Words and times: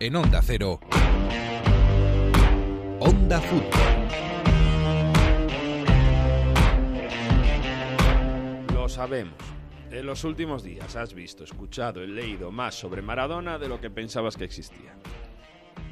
En 0.00 0.14
Onda 0.14 0.40
Cero. 0.42 0.78
Onda 3.00 3.40
Fútbol. 3.40 3.68
Lo 8.72 8.88
sabemos. 8.88 9.34
En 9.90 10.06
los 10.06 10.22
últimos 10.22 10.62
días 10.62 10.94
has 10.94 11.14
visto, 11.14 11.42
escuchado 11.42 12.04
y 12.04 12.06
leído 12.06 12.52
más 12.52 12.76
sobre 12.76 13.02
Maradona 13.02 13.58
de 13.58 13.68
lo 13.68 13.80
que 13.80 13.90
pensabas 13.90 14.36
que 14.36 14.44
existía. 14.44 14.94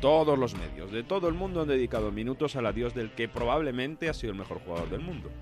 Todos 0.00 0.38
los 0.38 0.54
medios 0.54 0.92
de 0.92 1.02
todo 1.02 1.26
el 1.26 1.34
mundo 1.34 1.62
han 1.62 1.68
dedicado 1.68 2.12
minutos 2.12 2.54
al 2.54 2.66
adiós 2.66 2.94
del 2.94 3.10
que 3.10 3.28
probablemente 3.28 4.08
ha 4.08 4.14
sido 4.14 4.32
el 4.32 4.38
mejor 4.38 4.60
jugador 4.60 4.88
del 4.88 5.00
mundo. 5.00 5.32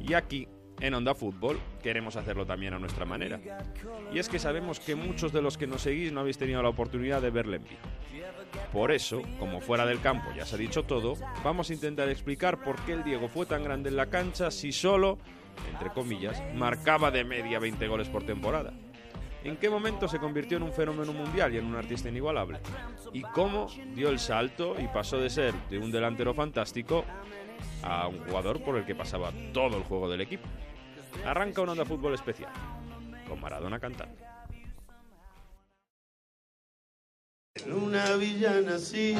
Y 0.00 0.14
aquí, 0.14 0.48
en 0.80 0.94
Onda 0.94 1.14
Fútbol, 1.14 1.58
queremos 1.82 2.16
hacerlo 2.16 2.46
también 2.46 2.74
a 2.74 2.78
nuestra 2.78 3.04
manera. 3.04 3.40
Y 4.12 4.18
es 4.18 4.28
que 4.28 4.38
sabemos 4.38 4.80
que 4.80 4.94
muchos 4.94 5.32
de 5.32 5.42
los 5.42 5.56
que 5.56 5.66
nos 5.66 5.82
seguís 5.82 6.12
no 6.12 6.20
habéis 6.20 6.38
tenido 6.38 6.62
la 6.62 6.68
oportunidad 6.68 7.22
de 7.22 7.30
verle 7.30 7.56
en 7.56 7.64
vivo. 7.64 7.80
Por 8.72 8.92
eso, 8.92 9.22
como 9.38 9.60
fuera 9.60 9.86
del 9.86 10.00
campo 10.00 10.30
ya 10.36 10.44
se 10.44 10.56
ha 10.56 10.58
dicho 10.58 10.84
todo, 10.84 11.14
vamos 11.42 11.70
a 11.70 11.74
intentar 11.74 12.08
explicar 12.08 12.62
por 12.62 12.76
qué 12.84 12.92
el 12.92 13.04
Diego 13.04 13.28
fue 13.28 13.46
tan 13.46 13.62
grande 13.62 13.88
en 13.88 13.96
la 13.96 14.06
cancha 14.06 14.50
si 14.50 14.72
solo, 14.72 15.18
entre 15.72 15.90
comillas, 15.90 16.42
marcaba 16.54 17.10
de 17.10 17.24
media 17.24 17.58
20 17.58 17.86
goles 17.86 18.08
por 18.08 18.24
temporada. 18.24 18.72
¿En 19.44 19.58
qué 19.58 19.68
momento 19.68 20.08
se 20.08 20.18
convirtió 20.18 20.56
en 20.56 20.62
un 20.62 20.72
fenómeno 20.72 21.12
mundial 21.12 21.52
y 21.52 21.58
en 21.58 21.66
un 21.66 21.76
artista 21.76 22.08
inigualable? 22.08 22.60
¿Y 23.12 23.20
cómo 23.20 23.66
dio 23.94 24.08
el 24.08 24.18
salto 24.18 24.74
y 24.80 24.88
pasó 24.88 25.18
de 25.18 25.28
ser 25.28 25.52
de 25.68 25.78
un 25.78 25.92
delantero 25.92 26.32
fantástico 26.32 27.04
a 27.82 28.08
un 28.08 28.18
jugador 28.26 28.62
por 28.62 28.76
el 28.76 28.86
que 28.86 28.94
pasaba 28.94 29.32
todo 29.52 29.76
el 29.76 29.84
juego 29.84 30.08
del 30.08 30.20
equipo? 30.20 30.44
Arranca 31.24 31.62
una 31.62 31.72
onda 31.72 31.84
fútbol 31.84 32.14
especial, 32.14 32.52
con 33.28 33.40
Maradona 33.40 33.78
cantando. 33.78 34.16
En 37.56 37.72
una 37.72 38.16
villa 38.16 38.60
nací, 38.60 39.14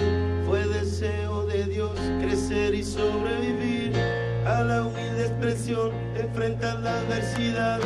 fue 0.45 0.67
deseo 0.67 1.47
de 1.47 1.65
Dios 1.65 1.99
crecer 2.21 2.75
y 2.75 2.83
sobrevivir 2.83 3.97
a 4.45 4.63
la 4.65 4.83
humilde 4.83 5.27
expresión, 5.27 5.93
enfrentar 6.17 6.81
la 6.81 6.99
adversidad 6.99 7.81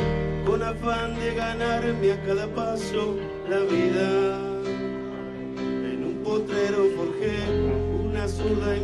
con 0.45 0.63
afán 0.63 1.13
de 1.19 1.35
ganarme 1.35 2.13
a 2.13 2.23
cada 2.23 2.47
paso 2.47 3.15
la 3.47 3.59
vida. 3.59 4.39
En 5.55 6.03
un 6.03 6.21
potrero 6.23 6.85
forjé 6.97 7.88
una 8.19 8.27
zurda 8.27 8.75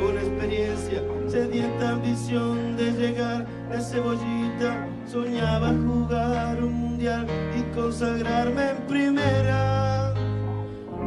con 0.00 0.18
experiencia, 0.18 1.02
sedienta 1.28 1.90
ambición 1.92 2.76
de 2.76 2.92
llegar 2.92 3.46
de 3.70 3.80
cebollita. 3.80 4.86
Soñaba 5.06 5.68
jugar 5.68 6.62
un 6.62 6.74
mundial 6.74 7.26
y 7.58 7.62
consagrarme 7.74 8.70
en 8.70 8.76
primera. 8.86 10.12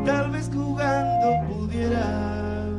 Tal 0.03 0.31
vez 0.31 0.49
jugando 0.51 1.47
pudiera 1.47 2.69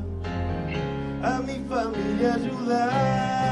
a 1.23 1.41
mi 1.41 1.61
familia 1.69 2.35
ayudar. 2.35 3.45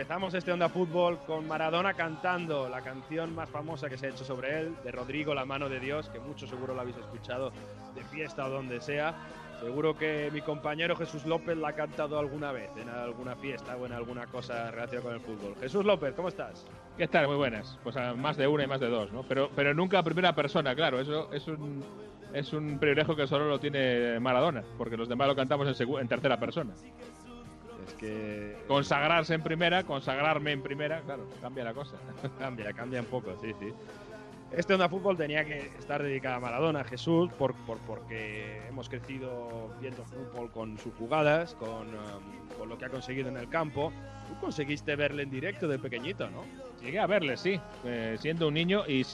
Empezamos 0.00 0.32
este 0.32 0.50
Onda 0.50 0.70
Fútbol 0.70 1.18
con 1.26 1.46
Maradona 1.46 1.92
cantando 1.92 2.70
la 2.70 2.80
canción 2.80 3.34
más 3.34 3.50
famosa 3.50 3.90
que 3.90 3.98
se 3.98 4.06
ha 4.06 4.08
hecho 4.08 4.24
sobre 4.24 4.58
él, 4.58 4.74
de 4.82 4.90
Rodrigo, 4.90 5.34
La 5.34 5.44
mano 5.44 5.68
de 5.68 5.78
Dios, 5.78 6.08
que 6.08 6.18
muchos 6.18 6.48
seguro 6.48 6.72
lo 6.72 6.80
habéis 6.80 6.96
escuchado 6.96 7.52
de 7.94 8.02
fiesta 8.04 8.46
o 8.46 8.48
donde 8.48 8.80
sea. 8.80 9.14
Seguro 9.60 9.98
que 9.98 10.30
mi 10.32 10.40
compañero 10.40 10.96
Jesús 10.96 11.26
López 11.26 11.54
la 11.58 11.68
ha 11.68 11.72
cantado 11.74 12.18
alguna 12.18 12.50
vez, 12.50 12.70
en 12.78 12.88
alguna 12.88 13.36
fiesta 13.36 13.76
o 13.76 13.84
en 13.84 13.92
alguna 13.92 14.26
cosa 14.26 14.70
relacionada 14.70 15.02
con 15.02 15.12
el 15.12 15.20
fútbol. 15.20 15.54
Jesús 15.60 15.84
López, 15.84 16.14
¿cómo 16.14 16.28
estás? 16.28 16.66
¿Qué 16.96 17.06
tal? 17.06 17.26
Muy 17.26 17.36
buenas. 17.36 17.78
Pues 17.84 17.94
más 18.16 18.38
de 18.38 18.48
una 18.48 18.64
y 18.64 18.66
más 18.66 18.80
de 18.80 18.88
dos, 18.88 19.12
¿no? 19.12 19.22
Pero, 19.24 19.50
pero 19.54 19.74
nunca 19.74 19.98
a 19.98 20.02
primera 20.02 20.34
persona, 20.34 20.74
claro. 20.74 20.98
Eso 20.98 21.30
es 21.30 21.46
un, 21.46 21.84
es 22.32 22.54
un 22.54 22.78
privilegio 22.78 23.14
que 23.14 23.26
solo 23.26 23.48
lo 23.50 23.60
tiene 23.60 24.18
Maradona, 24.18 24.64
porque 24.78 24.96
los 24.96 25.10
demás 25.10 25.28
lo 25.28 25.36
cantamos 25.36 25.78
en, 25.78 25.98
en 25.98 26.08
tercera 26.08 26.40
persona. 26.40 26.72
Es 27.86 27.94
que 27.94 28.56
Consagrarse 28.68 29.34
en 29.34 29.42
primera, 29.42 29.84
consagrarme 29.84 30.52
en 30.52 30.62
primera, 30.62 31.00
claro, 31.02 31.26
cambia 31.40 31.64
la 31.64 31.74
cosa. 31.74 31.96
cambia, 32.38 32.72
cambia 32.72 33.00
un 33.00 33.06
poco, 33.06 33.34
sí, 33.40 33.52
sí. 33.58 33.72
Este 34.52 34.74
Onda 34.74 34.88
Fútbol 34.88 35.16
tenía 35.16 35.44
que 35.44 35.58
estar 35.78 36.02
dedicado 36.02 36.34
a 36.36 36.40
Maradona, 36.40 36.80
a 36.80 36.84
Jesús, 36.84 37.30
por, 37.38 37.54
por- 37.66 37.78
porque 37.78 38.66
hemos 38.68 38.88
crecido 38.88 39.70
viendo 39.80 40.04
fútbol 40.04 40.50
con 40.50 40.76
sus 40.78 40.92
jugadas, 40.94 41.54
con, 41.54 41.86
um, 41.94 42.58
con 42.58 42.68
lo 42.68 42.76
que 42.76 42.84
ha 42.86 42.88
conseguido 42.88 43.28
en 43.28 43.36
el 43.36 43.48
campo. 43.48 43.92
Tú 44.28 44.34
conseguiste 44.40 44.96
verle 44.96 45.22
en 45.22 45.30
directo 45.30 45.68
de 45.68 45.78
pequeñito, 45.78 46.28
¿no? 46.30 46.44
Llegué 46.82 46.98
a 46.98 47.06
verle, 47.06 47.36
sí, 47.36 47.60
eh, 47.84 48.16
siendo 48.18 48.48
un 48.48 48.54
niño 48.54 48.82
y, 48.88 49.06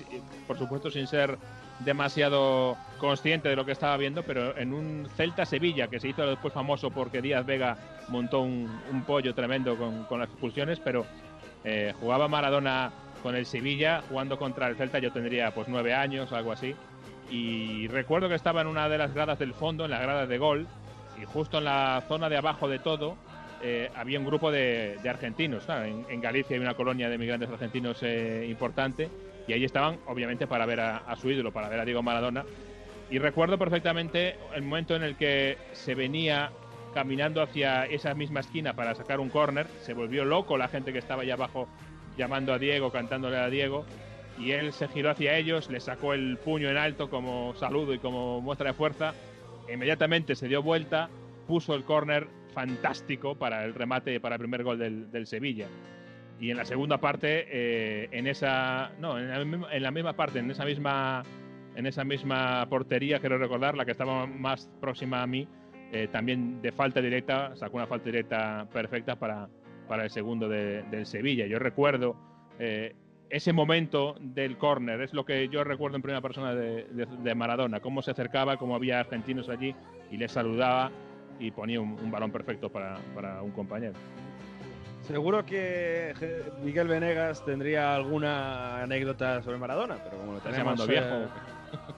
por 0.46 0.56
supuesto 0.56 0.90
sin 0.90 1.06
ser 1.06 1.36
demasiado 1.80 2.76
consciente 2.98 3.48
de 3.48 3.56
lo 3.56 3.64
que 3.64 3.72
estaba 3.72 3.96
viendo, 3.96 4.22
pero 4.22 4.56
en 4.56 4.72
un 4.72 5.08
Celta-Sevilla 5.16 5.88
que 5.88 6.00
se 6.00 6.08
hizo 6.08 6.26
después 6.26 6.54
famoso 6.54 6.90
porque 6.90 7.20
Díaz 7.20 7.44
Vega 7.44 7.76
montó 8.08 8.40
un, 8.40 8.70
un 8.90 9.02
pollo 9.02 9.34
tremendo 9.34 9.76
con, 9.76 10.04
con 10.04 10.20
las 10.20 10.30
expulsiones, 10.30 10.80
pero 10.80 11.04
eh, 11.64 11.92
jugaba 12.00 12.28
Maradona 12.28 12.92
con 13.22 13.34
el 13.34 13.44
Sevilla, 13.44 14.02
jugando 14.08 14.38
contra 14.38 14.68
el 14.68 14.76
Celta 14.76 14.98
yo 14.98 15.12
tendría 15.12 15.52
pues 15.52 15.68
nueve 15.68 15.94
años, 15.94 16.32
algo 16.32 16.52
así, 16.52 16.74
y 17.30 17.88
recuerdo 17.88 18.28
que 18.28 18.36
estaba 18.36 18.60
en 18.60 18.68
una 18.68 18.88
de 18.88 18.98
las 18.98 19.12
gradas 19.12 19.38
del 19.38 19.52
fondo, 19.52 19.84
en 19.84 19.90
las 19.90 20.00
gradas 20.00 20.28
de 20.28 20.38
gol, 20.38 20.66
y 21.20 21.24
justo 21.24 21.58
en 21.58 21.64
la 21.64 22.04
zona 22.08 22.28
de 22.28 22.36
abajo 22.36 22.68
de 22.68 22.78
todo 22.78 23.16
eh, 23.62 23.90
había 23.96 24.18
un 24.18 24.26
grupo 24.26 24.50
de, 24.50 24.98
de 25.02 25.08
argentinos. 25.08 25.68
en, 25.68 26.06
en 26.08 26.20
Galicia 26.20 26.54
hay 26.54 26.62
una 26.62 26.74
colonia 26.74 27.08
de 27.08 27.18
migrantes 27.18 27.50
argentinos 27.50 27.98
eh, 28.02 28.46
importante 28.48 29.08
y 29.46 29.52
ahí 29.52 29.64
estaban, 29.64 29.98
obviamente, 30.06 30.46
para 30.46 30.66
ver 30.66 30.80
a, 30.80 31.16
su 31.16 31.30
ídolo, 31.30 31.52
para 31.52 31.68
ver 31.68 31.80
a 31.80 31.84
Diego 31.84 32.02
Maradona. 32.02 32.44
Y 33.10 33.18
recuerdo 33.18 33.58
perfectamente 33.58 34.36
el 34.54 34.62
momento 34.62 34.96
en 34.96 35.04
el 35.04 35.16
que 35.16 35.56
se 35.72 35.94
venía 35.94 36.50
caminando 36.92 37.42
hacia 37.42 37.84
esa 37.84 38.14
misma 38.14 38.40
esquina 38.40 38.74
para 38.74 38.94
sacar 38.94 39.20
un 39.20 39.28
córner. 39.28 39.66
Se 39.82 39.94
volvió 39.94 40.24
loco 40.24 40.58
la 40.58 40.68
gente 40.68 40.92
que 40.92 40.98
estaba 40.98 41.22
allá 41.22 41.34
abajo 41.34 41.68
llamando 42.16 42.52
a 42.52 42.58
Diego, 42.58 42.90
cantándole 42.90 43.36
a 43.36 43.48
Diego. 43.48 43.84
Y 44.38 44.50
él 44.50 44.72
se 44.72 44.88
giró 44.88 45.10
hacia 45.10 45.36
ellos, 45.36 45.70
le 45.70 45.80
sacó 45.80 46.12
el 46.12 46.36
puño 46.38 46.68
en 46.68 46.76
alto 46.76 47.08
como 47.08 47.54
saludo 47.54 47.94
y 47.94 47.98
como 47.98 48.40
muestra 48.40 48.70
de 48.70 48.74
fuerza. 48.74 49.14
Inmediatamente 49.72 50.34
se 50.34 50.48
dio 50.48 50.62
vuelta, 50.62 51.08
puso 51.46 51.74
el 51.74 51.84
córner 51.84 52.26
fantástico 52.52 53.36
para 53.36 53.64
el 53.64 53.74
remate, 53.74 54.18
para 54.18 54.34
el 54.34 54.40
primer 54.40 54.64
gol 54.64 54.78
del, 54.78 55.10
del 55.10 55.26
Sevilla. 55.26 55.68
Y 56.38 56.50
en 56.50 56.56
la 56.58 56.64
segunda 56.64 56.98
parte, 56.98 57.46
eh, 57.50 58.08
en 58.12 58.26
esa. 58.26 58.90
No, 59.00 59.18
en 59.18 59.28
la, 59.30 59.44
misma, 59.44 59.72
en 59.74 59.82
la 59.82 59.90
misma 59.90 60.12
parte, 60.14 60.38
en 60.38 60.50
esa 60.50 60.64
misma. 60.64 61.22
En 61.74 61.84
esa 61.86 62.04
misma 62.04 62.66
portería, 62.70 63.18
quiero 63.20 63.36
recordar, 63.36 63.76
la 63.76 63.84
que 63.84 63.90
estaba 63.92 64.26
más 64.26 64.66
próxima 64.80 65.22
a 65.22 65.26
mí, 65.26 65.46
eh, 65.92 66.08
también 66.10 66.62
de 66.62 66.72
falta 66.72 67.02
directa, 67.02 67.54
sacó 67.54 67.76
una 67.76 67.86
falta 67.86 68.06
directa 68.06 68.66
perfecta 68.72 69.16
para, 69.16 69.46
para 69.86 70.04
el 70.04 70.10
segundo 70.10 70.48
de- 70.48 70.84
del 70.84 71.04
Sevilla. 71.04 71.44
Yo 71.46 71.58
recuerdo 71.58 72.16
eh, 72.58 72.94
ese 73.28 73.52
momento 73.52 74.16
del 74.20 74.56
córner, 74.56 75.02
es 75.02 75.12
lo 75.12 75.26
que 75.26 75.48
yo 75.50 75.64
recuerdo 75.64 75.96
en 75.96 76.02
primera 76.02 76.22
persona 76.22 76.54
de, 76.54 76.84
de- 76.84 77.04
de 77.22 77.34
Maradona, 77.34 77.80
cómo 77.80 78.00
se 78.00 78.12
acercaba, 78.12 78.56
cómo 78.56 78.74
había 78.74 78.98
argentinos 79.00 79.50
allí 79.50 79.74
y 80.10 80.16
les 80.16 80.32
saludaba 80.32 80.90
y 81.38 81.50
ponía 81.50 81.78
un, 81.78 81.90
un 82.02 82.10
balón 82.10 82.30
perfecto 82.32 82.70
para, 82.72 82.96
para 83.14 83.42
un 83.42 83.50
compañero. 83.50 83.92
Seguro 85.06 85.44
que 85.46 86.14
Miguel 86.62 86.88
Venegas 86.88 87.44
tendría 87.44 87.94
alguna 87.94 88.82
anécdota 88.82 89.42
sobre 89.42 89.56
Maradona, 89.58 89.96
pero 90.02 90.16
como 90.18 90.32
lo 90.32 90.38
¿Estás 90.38 90.52
tenemos 90.52 90.78
llamando 90.78 90.86
viejo? 90.86 91.30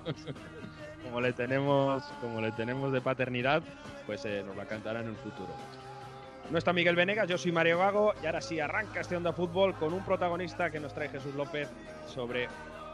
eh, 0.06 0.14
como 1.04 1.20
le 1.20 1.32
tenemos 1.32 2.02
como 2.20 2.40
le 2.40 2.52
tenemos 2.52 2.92
de 2.92 3.00
paternidad, 3.00 3.62
pues 4.06 4.24
eh, 4.26 4.42
nos 4.46 4.56
la 4.56 4.66
cantará 4.66 5.00
en 5.00 5.08
el 5.08 5.16
futuro. 5.16 5.48
No 6.50 6.58
está 6.58 6.72
Miguel 6.72 6.96
Venegas, 6.96 7.28
yo 7.28 7.38
soy 7.38 7.52
Mario 7.52 7.78
Gago 7.78 8.12
y 8.22 8.26
ahora 8.26 8.40
sí 8.40 8.60
arranca 8.60 9.00
este 9.00 9.16
Onda 9.16 9.32
Fútbol 9.32 9.74
con 9.74 9.92
un 9.92 10.04
protagonista 10.04 10.70
que 10.70 10.80
nos 10.80 10.92
trae 10.94 11.08
Jesús 11.08 11.34
López 11.34 11.68
sobre 12.06 12.48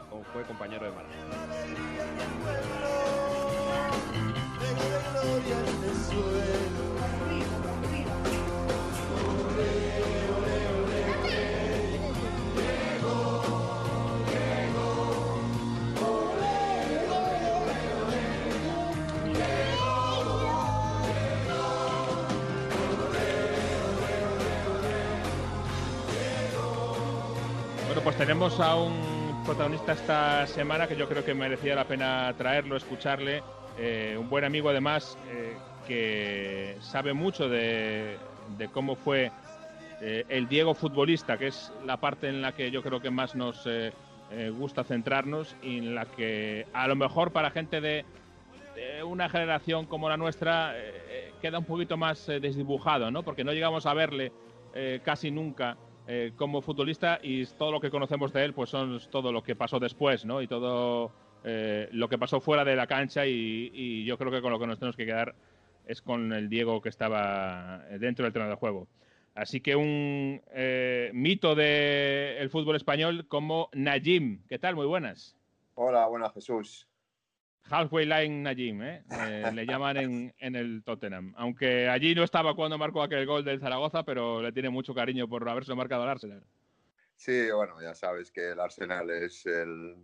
cómo 0.09 0.23
fue 0.23 0.43
compañero 0.43 0.85
de 0.85 0.91
Maradona. 0.91 2.45
Pues 28.03 28.17
tenemos 28.17 28.59
a 28.59 28.75
un 28.75 29.43
protagonista 29.45 29.93
esta 29.93 30.45
semana 30.47 30.87
que 30.87 30.95
yo 30.95 31.07
creo 31.07 31.23
que 31.23 31.33
merecía 31.33 31.75
la 31.75 31.85
pena 31.85 32.33
traerlo, 32.37 32.75
escucharle, 32.75 33.41
eh, 33.79 34.15
un 34.19 34.29
buen 34.29 34.43
amigo 34.43 34.69
además 34.69 35.17
eh, 35.29 35.55
que 35.87 36.77
sabe 36.81 37.13
mucho 37.13 37.47
de, 37.47 38.17
cómo 38.73 38.95
fue 38.95 39.31
eh, 40.01 40.25
el 40.29 40.47
Diego 40.47 40.73
futbolista, 40.73 41.37
que 41.37 41.47
es 41.47 41.71
la 41.85 41.97
parte 41.97 42.27
en 42.27 42.41
la 42.41 42.51
que 42.51 42.69
yo 42.69 42.83
creo 42.83 43.01
que 43.01 43.09
más 43.09 43.35
nos 43.35 43.67
gusta 44.57 44.83
centrarnos 44.83 45.55
y 45.63 45.77
en 45.77 45.95
la 45.95 46.05
que 46.05 46.67
a 46.73 46.87
lo 46.87 46.95
mejor 46.95 47.31
para 47.31 47.51
gente 47.51 47.81
de, 47.81 48.05
de 48.75 49.03
una 49.03 49.29
generación 49.29 49.85
como 49.85 50.09
la 50.09 50.17
nuestra 50.17 50.75
queda 51.41 51.59
un 51.59 51.65
poquito 51.65 51.97
más 51.97 52.27
desdibujado, 52.27 53.09
¿no? 53.09 53.23
Porque 53.23 53.43
no 53.43 53.53
llegamos 53.53 53.85
a 53.85 53.93
verle 53.93 54.31
casi 55.03 55.31
nunca 55.31 55.77
eh, 56.07 56.33
como 56.35 56.61
futbolista 56.61 57.19
y 57.21 57.45
todo 57.45 57.71
lo 57.71 57.79
que 57.79 57.89
conocemos 57.89 58.31
de 58.31 58.45
él 58.45 58.53
pues 58.53 58.69
son 58.69 58.99
todo 59.09 59.31
lo 59.31 59.41
que 59.41 59.55
pasó 59.55 59.79
después, 59.79 60.23
¿no? 60.25 60.41
Y 60.41 60.47
todo 60.47 61.11
eh, 61.43 61.89
lo 61.91 62.07
que 62.07 62.17
pasó 62.17 62.39
fuera 62.39 62.63
de 62.63 62.75
la 62.75 62.85
cancha 62.85 63.25
y, 63.25 64.05
yo 64.05 64.17
creo 64.17 64.31
que 64.31 64.41
con 64.41 64.51
lo 64.51 64.59
que 64.59 64.67
nos 64.67 64.77
tenemos 64.77 64.95
que 64.95 65.05
quedar 65.05 65.35
es 65.87 66.01
con 66.01 66.31
el 66.31 66.47
Diego 66.47 66.81
que 66.81 66.89
estaba 66.89 67.83
eh, 67.89 67.97
dentro 67.97 68.23
del 68.23 68.33
terreno 68.33 68.51
de 68.51 68.57
juego. 68.57 68.87
Así 69.33 69.59
que 69.59 69.75
un 69.75 70.41
mito 71.13 71.55
del 71.55 72.49
fútbol 72.49 72.77
español 72.77 73.27
como 73.27 73.69
Najim. 73.73 74.43
¿Qué 74.47 74.59
tal? 74.59 74.75
Muy 74.75 74.85
buenas. 74.85 75.35
Hola, 75.73 76.07
buenas 76.07 76.33
Jesús. 76.33 76.87
Halfway 77.69 78.05
Line 78.05 78.43
Najim, 78.43 78.81
¿eh? 78.83 79.03
Eh, 79.09 79.51
le 79.53 79.65
llaman 79.65 79.97
en, 79.97 80.33
en 80.37 80.55
el 80.55 80.83
Tottenham. 80.83 81.33
Aunque 81.35 81.89
allí 81.89 82.13
no 82.13 82.23
estaba 82.23 82.55
cuando 82.55 82.77
marcó 82.77 83.01
aquel 83.01 83.25
gol 83.25 83.43
del 83.43 83.59
Zaragoza, 83.59 84.03
pero 84.03 84.41
le 84.41 84.51
tiene 84.51 84.69
mucho 84.69 84.93
cariño 84.93 85.27
por 85.27 85.47
haberse 85.49 85.73
marcado 85.73 86.03
al 86.03 86.09
Arsenal. 86.09 86.43
Sí, 87.15 87.49
bueno, 87.51 87.81
ya 87.81 87.95
sabes 87.95 88.31
que 88.31 88.51
el 88.51 88.59
Arsenal 88.59 89.09
es 89.09 89.45
el, 89.45 89.95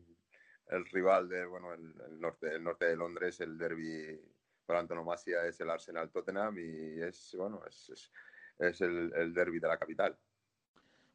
el 0.70 0.86
rival 0.86 1.30
de, 1.30 1.46
bueno, 1.46 1.74
el, 1.74 1.94
el 2.10 2.20
norte, 2.20 2.56
el 2.56 2.64
norte 2.64 2.86
de 2.86 2.96
Londres, 2.96 3.40
el 3.42 3.58
derby 3.58 4.20
por 4.66 4.78
antonomasia 4.78 5.46
es 5.46 5.60
el 5.60 5.70
Arsenal 5.70 6.10
Tottenham 6.10 6.58
y 6.58 7.02
es, 7.02 7.36
bueno, 7.38 7.62
es, 7.70 7.90
es, 7.90 8.12
es 8.58 8.82
el, 8.82 9.12
el 9.16 9.34
derby 9.34 9.60
de 9.60 9.68
la 9.68 9.78
capital. 9.78 10.18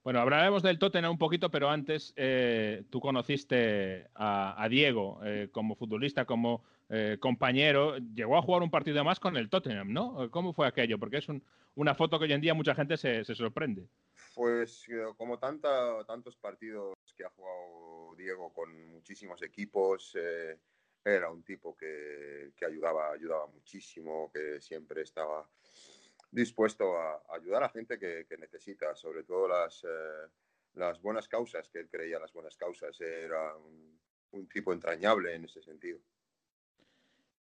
Bueno, 0.06 0.20
hablaremos 0.20 0.62
del 0.62 0.78
Tottenham 0.78 1.10
un 1.10 1.18
poquito, 1.18 1.50
pero 1.50 1.68
antes 1.68 2.12
eh, 2.14 2.84
tú 2.90 3.00
conociste 3.00 4.06
a, 4.14 4.64
Diego 4.70 5.18
eh, 5.24 5.48
como 5.50 5.74
futbolista, 5.74 6.24
como 6.24 6.62
eh, 6.88 7.16
compañero. 7.18 7.98
Llegó 7.98 8.38
a 8.38 8.42
jugar 8.42 8.62
un 8.62 8.70
partido 8.70 9.02
más 9.02 9.18
con 9.18 9.36
el 9.36 9.50
Tottenham, 9.50 9.92
¿no? 9.92 10.30
¿Cómo 10.30 10.52
fue 10.52 10.68
aquello? 10.68 10.96
Porque 11.00 11.16
es 11.16 11.28
un, 11.28 11.42
una 11.74 11.96
foto 11.96 12.20
que 12.20 12.26
hoy 12.26 12.32
en 12.34 12.40
día 12.40 12.54
mucha 12.54 12.72
gente 12.76 12.96
se, 12.96 13.24
sorprende. 13.24 13.88
Pues 14.32 14.86
como 15.16 15.40
tantos 15.40 16.36
partidos 16.36 16.94
que 17.16 17.24
ha 17.24 17.30
jugado 17.30 18.14
Diego 18.16 18.52
con 18.52 18.92
muchísimos 18.92 19.42
equipos, 19.42 20.16
era 21.04 21.32
un 21.32 21.42
tipo 21.42 21.76
que, 21.76 22.52
que, 22.56 22.64
ayudaba, 22.64 23.10
ayudaba 23.10 23.48
muchísimo, 23.48 24.30
que 24.32 24.60
siempre 24.60 25.02
estaba 25.02 25.48
dispuesto 26.30 26.96
a, 26.96 27.14
a 27.14 27.36
ayudar 27.36 27.62
a 27.62 27.68
gente 27.68 27.98
que, 27.98 28.26
que, 28.28 28.36
necesita, 28.36 28.94
sobre 28.94 29.24
todo 29.24 29.48
las, 29.48 29.84
eh, 29.84 30.28
las 30.74 31.00
buenas 31.00 31.28
causas, 31.28 31.68
que 31.68 31.80
él 31.80 31.88
creía 31.88 32.18
las 32.18 32.32
buenas 32.32 32.56
causas. 32.56 33.00
Era 33.00 33.56
un, 33.56 33.98
un 34.32 34.48
tipo 34.48 34.72
entrañable 34.72 35.34
en 35.34 35.44
ese 35.44 35.62
sentido. 35.62 35.98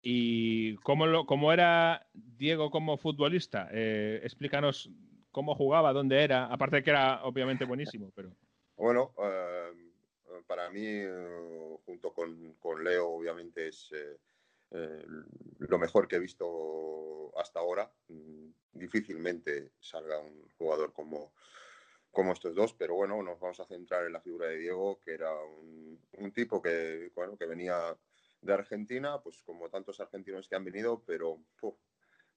¿Y 0.02 0.76
cómo, 0.76 1.06
lo, 1.06 1.26
cómo 1.26 1.52
era 1.52 2.06
Diego 2.12 2.70
como 2.70 2.96
futbolista? 2.96 3.68
Eh, 3.72 4.20
explícanos 4.22 4.90
cómo 5.32 5.54
jugaba, 5.54 5.92
dónde 5.92 6.22
era, 6.22 6.46
aparte 6.46 6.76
de 6.76 6.82
que 6.84 6.90
era 6.90 7.24
obviamente 7.24 7.64
buenísimo, 7.64 8.12
pero... 8.14 8.30
Bueno, 8.76 9.12
eh, 9.18 9.72
para 10.46 10.70
mí, 10.70 11.02
junto 11.84 12.12
con, 12.12 12.54
con, 12.54 12.84
Leo, 12.84 13.08
obviamente 13.08 13.68
es 13.68 13.92
eh, 14.70 15.04
lo 15.58 15.78
mejor 15.78 16.08
que 16.08 16.16
he 16.16 16.20
visto 16.20 17.32
hasta 17.38 17.60
ahora. 17.60 17.90
Mm, 18.08 18.50
difícilmente 18.72 19.72
salga 19.80 20.18
un 20.18 20.48
jugador 20.58 20.92
como, 20.92 21.32
como 22.10 22.32
estos 22.32 22.54
dos, 22.54 22.74
pero 22.74 22.94
bueno, 22.94 23.22
nos 23.22 23.40
vamos 23.40 23.60
a 23.60 23.66
centrar 23.66 24.06
en 24.06 24.12
la 24.12 24.20
figura 24.20 24.48
de 24.48 24.58
Diego, 24.58 25.00
que 25.00 25.12
era 25.14 25.32
un, 25.34 26.00
un 26.12 26.32
tipo 26.32 26.60
que, 26.60 27.10
bueno, 27.14 27.36
que 27.36 27.46
venía 27.46 27.96
de 28.40 28.52
Argentina, 28.52 29.20
pues 29.22 29.42
como 29.42 29.68
tantos 29.68 30.00
argentinos 30.00 30.48
que 30.48 30.56
han 30.56 30.64
venido, 30.64 31.02
pero 31.06 31.40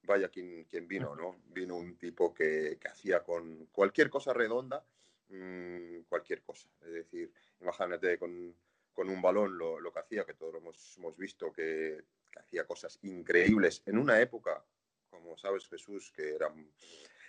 vaya 0.04 0.30
quien, 0.30 0.66
quien, 0.66 0.88
vino, 0.88 1.16
¿no? 1.16 1.42
Vino 1.54 1.76
un 1.76 1.98
tipo 1.98 2.34
que, 2.34 2.78
que 2.80 2.88
hacía 2.88 3.24
con 3.24 3.68
cualquier 3.68 4.10
cosa 4.10 4.34
redonda, 4.34 4.84
mmm, 5.30 6.02
cualquier 6.08 6.42
cosa. 6.42 6.70
Es 6.81 6.94
decir, 6.94 7.31
imagínate 7.62 8.18
con, 8.18 8.56
con 8.94 9.10
un 9.10 9.22
balón 9.22 9.58
lo, 9.58 9.80
lo, 9.80 9.92
que 9.92 10.00
hacía, 10.00 10.26
que 10.26 10.34
todos 10.34 10.56
hemos, 10.56 10.98
hemos 10.98 11.16
visto, 11.18 11.52
que, 11.52 12.04
que, 12.31 12.40
hacía 12.40 12.66
cosas 12.66 13.00
increíbles 13.04 13.84
en 13.86 13.98
una 13.98 14.20
época, 14.20 14.64
como 15.10 15.38
sabes 15.38 15.68
Jesús, 15.68 16.12
que 16.16 16.36
era, 16.36 16.54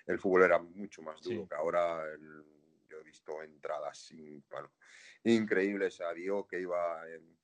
el 0.06 0.19
fútbol 0.19 0.44
era 0.44 0.58
mucho 0.58 1.02
más 1.02 1.20
duro, 1.23 1.43
sí. 1.43 1.49
que 1.49 1.55
ahora 1.55 2.05
el, 2.12 2.44
yo 2.88 2.99
he 3.00 3.05
visto 3.05 3.43
entradas 3.43 4.11
in, 4.12 4.43
bueno, 4.50 4.73
increíbles 5.25 6.00
a 6.00 6.12
Dios 6.12 6.47
que 6.49 6.61
iba 6.61 7.08
en, 7.08 7.37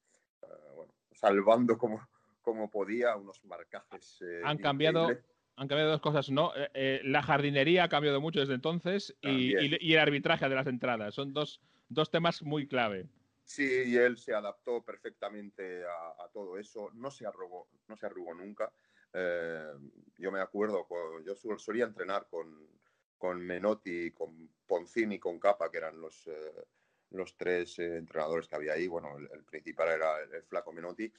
uh, 0.43 0.75
bueno, 0.75 0.95
salvando 1.13 1.77
como 1.77 2.01
como 2.47 2.71
podía, 2.71 3.17
unos 3.17 3.45
marcajes. 3.45 4.23
Eh, 4.23 4.41
han 4.45 4.59
cambiado. 4.59 5.09
Han 5.57 5.69
cambiado 5.69 5.91
dos 5.91 6.01
cosas, 6.01 6.31
¿no? 6.31 6.53
Eh, 6.55 6.71
eh, 6.75 7.01
la 7.03 7.23
jardinería 7.23 7.85
ha 7.85 7.89
cambiado 7.89 8.21
mucho 8.21 8.39
desde 8.39 8.55
entonces 8.55 9.17
y, 9.21 9.57
y, 9.57 9.77
y, 9.81 9.95
el 9.95 9.99
arbitraje 9.99 10.49
de 10.49 10.55
las 10.55 10.67
entradas. 10.67 11.15
Son 11.15 11.33
dos, 11.33 11.61
dos 11.89 12.11
temas 12.11 12.43
muy 12.43 12.69
clave. 12.69 13.09
Sí, 13.47 13.85
y 13.87 13.97
él 13.97 14.19
se 14.19 14.35
adaptó 14.35 14.85
perfectamente 14.85 15.85
a, 15.85 16.29
todo 16.33 16.59
eso. 16.59 16.91
No 16.95 17.13
se 17.13 17.27
arrugó, 17.27 17.69
no 17.87 17.97
se 17.97 18.07
arrugó 18.07 18.35
nunca. 18.35 18.73
Eh, 19.13 19.73
yo 20.19 20.33
me 20.33 20.41
acuerdo, 20.41 20.85
yo 21.23 21.37
solía 21.57 21.85
entrenar 21.85 22.27
con, 22.29 23.47
Menotti, 23.47 24.11
con 24.11 24.51
Poncini, 24.67 25.21
con 25.21 25.39
Capa, 25.39 25.71
que 25.71 25.79
eran 25.79 26.01
los, 26.01 26.27
eh, 26.27 26.67
los 27.11 27.37
tres 27.37 27.79
eh, 27.79 27.97
entrenadores 27.99 28.49
que 28.49 28.57
había 28.57 28.73
ahí. 28.73 28.89
Bueno, 28.89 29.17
el, 29.17 29.45
principal 29.45 29.91
era 29.91 30.21
el, 30.23 30.35
el, 30.35 30.43
flaco 30.43 30.73
Menotti. 30.73 31.11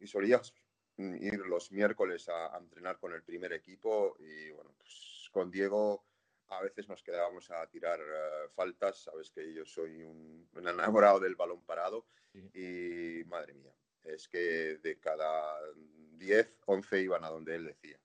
Y 0.00 0.08
solía 0.08 0.42
ir 0.98 1.38
los 1.46 1.70
miércoles 1.70 2.28
a, 2.28 2.56
a, 2.56 2.58
entrenar 2.58 2.98
con 2.98 3.12
el 3.12 3.22
primer 3.22 3.52
equipo 3.52 4.16
y 4.18 4.50
bueno, 4.50 4.74
pues 4.76 5.28
con 5.30 5.52
Diego 5.52 6.04
a 6.48 6.62
veces 6.62 6.88
nos 6.88 7.02
quedábamos 7.02 7.50
a 7.50 7.66
tirar 7.68 8.00
uh, 8.00 8.48
faltas, 8.54 9.02
sabes 9.02 9.30
que 9.30 9.52
yo 9.52 9.64
soy 9.64 10.02
un, 10.02 10.48
un, 10.52 10.68
enamorado 10.68 11.20
del 11.20 11.34
balón 11.34 11.64
parado 11.64 12.06
sí. 12.32 12.50
y 12.54 13.24
madre 13.24 13.54
mía, 13.54 13.74
es 14.04 14.28
que 14.28 14.78
de 14.78 14.98
cada 15.00 15.58
10, 15.74 16.58
11 16.66 17.00
iban 17.02 17.24
a 17.24 17.30
donde 17.30 17.56
él 17.56 17.66
decía. 17.66 17.98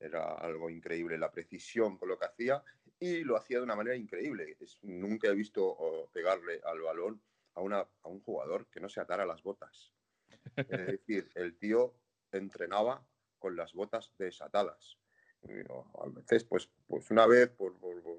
Era 0.00 0.34
algo 0.34 0.70
increíble 0.70 1.18
la 1.18 1.32
precisión 1.32 1.98
con 1.98 2.08
lo 2.08 2.18
que 2.18 2.26
hacía 2.26 2.62
y 3.00 3.24
lo 3.24 3.36
hacía 3.36 3.58
de 3.58 3.64
una 3.64 3.74
manera 3.76 3.96
increíble. 3.96 4.56
Es, 4.60 4.78
nunca 4.82 5.28
he 5.28 5.34
visto 5.34 6.08
pegarle 6.12 6.60
al 6.64 6.80
balón 6.80 7.20
a, 7.54 7.60
una, 7.60 7.80
a 7.80 8.08
un 8.08 8.20
jugador 8.20 8.68
que 8.68 8.80
no 8.80 8.88
se 8.88 9.00
atara 9.00 9.26
las 9.26 9.42
botas. 9.42 9.92
Es 10.56 10.86
decir, 10.86 11.30
el 11.34 11.56
tío 11.58 11.94
entrenaba 12.32 13.04
con 13.38 13.56
las 13.56 13.72
botas 13.72 14.12
desatadas. 14.18 14.97
A 15.44 16.08
veces, 16.08 16.44
pues, 16.44 16.68
pues 16.86 17.10
una 17.10 17.26
vez, 17.26 17.48
por, 17.50 17.74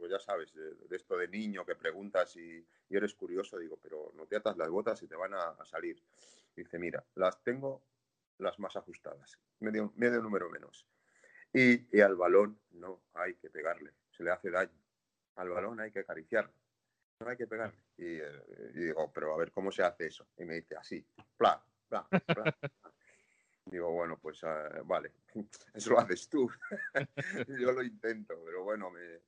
ya 0.10 0.20
sabes, 0.20 0.54
de, 0.54 0.96
esto 0.96 1.18
de 1.18 1.28
niño 1.28 1.66
que 1.66 1.76
preguntas 1.76 2.36
y, 2.36 2.66
eres 2.90 3.14
curioso, 3.14 3.58
digo, 3.58 3.78
pero 3.82 4.12
no 4.16 4.26
te 4.26 4.36
atas 4.36 4.58
las 4.58 4.70
botas 4.70 5.02
y 5.04 5.08
te 5.08 5.16
van 5.16 5.34
a, 5.34 5.56
salir. 5.66 6.02
dice, 6.56 6.80
mira, 6.80 7.04
las 7.16 7.42
tengo 7.44 7.84
las 8.40 8.58
más 8.60 8.76
ajustadas, 8.76 9.38
medio, 9.60 9.92
número 10.22 10.50
menos. 10.50 10.88
Y, 11.54 11.96
y, 11.96 12.02
al 12.02 12.16
balón 12.16 12.60
no 12.72 13.02
hay 13.14 13.36
que 13.36 13.50
pegarle, 13.50 13.94
se 14.12 14.24
le 14.24 14.32
hace 14.32 14.50
daño. 14.50 14.80
Al 15.36 15.50
balón 15.50 15.80
hay 15.80 15.92
que 15.92 16.00
acariciarlo, 16.00 16.54
no 17.20 17.30
hay 17.30 17.38
que 17.38 17.48
pegarle. 17.48 17.80
Y, 17.98 18.18
eh, 18.18 18.72
digo, 18.74 19.12
pero 19.14 19.34
a 19.34 19.38
ver, 19.38 19.52
¿cómo 19.52 19.72
se 19.72 19.84
hace 19.84 20.08
eso? 20.08 20.28
Y 20.38 20.46
me 20.46 20.56
dice, 20.56 20.76
así, 20.76 21.06
bla, 21.38 21.62
bla, 21.90 22.08
bla. 22.10 22.58
Digo, 23.70 23.92
bueno, 23.92 24.18
pues 24.20 24.42
uh, 24.44 24.84
vale, 24.86 25.14
eso 25.74 25.92
lo 25.92 26.00
haces 26.00 26.28
tú. 26.28 26.50
Yo 27.48 27.72
lo 27.72 27.84
intento, 27.84 28.42
pero 28.44 28.64
bueno, 28.64 28.90
me, 28.90 29.22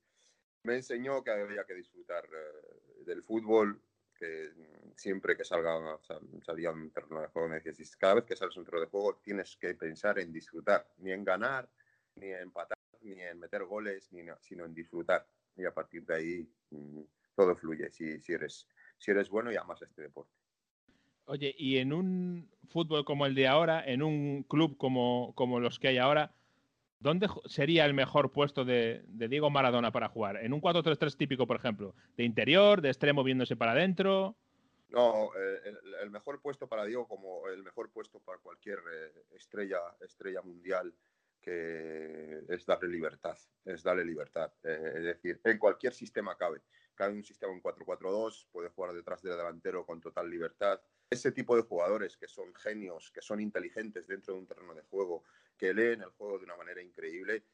me, 0.64 0.76
enseñó 0.76 1.22
que 1.22 1.30
había 1.30 1.64
que 1.64 1.74
disfrutar 1.74 2.24
uh, 2.26 3.04
del 3.04 3.22
fútbol, 3.22 3.80
que 4.16 4.52
siempre 4.96 5.36
que 5.36 5.44
salga, 5.44 5.98
salía 6.44 6.70
un 6.72 6.90
terreno 6.90 7.20
de 7.20 7.28
juego, 7.28 7.48
me 7.48 7.60
decías, 7.60 7.96
cada 7.96 8.14
vez 8.14 8.24
que 8.24 8.36
sales 8.36 8.56
un 8.56 8.64
terreno 8.64 8.84
de 8.84 8.90
juego 8.90 9.20
tienes 9.22 9.56
que 9.56 9.74
pensar 9.74 10.18
en 10.18 10.32
disfrutar, 10.32 10.88
ni 10.98 11.12
en 11.12 11.24
ganar, 11.24 11.68
ni 12.16 12.26
en 12.26 12.42
empatar, 12.42 12.78
ni 13.00 13.20
en 13.20 13.38
meter 13.38 13.64
goles, 13.64 14.12
ni, 14.12 14.24
sino 14.40 14.64
en 14.64 14.74
disfrutar. 14.74 15.26
Y 15.56 15.64
a 15.64 15.72
partir 15.72 16.04
de 16.04 16.14
ahí 16.14 16.52
mmm, 16.70 17.02
todo 17.34 17.54
fluye, 17.54 17.90
si, 17.90 18.20
si, 18.20 18.32
eres, 18.32 18.68
si 18.98 19.10
eres 19.12 19.28
bueno 19.28 19.52
y 19.52 19.56
amas 19.56 19.82
este 19.82 20.02
deporte. 20.02 20.41
Oye, 21.26 21.54
y 21.56 21.78
en 21.78 21.92
un 21.92 22.50
fútbol 22.68 23.04
como 23.04 23.26
el 23.26 23.34
de 23.34 23.46
ahora, 23.46 23.82
en 23.84 24.02
un 24.02 24.42
club 24.44 24.76
como, 24.76 25.32
como 25.34 25.60
los 25.60 25.78
que 25.78 25.88
hay 25.88 25.98
ahora, 25.98 26.34
¿dónde 26.98 27.28
sería 27.46 27.84
el 27.84 27.94
mejor 27.94 28.32
puesto 28.32 28.64
de, 28.64 29.04
Diego 29.06 29.50
Maradona 29.50 29.92
para 29.92 30.08
jugar? 30.08 30.38
¿En 30.38 30.52
un 30.52 30.60
4-3-3 30.60 31.16
típico, 31.16 31.46
por 31.46 31.56
ejemplo? 31.56 31.94
¿De 32.16 32.24
interior, 32.24 32.80
de 32.80 32.88
extremo 32.88 33.22
viéndose 33.22 33.56
para 33.56 33.72
adentro? 33.72 34.36
No, 34.88 35.30
eh, 35.36 35.74
el, 36.02 36.10
mejor 36.10 36.40
puesto 36.40 36.68
para 36.68 36.84
Diego, 36.84 37.08
como 37.08 37.48
el 37.48 37.62
mejor 37.62 37.90
puesto 37.90 38.20
para 38.20 38.38
cualquier 38.38 38.78
eh, 38.78 39.24
estrella, 39.34 39.78
estrella 40.00 40.42
mundial, 40.42 40.92
que 41.40 42.44
es 42.48 42.66
darle 42.66 42.88
libertad, 42.88 43.36
es 43.64 43.82
darle 43.82 44.04
libertad. 44.04 44.52
Eh, 44.62 44.92
es 44.96 45.02
decir, 45.02 45.40
en 45.44 45.58
cualquier 45.58 45.92
sistema 45.92 46.36
cabe. 46.36 46.60
Cabe 46.94 47.14
un 47.14 47.24
sistema 47.24 47.52
en 47.52 47.62
4-4-2, 47.62 48.46
puede 48.52 48.68
jugar 48.68 48.92
detrás 48.92 49.22
del 49.22 49.36
delantero 49.36 49.84
con 49.84 50.00
total 50.00 50.30
libertad. 50.30 50.80
Ese 51.12 51.32
tipo 51.32 51.56
de 51.56 51.62
jugadores 51.62 52.16
que 52.16 52.26
son 52.26 52.54
genios, 52.54 53.10
que 53.10 53.20
son 53.20 53.40
inteligentes 53.40 54.06
dentro 54.06 54.34
de 54.34 54.40
un 54.40 54.46
terreno 54.46 54.74
de 54.74 54.82
juego, 54.82 55.24
que 55.58 55.74
leen 55.74 56.02
el 56.02 56.10
juego 56.10 56.38
de 56.38 56.44
una 56.44 56.56
manera 56.56 56.82
increíble, 56.82 57.44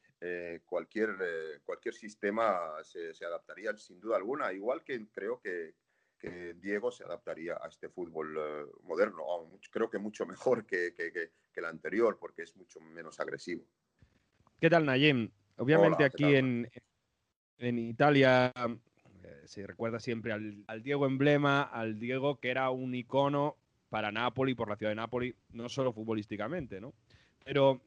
cualquier, 0.65 1.61
cualquier 1.63 1.93
sistema 1.93 2.83
se, 2.83 3.13
se 3.13 3.25
adaptaría 3.25 3.75
sin 3.77 3.99
duda 3.99 4.17
alguna. 4.17 4.53
Igual 4.53 4.83
que 4.83 5.07
creo 5.09 5.39
que, 5.41 5.75
que 6.19 6.53
Diego 6.55 6.91
se 6.91 7.05
adaptaría 7.05 7.57
a 7.59 7.67
este 7.69 7.89
fútbol 7.89 8.35
eh, 8.37 8.65
moderno. 8.83 9.23
creo 9.71 9.89
que 9.89 9.97
mucho 9.97 10.25
mejor 10.27 10.65
que, 10.65 10.93
el 11.55 11.65
anterior, 11.65 12.17
porque 12.19 12.43
es 12.43 12.55
mucho 12.55 12.79
menos 12.79 13.19
agresivo. 13.19 13.65
¿Qué 14.61 14.69
tal, 14.69 14.85
Nayim? 14.85 15.29
Obviamente 15.57 16.05
aquí 16.05 16.35
en, 16.35 16.69
en, 17.57 17.79
Italia 17.79 18.53
eh, 18.55 18.77
se 19.49 19.65
recuerda 19.65 19.99
siempre 19.99 20.31
al, 20.31 20.83
Diego 20.83 21.07
emblema, 21.07 21.63
al 21.63 21.99
Diego 21.99 22.39
que 22.39 22.51
era 22.51 22.69
un 22.69 22.93
icono 22.93 23.57
para 23.89 24.11
Nápoles, 24.11 24.55
por 24.55 24.69
la 24.69 24.75
ciudad 24.75 24.91
de 24.91 24.95
Nápoles, 24.95 25.33
no 25.53 25.67
solo 25.69 25.91
futbolísticamente, 25.91 26.79
¿no? 26.79 26.93
Pero 27.43 27.81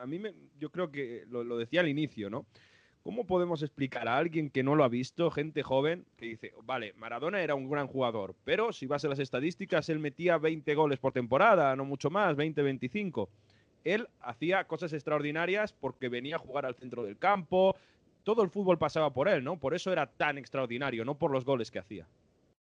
a 0.00 0.06
mí 0.06 0.18
me, 0.18 0.34
yo 0.58 0.70
creo 0.70 0.90
que 0.90 1.26
lo, 1.28 1.44
lo 1.44 1.58
decía 1.58 1.78
al 1.78 1.88
inicio, 1.88 2.28
¿no? 2.28 2.44
¿Cómo 3.04 3.24
podemos 3.24 3.62
explicar 3.62 4.08
a 4.08 4.18
alguien 4.18 4.50
que 4.50 4.64
no 4.64 4.74
lo 4.74 4.82
ha 4.82 4.88
visto, 4.88 5.30
gente 5.30 5.62
joven, 5.62 6.06
que 6.16 6.26
dice, 6.26 6.52
vale, 6.64 6.92
Maradona 6.94 7.40
era 7.40 7.54
un 7.54 7.70
gran 7.70 7.86
jugador, 7.86 8.34
pero 8.42 8.72
si 8.72 8.86
vas 8.86 9.04
a 9.04 9.08
las 9.08 9.20
estadísticas, 9.20 9.88
él 9.90 10.00
metía 10.00 10.38
20 10.38 10.74
goles 10.74 10.98
por 10.98 11.12
temporada, 11.12 11.76
no 11.76 11.84
mucho 11.84 12.10
más, 12.10 12.34
20, 12.34 12.62
25. 12.62 13.30
Él 13.84 14.08
hacía 14.18 14.64
cosas 14.64 14.92
extraordinarias 14.92 15.72
porque 15.72 16.08
venía 16.08 16.34
a 16.34 16.40
jugar 16.40 16.66
al 16.66 16.74
centro 16.74 17.04
del 17.04 17.16
campo, 17.16 17.76
todo 18.34 18.44
el 18.44 18.50
fútbol 18.50 18.78
pasaba 18.78 19.12
por 19.12 19.28
él, 19.28 19.44
¿no? 19.44 19.58
Por 19.58 19.74
eso 19.74 19.92
era 19.92 20.06
tan 20.06 20.38
extraordinario, 20.38 21.04
no 21.04 21.18
por 21.18 21.30
los 21.30 21.44
goles 21.44 21.70
que 21.70 21.78
hacía. 21.78 22.08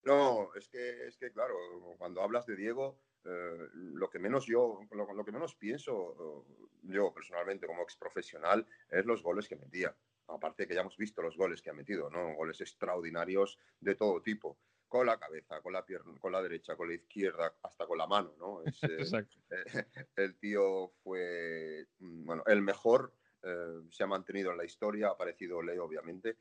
No, 0.03 0.53
es 0.55 0.67
que, 0.69 1.07
es 1.07 1.17
que 1.17 1.31
claro, 1.31 1.55
cuando 1.97 2.21
hablas 2.21 2.45
de 2.45 2.55
Diego, 2.55 2.99
eh, 3.25 3.67
lo 3.73 4.09
que 4.09 4.19
menos 4.19 4.45
yo, 4.45 4.79
lo, 4.91 5.13
lo 5.13 5.25
que 5.25 5.31
menos 5.31 5.55
pienso 5.55 6.45
eh, 6.49 6.65
yo 6.83 7.13
personalmente 7.13 7.67
como 7.67 7.83
ex 7.83 7.97
profesional 7.97 8.65
es 8.89 9.05
los 9.05 9.21
goles 9.21 9.47
que 9.47 9.57
metía 9.57 9.93
aparte 10.29 10.67
que 10.67 10.75
ya 10.75 10.81
hemos 10.81 10.97
visto 10.97 11.21
los 11.21 11.37
goles 11.37 11.61
que 11.61 11.69
ha 11.69 11.73
metido, 11.73 12.09
¿no? 12.09 12.35
Goles 12.35 12.61
extraordinarios 12.61 13.57
de 13.79 13.95
todo 13.95 14.21
tipo, 14.21 14.57
con 14.87 15.05
la 15.05 15.17
cabeza, 15.17 15.61
con 15.61 15.73
la 15.73 15.85
pierna, 15.85 16.17
con 16.19 16.31
la 16.31 16.41
derecha, 16.41 16.75
con 16.75 16.87
la 16.87 16.95
izquierda, 16.95 17.53
hasta 17.61 17.85
con 17.85 17.97
la 17.97 18.07
mano, 18.07 18.33
¿no? 18.37 18.63
Eh, 19.51 19.55
eh, 19.73 19.85
el 20.15 20.37
tío 20.37 20.91
fue, 21.03 21.87
mm, 21.99 22.25
bueno, 22.25 22.43
el 22.45 22.61
mejor, 22.61 23.13
eh, 23.43 23.81
se 23.89 24.03
ha 24.03 24.07
mantenido 24.07 24.51
en 24.51 24.57
la 24.57 24.65
historia, 24.65 25.07
ha 25.07 25.11
aparecido 25.11 25.61
Leo, 25.61 25.85
obviamente, 25.85 26.37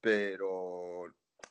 pero 0.00 1.04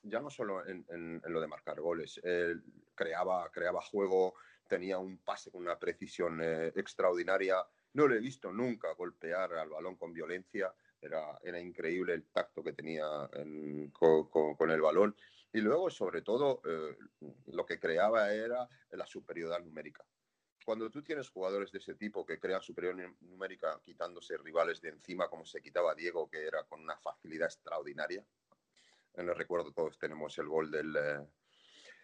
ya 0.04 0.20
no 0.20 0.30
solo 0.30 0.66
en, 0.66 1.22
lo 1.26 1.42
de 1.42 1.48
marcar 1.48 1.80
goles, 1.80 2.20
él 2.24 2.64
creaba, 2.96 3.50
creaba 3.52 3.82
juego, 3.82 4.36
tenía 4.68 4.98
un 4.98 5.18
pase 5.18 5.52
con 5.52 5.62
una 5.62 5.78
precisión 5.78 6.40
extraordinaria, 6.42 7.58
no 7.94 8.08
le 8.08 8.18
he 8.18 8.20
visto 8.20 8.52
nunca 8.52 8.94
golpear 8.94 9.54
al 9.54 9.70
balón 9.70 9.96
con 9.96 10.14
violencia, 10.14 10.74
era, 11.02 11.40
era 11.44 11.60
increíble 11.60 12.14
el 12.14 12.26
tacto 12.26 12.64
que 12.64 12.74
tenía 12.74 13.06
con, 13.94 14.72
el 14.72 14.82
balón. 14.82 15.16
Y 15.52 15.62
luego, 15.62 15.90
sobre 15.90 16.22
todo, 16.22 16.62
eh, 16.66 16.96
lo 17.48 17.66
que 17.66 17.80
creaba 17.80 18.32
era 18.34 18.68
la 18.92 19.06
superioridad 19.08 19.62
numérica. 19.62 20.06
Cuando 20.70 20.92
tú 20.92 21.02
tienes 21.02 21.28
jugadores 21.32 21.72
de 21.72 21.80
ese 21.80 21.96
tipo 21.96 22.24
que 22.24 22.40
crean 22.40 22.62
superioridad 22.62 23.10
numérica 23.22 23.82
quitándose 23.84 24.38
rivales 24.38 24.80
de 24.80 24.90
encima, 24.90 25.28
como 25.28 25.44
se 25.44 25.64
quitaba 25.64 25.96
Diego, 25.96 26.30
que 26.30 26.46
era 26.46 26.64
con 26.66 26.80
una 26.80 26.96
facilidad 26.96 27.48
extraordinaria. 27.48 28.24
En 29.16 29.28
el 29.28 29.36
recuerdo 29.36 29.72
todos 29.72 29.98
tenemos 29.98 30.38
el 30.38 30.48
gol 30.48 30.70
del, 30.70 30.96
eh, 30.96 31.28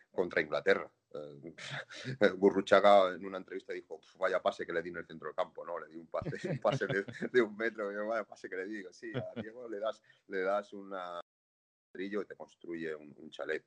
contra 0.09 0.41
Inglaterra. 0.41 0.91
Eh, 1.13 1.53
Gurruchaga 2.37 3.13
en 3.13 3.23
una 3.23 3.37
entrevista 3.37 3.71
dijo, 3.71 4.01
vaya 4.17 4.41
pase 4.41 4.65
que 4.65 4.73
le 4.73 4.81
di 4.81 4.89
en 4.89 4.97
el 4.97 5.05
centro 5.05 5.27
del 5.27 5.35
campo, 5.35 5.63
¿no? 5.63 5.77
Le 5.77 5.87
di 5.87 5.97
un 5.97 6.07
pase, 6.07 6.49
un 6.49 6.57
pase 6.57 6.87
de, 6.87 7.41
un 7.43 7.55
metro, 7.55 7.93
vaya 8.07 8.23
pase 8.23 8.49
que 8.49 8.55
le 8.55 8.65
di. 8.65 8.83
Sí, 8.89 9.11
a 9.13 9.39
Diego 9.39 9.69
le 9.69 9.77
das, 9.77 10.01
le 10.29 10.41
das 10.41 10.73
un 10.73 10.91
trillo 11.91 12.23
y 12.23 12.25
te 12.25 12.35
construye 12.35 12.95
un, 12.95 13.29
chalet. 13.29 13.63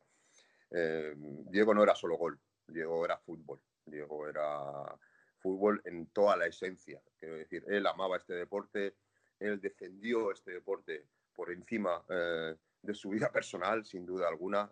Eh, 0.73 1.14
Diego 1.17 1.73
no 1.73 1.85
era 1.85 1.95
solo 1.95 2.17
gol, 2.17 2.37
Diego 2.67 3.05
era 3.05 3.17
fútbol. 3.17 3.61
Diego 3.90 4.28
era 4.28 4.97
fútbol 5.38 5.80
en 5.85 6.07
toda 6.07 6.37
la 6.37 6.47
esencia. 6.47 7.00
Quiero 7.18 7.37
decir, 7.37 7.64
él 7.68 7.87
amaba 7.87 8.16
este 8.16 8.35
deporte, 8.35 8.95
él 9.38 9.61
defendió 9.61 10.33
este 10.33 10.52
deporte 10.52 11.07
por 11.35 11.52
encima 11.52 12.04
eh, 12.09 12.54
de 12.83 12.95
su 12.95 13.11
vida 13.11 13.30
personal, 13.33 13.85
sin 13.85 14.04
duda 14.04 14.28
alguna 14.28 14.71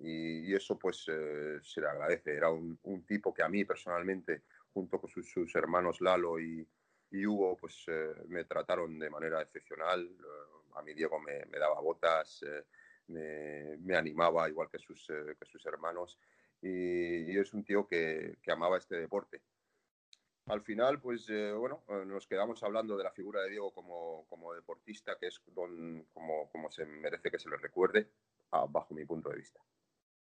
y, 0.00 0.54
eso 0.54 0.78
pues 0.78 1.04
eh, 1.08 1.58
se 1.62 1.80
le 1.80 1.88
agradece. 1.88 2.34
Era 2.34 2.50
un, 2.50 2.78
tipo 3.06 3.32
que 3.32 3.42
a 3.42 3.48
mí 3.48 3.64
personalmente, 3.64 4.42
junto 4.72 5.00
con 5.00 5.10
sus, 5.10 5.54
hermanos 5.54 6.00
Lalo 6.00 6.38
y, 6.40 6.66
Hugo, 7.12 7.56
pues 7.56 7.84
eh, 7.86 8.12
me 8.28 8.44
trataron 8.44 8.98
de 8.98 9.08
manera 9.10 9.40
excepcional. 9.40 10.04
Eh, 10.04 10.72
a 10.74 10.82
mí 10.82 10.92
Diego 10.92 11.18
me, 11.20 11.38
daba 11.58 11.80
botas, 11.80 12.44
me, 13.08 13.96
animaba 13.96 14.48
igual 14.48 14.68
que 14.70 14.78
sus 14.78 15.66
hermanos 15.66 16.18
y, 16.62 17.38
es 17.38 17.52
un 17.52 17.64
tío 17.64 17.86
que, 17.86 18.38
que, 18.42 18.52
amaba 18.52 18.78
este 18.78 18.96
deporte. 18.96 19.42
Al 20.46 20.62
final, 20.62 21.00
pues 21.00 21.26
bueno, 21.58 21.82
nos 22.06 22.26
quedamos 22.26 22.62
hablando 22.62 22.96
de 22.96 23.02
la 23.02 23.10
figura 23.10 23.42
de 23.42 23.50
Diego 23.50 23.72
como, 23.72 24.26
como 24.28 24.54
deportista, 24.54 25.16
que 25.18 25.26
es 25.26 25.40
como, 25.40 26.48
como 26.52 26.70
se 26.70 26.86
merece 26.86 27.32
que 27.32 27.38
se 27.40 27.50
le 27.50 27.56
recuerde, 27.56 28.08
bajo 28.50 28.94
mi 28.94 29.04
punto 29.04 29.30
de 29.30 29.36
vista. 29.38 29.60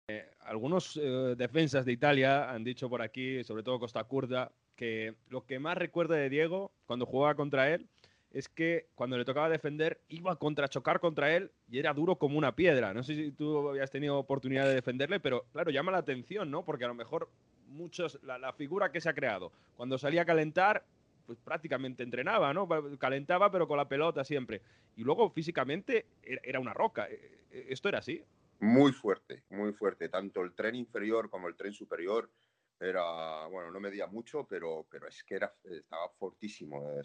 Eh, 0.09 0.29
algunos 0.41 0.97
eh, 0.97 1.35
defensas 1.37 1.85
de 1.85 1.93
Italia 1.93 2.49
han 2.51 2.63
dicho 2.63 2.89
por 2.89 3.01
aquí, 3.01 3.43
sobre 3.43 3.63
todo 3.63 3.79
Costa 3.79 4.03
Curda, 4.03 4.51
que 4.75 5.15
lo 5.29 5.45
que 5.45 5.59
más 5.59 5.77
recuerda 5.77 6.15
de 6.15 6.29
Diego 6.29 6.73
cuando 6.85 7.05
jugaba 7.05 7.35
contra 7.35 7.73
él 7.73 7.87
es 8.33 8.49
que 8.49 8.87
cuando 8.95 9.17
le 9.17 9.25
tocaba 9.25 9.47
defender 9.47 10.01
iba 10.09 10.31
a 10.31 10.35
contrachocar 10.35 10.99
contra 10.99 11.35
él 11.35 11.51
y 11.69 11.77
era 11.77 11.93
duro 11.93 12.17
como 12.17 12.37
una 12.37 12.55
piedra. 12.55 12.93
No 12.93 13.03
sé 13.03 13.15
si 13.15 13.31
tú 13.31 13.69
habías 13.69 13.91
tenido 13.91 14.17
oportunidad 14.17 14.65
de 14.65 14.73
defenderle, 14.73 15.19
pero 15.19 15.45
claro, 15.53 15.69
llama 15.69 15.91
la 15.91 15.99
atención, 15.99 16.49
¿no? 16.49 16.65
Porque 16.65 16.83
a 16.83 16.87
lo 16.87 16.95
mejor 16.95 17.29
muchos, 17.67 18.19
la, 18.23 18.51
figura 18.53 18.91
que 18.91 19.01
se 19.01 19.09
ha 19.09 19.13
creado, 19.13 19.51
cuando 19.77 19.99
salía 19.99 20.23
a 20.23 20.25
calentar, 20.25 20.83
pues 21.27 21.37
prácticamente 21.39 22.01
entrenaba, 22.01 22.53
¿no? 22.53 22.67
Calentaba, 22.97 23.51
pero 23.51 23.67
con 23.67 23.77
la 23.77 23.87
pelota 23.87 24.23
siempre. 24.23 24.61
Y 24.95 25.03
luego 25.03 25.29
físicamente 25.29 26.07
era 26.23 26.59
una 26.59 26.73
roca. 26.73 27.07
Eh, 27.09 27.67
¿Esto 27.69 27.87
era 27.87 27.99
así? 27.99 28.23
Muy 28.59 28.93
fuerte, 28.93 29.43
muy 29.49 29.73
fuerte. 29.73 30.09
Tanto 30.09 30.41
el 30.41 30.53
tren 30.53 30.73
inferior 30.73 31.29
como 31.29 31.47
el 31.47 31.55
tren 31.55 31.71
superior 31.71 32.31
era, 32.79 33.45
bueno, 33.47 33.69
no 33.71 33.79
medía 33.79 34.07
mucho, 34.07 34.45
pero, 34.49 34.87
pero 34.89 35.07
es 35.07 35.23
que 35.23 35.35
era, 35.35 35.53
estaba 35.63 36.09
fortísimo. 36.17 36.91
Eh, 36.99 37.03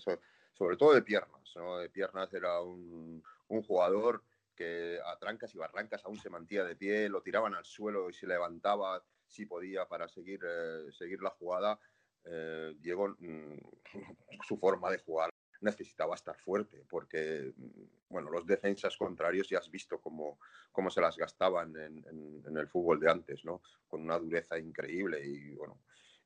sobre 0.52 0.76
todo 0.76 0.94
de 0.94 1.02
piernas, 1.02 1.52
¿no? 1.56 1.78
De 1.78 1.88
piernas 1.88 2.32
era 2.32 2.60
un, 2.60 3.22
jugador 3.66 4.22
que 4.54 4.98
a 5.04 5.16
trancas 5.18 5.54
y 5.54 5.58
barrancas 5.58 6.04
aún 6.04 6.18
se 6.18 6.30
mantía 6.30 6.64
de 6.64 6.76
pie, 6.76 7.08
lo 7.08 7.22
tiraban 7.22 7.54
al 7.54 7.64
suelo 7.64 8.10
y 8.10 8.12
se 8.12 8.26
levantaba 8.26 9.02
si 9.26 9.46
podía 9.46 9.86
para 9.86 10.08
seguir, 10.08 10.40
eh, 10.44 10.92
seguir 10.92 11.22
la 11.22 11.30
jugada. 11.30 11.78
Eh, 12.24 12.74
Diego, 12.78 13.16
mm, 13.18 13.58
su 14.46 14.58
forma 14.58 14.90
de 14.90 14.98
jugar 14.98 15.30
necesitaba 15.60 16.14
estar 16.14 16.36
fuerte, 16.38 16.84
porque 16.88 17.52
mm, 17.56 18.10
bueno, 18.10 18.30
los 18.30 18.46
defensas 18.46 18.96
contrarios 18.96 19.48
ya 19.48 19.58
has 19.58 19.70
visto 19.70 20.00
cómo, 20.00 20.38
cómo 20.72 20.90
se 20.90 21.00
las 21.00 21.16
gastaban 21.16 21.76
en, 21.76 22.04
en, 22.46 22.56
el 22.56 22.68
fútbol 22.68 23.00
de 23.00 23.10
antes, 23.10 23.44
¿no? 23.44 23.62
Con 23.86 24.02
una 24.02 24.18
dureza 24.18 24.58
increíble 24.58 25.24
y 25.24 25.54
bueno, 25.54 25.78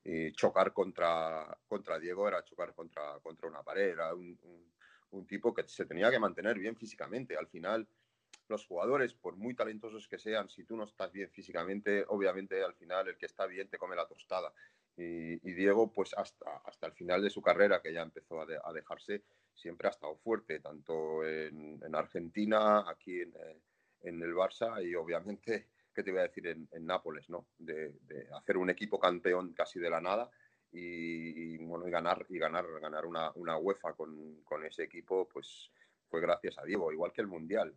y 0.03 0.31
chocar 0.33 0.73
contra, 0.73 1.57
contra 1.67 1.99
Diego 1.99 2.27
era 2.27 2.43
chocar 2.43 2.73
contra, 2.73 3.19
contra 3.21 3.47
una 3.47 3.63
pared, 3.63 3.89
era 3.89 4.13
un, 4.13 4.37
un, 5.11 5.25
tipo 5.25 5.53
que 5.53 5.63
se 5.67 5.85
tenía 5.85 6.11
que 6.11 6.19
mantener 6.19 6.59
bien 6.59 6.75
físicamente. 6.75 7.37
Al 7.37 7.47
final, 7.47 7.87
los 8.49 8.65
jugadores, 8.65 9.13
por 9.13 9.37
muy 9.37 9.55
talentosos 9.55 10.07
que 10.07 10.17
sean, 10.17 10.49
si 10.49 10.65
tú 10.65 10.75
no 10.75 10.83
estás 10.83 11.11
bien 11.11 11.29
físicamente, 11.29 12.03
obviamente 12.07 12.61
al 12.63 12.73
final 12.73 13.07
el 13.07 13.17
que 13.17 13.27
está 13.27 13.45
bien 13.45 13.69
te 13.69 13.77
come 13.77 13.95
la 13.95 14.07
tostada. 14.07 14.53
Y, 14.95 15.37
Diego, 15.53 15.91
pues 15.91 16.13
hasta, 16.15 16.57
hasta 16.65 16.85
el 16.85 16.93
final 16.93 17.23
de 17.23 17.31
su 17.31 17.41
carrera, 17.41 17.81
que 17.81 17.93
ya 17.93 18.03
empezó 18.03 18.41
a, 18.41 18.73
dejarse, 18.73 19.23
siempre 19.53 19.87
ha 19.87 19.91
estado 19.91 20.15
fuerte, 20.17 20.59
tanto 20.59 21.25
en, 21.25 21.95
Argentina, 21.95 22.87
aquí 22.87 23.21
eh, 23.21 23.61
en, 24.01 24.21
el 24.21 24.35
Barça 24.35 24.85
y 24.85 24.93
obviamente, 24.93 25.67
¿qué 25.93 26.03
te 26.03 26.11
voy 26.11 26.19
a 26.19 26.23
decir? 26.23 26.47
En, 26.47 26.85
Nápoles, 26.85 27.29
¿no? 27.29 27.47
De, 27.57 27.93
hacer 28.35 28.57
un 28.57 28.69
equipo 28.69 28.99
campeón 28.99 29.53
casi 29.53 29.79
de 29.79 29.89
la 29.89 30.01
nada 30.01 30.29
y, 30.71 31.57
bueno, 31.57 31.87
y 31.87 31.91
ganar, 31.91 32.25
y 32.29 32.37
ganar, 32.39 32.65
ganar 32.81 33.05
una, 33.05 33.31
una 33.35 33.57
UEFA 33.57 33.93
con, 33.93 34.41
con, 34.43 34.65
ese 34.65 34.83
equipo, 34.83 35.27
pues 35.27 35.71
fue 36.09 36.19
gracias 36.19 36.57
a 36.57 36.63
Diego, 36.63 36.91
igual 36.91 37.13
que 37.13 37.21
el 37.21 37.27
Mundial. 37.27 37.75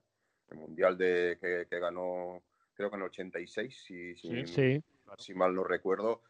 El 0.49 0.59
Mundial 0.59 0.97
de, 0.97 1.39
que, 1.41 1.67
que 1.69 1.79
ganó 1.79 2.43
creo 2.77 2.91
que 2.91 2.97
en 2.97 3.03
el 3.03 3.09
86, 3.09 3.83
si, 3.85 4.15
si, 4.17 4.47
Sí. 4.47 4.83
si 5.19 5.35
mal 5.35 5.55
no 5.55 5.65
recuerdo, 5.65 6.23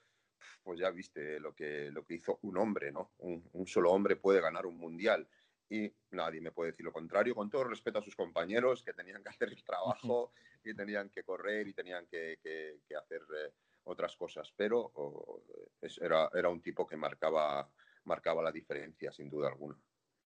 pues 0.62 0.78
ya 0.78 0.90
viste 0.90 1.40
lo 1.40 1.54
que, 1.54 1.90
lo 1.90 2.04
que 2.04 2.14
hizo 2.14 2.38
un 2.42 2.56
hombre, 2.56 2.92
¿no? 2.92 3.12
Un, 3.18 3.48
un 3.52 3.66
solo 3.66 3.90
hombre 3.90 4.16
puede 4.16 4.40
ganar 4.40 4.64
un 4.66 4.78
mundial 4.78 5.28
y 5.68 5.92
nadie 6.12 6.40
me 6.40 6.52
puede 6.52 6.70
decir 6.70 6.84
lo 6.84 6.92
contrario, 6.92 7.34
con 7.34 7.50
todo 7.50 7.64
respeto 7.64 7.98
a 7.98 8.02
sus 8.02 8.14
compañeros 8.16 8.82
que 8.82 8.92
tenían 8.92 9.22
que 9.22 9.28
hacer 9.30 9.48
el 9.48 9.64
trabajo 9.64 10.32
y 10.64 10.74
tenían 10.74 11.10
que 11.10 11.22
correr 11.24 11.68
y 11.68 11.74
tenían 11.74 12.06
que, 12.06 12.38
que- 12.42 12.80
que 12.88 12.96
hacer 12.96 13.22
eh, 13.36 13.52
otras 13.84 14.16
cosas, 14.16 14.52
pero 14.56 14.90
oh, 14.94 15.42
es- 15.80 15.98
era, 15.98 16.28
era 16.34 16.48
un 16.48 16.60
tipo 16.62 16.86
que 16.86 16.96
marcaba, 16.96 17.68
marcaba 18.04 18.42
la 18.42 18.52
diferencia, 18.52 19.12
sin 19.12 19.28
duda 19.30 19.48
alguna. 19.48 19.76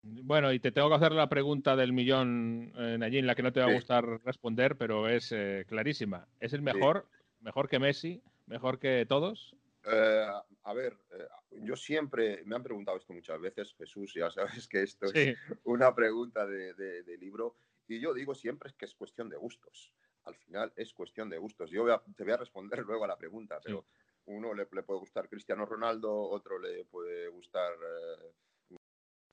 Bueno, 0.02 0.52
y 0.52 0.60
te 0.60 0.70
tengo 0.70 0.88
que 0.88 0.94
hacer 0.94 1.12
la 1.12 1.28
pregunta 1.28 1.74
del 1.74 1.92
millón, 1.92 2.72
eh, 2.76 2.96
Nayín, 2.98 3.26
la 3.26 3.34
que 3.34 3.42
no 3.42 3.52
te 3.52 3.60
va 3.60 3.66
a 3.66 3.68
Sí. 3.70 3.74
gustar 3.74 4.04
responder, 4.24 4.76
pero 4.76 5.08
es 5.08 5.32
eh, 5.32 5.64
clarísima. 5.68 6.28
¿Es 6.38 6.52
el 6.52 6.62
mejor? 6.62 7.08
¿Mejor 7.40 7.68
que 7.68 7.78
Messi? 7.80 8.22
¿Mejor 8.46 8.78
que 8.78 9.06
todos? 9.08 9.56
Eh, 9.84 10.26
a 10.64 10.74
ver, 10.74 10.98
eh, 11.10 11.26
yo 11.62 11.76
siempre, 11.76 12.42
me 12.44 12.56
han 12.56 12.62
preguntado 12.62 12.96
esto 12.98 13.12
muchas 13.12 13.40
veces, 13.40 13.74
Jesús, 13.74 14.12
ya 14.14 14.30
sabes 14.30 14.68
que 14.68 14.82
esto 14.82 15.06
es 15.10 15.30
una 15.64 15.94
pregunta 15.94 16.46
de, 16.46 16.74
de- 16.74 17.02
de 17.02 17.16
libro 17.18 17.56
y 17.86 18.00
yo 18.00 18.12
digo 18.12 18.34
siempre 18.34 18.74
que 18.76 18.84
es 18.84 18.94
cuestión 18.94 19.28
de 19.28 19.36
gustos. 19.36 19.94
Al 20.24 20.34
final 20.36 20.72
es 20.76 20.92
cuestión 20.92 21.30
de 21.30 21.38
gustos. 21.38 21.70
Yo 21.70 21.82
voy 21.82 21.92
a- 21.92 22.02
te 22.16 22.24
voy 22.24 22.32
a 22.32 22.36
responder 22.36 22.78
luego 22.86 23.04
a 23.04 23.08
la 23.08 23.16
pregunta, 23.18 23.60
pero 23.62 23.86
uno 24.26 24.52
le, 24.52 24.68
le 24.70 24.82
puede 24.82 25.00
gustar 25.00 25.28
Cristiano 25.28 25.64
Ronaldo, 25.64 26.12
otro 26.14 26.58
le 26.58 26.84
puede 26.84 27.28
gustar 27.28 27.72
eh, 27.74 28.32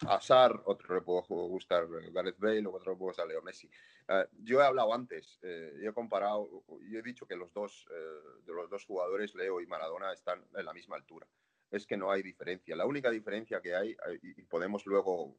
Hazard, 0.01 0.61
otro 0.65 0.95
le 0.95 1.01
puede 1.01 1.23
gustar 1.27 1.87
Gareth 2.11 2.37
Bale, 2.37 2.67
otro 2.67 2.91
le 2.91 2.97
puede 2.97 3.09
gustar 3.09 3.27
Leo 3.27 3.41
Messi. 3.41 3.69
Eh, 4.07 4.27
yo 4.43 4.61
he 4.61 4.65
hablado 4.65 4.93
antes, 4.93 5.39
eh, 5.41 5.73
yo 5.81 5.89
he 5.89 5.93
comparado, 5.93 6.63
yo 6.81 6.99
he 6.99 7.01
dicho 7.01 7.25
que 7.25 7.35
los 7.35 7.53
dos, 7.53 7.87
eh, 7.91 8.41
de 8.45 8.53
los 8.53 8.69
dos 8.69 8.85
jugadores, 8.85 9.33
Leo 9.35 9.61
y 9.61 9.67
Maradona, 9.67 10.11
están 10.13 10.45
en 10.53 10.65
la 10.65 10.73
misma 10.73 10.95
altura. 10.95 11.27
Es 11.71 11.87
que 11.87 11.97
no 11.97 12.11
hay 12.11 12.21
diferencia. 12.21 12.75
La 12.75 12.85
única 12.85 13.09
diferencia 13.09 13.61
que 13.61 13.75
hay, 13.75 13.95
y 14.21 14.43
podemos 14.43 14.85
luego 14.85 15.37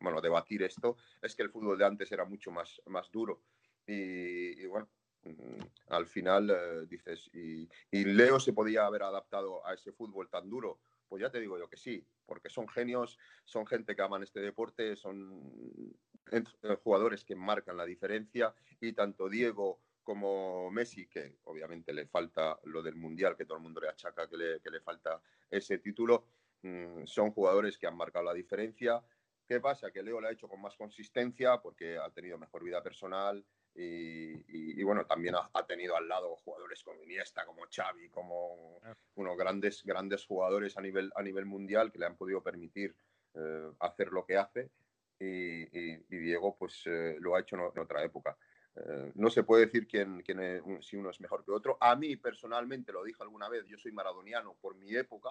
bueno, 0.00 0.20
debatir 0.20 0.62
esto, 0.62 0.96
es 1.22 1.34
que 1.34 1.42
el 1.42 1.50
fútbol 1.50 1.78
de 1.78 1.84
antes 1.84 2.10
era 2.12 2.24
mucho 2.24 2.50
más, 2.50 2.80
más 2.86 3.10
duro. 3.10 3.42
Y, 3.86 4.60
y 4.62 4.66
bueno, 4.66 4.88
mm, 5.22 5.62
al 5.88 6.06
final 6.06 6.50
eh, 6.50 6.86
dices, 6.86 7.28
y, 7.32 7.68
y 7.90 8.04
Leo 8.04 8.38
se 8.40 8.52
podía 8.52 8.86
haber 8.86 9.02
adaptado 9.02 9.66
a 9.66 9.74
ese 9.74 9.92
fútbol 9.92 10.28
tan 10.28 10.48
duro? 10.48 10.80
Pues 11.08 11.22
ya 11.22 11.30
te 11.30 11.40
digo 11.40 11.58
yo 11.58 11.68
que 11.68 11.76
sí, 11.76 12.06
porque 12.26 12.50
son 12.50 12.68
genios, 12.68 13.18
son 13.44 13.66
gente 13.66 13.96
que 13.96 14.02
aman 14.02 14.22
este 14.22 14.40
deporte, 14.40 14.94
son 14.96 15.96
eh, 16.30 16.42
jugadores 16.82 17.24
que 17.24 17.34
marcan 17.34 17.76
la 17.76 17.86
diferencia 17.86 18.54
y 18.80 18.92
tanto 18.92 19.28
Diego 19.28 19.80
como 20.02 20.70
Messi, 20.70 21.06
que 21.06 21.36
obviamente 21.44 21.92
le 21.92 22.06
falta 22.06 22.58
lo 22.64 22.82
del 22.82 22.96
Mundial, 22.96 23.36
que 23.36 23.44
todo 23.44 23.58
el 23.58 23.62
mundo 23.62 23.80
le 23.80 23.88
achaca 23.88 24.26
que 24.28 24.36
le, 24.36 24.60
que 24.60 24.70
le 24.70 24.80
falta 24.80 25.20
ese 25.50 25.78
título, 25.78 26.24
mm, 26.62 27.04
son 27.04 27.30
jugadores 27.30 27.76
que 27.76 27.86
han 27.86 27.96
marcado 27.96 28.24
la 28.24 28.32
diferencia. 28.32 29.02
¿Qué 29.48 29.60
pasa? 29.60 29.90
Que 29.90 30.02
Leo 30.02 30.20
lo 30.20 30.28
ha 30.28 30.32
hecho 30.32 30.46
con 30.46 30.60
más 30.60 30.76
consistencia 30.76 31.58
porque 31.62 31.96
ha 31.96 32.10
tenido 32.10 32.36
mejor 32.36 32.62
vida 32.62 32.82
personal 32.82 33.42
y, 33.74 34.32
y- 34.34 34.78
y, 34.78 34.82
bueno, 34.82 35.06
también 35.06 35.36
ha, 35.36 35.50
ha 35.54 35.66
tenido 35.66 35.96
al 35.96 36.06
lado 36.06 36.36
jugadores 36.36 36.82
como 36.84 37.02
Iniesta, 37.02 37.46
como 37.46 37.62
Xavi, 37.74 38.10
como 38.10 38.78
unos 39.14 39.36
grandes, 39.38 39.82
grandes 39.84 40.26
jugadores 40.26 40.76
a 40.76 40.82
nivel, 40.82 41.10
a 41.16 41.22
nivel 41.22 41.46
mundial 41.46 41.90
que 41.90 41.98
le 41.98 42.06
han 42.06 42.16
podido 42.16 42.42
permitir 42.42 42.94
eh, 43.34 43.70
hacer 43.80 44.08
lo 44.12 44.24
que 44.26 44.36
hace 44.36 44.70
y, 45.18 45.62
y- 45.78 46.04
Diego 46.08 46.56
pues 46.58 46.82
eh, 46.86 47.16
lo 47.18 47.34
ha 47.34 47.40
hecho 47.40 47.56
en, 47.56 47.62
en 47.74 47.78
otra 47.78 48.04
época. 48.04 48.36
Eh, 48.76 49.12
no 49.14 49.30
se 49.30 49.44
puede 49.44 49.64
decir 49.66 49.88
quién, 49.88 50.20
quién 50.22 50.40
es- 50.40 50.62
si 50.86 50.96
uno 50.96 51.08
es 51.10 51.20
mejor 51.22 51.42
que 51.44 51.52
otro. 51.52 51.78
A 51.80 51.96
mí 51.96 52.16
personalmente, 52.16 52.92
lo 52.92 53.02
dije 53.02 53.22
alguna 53.22 53.48
vez, 53.48 53.64
yo 53.66 53.78
soy 53.78 53.92
maradoniano 53.92 54.56
por 54.60 54.74
mi 54.76 54.94
época 54.94 55.30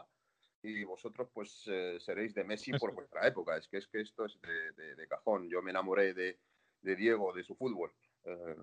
y 0.70 0.84
vosotros 0.84 1.30
pues 1.34 1.64
eh, 1.68 1.98
seréis 2.00 2.34
de 2.34 2.44
Messi 2.44 2.74
por 2.74 2.94
vuestra 2.94 3.28
época. 3.28 3.58
Es 3.58 3.68
que, 3.68 3.78
es 3.78 3.88
que 3.88 4.02
esto 4.02 4.26
es 4.26 4.40
de, 4.42 4.72
de- 4.74 4.96
de 4.96 5.08
cajón. 5.08 5.50
Yo 5.50 5.62
me 5.62 5.72
enamoré 5.72 6.14
de, 6.14 6.40
de 6.82 6.96
Diego, 6.96 7.34
de 7.34 7.44
su 7.44 7.56
fútbol, 7.56 7.94
eh, 8.26 8.56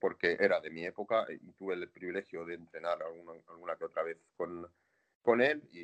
porque 0.00 0.36
era 0.40 0.60
de 0.60 0.70
mi 0.70 0.84
época 0.84 1.26
y 1.30 1.52
tuve 1.52 1.74
el 1.74 1.90
privilegio 1.90 2.44
de 2.44 2.54
entrenar 2.54 3.02
alguna, 3.02 3.32
alguna 3.48 3.76
que 3.76 3.84
otra 3.84 4.02
vez 4.02 4.18
con, 4.36 4.66
con 5.22 5.40
él 5.40 5.62
y, 5.72 5.80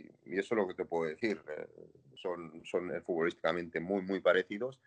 y- 0.00 0.10
y 0.24 0.38
eso 0.38 0.54
es 0.54 0.58
lo 0.60 0.66
que 0.68 0.74
te 0.74 0.84
puedo 0.84 1.08
decir. 1.08 1.42
Eh, 1.48 1.68
son, 2.16 2.64
son 2.64 3.02
futbolísticamente 3.02 3.80
muy, 3.80 4.02
muy 4.02 4.20
parecidos, 4.20 4.78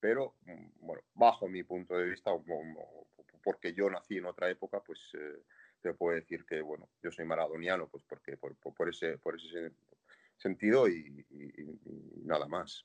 pero 0.00 0.36
mm, 0.42 0.86
bueno, 0.86 1.02
bajo 1.14 1.48
mi 1.48 1.62
punto 1.64 1.96
de 1.96 2.10
vista, 2.10 2.32
porque 3.42 3.72
yo 3.74 3.88
nací 3.90 4.18
en 4.18 4.26
otra 4.26 4.50
época, 4.50 4.82
pues 4.82 5.00
eh, 5.14 5.42
te 5.86 5.94
puedo 5.94 6.16
decir 6.16 6.44
que 6.44 6.60
bueno, 6.62 6.88
yo 7.02 7.10
soy 7.12 7.24
maradoniano, 7.24 7.88
pues 7.88 8.02
porque 8.08 8.36
por, 8.36 8.56
por- 8.56 8.88
ese, 8.88 9.18
por 9.18 9.36
ese 9.36 9.70
sentido 10.36 10.88
y- 10.88 11.24
y- 11.30 11.60
y 11.60 12.24
nada 12.24 12.46
más. 12.48 12.84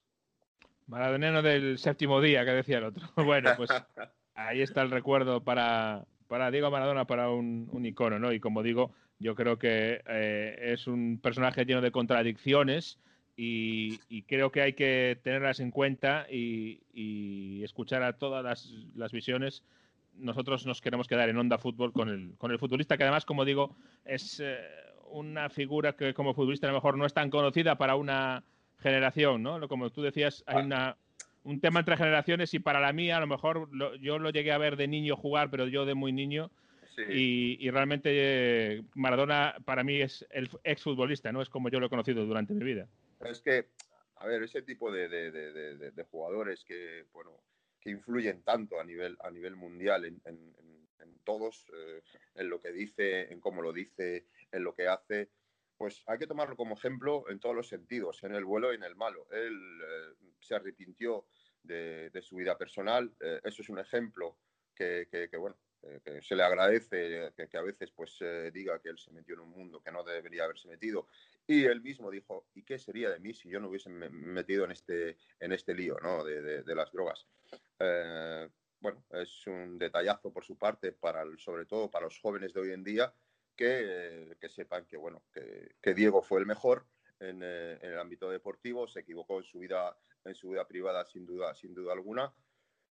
Maradoniano 0.88 1.42
del 1.42 1.78
séptimo 1.80 2.22
día, 2.22 2.46
que 2.46 2.52
decía 2.52 2.78
el 2.78 2.86
otro. 2.86 3.08
Bueno, 3.26 3.56
pues 3.58 3.72
ahí 4.36 4.62
está 4.62 4.82
el 4.84 4.92
recuerdo 4.92 5.44
para, 5.44 6.06
para 6.28 6.52
Diego 6.52 6.70
Maradona, 6.70 7.06
para 7.06 7.30
un, 7.30 7.68
un 7.72 7.86
icono, 7.86 8.20
¿no? 8.20 8.32
Y 8.34 8.40
como 8.40 8.62
digo, 8.62 8.94
yo 9.20 9.34
creo 9.36 9.58
que 9.58 10.02
eh, 10.06 10.58
es 10.74 10.88
un 10.88 11.20
personaje 11.22 11.66
lleno 11.66 11.82
de 11.82 11.92
contradicciones 11.92 13.00
y, 13.36 14.00
y 14.10 14.24
creo 14.24 14.52
que 14.52 14.62
hay 14.62 14.74
que 14.74 15.20
tenerlas 15.24 15.60
en 15.60 15.72
cuenta 15.72 16.28
y, 16.30 16.82
y 16.94 17.64
escuchar 17.64 18.04
a 18.04 18.18
todas 18.18 18.44
las, 18.44 18.70
las 18.96 19.12
visiones. 19.12 19.64
Nosotros 20.16 20.66
nos 20.66 20.82
queremos 20.82 21.08
quedar 21.08 21.30
en 21.30 21.38
Onda 21.38 21.58
Fútbol 21.58 21.92
con 21.94 22.10
el, 22.10 22.36
con 22.38 22.52
el 22.52 22.60
futbolista, 22.60 22.98
que 22.98 23.04
además, 23.04 23.26
como 23.26 23.46
digo, 23.46 23.76
es 24.06 24.40
eh, 24.44 24.58
una 25.10 25.50
figura 25.50 25.94
que 25.96 26.14
como 26.14 26.34
futbolista 26.34 26.68
a 26.68 26.72
lo 26.72 26.76
mejor 26.78 26.98
no 26.98 27.06
es 27.06 27.14
tan 27.14 27.30
conocida 27.30 27.78
para 27.78 27.96
una 27.96 28.44
generación, 28.80 29.42
¿no? 29.44 29.68
Como 29.68 29.90
tú 29.92 30.02
decías, 30.02 30.44
hay 30.48 30.64
una, 30.66 30.98
un 31.44 31.60
tema 31.60 31.80
entre 31.80 31.98
generaciones 31.98 32.54
y 32.54 32.60
para 32.60 32.80
la 32.80 32.94
mía, 32.94 33.18
a 33.18 33.20
lo 33.20 33.28
mejor 33.28 33.70
lo- 33.74 33.96
yo 33.96 34.20
lo 34.20 34.30
llegué 34.32 34.52
a 34.52 34.58
ver 34.58 34.76
de 34.76 34.88
niño 34.88 35.16
jugar, 35.16 35.50
pero 35.50 35.68
yo 35.68 35.86
de 35.86 35.96
muy 35.96 36.12
niño, 36.12 36.52
Sí. 36.96 37.04
y, 37.10 37.66
y 37.66 37.70
realmente 37.72 38.10
eh, 38.14 38.84
Maradona 38.96 39.56
para 39.64 39.82
mí 39.82 40.02
es 40.02 40.28
el 40.30 40.50
exfutbolista, 40.66 41.32
¿no? 41.32 41.42
Es 41.42 41.48
como 41.50 41.70
yo 41.70 41.80
lo 41.80 41.86
he 41.86 41.90
conocido 41.90 42.26
durante 42.26 42.54
mi 42.54 42.66
vida. 42.66 42.86
Es 43.24 43.40
que, 43.42 43.70
a 44.18 44.28
ver, 44.28 44.44
ese 44.44 44.62
tipo 44.62 44.92
de- 44.92 45.08
de- 45.08 45.32
de- 45.32 45.92
de 45.92 46.04
jugadores 46.04 46.66
que, 46.66 47.06
bueno, 47.14 47.32
que 47.82 47.90
influyen 47.92 48.44
tanto 48.44 48.80
a 48.80 48.84
nivel, 48.86 49.18
a 49.22 49.32
nivel 49.32 49.56
mundial 49.56 50.06
en, 50.06 50.22
en- 50.26 50.56
en- 50.58 50.90
todos, 51.24 51.66
eh, 51.76 52.02
en 52.36 52.50
lo 52.50 52.60
que 52.62 52.72
dice, 52.72 53.32
en 53.32 53.40
cómo 53.40 53.62
lo 53.62 53.72
dice, 53.74 54.28
en 54.52 54.64
lo 54.64 54.74
que 54.74 54.88
hace, 54.88 55.32
pues 55.78 56.04
hay 56.08 56.18
que 56.20 56.28
tomarlo 56.28 56.56
como 56.56 56.76
ejemplo 56.76 57.30
en 57.30 57.40
todos 57.40 57.56
los 57.56 57.68
sentidos, 57.68 58.24
en 58.24 58.34
el 58.36 58.46
bueno 58.46 58.72
y 58.72 58.76
en 58.76 58.84
el 58.84 58.96
malo. 58.96 59.28
Él 59.32 59.56
eh, 59.82 60.16
se 60.40 60.56
arrepintió 60.56 61.28
de, 61.64 62.10
de 62.12 62.22
su 62.22 62.36
vida 62.38 62.58
personal, 62.58 63.16
eh, 63.20 63.40
eso 63.44 63.62
es 63.62 63.70
un 63.70 63.80
ejemplo 63.80 64.40
que, 64.76 65.08
que- 65.12 65.30
que, 65.30 65.38
bueno, 65.38 65.60
eh, 65.84 66.00
que 66.04 66.22
se 66.22 66.36
le 66.36 66.44
agradece 66.44 67.26
eh, 67.28 67.34
que, 67.36 67.48
que 67.48 67.58
a 67.58 67.62
veces 67.64 67.92
pues 67.92 68.18
eh, 68.22 68.52
diga 68.54 68.80
que 68.82 68.90
él 68.90 68.98
se 69.00 69.12
metió 69.12 69.34
en 69.36 69.42
un 69.42 69.50
mundo 69.50 69.82
que 69.82 69.92
no 69.92 70.04
debería 70.04 70.44
haberse 70.44 70.68
metido 70.68 71.08
y 71.52 71.66
él 71.66 71.82
mismo 71.82 72.10
dijo, 72.10 72.48
¿y 72.54 72.64
qué 72.64 72.80
sería 72.80 73.10
de 73.10 73.20
mí 73.20 73.34
si 73.34 73.50
yo 73.50 73.60
no 73.60 73.68
hubiese 73.68 73.90
me- 73.90 74.10
metido 74.10 74.64
en 74.64 74.72
este, 74.72 75.18
en 75.40 75.52
este 75.52 75.74
lío 75.74 75.98
¿no? 76.02 76.24
de, 76.24 76.64
las 76.76 76.92
drogas? 76.94 77.28
Eh, 77.78 78.50
bueno, 78.80 79.04
es 79.12 79.46
un 79.48 79.78
detallazo 79.78 80.32
por 80.32 80.46
su 80.46 80.58
parte, 80.58 80.94
para 80.94 81.26
sobre 81.38 81.66
todo 81.66 81.92
para 81.92 82.06
los 82.06 82.20
jóvenes 82.20 82.54
de 82.54 82.62
hoy 82.62 82.72
en 82.72 82.86
día, 82.86 83.14
que, 83.56 84.38
que 84.40 84.48
sepan 84.48 84.86
que, 84.86 84.96
bueno, 84.96 85.24
que, 85.34 85.94
Diego 85.94 86.22
fue 86.22 86.40
el 86.40 86.46
mejor 86.46 86.86
en, 87.20 87.42
eh, 87.44 87.78
en 87.82 87.92
el 87.92 88.00
ámbito 88.00 88.30
deportivo, 88.30 88.88
se 88.88 89.02
equivocó 89.02 89.40
en 89.40 89.44
su 89.44 89.60
vida, 89.60 89.98
en 90.24 90.36
su 90.36 90.50
vida 90.52 90.66
privada 90.66 91.06
sin 91.06 91.26
duda, 91.26 91.54
sin 91.54 91.74
duda 91.74 91.92
alguna, 91.92 92.34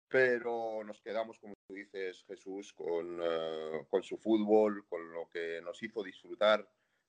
pero 0.09 0.85
nos 0.85 1.01
quedamos, 1.01 1.41
como 1.41 1.55
tú 1.67 1.75
dices, 1.75 2.25
Jesús, 2.29 2.73
con, 2.73 3.19
eh, 3.21 3.85
con 3.91 4.05
su 4.05 4.17
fútbol, 4.17 4.87
con 4.87 5.13
lo 5.13 5.29
que 5.29 5.61
nos 5.61 5.83
hizo 5.83 6.05
disfrutar, 6.05 6.65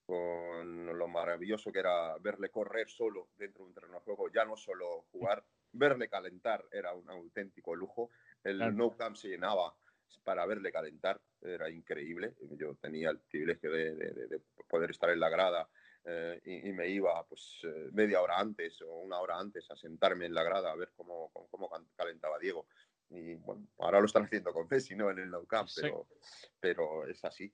con 0.06 0.86
lo 0.98 1.08
maravilloso 1.08 1.72
que 1.72 1.80
era 1.80 2.16
verle 2.18 2.48
correr 2.50 2.88
solo 2.88 3.28
dentro 3.36 3.64
de 3.64 3.68
un 3.68 3.74
terreno 3.74 3.94
de 3.94 4.00
juego, 4.04 4.30
ya 4.32 4.44
no 4.44 4.56
solo 4.56 5.02
jugar, 5.10 5.44
verle 5.72 6.08
calentar 6.08 6.64
era 6.70 6.94
un 6.94 7.10
auténtico 7.10 7.74
lujo. 7.74 8.10
El 8.44 8.58
Claro. 8.58 8.72
No 8.72 8.96
Camp 8.96 9.16
se 9.16 9.28
llenaba 9.28 9.74
para 10.22 10.46
verle 10.46 10.70
calentar, 10.72 11.20
era 11.42 11.68
increíble. 11.68 12.34
Yo 12.52 12.76
tenía 12.76 13.10
el 13.10 13.18
privilegio 13.18 13.70
de, 13.70 13.94
de- 13.94 14.12
de- 14.12 14.26
de 14.28 14.40
poder 14.68 14.90
estar 14.90 15.10
en 15.10 15.20
la 15.20 15.28
grada 15.28 15.68
eh, 16.04 16.40
y, 16.44 16.68
y 16.68 16.72
me 16.72 16.88
iba 16.88 17.24
pues 17.26 17.60
eh, 17.64 17.88
media 17.92 18.22
hora 18.22 18.38
antes 18.38 18.80
o 18.82 18.92
una 18.98 19.18
hora 19.18 19.38
antes 19.38 19.68
a 19.70 19.76
sentarme 19.76 20.26
en 20.26 20.34
la 20.34 20.44
grada 20.44 20.70
a 20.70 20.76
ver 20.76 20.92
cómo, 20.96 21.30
cómo, 21.32 21.48
cómo 21.48 21.68
calentaba 21.96 22.38
Diego. 22.38 22.66
Y 23.10 23.34
bueno, 23.34 23.66
ahora 23.78 23.98
lo 24.00 24.06
están 24.06 24.24
haciendo 24.24 24.52
con 24.52 24.66
Messi, 24.70 24.94
¿no? 24.96 25.10
En 25.10 25.18
el 25.18 25.30
Nou 25.30 25.46
Camp, 25.46 25.68
pero, 25.82 26.06
pero 26.60 27.06
es 27.06 27.24
así. 27.24 27.52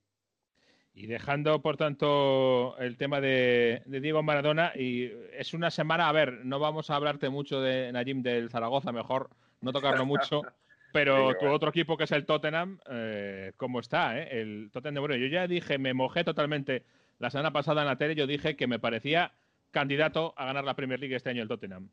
Y 0.94 1.06
dejando, 1.06 1.62
por 1.62 1.76
tanto, 1.76 2.76
el 2.78 2.96
tema 2.98 3.20
de, 3.20 3.82
de 3.86 4.00
Diego 4.00 4.22
Maradona, 4.22 4.72
y 4.76 5.10
es 5.32 5.54
una 5.54 5.70
semana, 5.70 6.08
a 6.08 6.12
ver, 6.12 6.44
no 6.44 6.58
vamos 6.58 6.90
a 6.90 6.96
hablarte 6.96 7.30
mucho 7.30 7.60
de 7.60 7.90
Najim 7.92 8.22
del 8.22 8.50
Zaragoza, 8.50 8.92
mejor 8.92 9.30
no 9.62 9.72
tocarlo 9.72 10.04
mucho, 10.04 10.42
Pero 10.92 11.34
tu 11.38 11.46
otro 11.46 11.70
equipo, 11.70 11.96
que 11.96 12.04
es 12.04 12.12
el 12.12 12.26
Tottenham, 12.26 12.78
eh, 12.90 13.52
¿cómo 13.56 13.80
está? 13.80 14.18
Eh? 14.18 14.40
El 14.40 14.70
Tottenham 14.70 15.02
Bueno, 15.02 15.16
yo 15.16 15.26
ya 15.26 15.46
dije, 15.46 15.78
me 15.78 15.94
mojé 15.94 16.22
totalmente 16.22 16.84
la 17.18 17.30
semana 17.30 17.52
pasada 17.52 17.80
en 17.80 17.88
la 17.88 17.96
tele, 17.96 18.14
yo 18.14 18.26
dije 18.26 18.56
que 18.56 18.66
me 18.66 18.78
parecía 18.78 19.32
candidato 19.70 20.34
a 20.36 20.44
ganar 20.44 20.64
la 20.64 20.76
Premier 20.76 21.00
League 21.00 21.16
este 21.16 21.30
año 21.30 21.42
el 21.42 21.48
Tottenham. 21.48 21.88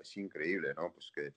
Es 0.00 0.16
increíble, 0.16 0.74
¿no? 0.74 0.92
Pues 0.92 1.10
que, 1.14 1.32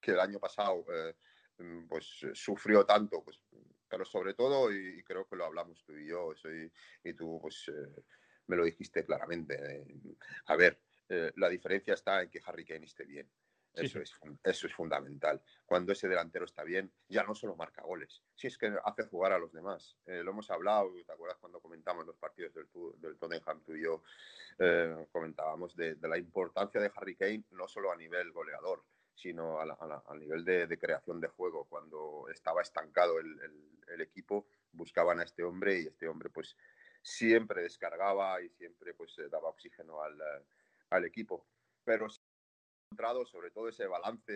que 0.00 0.12
el 0.12 0.20
año 0.20 0.38
pasado 0.38 0.84
eh, 0.90 1.14
mm, 1.58 1.86
pues 1.86 2.26
sufrió 2.32 2.84
tanto, 2.86 3.22
pues, 3.22 3.38
pero 3.90 4.04
sobre 4.04 4.34
todo, 4.34 4.72
y, 4.72 5.02
creo 5.02 5.26
que 5.26 5.36
lo 5.36 5.44
hablamos 5.44 5.82
tú 5.84 5.96
y 5.96 6.06
yo, 6.06 6.32
y 7.04 7.12
tú 7.14 7.38
pues 7.42 7.68
eh, 7.68 8.02
me 8.46 8.56
lo 8.56 8.64
dijiste 8.64 9.04
claramente, 9.04 9.84
a 10.46 10.56
ver, 10.56 10.80
la 11.36 11.48
diferencia 11.48 11.94
está 11.94 12.22
en 12.22 12.30
que 12.30 12.40
Harry 12.46 12.64
Kane 12.64 12.86
esté 12.86 13.04
bien. 13.04 13.28
Eso, 13.74 14.00
Es, 14.00 14.18
eso 14.42 14.66
es 14.66 14.74
fundamental. 14.74 15.40
Cuando 15.64 15.92
ese 15.92 16.08
delantero 16.08 16.44
está 16.44 16.64
bien, 16.64 16.92
ya 17.08 17.22
no 17.22 17.34
solo 17.34 17.54
marca 17.54 17.82
goles, 17.82 18.22
si 18.34 18.48
es 18.48 18.58
que 18.58 18.72
hace 18.84 19.04
jugar 19.04 19.32
a 19.32 19.38
los 19.38 19.52
demás. 19.52 19.96
Eh, 20.06 20.22
lo 20.24 20.32
hemos 20.32 20.50
hablado, 20.50 20.92
¿te 21.06 21.12
acuerdas 21.12 21.38
cuando 21.38 21.60
comentamos 21.60 22.06
los 22.06 22.16
partidos 22.16 22.52
del, 22.54 22.68
del 22.96 23.16
Tottenham, 23.16 23.62
tú 23.62 23.74
y 23.74 23.82
yo 23.82 24.02
eh, 24.58 25.06
comentábamos 25.12 25.76
de, 25.76 25.96
la 26.02 26.18
importancia 26.18 26.80
de 26.80 26.90
Harry 26.94 27.16
Kane, 27.16 27.44
no 27.52 27.68
solo 27.68 27.92
a 27.92 27.96
nivel 27.96 28.32
goleador, 28.32 28.84
sino 29.20 29.60
a, 29.60 30.14
nivel 30.16 30.44
de, 30.44 30.78
creación 30.78 31.20
de 31.20 31.28
juego. 31.28 31.64
Cuando 31.64 32.26
estaba 32.30 32.62
estancado 32.62 33.18
el, 33.18 33.38
el, 33.88 34.00
equipo, 34.00 34.46
buscaban 34.72 35.20
a 35.20 35.24
este 35.24 35.42
hombre 35.42 35.80
y 35.80 35.86
este 35.86 36.08
hombre 36.08 36.30
pues 36.30 36.56
siempre 37.02 37.62
descargaba 37.62 38.40
y 38.40 38.48
siempre 38.50 38.94
pues 38.94 39.18
eh, 39.18 39.28
daba 39.28 39.48
oxígeno 39.48 40.02
al, 40.02 40.18
al 40.90 41.04
equipo. 41.04 41.46
Pero 41.84 42.08
sobre 43.24 43.50
todo 43.50 43.68
ese 43.68 43.86
balance 43.86 44.34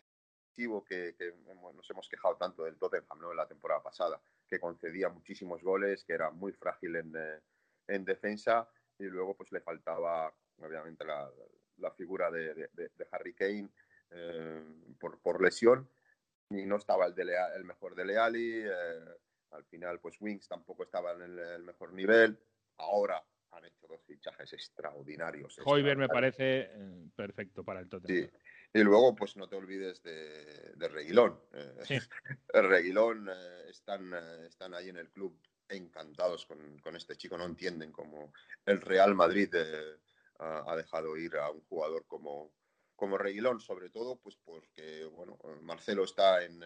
que, 0.57 1.15
que 1.19 1.35
nos 1.75 1.91
hemos 1.91 2.09
quejado 2.09 2.37
tanto 2.37 2.65
del 2.65 2.79
Tottenham 2.79 3.19
¿no? 3.21 3.31
en 3.31 3.37
la 3.37 3.49
temporada 3.49 3.83
pasada, 3.83 4.21
que 4.49 4.61
concedía 4.61 5.09
muchísimos 5.09 5.63
goles, 5.63 6.05
que 6.05 6.13
era 6.13 6.31
muy 6.31 6.53
frágil 6.53 6.97
en, 6.97 7.13
eh, 7.17 7.41
en 7.89 8.05
defensa 8.05 8.69
y 8.99 9.05
luego 9.05 9.37
pues 9.37 9.51
le 9.51 9.61
faltaba 9.61 10.33
obviamente 10.59 11.05
la, 11.05 11.29
la 11.79 11.91
figura 11.93 12.31
de, 12.31 12.55
de, 12.55 12.91
Harry 13.11 13.35
Kane 13.35 13.69
eh, 14.11 14.63
por, 14.99 15.21
por, 15.21 15.43
lesión 15.43 15.89
y 16.51 16.65
no 16.67 16.77
estaba 16.77 17.07
el, 17.07 17.15
de 17.15 17.35
el 17.57 17.65
mejor 17.65 17.95
de 17.95 18.05
Leali, 18.05 18.63
eh, 18.65 18.71
al 19.51 19.65
final 19.65 20.01
pues 20.01 20.21
Wings 20.21 20.49
tampoco 20.49 20.85
estaba 20.85 21.13
en 21.13 21.23
el, 21.39 21.63
mejor 21.63 21.93
nivel, 21.93 22.39
ahora 22.79 23.23
han 23.53 23.65
hecho 23.65 23.87
dos 23.87 24.03
fichajes 24.05 24.53
extraordinarios. 24.53 25.59
Hoiberg 25.65 25.99
me 25.99 26.09
parece 26.09 26.71
perfecto 27.15 27.65
para 27.65 27.81
el 27.81 27.89
Tottenham. 27.89 28.29
Sí, 28.29 28.31
y 28.77 28.83
luego, 28.83 29.15
pues 29.15 29.37
no 29.37 29.49
te 29.49 29.55
olvides 29.55 30.03
de, 30.03 30.73
de 30.75 30.89
Reguilón. 30.89 31.41
Eh, 31.53 32.01
Reguilón 32.53 33.29
eh, 33.31 33.71
están, 33.71 34.13
eh, 34.13 34.47
están 34.49 34.75
ahí 34.75 34.89
en 34.89 34.97
el 34.97 35.11
club 35.11 35.41
encantados 35.69 36.45
con, 36.45 36.81
con, 36.81 36.97
este 36.97 37.15
chico. 37.15 37.39
No 37.39 37.45
entienden 37.45 37.93
cómo 37.93 38.33
el 38.67 38.81
Real 38.81 39.15
Madrid 39.15 39.49
ha, 40.41 40.77
dejado 40.77 41.17
ir 41.17 41.37
a 41.37 41.51
un 41.51 41.61
jugador 41.63 42.05
como, 42.09 42.53
como 42.97 43.19
Reguilón, 43.19 43.61
sobre 43.61 43.91
todo 43.91 44.17
pues 44.17 44.37
porque 44.37 45.05
bueno, 45.05 45.39
Marcelo 45.63 46.05
está 46.05 46.45
en, 46.45 46.63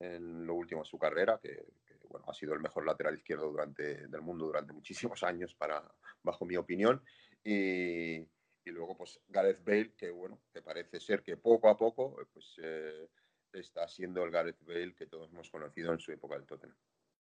en 0.00 0.46
lo 0.46 0.54
último 0.54 0.82
de 0.82 0.88
su 0.88 0.98
carrera, 0.98 1.38
que, 1.42 1.64
bueno, 2.08 2.26
ha 2.28 2.34
sido 2.34 2.54
el 2.54 2.60
mejor 2.60 2.86
lateral 2.86 3.16
izquierdo 3.16 3.50
durante, 3.50 4.08
del 4.08 4.20
mundo 4.22 4.46
durante 4.46 4.72
muchísimos 4.72 5.22
años, 5.22 5.54
para, 5.54 5.82
bajo 6.22 6.44
mi 6.44 6.56
opinión. 6.56 7.02
Y, 7.44 8.16
y 8.16 8.70
luego 8.70 8.96
pues 8.96 9.20
Gareth 9.28 9.64
Bale, 9.64 9.94
que 9.94 10.10
bueno, 10.10 10.40
que 10.52 10.62
parece 10.62 11.00
ser 11.00 11.22
que 11.22 11.36
poco 11.36 11.68
a 11.68 11.76
poco 11.76 12.16
pues 12.32 12.56
eh, 12.62 13.08
está 13.52 13.86
siendo 13.88 14.24
el 14.24 14.30
Gareth 14.30 14.64
Bale 14.64 14.94
que 14.94 15.06
todos 15.06 15.30
hemos 15.32 15.50
conocido 15.50 15.92
en 15.92 16.00
su 16.00 16.12
época 16.12 16.36
del 16.36 16.46
Tottenham. 16.46 16.76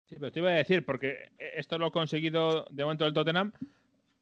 Sí, 0.05 0.15
pero 0.19 0.31
te 0.31 0.39
iba 0.39 0.49
a 0.51 0.55
decir, 0.55 0.85
porque 0.85 1.31
esto 1.37 1.77
lo 1.77 1.87
ha 1.87 1.91
conseguido 1.91 2.65
de 2.69 2.83
momento 2.83 3.05
el 3.05 3.13
Tottenham, 3.13 3.51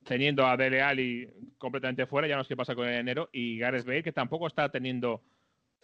teniendo 0.05 0.45
a 0.45 0.57
Dele 0.57 0.81
Alli 0.81 1.27
completamente 1.57 2.05
fuera, 2.05 2.27
ya 2.27 2.35
no 2.35 2.43
sé 2.43 2.49
qué 2.49 2.57
pasa 2.57 2.75
con 2.75 2.87
el 2.87 2.95
enero, 2.95 3.29
y 3.31 3.57
Gareth 3.57 3.85
Bale, 3.85 4.03
que 4.03 4.11
tampoco 4.11 4.47
está 4.47 4.69
teniendo 4.69 5.21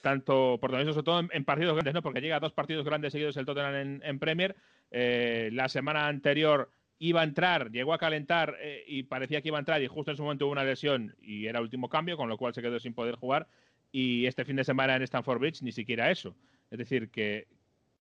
tanto 0.02 0.60
eso 0.80 0.94
sobre 0.94 1.04
todo 1.04 1.28
en, 1.32 1.46
partidos 1.46 1.74
grandes, 1.74 1.94
¿no? 1.94 2.02
Porque 2.02 2.22
llega 2.22 2.38
a 2.38 2.40
dos 2.40 2.54
partidos 2.54 2.86
grandes 2.86 3.12
seguidos 3.12 3.38
el 3.38 3.46
Tottenham 3.46 4.00
en, 4.02 4.20
Premier. 4.20 4.56
Eh, 4.92 5.50
la 5.54 5.70
semana 5.70 6.08
anterior 6.08 6.72
iba 7.00 7.22
a 7.22 7.24
entrar, 7.24 7.72
llegó 7.72 7.94
a 7.94 7.98
calentar 7.98 8.56
eh, 8.60 8.84
y 8.88 9.04
parecía 9.04 9.42
que 9.42 9.50
iba 9.50 9.58
a 9.58 9.60
entrar 9.60 9.82
y 9.82 9.88
justo 9.88 10.12
en 10.12 10.18
su 10.18 10.24
momento 10.24 10.46
hubo 10.46 10.52
una 10.52 10.64
lesión 10.64 11.16
y 11.22 11.46
era 11.46 11.62
último 11.62 11.90
cambio, 11.90 12.18
con 12.18 12.30
lo 12.30 12.38
cual 12.38 12.54
se 12.54 12.62
quedó 12.62 12.80
sin 12.80 12.94
poder 12.94 13.16
jugar. 13.16 13.48
Y 13.92 14.26
este 14.26 14.46
fin 14.46 14.56
de 14.56 14.64
semana 14.64 14.96
en 14.96 15.02
Stanford 15.04 15.40
Bridge 15.40 15.62
ni 15.62 15.72
siquiera 15.72 16.12
eso. 16.12 16.36
Es 16.70 16.78
decir, 16.78 17.10
que, 17.10 17.48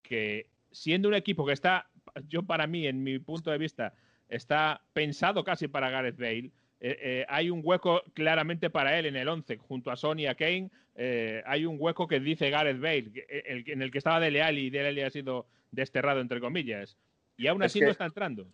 que 0.03 0.49
siendo 0.71 1.09
un 1.09 1.15
equipo 1.15 1.47
que 1.47 1.53
está, 1.53 1.89
yo 2.29 2.43
para 2.43 2.67
mí, 2.67 2.87
en 2.87 3.03
mi 3.03 3.19
punto 3.19 3.51
de 3.51 3.59
vista, 3.59 3.95
está 4.29 4.83
pensado 4.93 5.45
casi 5.45 5.69
para 5.69 5.91
Gareth 5.91 6.19
Bale. 6.19 6.51
Eh, 6.81 6.99
eh, 7.01 7.27
hay 7.29 7.51
un 7.51 7.61
hueco 7.65 8.03
claramente 8.15 8.71
para 8.71 8.99
él 8.99 9.07
en 9.07 9.17
el 9.17 9.29
11, 9.29 9.57
junto 9.59 9.91
a 9.91 9.97
Sonia 9.97 10.35
Kane. 10.35 10.71
hay 11.45 11.67
un 11.67 11.77
hueco 11.79 12.07
que 12.07 12.21
dice 12.21 12.51
Gareth 12.51 12.81
Bale, 12.81 13.13
en 13.29 13.83
el 13.83 13.91
que 13.91 13.99
estaba 13.99 14.21
de 14.21 14.31
Leal 14.31 14.59
y 14.59 14.71
de 14.71 14.93
Leal 14.93 15.09
ha 15.09 15.11
sido 15.11 15.47
desterrado, 15.71 16.21
entre 16.21 16.41
comillas. 16.41 16.97
Y 17.37 17.47
aún 17.47 17.63
así 17.63 17.81
no 17.81 17.91
está 17.91 18.05
entrando. 18.05 18.47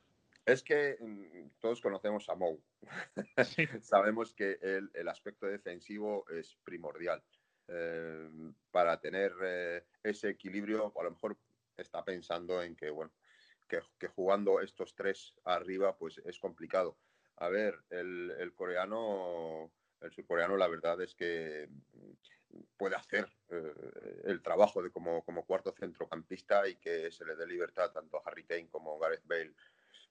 Es 0.45 0.63
que 0.63 0.97
mm, 1.01 1.59
todos 1.59 1.81
conocemos 1.81 2.29
a 2.29 2.35
Mou. 2.35 2.61
Sabemos 3.81 4.35
que 4.35 4.59
el, 4.61 5.09
aspecto 5.09 5.47
defensivo 5.47 6.27
es 6.31 6.57
primordial. 6.65 7.23
Eh, 7.67 8.29
para 8.71 9.01
tener 9.01 9.33
eh, 9.43 9.85
ese 10.03 10.29
equilibrio, 10.29 10.93
a 10.99 11.03
lo 11.03 11.13
mejor 11.13 11.39
está 11.79 12.05
pensando 12.05 12.63
en 12.63 12.77
que, 12.77 12.91
bueno, 12.91 13.11
que, 13.67 14.09
jugando 14.09 14.61
estos 14.61 14.95
tres 14.95 15.35
arriba, 15.45 15.97
pues 15.97 16.19
es 16.19 16.39
complicado. 16.39 16.97
A 17.37 17.49
ver, 17.49 17.79
el, 17.91 18.53
coreano, 18.55 19.73
el 20.01 20.13
surcoreano, 20.13 20.57
la 20.57 20.69
verdad 20.69 21.01
es 21.01 21.15
que 21.15 21.69
puede 22.77 22.95
hacer 22.95 23.29
eh, 23.49 24.23
el 24.25 24.41
trabajo 24.43 24.83
de 24.83 24.91
como, 24.91 25.25
como 25.25 25.45
cuarto 25.45 25.73
centrocampista 25.73 26.69
y 26.69 26.77
que 26.77 27.11
se 27.11 27.25
le 27.25 27.35
dé 27.35 27.47
libertad 27.47 27.91
tanto 27.91 28.19
a 28.19 28.23
Harry 28.25 28.45
Kane 28.45 28.69
como 28.69 28.95
a 28.95 28.99
Gareth 29.01 29.27
Bale 29.27 29.55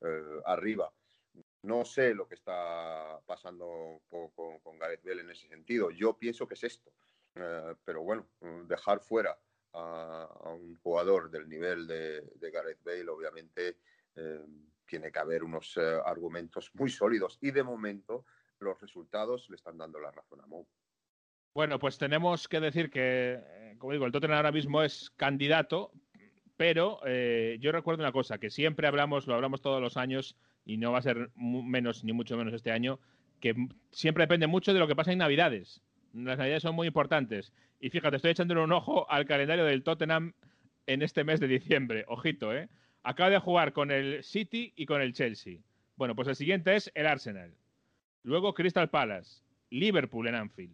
eh, 0.01 0.41
arriba. 0.45 0.93
No 1.63 1.85
sé 1.85 2.13
lo 2.13 2.27
que 2.27 2.35
está 2.35 3.19
pasando 3.25 4.01
con, 4.09 4.29
con, 4.59 4.77
Gareth 4.77 5.03
Bale 5.03 5.21
en 5.21 5.31
ese 5.31 5.47
sentido. 5.47 5.89
Yo 5.91 6.17
pienso 6.17 6.47
que 6.47 6.55
es 6.55 6.63
esto. 6.63 6.91
Eh, 7.35 7.75
pero 7.83 8.03
bueno, 8.03 8.27
dejar 8.67 8.99
fuera 8.99 9.35
a, 9.73 10.27
un 10.53 10.75
jugador 10.77 11.29
del 11.29 11.49
nivel 11.49 11.87
de, 11.87 12.51
Gareth 12.51 12.83
Bale, 12.83 13.09
obviamente, 13.09 13.77
eh, 14.15 14.39
tiene 14.85 15.11
que 15.11 15.19
haber 15.19 15.43
unos 15.43 15.77
argumentos 16.05 16.71
muy 16.73 16.89
sólidos. 16.89 17.37
Y 17.41 17.51
de 17.51 17.63
momento, 17.63 18.25
los 18.59 18.79
resultados 18.79 19.49
le 19.49 19.55
están 19.55 19.77
dando 19.77 19.99
la 19.99 20.11
razón 20.11 20.41
a 20.41 20.47
Mou. 20.47 20.67
Bueno, 21.53 21.77
pues 21.77 21.97
tenemos 21.97 22.47
que 22.47 22.59
decir 22.59 22.89
que, 22.89 23.75
como 23.77 23.93
digo, 23.93 24.05
el 24.05 24.11
Tottenham 24.11 24.37
ahora 24.37 24.51
mismo 24.51 24.81
es 24.81 25.11
candidato, 25.11 25.91
pero 26.57 26.99
eh, 27.05 27.57
yo 27.59 27.71
recuerdo 27.71 28.01
una 28.01 28.11
cosa, 28.11 28.39
que 28.39 28.49
siempre 28.49 28.87
hablamos, 28.87 29.27
lo 29.27 29.35
hablamos 29.35 29.61
todos 29.61 29.81
los 29.81 29.97
años, 29.97 30.35
y 30.65 30.77
no 30.77 30.91
va 30.91 30.99
a 30.99 31.03
ser 31.03 31.29
menos, 31.35 32.03
ni 32.03 32.13
mucho 32.13 32.37
menos 32.37 32.53
este 32.53 32.71
año, 32.71 32.99
que 33.39 33.53
siempre 33.91 34.23
depende 34.23 34.47
mucho 34.47 34.73
de 34.73 34.79
lo 34.79 34.87
que 34.87 34.95
pasa 34.95 35.11
en 35.11 35.19
Navidades. 35.19 35.81
Las 36.13 36.37
Navidades 36.37 36.63
son 36.63 36.75
muy 36.75 36.87
importantes. 36.87 37.51
Y 37.83 37.89
fíjate, 37.89 38.15
estoy 38.15 38.31
echando 38.31 38.63
un 38.63 38.71
ojo 38.71 39.11
al 39.11 39.25
calendario 39.25 39.65
del 39.65 39.83
Tottenham 39.83 40.31
en 40.87 41.01
este 41.01 41.25
mes 41.25 41.41
de 41.41 41.49
diciembre. 41.49 42.05
Ojito, 42.07 42.55
¿eh? 42.55 42.69
Acaba 43.03 43.29
de 43.29 43.39
jugar 43.39 43.73
con 43.73 43.91
el 43.91 44.23
City 44.23 44.71
y 44.77 44.85
con 44.85 45.01
el 45.01 45.11
Chelsea. 45.11 45.57
Bueno, 45.97 46.15
pues 46.15 46.29
el 46.29 46.37
siguiente 46.37 46.77
es 46.77 46.89
el 46.95 47.07
Arsenal. 47.07 47.53
Luego 48.23 48.53
Crystal 48.53 48.89
Palace, 48.89 49.41
Liverpool 49.69 50.29
en 50.29 50.35
Anfield. 50.35 50.73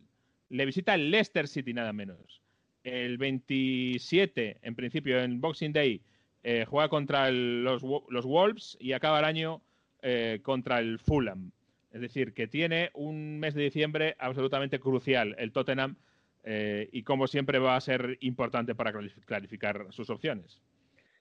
Le 0.49 0.67
visita 0.67 0.93
el 0.93 1.09
Leicester 1.09 1.47
City 1.47 1.73
nada 1.73 1.93
menos 1.93 2.43
el 2.83 3.17
27, 3.17 4.59
en 4.61 4.75
principio, 4.75 5.19
en 5.19 5.41
Boxing 5.41 5.73
Day, 5.73 6.01
eh, 6.43 6.65
juega 6.67 6.89
contra 6.89 7.31
los, 7.31 7.81
Wolves 7.81 8.77
y 8.79 8.93
acaba 8.93 9.19
el 9.19 9.25
año 9.25 9.61
eh, 10.03 10.39
contra 10.43 10.79
el 10.79 10.99
Fulham. 10.99 11.51
Es 11.91 12.01
decir, 12.01 12.33
que 12.33 12.47
tiene 12.47 12.91
un 12.93 13.39
mes 13.39 13.55
de 13.55 13.63
diciembre 13.63 14.15
absolutamente 14.19 14.79
crucial 14.79 15.35
el 15.39 15.51
Tottenham 15.51 15.97
eh, 16.43 16.89
y 16.91 17.03
como 17.03 17.27
siempre 17.27 17.59
va 17.59 17.75
a 17.75 17.81
ser 17.81 18.17
importante 18.21 18.75
para 18.75 18.93
clarificar 19.25 19.87
sus 19.91 20.09
opciones. 20.09 20.61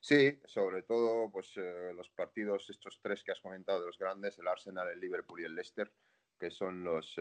Sí, 0.01 0.39
sobre 0.45 0.83
todo 0.83 1.31
pues 1.31 1.55
los 1.57 2.09
partidos, 2.11 2.71
estos 2.71 3.01
tres 3.03 3.25
que 3.25 3.33
has 3.33 3.41
comentado 3.41 3.81
de 3.81 3.87
los 3.87 3.99
grandes, 3.99 4.39
el 4.39 4.47
Arsenal, 4.47 4.89
el 4.89 5.01
Liverpool 5.01 5.41
y 5.41 5.45
el 5.45 5.57
Leicester, 5.57 5.91
que 6.39 6.51
son 6.51 6.85
los 6.85 7.17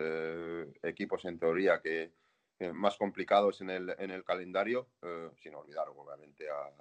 equipos 0.83 1.25
en 1.25 1.39
teoría 1.39 1.81
que, 1.81 2.11
eh, 2.59 2.73
más 2.73 2.97
complicados 2.97 3.61
en 3.61 3.69
el, 3.69 3.95
en 3.99 4.09
el 4.09 4.23
calendario, 4.23 4.89
eh, 5.03 5.29
sin 5.35 5.53
olvidar 5.53 5.89
obviamente 5.89 6.49
a, 6.49 6.71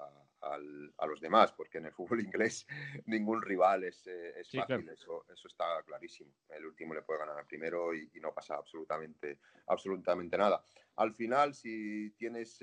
a, 0.96 1.06
los 1.06 1.20
demás, 1.20 1.52
porque 1.52 1.76
en 1.76 1.84
el 1.84 1.92
fútbol 1.92 2.20
inglés 2.20 2.66
ningún 3.04 3.42
rival 3.42 3.84
es, 3.84 4.06
eh, 4.06 4.40
es 4.40 4.50
fácil, 4.50 4.88
eso, 4.88 5.26
eso 5.30 5.48
está 5.48 5.82
clarísimo. 5.84 6.32
El 6.48 6.64
último 6.64 6.94
le 6.94 7.02
puede 7.02 7.18
ganar 7.20 7.38
al 7.38 7.46
primero 7.46 7.94
y, 7.94 8.10
no 8.22 8.32
pasa 8.32 8.54
absolutamente, 8.54 9.40
absolutamente 9.66 10.38
nada. 10.38 10.64
Al 10.96 11.12
final, 11.12 11.52
si 11.52 12.10
tienes 12.12 12.58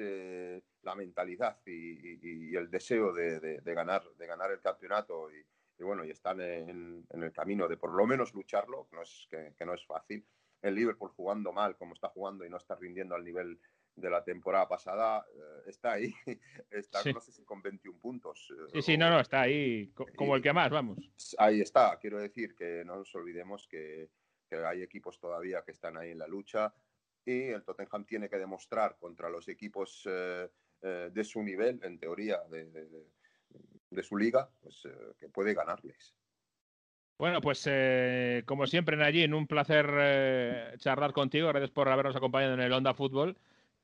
la 0.82 0.96
mentalidad 0.96 1.60
y, 1.68 2.50
y, 2.50 2.56
el 2.56 2.72
deseo 2.72 3.14
de, 3.14 3.40
de, 3.40 3.74
ganar, 3.76 4.04
de 4.18 4.26
ganar 4.26 4.52
el 4.52 4.60
campeonato 4.60 5.32
y, 5.32 5.46
bueno, 5.84 6.04
y 6.04 6.10
están 6.10 6.42
en, 6.42 7.06
en, 7.12 7.24
el 7.24 7.32
camino 7.32 7.68
de 7.68 7.78
por 7.78 7.94
lo 7.94 8.08
menos 8.08 8.34
lucharlo, 8.34 8.88
no 8.92 9.04
es, 9.04 9.28
que, 9.30 9.54
que 9.56 9.66
no 9.66 9.76
es 9.76 9.86
fácil, 9.86 10.26
el 10.64 10.76
Liverpool 10.76 11.12
jugando 11.12 11.52
mal 11.52 11.76
como 11.76 11.94
está 11.94 12.08
jugando 12.10 12.46
y 12.46 12.50
no 12.50 12.58
está 12.58 12.76
rindiendo 12.76 13.14
al 13.14 13.24
nivel 13.24 13.60
de 13.96 14.10
la 14.10 14.24
temporada 14.24 14.68
pasada, 14.68 15.24
eh, 15.36 15.64
está 15.68 15.94
ahí, 15.94 16.14
está 16.72 17.04
no 17.12 17.20
sé 17.20 17.32
si 17.32 17.44
con 17.44 17.62
21 17.62 18.00
puntos. 18.00 18.52
Eh, 18.52 18.72
sí, 18.74 18.82
sí, 18.82 18.98
no, 18.98 19.10
no, 19.10 19.20
está 19.20 19.42
ahí 19.42 19.92
como 20.16 20.36
el 20.36 20.42
que 20.42 20.54
más, 20.54 20.72
vamos. 20.72 20.98
Ahí 21.38 21.62
está, 21.62 22.00
quiero 22.00 22.18
decir 22.18 22.56
que 22.56 22.84
no 22.86 22.98
nos 22.98 23.14
olvidemos 23.14 23.68
que, 23.68 24.10
hay 24.52 24.84
equipos 24.84 25.20
todavía 25.20 25.64
que 25.64 25.72
están 25.72 25.98
ahí 25.98 26.12
en 26.12 26.20
la 26.20 26.28
lucha 26.28 26.72
y 27.26 27.48
el 27.48 27.64
Tottenham 27.64 28.06
tiene 28.06 28.30
que 28.30 28.38
demostrar 28.38 28.98
contra 29.00 29.28
los 29.32 29.48
equipos 29.48 30.04
eh, 30.06 30.48
de 30.80 31.24
su 31.24 31.42
nivel, 31.42 31.80
en 31.82 31.98
teoría, 31.98 32.40
de, 32.52 32.68
de 33.90 34.04
su 34.04 34.16
liga, 34.16 34.48
pues 34.62 34.84
que 35.18 35.28
puede 35.30 35.56
ganarles. 35.56 36.14
Bueno, 37.18 37.42
pues 37.42 37.64
eh, 37.70 38.44
como 38.46 38.68
siempre, 38.68 39.02
allí, 39.04 39.24
un 39.26 39.48
placer 39.48 39.90
eh, 39.98 40.74
charlar 40.78 41.14
contigo. 41.14 41.48
Gracias 41.50 41.72
por 41.72 41.90
habernos 41.90 42.16
acompañado 42.16 42.54
en 42.56 42.60
el 42.60 42.74
Onda 42.74 42.94
Fútbol 42.94 43.38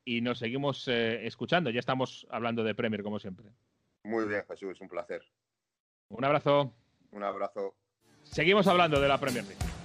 y 0.04 0.20
nos 0.20 0.38
seguimos 0.38 0.88
eh, 0.88 1.26
escuchando. 1.26 1.70
Ya 1.70 1.80
estamos 1.80 2.26
hablando 2.30 2.64
de 2.64 2.74
Premier, 2.74 3.02
como 3.02 3.18
siempre. 3.18 3.46
Muy 4.04 4.26
bien, 4.26 4.44
Jesús, 4.48 4.80
un 4.80 4.88
placer. 4.88 5.22
Un 6.08 6.24
abrazo. 6.24 6.74
Un 7.12 7.22
abrazo. 7.22 7.74
Seguimos 8.24 8.66
hablando 8.66 9.00
de 9.00 9.08
la 9.08 9.18
Premier 9.18 9.44
League. 9.44 9.79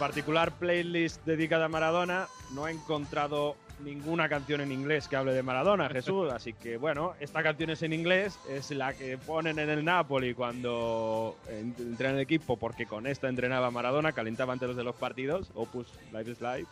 Particular 0.00 0.50
playlist 0.52 1.26
dedicada 1.26 1.66
a 1.66 1.68
Maradona 1.68 2.26
no 2.54 2.66
he 2.66 2.70
encontrado 2.70 3.54
ninguna 3.84 4.30
canción 4.30 4.62
en 4.62 4.72
inglés 4.72 5.08
que 5.08 5.16
hable 5.16 5.34
de 5.34 5.42
Maradona, 5.42 5.88
Jesús. 5.90 6.32
Así 6.32 6.54
que 6.54 6.78
bueno, 6.78 7.12
esta 7.20 7.42
canción 7.42 7.68
es 7.68 7.82
en 7.82 7.92
inglés, 7.92 8.38
es 8.48 8.70
la 8.70 8.94
que 8.94 9.18
ponen 9.18 9.58
en 9.58 9.68
el 9.68 9.84
Napoli 9.84 10.32
cuando 10.32 11.36
entrenan 11.50 12.14
el 12.14 12.22
equipo, 12.22 12.56
porque 12.56 12.86
con 12.86 13.06
esta 13.06 13.28
entrenaba 13.28 13.70
Maradona, 13.70 14.12
calentaba 14.12 14.54
antes 14.54 14.74
de 14.74 14.84
los 14.84 14.96
partidos, 14.96 15.50
Opus 15.54 15.86
Life 16.14 16.30
is 16.30 16.40
Life. 16.40 16.70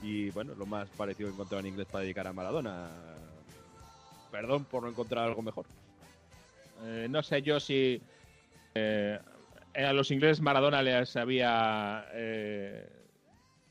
Y 0.00 0.30
bueno, 0.30 0.54
lo 0.56 0.64
más 0.64 0.88
parecido 0.90 1.28
que 1.28 1.34
encontrado 1.34 1.58
en 1.58 1.66
inglés 1.66 1.88
para 1.90 2.02
dedicar 2.02 2.28
a 2.28 2.32
Maradona. 2.32 2.90
Perdón 4.30 4.64
por 4.66 4.84
no 4.84 4.88
encontrar 4.88 5.24
algo 5.24 5.42
mejor. 5.42 5.66
Eh, 6.84 7.08
no 7.10 7.24
sé 7.24 7.42
yo 7.42 7.58
si 7.58 8.00
eh, 8.72 9.18
a 9.84 9.92
los 9.92 10.10
ingleses 10.10 10.40
Maradona 10.40 10.82
les 10.82 11.16
había 11.16 12.06
eh, 12.12 12.88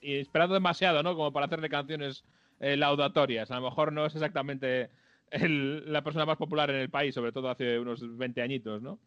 esperado 0.02 0.54
demasiado, 0.54 1.04
¿no? 1.04 1.16
Como 1.16 1.32
para 1.34 1.48
hacerle 1.48 1.70
canciones 1.70 2.24
eh, 2.60 2.78
laudatorias. 2.78 3.52
A 3.52 3.56
lo 3.56 3.62
mejor 3.62 3.92
no 3.92 4.06
es 4.06 4.16
exactamente 4.16 4.90
la 5.32 6.04
persona 6.04 6.26
más 6.26 6.38
popular 6.38 6.70
en 6.70 6.78
el 6.78 6.90
país, 6.90 7.14
sobre 7.14 7.32
todo 7.32 7.50
hace 7.50 7.78
unos 7.80 8.18
20 8.18 8.42
añitos, 8.42 8.82
¿no? 8.82 9.00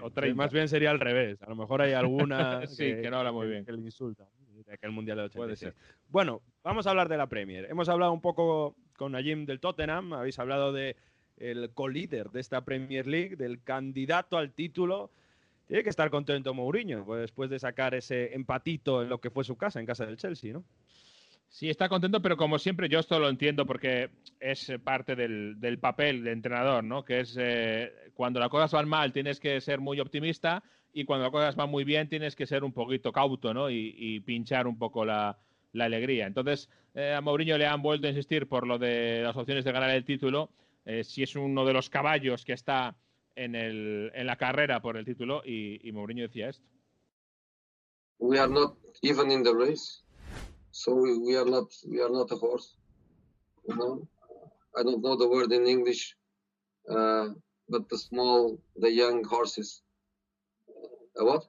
o 0.00 0.10
más 0.34 0.52
bien 0.52 0.68
sería 0.68 0.90
al 0.90 1.00
revés. 1.00 1.42
A 1.42 1.50
lo 1.50 1.56
mejor 1.56 1.82
hay 1.82 1.92
alguna 1.92 2.62
que, 2.78 3.10
no 3.10 3.18
habla 3.18 3.32
muy 3.32 3.46
bien. 3.46 3.64
Que 3.64 3.72
le 3.72 3.78
insulta 3.78 4.26
de 4.66 4.74
aquel 4.74 4.90
Mundial 4.90 5.18
de 5.18 5.24
86. 5.24 5.74
Bueno, 6.08 6.40
vamos 6.62 6.86
a 6.86 6.90
hablar 6.90 7.08
de 7.08 7.16
la 7.16 7.28
Premier. 7.28 7.66
Hemos 7.70 7.88
hablado 7.88 8.12
un 8.12 8.20
poco 8.20 8.76
con 8.96 9.12
Najim 9.12 9.44
del 9.44 9.60
Tottenham, 9.60 10.12
habéis 10.12 10.38
hablado 10.38 10.72
de 10.72 10.96
el 11.36 11.70
co-líder 11.74 12.30
de 12.30 12.40
esta 12.40 12.64
Premier 12.64 13.06
League, 13.06 13.36
del 13.36 13.62
candidato 13.62 14.38
al 14.38 14.52
título 14.52 15.10
tiene 15.66 15.82
que 15.82 15.90
estar 15.90 16.10
contento 16.10 16.54
Mourinho 16.54 17.04
pues, 17.04 17.22
después 17.22 17.50
de 17.50 17.58
sacar 17.58 17.94
ese 17.94 18.34
empatito 18.34 19.02
en 19.02 19.08
lo 19.08 19.20
que 19.20 19.30
fue 19.30 19.44
su 19.44 19.56
casa, 19.56 19.80
en 19.80 19.86
casa 19.86 20.06
del 20.06 20.16
Chelsea, 20.16 20.52
¿no? 20.52 20.64
Sí, 21.52 21.68
está 21.68 21.90
contento, 21.90 22.22
pero 22.22 22.38
como 22.38 22.58
siempre 22.58 22.88
yo 22.88 22.98
esto 22.98 23.18
lo 23.18 23.28
entiendo 23.28 23.66
porque 23.66 24.08
es 24.40 24.72
parte 24.82 25.14
del, 25.14 25.78
papel 25.78 26.24
de 26.24 26.32
entrenador, 26.32 26.82
¿no? 26.82 27.04
Que 27.04 27.20
es 27.20 27.36
eh, 27.38 27.92
cuando 28.14 28.40
las 28.40 28.48
cosas 28.48 28.72
van 28.72 28.88
mal 28.88 29.12
tienes 29.12 29.38
que 29.38 29.60
ser 29.60 29.78
muy 29.78 30.00
optimista 30.00 30.62
y 30.94 31.04
cuando 31.04 31.24
las 31.24 31.30
cosas 31.30 31.54
van 31.54 31.68
muy 31.68 31.84
bien 31.84 32.08
tienes 32.08 32.36
que 32.36 32.46
ser 32.46 32.64
un 32.64 32.72
poquito 32.72 33.12
cauto, 33.12 33.52
¿no? 33.52 33.68
Y, 33.68 34.20
pinchar 34.20 34.66
un 34.66 34.78
poco 34.78 35.04
la, 35.04 35.38
alegría. 35.78 36.26
Entonces, 36.26 36.70
eh, 36.94 37.12
a 37.12 37.20
Mourinho 37.20 37.58
le 37.58 37.66
han 37.66 37.82
vuelto 37.82 38.06
a 38.06 38.10
insistir 38.10 38.46
por 38.46 38.66
lo 38.66 38.78
de 38.78 39.20
las 39.22 39.36
opciones 39.36 39.64
de 39.64 39.72
ganar 39.72 39.90
el 39.90 40.06
título. 40.06 40.50
Eh, 40.86 41.04
si 41.04 41.22
es 41.22 41.36
uno 41.36 41.66
de 41.66 41.74
los 41.74 41.90
caballos 41.90 42.46
que 42.46 42.54
está 42.54 42.96
en, 43.36 43.54
el, 43.54 44.10
en 44.14 44.26
la 44.26 44.36
carrera 44.36 44.80
por 44.80 44.96
el 44.96 45.04
título 45.04 45.42
y, 45.44 45.86
y 45.86 45.92
Mourinho 45.92 46.22
decía 46.22 46.48
esto. 46.48 46.64
We 48.18 48.38
are 48.38 48.50
not 48.50 48.76
even 49.02 49.30
in 49.30 49.42
the 49.42 49.52
race, 49.52 50.02
so 50.70 50.94
we, 50.94 51.36
are 51.36 51.48
not 51.48 51.72
we 51.88 52.00
are 52.00 52.10
not 52.10 52.30
a 52.30 52.36
horse. 52.36 52.76
You 53.66 53.74
know, 53.74 54.08
I 54.76 54.84
don't 54.84 55.02
know 55.02 55.16
the 55.16 55.28
word 55.28 55.50
in 55.52 55.66
English, 55.66 56.16
uh, 56.88 57.30
but 57.68 57.88
the 57.88 57.98
small, 57.98 58.60
the 58.76 58.92
young 58.92 59.24
horses. 59.24 59.82
A 61.18 61.24
what? 61.24 61.48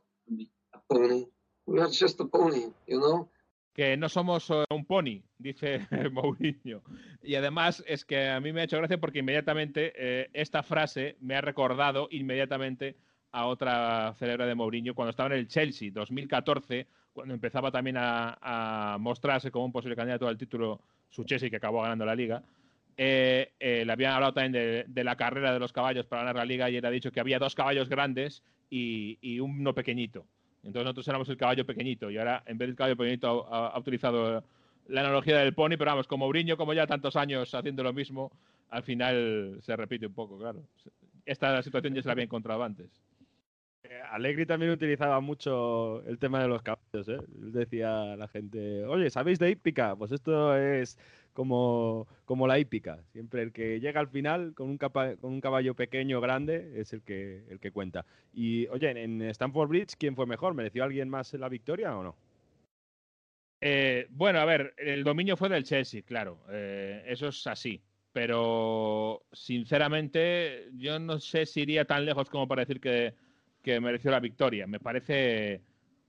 A 0.73 0.79
pony. 0.91 1.27
We 1.67 1.79
are 1.79 1.89
just 1.89 2.19
a 2.19 2.25
pony, 2.25 2.73
you 2.87 2.99
know 2.99 3.29
que 3.73 3.97
no 3.97 4.07
somos 4.07 4.49
eh, 4.51 4.63
un 4.69 4.85
pony, 4.85 5.21
dice 5.37 5.79
Mourinho. 6.11 6.83
Y 7.23 7.35
además 7.35 7.83
es 7.87 8.05
que 8.05 8.29
a 8.29 8.39
mí 8.39 8.53
me 8.53 8.61
ha 8.61 8.63
hecho 8.65 8.77
gracia 8.77 8.99
porque 8.99 9.19
inmediatamente 9.19 9.93
eh, 9.95 10.29
esta 10.33 10.63
frase 10.63 11.17
me 11.21 11.35
ha 11.35 11.41
recordado 11.41 12.07
inmediatamente 12.11 12.95
a 13.31 13.47
otra 13.47 14.13
celebre 14.19 14.45
de 14.45 14.55
Mourinho 14.55 14.93
cuando 14.93 15.09
estaba 15.09 15.33
en 15.33 15.39
el 15.39 15.47
Chelsea, 15.47 15.89
2014, 15.91 16.85
cuando 17.13 17.33
empezaba 17.33 17.71
también 17.71 17.95
a, 17.97 18.97
mostrarse 18.99 19.49
como 19.49 19.65
un 19.65 19.71
posible 19.71 19.95
candidato 19.95 20.27
al 20.27 20.37
título 20.37 20.81
su 21.09 21.23
Chelsea, 21.23 21.49
que 21.49 21.55
acabó 21.55 21.81
ganando 21.81 22.05
la 22.05 22.15
liga. 22.15 22.43
Eh, 22.95 23.53
le 23.59 23.91
habían 23.91 24.13
hablado 24.13 24.33
también 24.33 24.85
de, 24.87 25.03
la 25.03 25.15
carrera 25.15 25.51
de 25.51 25.59
los 25.59 25.73
caballos 25.73 26.05
para 26.05 26.21
ganar 26.21 26.35
la 26.35 26.45
liga 26.45 26.69
y 26.69 26.77
él 26.77 26.85
ha 26.85 26.91
dicho 26.91 27.11
que 27.11 27.19
había 27.19 27.39
dos 27.39 27.55
caballos 27.55 27.89
grandes 27.89 28.43
y 28.69 29.39
uno 29.39 29.73
pequeñito. 29.73 30.27
Entonces 30.63 30.83
nosotros 30.83 31.07
éramos 31.09 31.29
el 31.29 31.37
caballo 31.37 31.65
pequeñito 31.65 32.09
y 32.09 32.17
ahora 32.17 32.43
en 32.45 32.57
vez 32.57 32.69
del 32.69 32.75
caballo 32.75 32.95
pequeñito 32.95 33.45
ha, 33.53 33.77
utilizado 33.77 34.43
la 34.87 35.01
analogía 35.01 35.37
del 35.37 35.53
pony, 35.53 35.71
pero 35.77 35.91
vamos, 35.91 36.07
como 36.07 36.27
Briño, 36.29 36.57
como 36.57 36.73
ya 36.73 36.87
tantos 36.87 37.15
años 37.15 37.53
haciendo 37.53 37.83
lo 37.83 37.93
mismo, 37.93 38.31
al 38.69 38.83
final 38.83 39.57
se 39.61 39.75
repite 39.75 40.07
un 40.07 40.13
poco, 40.13 40.37
claro. 40.37 40.61
Esta 41.25 41.61
situación 41.61 41.93
ya 41.93 42.01
se 42.01 42.07
la 42.07 42.13
había 42.13 42.25
encontrado 42.25 42.63
antes. 42.63 42.89
Eh, 43.83 44.01
Allegri 44.11 44.45
también 44.45 44.71
utilizaba 44.71 45.19
mucho 45.19 46.03
el 46.05 46.17
tema 46.17 46.41
de 46.41 46.47
los 46.47 46.61
caballos, 46.61 47.07
¿eh? 47.07 47.17
Decía 47.27 48.15
la 48.15 48.27
gente, 48.27 48.85
oye, 48.85 49.09
¿sabéis 49.09 49.39
de 49.39 49.51
hípica? 49.51 49.95
Pues 49.95 50.11
esto 50.11 50.55
es 50.57 50.97
como, 51.33 52.07
como 52.25 52.47
la 52.47 52.59
hípica. 52.59 52.99
Siempre 53.11 53.41
el 53.41 53.51
que 53.51 53.79
llega 53.79 53.99
al 53.99 54.07
final 54.07 54.53
con 54.53 54.69
un, 54.69 54.77
con 54.77 55.17
un 55.21 55.41
caballo 55.41 55.75
pequeño 55.75 56.19
o 56.19 56.21
grande 56.21 56.79
es 56.79 56.93
el 56.93 57.01
que, 57.01 57.43
el 57.49 57.59
que 57.59 57.71
cuenta. 57.71 58.05
Y 58.33 58.67
oye, 58.67 58.89
en 58.91 59.21
Stanford 59.23 59.69
Bridge, 59.69 59.95
¿quién 59.97 60.15
fue 60.15 60.25
mejor? 60.25 60.53
¿Mereció 60.53 60.83
alguien 60.83 61.09
más 61.09 61.33
la 61.33 61.49
victoria 61.49 61.97
o 61.97 62.03
no? 62.03 62.15
Eh, 63.61 64.07
bueno, 64.09 64.39
a 64.39 64.45
ver, 64.45 64.73
el 64.77 65.03
dominio 65.03 65.37
fue 65.37 65.49
del 65.49 65.63
Chelsea, 65.63 66.01
claro. 66.03 66.39
Eh, 66.49 67.03
eso 67.07 67.29
es 67.29 67.47
así. 67.47 67.81
Pero 68.11 69.23
sinceramente, 69.31 70.69
yo 70.77 70.99
no 70.99 71.19
sé 71.19 71.45
si 71.45 71.61
iría 71.61 71.85
tan 71.85 72.05
lejos 72.05 72.29
como 72.29 72.47
para 72.47 72.61
decir 72.61 72.79
que, 72.79 73.13
que 73.63 73.79
mereció 73.79 74.11
la 74.11 74.19
victoria. 74.19 74.67
Me 74.67 74.79
parece 74.79 75.61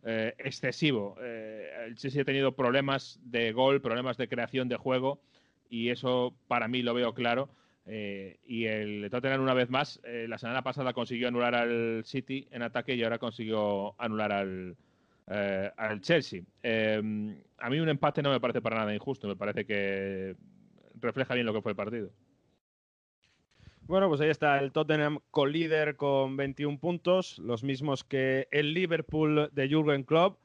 eh, 0.04 0.34
excesivo. 0.38 1.16
Eh, 1.20 1.68
el 1.86 1.96
Chelsea 1.96 2.22
ha 2.22 2.24
tenido 2.24 2.54
problemas 2.54 3.20
de 3.24 3.52
gol, 3.52 3.80
problemas 3.80 4.16
de 4.16 4.28
creación 4.28 4.68
de 4.68 4.76
juego 4.76 5.20
y 5.68 5.90
eso 5.90 6.34
para 6.48 6.68
mí 6.68 6.82
lo 6.82 6.94
veo 6.94 7.14
claro. 7.14 7.48
Eh, 7.86 8.38
y 8.46 8.64
el 8.64 9.08
Tottenham 9.10 9.42
una 9.42 9.54
vez 9.54 9.68
más, 9.68 10.00
la 10.04 10.38
semana 10.38 10.62
pasada 10.62 10.92
consiguió 10.94 11.28
anular 11.28 11.54
al 11.54 12.02
City 12.04 12.48
en 12.50 12.62
ataque 12.62 12.94
y 12.94 13.02
ahora 13.02 13.18
consiguió 13.18 13.94
anular 14.00 14.32
al, 14.32 14.76
eh, 15.26 15.70
al 15.76 16.00
Chelsea. 16.00 16.42
Eh, 16.62 17.00
a 17.58 17.70
mí 17.70 17.80
un 17.80 17.88
empate 17.88 18.22
no 18.22 18.30
me 18.30 18.40
parece 18.40 18.60
para 18.60 18.76
nada 18.76 18.94
injusto, 18.94 19.26
me 19.26 19.36
parece 19.36 19.64
que 19.64 20.36
refleja 21.00 21.34
bien 21.34 21.46
lo 21.46 21.54
que 21.54 21.62
fue 21.62 21.72
el 21.72 21.76
partido. 21.76 22.10
Bueno, 23.86 24.08
pues 24.08 24.22
ahí 24.22 24.30
está 24.30 24.58
el 24.60 24.72
Tottenham 24.72 25.18
con 25.30 25.52
líder 25.52 25.96
con 25.96 26.38
21 26.38 26.78
puntos, 26.78 27.38
los 27.38 27.62
mismos 27.62 28.02
que 28.02 28.48
el 28.50 28.72
Liverpool 28.72 29.50
de 29.52 29.68
Jürgen 29.68 30.04
Klopp. 30.04 30.38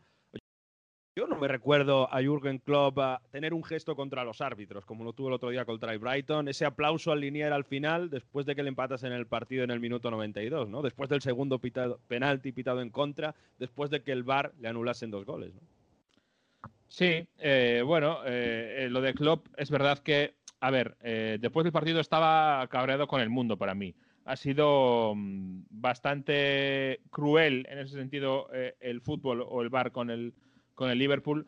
Yo 1.15 1.25
no 1.25 1.37
me 1.37 1.47
recuerdo 1.47 2.13
a 2.13 2.21
Jürgen 2.21 2.59
Klopp 2.59 2.99
a 2.99 3.21
tener 3.31 3.53
un 3.53 3.63
gesto 3.63 3.95
contra 3.95 4.25
los 4.25 4.41
árbitros, 4.41 4.85
como 4.85 5.05
lo 5.05 5.13
tuvo 5.13 5.29
el 5.29 5.35
otro 5.35 5.51
día 5.51 5.63
contra 5.63 5.93
el 5.93 5.99
Brighton, 5.99 6.49
ese 6.49 6.65
aplauso 6.65 7.13
al 7.13 7.21
linier 7.21 7.53
al 7.53 7.63
final, 7.63 8.09
después 8.09 8.45
de 8.45 8.55
que 8.55 8.63
le 8.63 8.69
empatas 8.69 9.03
en 9.03 9.13
el 9.13 9.25
partido 9.25 9.63
en 9.63 9.71
el 9.71 9.79
minuto 9.79 10.11
92, 10.11 10.67
¿no? 10.67 10.81
Después 10.81 11.09
del 11.09 11.21
segundo 11.21 11.59
pitado, 11.59 12.01
penalti 12.09 12.51
pitado 12.51 12.81
en 12.81 12.89
contra, 12.89 13.35
después 13.57 13.89
de 13.89 14.03
que 14.03 14.11
el 14.11 14.23
VAR 14.23 14.53
le 14.59 14.67
anulasen 14.67 15.11
dos 15.11 15.25
goles, 15.25 15.53
¿no? 15.55 15.61
Sí, 16.89 17.27
eh, 17.37 17.83
bueno, 17.85 18.19
eh, 18.25 18.87
lo 18.89 18.99
de 18.99 19.13
Klopp 19.13 19.47
es 19.57 19.69
verdad 19.69 19.99
que 19.99 20.33
a 20.61 20.71
ver, 20.71 20.97
eh, 21.01 21.37
después 21.39 21.63
del 21.63 21.71
partido 21.71 21.99
estaba 21.99 22.67
cabreado 22.67 23.07
con 23.07 23.21
el 23.21 23.29
mundo 23.29 23.57
para 23.57 23.75
mí. 23.75 23.95
Ha 24.25 24.35
sido 24.35 25.13
mm, 25.15 25.63
bastante 25.69 26.99
cruel 27.09 27.65
en 27.69 27.79
ese 27.79 27.95
sentido 27.95 28.49
eh, 28.53 28.75
el 28.79 29.01
fútbol 29.01 29.43
o 29.47 29.61
el 29.61 29.69
bar 29.69 29.91
con 29.91 30.09
el, 30.09 30.33
con 30.75 30.89
el 30.89 30.99
Liverpool. 30.99 31.47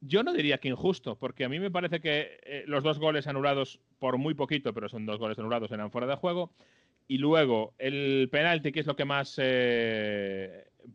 Yo 0.00 0.22
no 0.22 0.32
diría 0.32 0.58
que 0.58 0.68
injusto, 0.68 1.16
porque 1.16 1.44
a 1.44 1.48
mí 1.48 1.58
me 1.58 1.70
parece 1.70 2.00
que 2.00 2.40
eh, 2.44 2.64
los 2.66 2.82
dos 2.82 2.98
goles 2.98 3.26
anulados 3.26 3.80
por 3.98 4.16
muy 4.16 4.34
poquito, 4.34 4.72
pero 4.72 4.88
son 4.88 5.06
dos 5.06 5.18
goles 5.18 5.38
anulados, 5.38 5.70
eran 5.70 5.90
fuera 5.90 6.06
de 6.06 6.16
juego. 6.16 6.52
Y 7.06 7.18
luego 7.18 7.74
el 7.78 8.28
penalti, 8.30 8.70
que 8.70 8.80
es 8.80 8.86
lo 8.86 8.96
que 8.96 9.04
más 9.06 9.40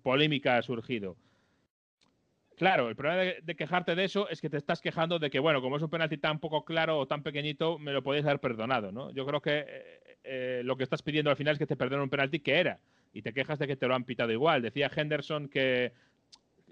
polémica 0.04 0.58
ha 0.58 0.62
surgido. 0.62 1.18
Claro, 2.58 2.90
el 2.90 2.96
problema 2.96 3.34
de, 3.42 3.56
quejarte 3.56 3.96
de 3.96 4.04
eso 4.04 4.30
es 4.30 4.40
que 4.40 4.50
te 4.50 4.58
estás 4.58 4.80
quejando 4.80 5.18
de 5.18 5.30
que, 5.30 5.40
bueno, 5.40 5.62
como 5.62 5.78
es 5.78 5.84
un 5.84 5.90
penalti 5.90 6.18
tan 6.18 6.40
poco 6.40 6.64
claro 6.64 7.00
o 7.00 7.08
tan 7.08 7.24
pequeñito, 7.24 7.80
me 7.80 7.92
lo 7.92 8.04
podéis 8.04 8.26
haber 8.26 8.40
perdonado, 8.40 8.92
¿no? 8.92 9.12
Yo 9.12 9.26
creo 9.26 9.42
que 9.42 9.66
eh, 9.68 10.18
eh, 10.24 10.62
lo 10.64 10.78
que 10.78 10.84
estás 10.84 11.02
pidiendo 11.02 11.32
al 11.32 11.36
final 11.36 11.54
es 11.54 11.60
que 11.60 11.66
te 11.66 11.76
perdonen 11.76 12.04
un 12.04 12.10
penalti 12.10 12.40
que 12.40 12.60
era, 12.60 12.80
y 13.12 13.22
te 13.22 13.34
quejas 13.34 13.60
de 13.60 13.68
que 13.68 13.76
te 13.76 13.88
lo 13.88 13.96
han 13.96 14.04
pitado 14.04 14.32
igual. 14.32 14.62
Decía 14.62 14.92
Henderson 14.96 15.50
que 15.50 15.94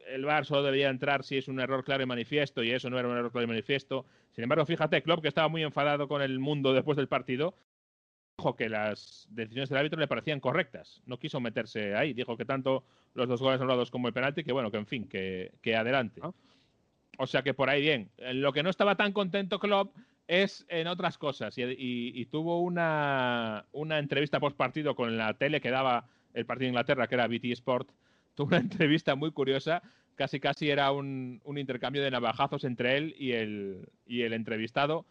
el 0.07 0.25
VAR 0.25 0.45
solo 0.45 0.63
debería 0.63 0.89
entrar 0.89 1.23
si 1.23 1.37
es 1.37 1.47
un 1.47 1.59
error 1.59 1.83
claro 1.83 2.03
y 2.03 2.05
manifiesto, 2.05 2.63
y 2.63 2.71
eso 2.71 2.89
no 2.89 2.99
era 2.99 3.07
un 3.07 3.17
error 3.17 3.31
claro 3.31 3.45
y 3.45 3.47
manifiesto. 3.47 4.05
Sin 4.31 4.43
embargo, 4.43 4.65
fíjate, 4.65 5.01
Klopp, 5.01 5.21
que 5.21 5.27
estaba 5.27 5.47
muy 5.47 5.63
enfadado 5.63 6.07
con 6.07 6.21
el 6.21 6.39
mundo 6.39 6.73
después 6.73 6.95
del 6.95 7.07
partido, 7.07 7.55
dijo 8.41 8.55
que 8.55 8.69
las 8.69 9.27
decisiones 9.29 9.69
del 9.69 9.77
árbitro 9.77 9.99
le 9.99 10.07
parecían 10.07 10.39
correctas. 10.39 11.01
No 11.05 11.19
quiso 11.19 11.39
meterse 11.39 11.95
ahí. 11.95 12.13
Dijo 12.13 12.35
que 12.35 12.45
tanto 12.45 12.83
los 13.13 13.29
dos 13.29 13.39
goles 13.39 13.61
anulados 13.61 13.91
como 13.91 14.07
el 14.07 14.15
penalti, 14.15 14.43
que 14.43 14.51
bueno, 14.51 14.71
que 14.71 14.77
en 14.77 14.87
fin, 14.87 15.07
que, 15.07 15.51
que 15.61 15.75
adelante. 15.75 16.21
Ah. 16.23 16.31
O 17.19 17.27
sea 17.27 17.43
que 17.43 17.53
por 17.53 17.69
ahí 17.69 17.81
bien. 17.81 18.09
Lo 18.17 18.51
que 18.51 18.63
no 18.63 18.71
estaba 18.71 18.95
tan 18.95 19.13
contento 19.13 19.59
Klopp 19.59 19.95
es 20.27 20.65
en 20.69 20.87
otras 20.87 21.19
cosas. 21.19 21.53
Y, 21.55 22.25
tuvo 22.31 22.61
una, 22.61 23.65
una 23.73 23.99
entrevista 23.99 24.39
post 24.39 24.57
partido 24.57 24.95
con 24.95 25.17
la 25.17 25.35
tele 25.35 25.61
que 25.61 25.69
daba 25.69 26.07
el 26.33 26.47
partido 26.47 26.65
de 26.65 26.69
Inglaterra, 26.69 27.05
que 27.05 27.15
era 27.15 27.27
BT 27.27 27.45
Sport. 27.51 27.91
Tuvo 28.35 28.47
una 28.47 28.57
entrevista 28.57 29.13
muy 29.13 29.31
curiosa. 29.31 29.83
Casi 30.15 30.39
casi 30.39 30.69
era 30.71 30.91
un, 30.91 31.41
un 31.43 31.57
intercambio 31.59 32.01
de 32.01 32.09
navajazos 32.09 32.63
entre 32.63 32.97
él 32.97 33.15
y 33.19 33.33
el, 33.33 33.89
y 34.07 34.21
el 34.21 34.33
entrevistado. 34.33 35.05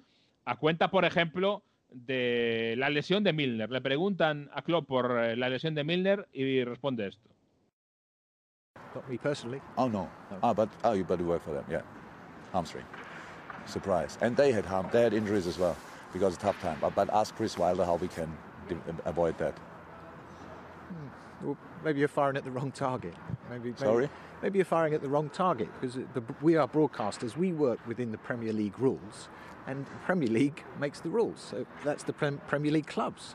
A 0.44 0.56
cuenta, 0.56 0.90
por 0.90 1.04
ejemplo, 1.04 1.62
de 1.92 2.74
la 2.79 2.90
lesión 2.90 3.24
de 3.24 3.33
Milner. 3.33 3.70
Le 3.70 3.81
preguntan 3.81 4.50
a 4.55 4.62
Klopp 4.62 4.87
por 4.87 5.18
eh, 5.18 5.37
la 5.37 5.48
lesión 5.48 5.74
de 5.74 5.85
Milner 5.85 6.29
y 6.33 6.64
responde 6.64 7.09
esto. 7.09 7.29
Not 8.94 9.09
me 9.09 9.18
personally. 9.18 9.61
Oh 9.76 9.88
no. 9.88 10.09
no. 10.31 10.38
Ah, 10.42 10.53
but 10.53 10.68
oh, 10.85 10.92
you 10.94 11.05
better 11.05 11.24
work 11.24 11.42
for 11.42 11.53
them. 11.53 11.64
Yeah, 11.70 11.83
hamstring. 12.53 12.85
Surprise. 13.66 14.18
And 14.20 14.37
they 14.37 14.53
had 14.53 14.64
harm. 14.64 14.88
They 14.90 15.03
had 15.03 15.14
injuries 15.14 15.46
as 15.46 15.59
well 15.59 15.76
because 16.12 16.35
of 16.35 16.40
tough 16.40 16.61
time. 16.61 16.79
But, 16.81 16.94
but 16.94 17.09
ask 17.12 17.35
Chris 17.37 17.57
Wilder 17.57 17.85
how 17.85 17.96
we 17.96 18.09
can 18.09 18.37
avoid 19.05 19.38
that. 19.38 19.55
Hmm. 20.88 21.46
Well, 21.46 21.59
maybe 21.84 21.98
you're 21.98 22.08
firing 22.08 22.36
at 22.36 22.44
the 22.44 22.50
wrong 22.50 22.72
target. 22.72 23.14
Maybe, 23.48 23.70
maybe, 23.70 23.78
Sorry. 23.78 24.10
Maybe 24.42 24.58
you're 24.58 24.64
firing 24.64 24.94
at 24.94 25.02
the 25.02 25.08
wrong 25.08 25.28
target 25.30 25.68
because 25.80 25.96
the, 25.96 26.22
we 26.40 26.56
are 26.56 26.66
broadcasters. 26.66 27.36
We 27.36 27.52
work 27.52 27.78
within 27.86 28.10
the 28.12 28.18
Premier 28.18 28.52
League 28.52 28.78
rules, 28.78 29.28
and 29.66 29.84
the 29.84 29.90
Premier 30.04 30.28
League 30.28 30.64
makes 30.78 31.00
the 31.00 31.10
rules. 31.10 31.40
So 31.50 31.66
that's 31.84 32.04
the 32.04 32.12
Premier 32.12 32.72
League 32.72 32.86
clubs. 32.86 33.34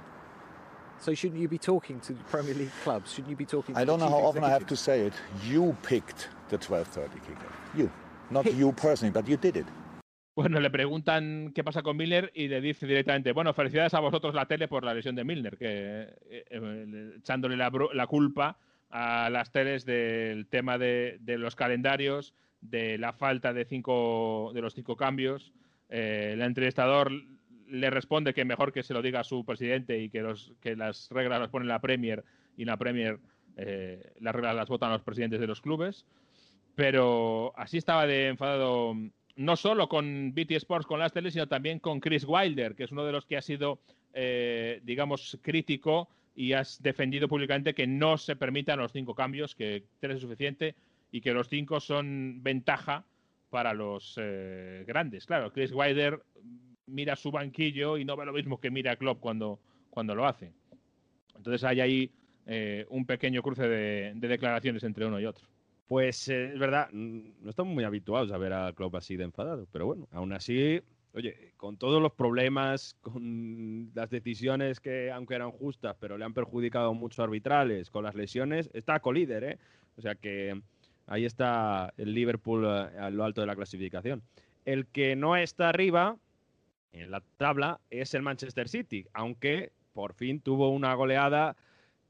So 1.00 1.14
shouldn't 1.14 1.42
you 1.42 1.48
be 1.48 1.58
talking 1.58 2.00
to 2.02 2.14
the 2.14 2.24
Premier 2.24 2.54
League 2.54 2.72
clubs? 2.84 3.12
Shouldn't 3.12 3.30
you 3.30 3.36
be 3.36 3.46
talking? 3.46 3.76
To 3.76 3.82
I 3.82 3.86
don't 3.86 4.00
know 4.00 4.10
how 4.10 4.18
often 4.18 4.44
I 4.44 4.50
have 4.50 4.66
to 4.68 4.76
say 4.76 5.02
it. 5.02 5.14
You 5.46 5.76
picked 5.84 6.30
the 6.50 6.58
12:30 6.58 7.12
kicker. 7.28 7.54
You, 7.76 7.92
not 8.32 8.52
you 8.54 8.72
personally, 8.72 9.12
but 9.12 9.28
you 9.28 9.38
did 9.38 9.58
it. 9.58 9.66
Bueno, 10.36 10.60
le 10.60 10.70
preguntan 10.70 11.54
qué 11.56 11.64
pasa 11.64 11.82
con 11.82 11.96
Milner 11.96 12.30
y 12.36 12.50
le 12.50 12.60
dice 12.60 12.86
directamente, 12.86 13.32
bueno, 13.32 13.54
felicidades 13.54 13.94
a 13.94 14.02
vosotros 14.02 14.36
la 14.36 14.48
tele 14.48 14.68
por 14.68 14.84
la 14.84 14.94
lesión 14.94 15.16
de 15.16 15.24
Milner, 15.24 15.58
que 15.58 15.66
eh, 15.70 16.46
eh, 16.50 17.14
echándole 17.18 17.56
la, 17.56 17.72
la, 17.94 18.06
culpa 18.06 18.58
a 18.90 19.30
las 19.30 19.54
teles 19.54 19.86
del 19.86 20.48
tema 20.48 20.78
de, 20.78 21.20
los 21.26 21.56
calendarios, 21.56 22.34
de 22.60 22.98
la 22.98 23.14
falta 23.14 23.54
de 23.54 23.64
cinco 23.64 24.52
de 24.54 24.62
los 24.62 24.74
cinco 24.74 24.98
cambios. 24.98 25.54
Eh, 25.90 26.32
el 26.34 26.42
entrevistador 26.42 27.12
le 27.70 27.90
responde 27.90 28.34
que 28.34 28.44
mejor 28.44 28.74
que 28.74 28.84
se 28.84 28.94
lo 28.94 29.02
diga 29.02 29.22
a 29.22 29.24
su 29.24 29.46
presidente 29.46 30.00
y 30.00 30.10
que, 30.10 30.22
las 30.76 31.10
reglas 31.12 31.40
las 31.40 31.50
pone 31.50 31.66
la 31.66 31.80
Premier 31.80 32.26
y 32.58 32.66
la 32.66 32.76
Premier 32.76 33.20
eh, 33.58 34.14
las 34.20 34.36
reglas 34.36 34.56
las 34.56 34.68
votan 34.68 34.92
los 34.92 35.02
presidentes 35.02 35.40
de 35.40 35.48
los 35.48 35.62
clubes. 35.62 36.06
Pero 36.76 37.54
así 37.56 37.78
estaba 37.78 38.06
de 38.06 38.28
enfadado 38.28 38.96
no 39.36 39.56
solo 39.56 39.90
con 39.90 40.34
BT 40.34 40.52
Sports, 40.52 40.86
con 40.86 41.00
las 41.00 41.14
teles, 41.14 41.34
sino 41.34 41.48
también 41.48 41.80
con 41.80 42.00
Chris 42.00 42.26
Wilder, 42.28 42.76
que 42.76 42.84
es 42.84 42.92
uno 42.92 43.06
de 43.06 43.12
los 43.12 43.26
que 43.26 43.38
ha 43.38 43.42
sido, 43.42 43.80
eh, 44.14 44.82
digamos, 44.84 45.38
crítico 45.42 46.10
y 46.36 46.54
has 46.54 46.82
defendido 46.82 47.28
públicamente 47.28 47.74
que 47.74 47.88
no 47.88 48.18
se 48.18 48.36
permitan 48.36 48.80
los 48.80 48.92
cinco 48.92 49.16
cambios, 49.16 49.56
que 49.56 49.84
tres 50.00 50.16
es 50.18 50.22
suficiente 50.22 50.76
y 51.12 51.22
que 51.22 51.34
los 51.34 51.48
cinco 51.48 51.80
son 51.80 52.44
ventaja 52.44 53.06
para 53.50 53.74
los 53.74 54.20
eh, 54.22 54.84
grandes. 54.88 55.26
Claro, 55.26 55.52
Chris 55.52 55.72
Wilder 55.72 56.22
mira 56.88 57.16
su 57.16 57.32
banquillo 57.32 57.98
y 57.98 58.06
no 58.06 58.16
ve 58.18 58.26
lo 58.26 58.34
mismo 58.34 58.60
que 58.60 58.70
mira 58.70 58.96
Klopp 58.96 59.20
cuando, 59.20 59.60
cuando 59.90 60.14
lo 60.16 60.26
hace. 60.26 60.52
Entonces 61.36 61.64
hay 61.64 61.82
ahí 61.82 62.12
eh, 62.48 62.86
un 62.90 63.06
pequeño 63.06 63.42
cruce 63.42 63.68
de, 63.68 64.14
declaraciones 64.16 64.84
entre 64.84 65.06
uno 65.06 65.20
y 65.20 65.26
otro. 65.26 65.48
Pues 65.88 66.28
eh, 66.30 66.54
es 66.54 66.60
verdad, 66.60 66.90
no 66.92 67.50
estamos 67.50 67.74
muy 67.74 67.84
habituados 67.84 68.32
a 68.32 68.38
ver 68.38 68.54
a 68.54 68.74
Klopp 68.74 68.96
así 68.96 69.18
de 69.18 69.24
enfadado, 69.26 69.68
pero 69.72 69.86
bueno, 69.86 70.08
aún 70.12 70.34
así, 70.34 70.82
oye, 71.14 71.54
con 71.58 71.78
todos 71.78 72.02
los 72.02 72.12
problemas, 72.14 72.96
con 73.02 73.92
las 73.94 74.10
decisiones 74.10 74.80
que, 74.80 75.12
aunque 75.12 75.36
eran 75.36 75.52
justas, 75.52 75.96
pero 76.00 76.18
le 76.18 76.26
han 76.26 76.34
perjudicado 76.34 76.94
mucho 76.96 77.22
arbitrales, 77.22 77.92
con 77.92 78.04
las 78.04 78.16
lesiones, 78.16 78.70
está 78.74 79.00
colíder, 79.00 79.44
¿eh? 79.44 79.58
O 79.98 80.02
sea 80.02 80.16
que 80.16 80.60
ahí 81.06 81.26
está 81.26 81.94
el 81.98 82.16
Liverpool 82.16 82.66
eh, 82.66 82.98
a 83.00 83.10
lo 83.12 83.24
alto 83.24 83.42
de 83.42 83.48
la 83.48 83.56
clasificación. 83.56 84.24
El 84.66 84.88
que 84.88 85.16
no 85.16 85.36
está 85.36 85.70
arriba, 85.70 86.18
en 86.94 87.12
la 87.12 87.22
tabla 87.38 87.80
es 87.92 88.16
el 88.16 88.24
Manchester 88.24 88.70
City, 88.70 89.06
aunque 89.14 89.72
por 89.94 90.14
fin 90.14 90.42
tuvo 90.42 90.70
una 90.70 90.94
goleada 90.96 91.56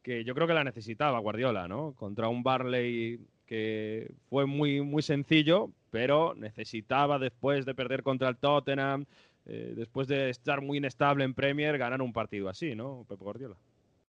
que 0.01 0.23
yo 0.23 0.33
creo 0.33 0.47
que 0.47 0.53
la 0.53 0.63
necesitaba 0.63 1.19
Guardiola, 1.19 1.67
¿no? 1.67 1.93
Contra 1.93 2.29
un 2.29 2.43
Barley 2.43 3.19
que 3.45 4.12
fue 4.29 4.45
muy, 4.45 4.81
muy 4.81 5.01
sencillo, 5.01 5.69
pero 5.91 6.34
necesitaba 6.36 7.19
después 7.19 7.65
de 7.65 7.75
perder 7.75 8.03
contra 8.03 8.29
el 8.29 8.38
Tottenham, 8.38 9.05
eh, 9.45 9.73
después 9.75 10.08
de 10.08 10.29
estar 10.29 10.62
muy 10.62 10.79
inestable 10.79 11.23
en 11.23 11.36
Premier, 11.36 11.77
ganar 11.77 12.01
un 12.01 12.13
partido 12.13 12.49
así, 12.49 12.75
¿no? 12.75 13.05
Pep 13.08 13.19
Guardiola. 13.19 13.55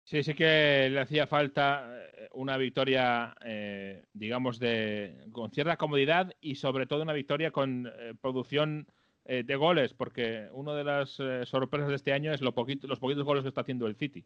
Sí, 0.03 0.23
sí 0.23 0.35
que 0.35 0.89
le 0.91 1.01
hacía 1.01 1.27
falta 1.27 1.85
eh, 2.17 2.29
una 2.33 2.57
victoria, 2.57 3.37
eh, 3.45 4.05
digamos, 4.15 4.59
de, 4.59 5.27
con 5.33 5.51
cierta 5.51 5.77
comodidad 5.77 6.33
y 6.41 6.55
sobre 6.55 6.87
todo 6.87 7.03
una 7.03 7.13
victoria 7.13 7.51
con 7.51 7.91
producción 8.21 8.87
de 9.29 9.57
goles, 9.57 9.93
porque 9.93 10.47
una 10.53 10.73
de 10.73 10.85
las 10.85 11.21
sorpresas 11.49 11.89
de 11.89 11.97
este 11.97 12.13
año 12.13 12.33
es 12.33 12.41
lo 12.43 12.53
poquito, 12.53 12.87
los 12.87 13.01
poquitos 13.01 13.25
goles 13.25 13.43
que 13.43 13.49
está 13.49 13.63
haciendo 13.63 13.89
el 13.89 13.97
City. 13.97 14.25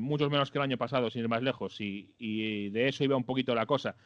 Muchos 0.00 0.30
menos 0.30 0.50
que 0.50 0.58
el 0.58 0.64
año 0.64 0.76
pasado, 0.76 1.08
sin 1.08 1.22
ir 1.22 1.28
más 1.30 1.42
lejos, 1.42 1.80
y, 1.80 2.68
de 2.68 2.88
eso 2.88 3.04
iba 3.04 3.16
un 3.16 3.24
poquito 3.24 3.54
la 3.54 3.64
cosa. 3.64 3.96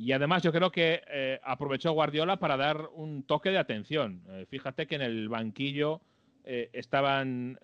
Y 0.00 0.12
además 0.12 0.42
yo 0.42 0.50
creo 0.50 0.72
que 0.72 1.02
aprovechó 1.44 1.92
Guardiola 1.92 2.38
para 2.38 2.56
dar 2.56 2.88
un 2.94 3.22
toque 3.22 3.50
de 3.50 3.58
atención. 3.58 4.22
fíjate 4.48 4.86
que 4.86 4.94
en 4.94 5.02
el 5.02 5.28
banquillo 5.28 6.00
estaban 6.42 7.58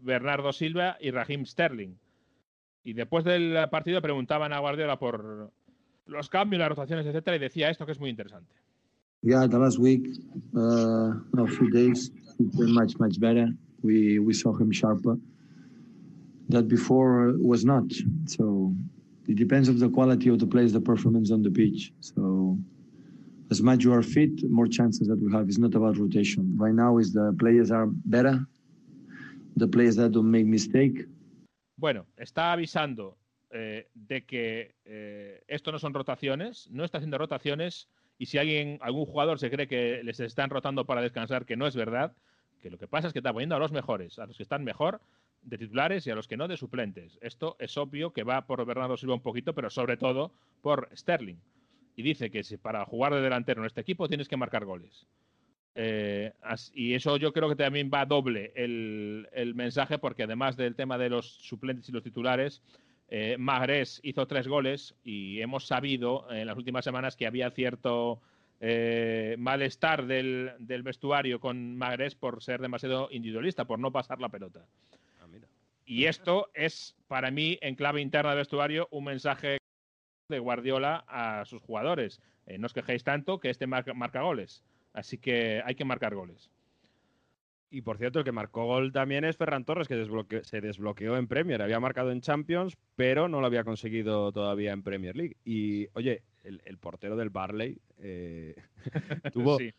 Bernardo 0.00 0.54
Silva 0.54 0.96
y 0.98 1.10
Raheem 1.10 1.44
Sterling. 1.44 1.94
Y 2.84 2.94
después 2.94 3.22
del 3.22 3.68
partido 3.68 4.00
preguntaban 4.00 4.54
a 4.54 4.60
Guardiola 4.60 4.98
por 4.98 5.52
los 6.06 6.30
cambios, 6.30 6.58
las 6.58 6.70
rotaciones, 6.70 7.04
etcétera, 7.04 7.36
y 7.36 7.40
decía 7.40 7.68
esto 7.68 7.84
que 7.84 7.92
es 7.92 8.00
muy 8.00 8.08
interesante. 8.08 8.54
Yeah, 9.20 9.46
the 9.46 9.58
last 9.58 9.78
week, 9.78 10.08
uh, 10.54 11.46
few 11.58 11.70
days, 11.70 12.10
he's 12.38 12.56
been 12.56 12.72
much, 12.72 12.98
much 12.98 13.18
better. 13.18 13.52
We 13.82 14.18
we 14.20 14.32
saw 14.32 14.56
him 14.56 14.70
sharper. 14.70 15.18
That 16.48 16.66
before 16.66 17.34
was 17.36 17.62
not. 17.62 17.92
So 18.26 18.72
it 19.28 19.36
depends 19.36 19.68
of 19.68 19.78
the 19.78 19.90
quality 19.90 20.30
of 20.30 20.38
the 20.38 20.46
players, 20.46 20.72
the 20.72 20.80
performance 20.80 21.30
on 21.30 21.42
the 21.42 21.50
pitch. 21.50 21.92
So 22.00 22.58
as 23.50 23.60
much 23.60 23.84
you 23.84 23.92
are 23.92 24.02
fit, 24.02 24.42
more 24.50 24.66
chances 24.66 25.06
that 25.08 25.18
we 25.22 25.30
have. 25.32 25.48
It's 25.48 25.58
not 25.58 25.74
about 25.74 25.98
rotation. 25.98 26.56
Right 26.56 26.74
now 26.74 26.98
is 26.98 27.12
the 27.12 27.34
players 27.38 27.70
are 27.70 27.86
better, 27.86 28.46
the 29.56 29.68
players 29.68 29.96
that 29.96 30.12
don't 30.12 30.30
make 30.30 30.46
mistake. 30.46 31.06
Bueno, 31.76 32.06
está 32.16 32.52
avisando 32.52 33.18
eh, 33.50 33.86
de 33.94 34.24
que 34.24 34.74
eh, 34.84 35.42
esto 35.46 35.72
no 35.72 35.78
son 35.78 35.94
rotaciones, 35.94 36.68
no 36.70 36.84
está 36.84 36.98
haciendo 36.98 37.18
rotaciones 37.18 37.88
y 38.18 38.26
si 38.26 38.38
alguien, 38.38 38.78
algún 38.80 39.06
jugador 39.06 39.38
se 39.38 39.50
cree 39.50 39.68
que 39.68 40.02
les 40.02 40.18
están 40.20 40.50
rotando 40.50 40.86
para 40.86 41.02
descansar, 41.02 41.44
que 41.44 41.56
no 41.56 41.66
es 41.66 41.76
verdad, 41.76 42.12
que 42.60 42.70
lo 42.70 42.78
que 42.78 42.88
pasa 42.88 43.06
es 43.06 43.12
que 43.12 43.20
está 43.20 43.32
poniendo 43.32 43.54
a 43.54 43.60
los 43.60 43.70
mejores, 43.70 44.18
a 44.18 44.26
los 44.26 44.36
que 44.36 44.42
están 44.42 44.64
mejor 44.64 45.00
de 45.42 45.58
titulares 45.58 46.06
y 46.06 46.10
a 46.10 46.14
los 46.14 46.28
que 46.28 46.36
no 46.36 46.48
de 46.48 46.56
suplentes. 46.56 47.18
Esto 47.22 47.56
es 47.58 47.76
obvio 47.76 48.12
que 48.12 48.22
va 48.22 48.46
por 48.46 48.64
Bernardo 48.64 48.96
Silva 48.96 49.14
un 49.14 49.22
poquito, 49.22 49.54
pero 49.54 49.70
sobre 49.70 49.96
todo 49.96 50.32
por 50.62 50.88
Sterling. 50.94 51.38
Y 51.96 52.02
dice 52.02 52.30
que 52.30 52.42
para 52.60 52.84
jugar 52.84 53.14
de 53.14 53.20
delantero 53.20 53.62
en 53.62 53.66
este 53.66 53.80
equipo 53.80 54.08
tienes 54.08 54.28
que 54.28 54.36
marcar 54.36 54.64
goles. 54.64 55.06
Eh, 55.74 56.32
y 56.74 56.94
eso 56.94 57.16
yo 57.16 57.32
creo 57.32 57.48
que 57.48 57.56
también 57.56 57.90
va 57.92 58.04
doble 58.04 58.52
el, 58.56 59.28
el, 59.32 59.54
mensaje, 59.54 59.98
porque 59.98 60.24
además 60.24 60.56
del 60.56 60.74
tema 60.74 60.98
de 60.98 61.08
los 61.08 61.26
suplentes 61.26 61.88
y 61.88 61.92
los 61.92 62.02
titulares, 62.02 62.62
eh, 63.10 63.36
hizo 64.02 64.26
tres 64.26 64.48
goles 64.48 64.94
y 65.02 65.40
hemos 65.40 65.66
sabido 65.66 66.30
en 66.30 66.46
las 66.46 66.56
últimas 66.56 66.84
semanas 66.84 67.16
que 67.16 67.26
había 67.26 67.50
cierto 67.50 68.20
eh, 68.60 69.36
malestar 69.38 70.06
del, 70.06 70.52
del, 70.58 70.82
vestuario 70.82 71.40
con 71.40 71.76
Magrés 71.76 72.14
por 72.14 72.42
ser 72.42 72.60
demasiado 72.60 73.08
individualista, 73.10 73.64
por 73.64 73.78
no 73.78 73.92
pasar 73.92 74.20
la 74.20 74.28
pelota. 74.28 74.66
Y 75.88 76.04
esto 76.04 76.50
es, 76.52 76.94
para 77.08 77.30
mí, 77.30 77.58
en 77.62 77.74
clave 77.74 78.02
interna 78.02 78.30
del 78.30 78.40
vestuario, 78.40 78.88
un 78.90 79.04
mensaje 79.04 79.56
de 80.28 80.38
Guardiola 80.38 81.02
a 81.08 81.46
sus 81.46 81.62
jugadores. 81.62 82.20
Eh, 82.46 82.58
no 82.58 82.66
os 82.66 82.74
quejéis 82.74 83.02
tanto 83.04 83.40
que 83.40 83.48
este 83.48 83.66
marca, 83.66 83.94
marca 83.94 84.20
goles. 84.20 84.62
Así 84.92 85.16
que 85.16 85.62
hay 85.64 85.74
que 85.74 85.86
marcar 85.86 86.14
goles. 86.14 86.50
Y 87.70 87.80
por 87.80 87.96
cierto, 87.96 88.18
el 88.18 88.24
que 88.26 88.32
marcó 88.32 88.66
gol 88.66 88.92
también 88.92 89.24
es 89.24 89.38
Ferran 89.38 89.64
Torres, 89.64 89.88
que 89.88 90.06
se 90.44 90.60
desbloqueó 90.60 91.16
en 91.16 91.26
Premier. 91.26 91.62
Había 91.62 91.80
marcado 91.80 92.12
en 92.12 92.20
Champions, 92.20 92.76
pero 92.94 93.26
no 93.28 93.40
lo 93.40 93.46
había 93.46 93.64
conseguido 93.64 94.30
todavía 94.30 94.72
en 94.72 94.82
Premier 94.82 95.16
League. 95.16 95.36
Y 95.44 95.88
oye, 95.94 96.22
el, 96.44 96.60
el 96.66 96.76
portero 96.76 97.16
del 97.16 97.30
Barley 97.30 97.78
eh, 97.98 98.56
tuvo, 99.32 99.56
Sí. 99.58 99.72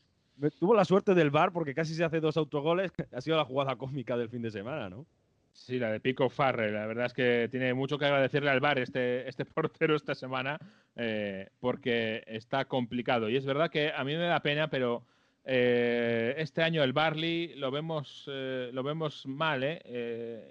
tuvo 0.59 0.73
la 0.73 0.85
suerte 0.85 1.13
del 1.13 1.29
Bar 1.29 1.51
porque 1.51 1.75
casi 1.75 1.93
se 1.93 2.03
hace 2.03 2.19
dos 2.19 2.35
autogoles. 2.37 2.91
Ha 3.11 3.21
sido 3.21 3.37
la 3.37 3.45
jugada 3.45 3.75
cómica 3.75 4.17
del 4.17 4.29
fin 4.29 4.41
de 4.41 4.49
semana, 4.51 4.89
¿no? 4.89 5.05
Sí, 5.65 5.77
la 5.77 5.91
de 5.91 5.99
Pico 5.99 6.29
Farrell. 6.29 6.73
La 6.73 6.87
verdad 6.87 7.07
es 7.07 7.13
que 7.13 7.49
tiene 7.51 7.73
mucho 7.73 7.97
que 7.97 8.05
agradecerle 8.05 8.49
al 8.49 8.61
VAR 8.61 8.79
este, 8.79 9.27
este 9.27 9.43
portero 9.45 9.95
esta 9.95 10.15
semana 10.15 10.57
eh, 10.95 11.49
porque 11.59 12.23
está 12.27 12.65
complicado. 12.65 13.29
Y 13.29 13.35
es 13.35 13.45
verdad 13.45 13.69
que 13.69 13.91
a 13.91 14.03
mí 14.05 14.15
me 14.15 14.23
da 14.23 14.41
pena, 14.41 14.69
pero 14.69 15.03
eh, 15.43 16.33
este 16.37 16.63
año 16.63 16.81
el 16.81 16.93
Barley 16.93 17.55
lo 17.55 17.71
vemos, 17.71 18.25
eh, 18.31 18.69
lo 18.73 18.83
vemos 18.83 19.27
mal, 19.27 19.81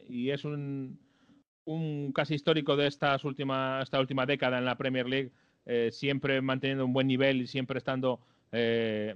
y 0.08 0.30
es 0.30 0.44
un, 0.44 1.00
un 1.64 2.12
casi 2.12 2.34
histórico 2.34 2.76
de 2.76 2.86
estas 2.86 3.24
última, 3.24 3.80
esta 3.82 4.00
última 4.00 4.26
década 4.26 4.58
en 4.58 4.66
la 4.66 4.76
Premier 4.76 5.08
League, 5.08 5.32
siempre 5.90 6.40
manteniendo 6.42 6.84
un 6.84 6.92
buen 6.92 7.06
nivel 7.06 7.40
y 7.42 7.46
siempre 7.46 7.78
estando 7.78 8.20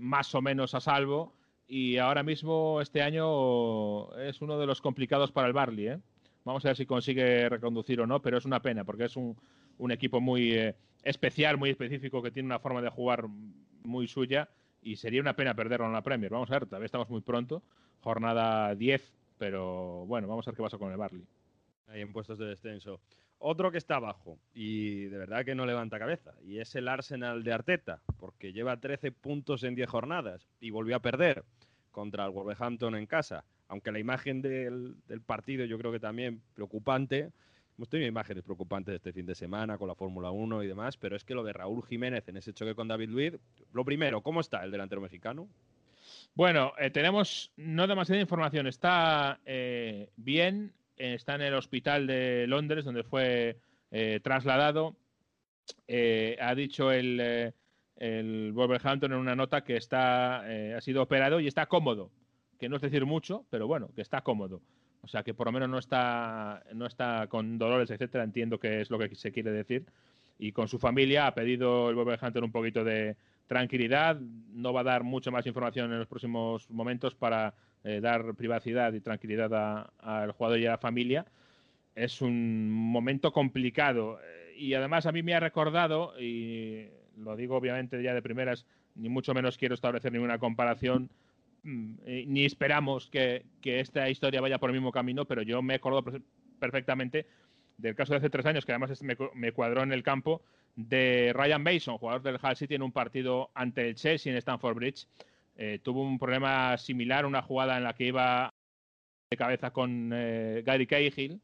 más 0.01 0.34
o 0.34 0.40
menos 0.40 0.74
a 0.74 0.80
salvo. 0.80 1.34
Y 1.75 1.97
ahora 1.97 2.23
mismo 2.23 2.83
este 2.83 3.01
año 3.01 4.14
es 4.18 4.43
uno 4.43 4.59
de 4.59 4.66
los 4.66 4.83
complicados 4.83 5.33
para 5.33 5.49
el 5.49 5.55
Barley. 5.55 5.89
¿eh? 5.89 5.99
Vamos 6.45 6.62
a 6.66 6.68
ver 6.68 6.77
si 6.77 6.85
consigue 6.85 7.49
reconducir 7.49 7.99
o 8.03 8.07
no, 8.07 8.20
pero 8.20 8.37
es 8.37 8.45
una 8.45 8.61
pena 8.61 8.85
porque 8.85 9.07
es 9.07 9.16
un, 9.16 9.35
un 9.79 9.91
equipo 9.91 10.20
muy 10.20 10.53
eh, 10.53 10.77
especial, 11.03 11.57
muy 11.57 11.70
específico, 11.70 12.23
que 12.23 12.31
tiene 12.31 12.45
una 12.45 12.59
forma 12.59 12.83
de 12.83 12.91
jugar 12.91 13.27
muy 13.85 14.07
suya 14.07 14.51
y 14.83 14.97
sería 14.97 15.23
una 15.23 15.35
pena 15.35 15.55
perderlo 15.55 15.87
en 15.87 15.95
la 15.95 16.03
Premier. 16.03 16.31
Vamos 16.31 16.51
a 16.51 16.59
ver, 16.59 16.66
todavía 16.66 16.85
estamos 16.85 17.09
muy 17.09 17.23
pronto, 17.23 17.62
jornada 18.03 18.75
10, 18.75 19.11
pero 19.39 20.05
bueno, 20.05 20.29
vamos 20.29 20.47
a 20.47 20.51
ver 20.51 20.57
qué 20.59 20.62
pasa 20.64 20.77
con 20.77 20.93
el 20.93 20.99
Barley. 20.99 21.25
Ahí 21.87 22.03
en 22.03 22.12
puestos 22.12 22.37
de 22.37 22.49
descenso. 22.49 23.01
Otro 23.39 23.73
que 23.73 23.79
está 23.79 23.97
abajo 23.97 24.39
y 24.53 25.07
de 25.07 25.16
verdad 25.16 25.45
que 25.45 25.55
no 25.55 25.64
levanta 25.64 25.99
cabeza 25.99 26.35
y 26.45 26.59
es 26.59 26.75
el 26.77 26.87
Arsenal 26.87 27.43
de 27.43 27.53
Arteta, 27.55 28.03
porque 28.18 28.53
lleva 28.53 28.77
13 28.77 29.11
puntos 29.11 29.64
en 29.64 29.75
10 29.75 29.89
jornadas 29.89 30.47
y 30.61 30.70
volvió 30.70 30.97
a 30.97 31.03
perder 31.03 31.45
contra 31.93 32.24
el 32.24 32.32
Wolverhampton 32.32 32.97
en 32.97 33.07
casa. 33.07 33.45
Aunque 33.68 33.93
la 33.93 34.01
imagen 34.01 34.43
del, 34.43 34.97
partido 35.24 35.64
yo 35.64 35.78
creo 35.78 35.93
que 35.93 36.01
también 36.01 36.43
preocupante. 36.55 37.30
Hemos 37.78 37.88
tenido 37.88 38.09
imágenes 38.09 38.43
preocupantes 38.43 38.97
este 38.97 39.12
fin 39.12 39.24
de 39.24 39.34
semana 39.34 39.78
con 39.78 39.88
la 39.88 39.95
Fórmula 39.95 40.30
1 40.30 40.62
y 40.62 40.66
demás, 40.66 40.97
pero 40.97 41.16
es 41.16 41.24
que 41.24 41.34
lo 41.34 41.43
de 41.43 41.53
Raúl 41.53 41.84
Jiménez 41.86 42.28
en 42.28 42.36
ese 42.36 42.53
choque 42.53 42.74
con 42.74 42.88
David 42.88 43.09
Luiz, 43.09 43.34
lo 43.72 43.84
primero, 43.84 44.20
¿cómo 44.22 44.40
está 44.40 44.62
el 44.62 44.70
delantero 44.70 45.01
mexicano? 45.01 45.49
Bueno, 46.34 46.72
eh, 46.78 46.90
tenemos 46.90 47.51
no 47.57 47.86
demasiada 47.86 48.20
información. 48.20 48.66
Está 48.66 49.40
eh, 49.45 50.11
bien, 50.16 50.72
eh, 50.97 51.14
está 51.14 51.34
en 51.34 51.43
el 51.43 51.55
hospital 51.55 52.07
de 52.07 52.47
Londres, 52.47 52.84
donde 52.84 53.05
fue 53.05 53.59
trasladado. 54.22 54.97
Ha 55.88 56.55
dicho 56.55 56.90
el, 56.90 57.53
el 58.03 58.50
Wolverhampton 58.53 59.12
en 59.12 59.18
una 59.18 59.36
nota 59.36 59.62
que 59.62 59.76
está, 59.76 60.42
eh, 60.53 60.74
ha 60.74 60.80
sido 60.80 61.03
operado 61.03 61.38
y 61.38 61.46
está 61.46 61.66
cómodo. 61.66 62.11
Que 62.59 62.68
no 62.68 62.74
es 62.74 62.82
decir 62.82 63.07
mucho, 63.07 63.44
pero 63.48 63.68
bueno, 63.68 63.90
que 63.94 64.03
está 64.03 64.22
cómodo. 64.22 64.61
O 65.03 65.07
sea, 65.07 65.22
que 65.22 65.34
por 65.34 65.46
lo 65.46 65.53
menos 65.53 65.68
no 65.68 65.78
está, 65.78 66.64
no 66.74 66.86
está 66.86 67.28
con 67.28 67.59
dolores, 67.59 67.92
etcétera. 67.92 68.24
Entiendo 68.24 68.59
que 68.59 68.80
es 68.80 68.90
lo 68.90 68.98
que 68.98 69.14
se 69.14 69.30
quiere 69.30 69.53
decir. 69.53 69.86
Y 70.36 70.50
con 70.50 70.66
su 70.66 70.80
familia 70.80 71.28
ha 71.28 71.34
pedido 71.34 71.90
el 71.90 71.94
Wolverhampton 71.94 72.42
un 72.42 72.50
poquito 72.50 72.82
de 72.82 73.14
tranquilidad. 73.46 74.18
No 74.18 74.72
va 74.72 74.80
a 74.80 74.84
dar 74.84 75.05
mucha 75.05 75.30
más 75.30 75.46
información 75.46 75.92
en 75.92 76.00
los 76.00 76.09
próximos 76.09 76.68
momentos 76.70 77.14
para 77.14 77.55
eh, 77.84 78.00
dar 78.00 78.34
privacidad 78.34 78.92
y 78.94 79.00
tranquilidad 79.00 79.92
al 80.00 80.32
jugador 80.32 80.59
y 80.59 80.66
a 80.66 80.72
la 80.72 80.78
familia. 80.78 81.24
Es 81.94 82.20
un 82.20 82.68
momento 82.68 83.32
complicado. 83.32 84.18
Y 84.57 84.74
además 84.74 85.07
a 85.07 85.12
mí 85.12 85.22
me 85.22 85.34
ha 85.34 85.40
recordado, 85.40 86.20
y 86.20 86.88
lo 87.17 87.37
digo 87.37 87.57
obviamente 87.57 88.03
ya 88.03 88.15
de 88.15 88.23
primeras, 88.23 88.67
ni 88.95 89.09
mucho 89.09 89.35
menos 89.35 89.59
quiero 89.59 89.75
establecer 89.75 90.13
ninguna 90.13 90.39
comparación, 90.39 91.11
mm, 91.63 91.95
eh, 92.07 92.25
ni 92.27 92.45
esperamos 92.45 93.09
que, 93.11 93.45
que 93.61 93.81
esta 93.81 94.09
historia 94.11 94.41
vaya 94.41 94.59
por 94.59 94.71
el 94.71 94.75
mismo 94.75 94.93
camino, 94.93 95.25
pero 95.25 95.43
yo 95.43 95.63
me 95.63 95.75
acuerdo 95.75 96.03
per- 96.03 96.23
perfectamente 96.59 97.27
del 97.79 97.95
caso 97.95 98.13
de 98.13 98.19
hace 98.19 98.31
tres 98.31 98.47
años, 98.47 98.65
que 98.65 98.73
además 98.73 99.03
me, 99.03 99.17
me 99.35 99.53
cuadró 99.53 99.83
en 99.83 99.93
el 99.93 100.03
campo, 100.03 100.43
de 100.77 101.33
Ryan 101.35 101.63
Mason, 101.63 101.99
jugador 101.99 102.23
del 102.23 102.39
Hull 102.43 102.57
City 102.57 102.75
en 102.77 102.83
un 102.83 102.93
partido 102.93 103.51
ante 103.55 103.89
el 103.89 103.95
Chelsea 103.95 104.33
en 104.33 104.39
Stamford 104.39 104.75
Bridge. 104.77 105.07
Eh, 105.57 105.81
tuvo 105.83 106.03
un 106.03 106.19
problema 106.19 106.79
similar, 106.79 107.27
una 107.27 107.43
jugada 107.43 107.77
en 107.77 107.85
la 107.85 107.93
que 107.95 108.05
iba 108.05 108.49
de 109.31 109.37
cabeza 109.37 109.71
con 109.71 110.11
eh, 110.15 110.63
Gary 110.65 110.87
Cahill 110.87 111.41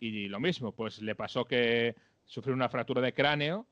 y 0.00 0.28
lo 0.28 0.40
mismo, 0.40 0.72
pues 0.72 1.00
le 1.00 1.14
pasó 1.14 1.44
que 1.44 1.94
sufrió 2.24 2.54
una 2.54 2.68
fractura 2.68 3.00
de 3.00 3.12
cráneo, 3.12 3.66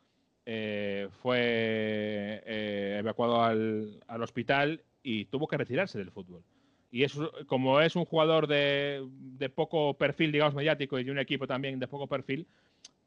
eh, 0.51 1.09
fue 1.23 1.39
eh, 1.43 2.97
evacuado 3.01 3.43
al, 3.43 4.03
al 4.07 4.23
hospital 4.23 4.83
y 5.03 5.27
tuvo 5.27 5.47
que 5.47 5.59
retirarse 5.59 5.99
del 5.99 6.11
fútbol. 6.11 6.43
Y 6.91 7.05
eso, 7.05 7.31
como 7.47 7.83
es 7.83 7.97
un 7.97 8.07
jugador 8.07 8.47
de, 8.47 9.07
de 9.11 9.51
poco 9.51 9.93
perfil, 9.99 10.33
digamos, 10.33 10.55
mediático 10.55 10.99
y 10.99 11.05
de 11.05 11.11
un 11.11 11.19
equipo 11.19 11.47
también 11.47 11.79
de 11.79 11.87
poco 11.87 12.07
perfil, 12.07 12.47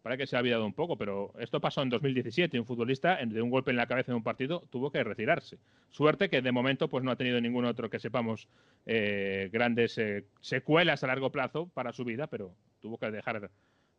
para 0.03 0.17
que 0.17 0.27
se 0.27 0.35
ha 0.35 0.39
olvidado 0.39 0.65
un 0.67 0.73
poco, 0.73 0.97
pero 0.97 1.33
esto 1.39 1.59
pasó 1.59 1.81
en 1.81 1.89
2017. 1.89 2.59
Un 2.59 2.65
futbolista, 2.67 3.17
de 3.25 3.41
un 3.41 3.49
golpe 3.49 3.71
en 3.71 3.77
la 3.77 3.87
cabeza 3.87 4.11
en 4.11 4.17
un 4.17 4.23
partido, 4.23 4.63
tuvo 4.69 4.91
que 4.91 5.03
retirarse. 5.03 5.57
Suerte 5.89 6.29
que 6.29 6.43
de 6.43 6.51
momento 6.51 6.87
pues 6.89 7.03
no 7.03 7.09
ha 7.09 7.15
tenido 7.15 7.41
ningún 7.41 7.65
otro 7.65 7.89
que 7.89 7.99
sepamos 7.99 8.47
eh, 8.85 9.49
grandes 9.51 9.97
eh, 9.97 10.25
secuelas 10.41 11.03
a 11.03 11.07
largo 11.07 11.31
plazo 11.31 11.67
para 11.73 11.91
su 11.91 12.03
vida, 12.03 12.27
pero 12.27 12.53
tuvo 12.79 12.99
que 12.99 13.09
dejar 13.09 13.49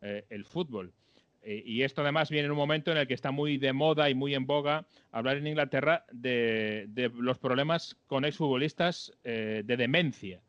eh, 0.01 0.25
el 0.29 0.45
fútbol. 0.45 0.93
Eh, 1.43 1.61
y 1.65 1.83
esto 1.83 2.01
además 2.01 2.29
viene 2.29 2.45
en 2.45 2.51
un 2.51 2.57
momento 2.57 2.91
en 2.91 2.97
el 2.97 3.07
que 3.07 3.13
está 3.13 3.31
muy 3.31 3.57
de 3.57 3.73
moda 3.73 4.09
y 4.09 4.15
muy 4.15 4.33
en 4.33 4.45
boga 4.45 4.85
hablar 5.11 5.37
en 5.37 5.47
Inglaterra 5.47 6.05
de, 6.11 6.87
los 7.15 7.37
problemas 7.37 7.97
con 8.07 8.23
exfutbolistas 8.25 9.13
eh, 9.23 9.61
de 9.65 9.77
demencia. 9.77 10.41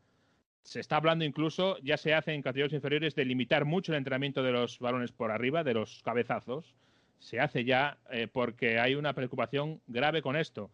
Se 0.63 0.79
está 0.79 0.95
hablando 0.95 1.25
incluso, 1.25 1.77
ya 1.83 1.97
se 1.97 2.13
hace 2.13 2.33
en 2.33 2.41
categorías 2.41 2.73
inferiores, 2.73 3.13
de 3.13 3.25
limitar 3.25 3.65
mucho 3.65 3.91
el 3.91 3.99
entrenamiento 3.99 4.41
de 4.41 4.51
los 4.51 4.79
balones 4.79 5.11
por 5.11 5.31
arriba, 5.31 5.63
de 5.63 5.75
los 5.75 6.01
cabezazos. 6.01 6.73
Se 7.19 7.39
hace 7.39 7.65
ya 7.65 7.97
eh, 8.09 8.27
porque 8.31 8.79
hay 8.79 8.95
una 8.95 9.13
preocupación 9.13 9.81
grave 9.87 10.21
con 10.21 10.35
esto. 10.35 10.71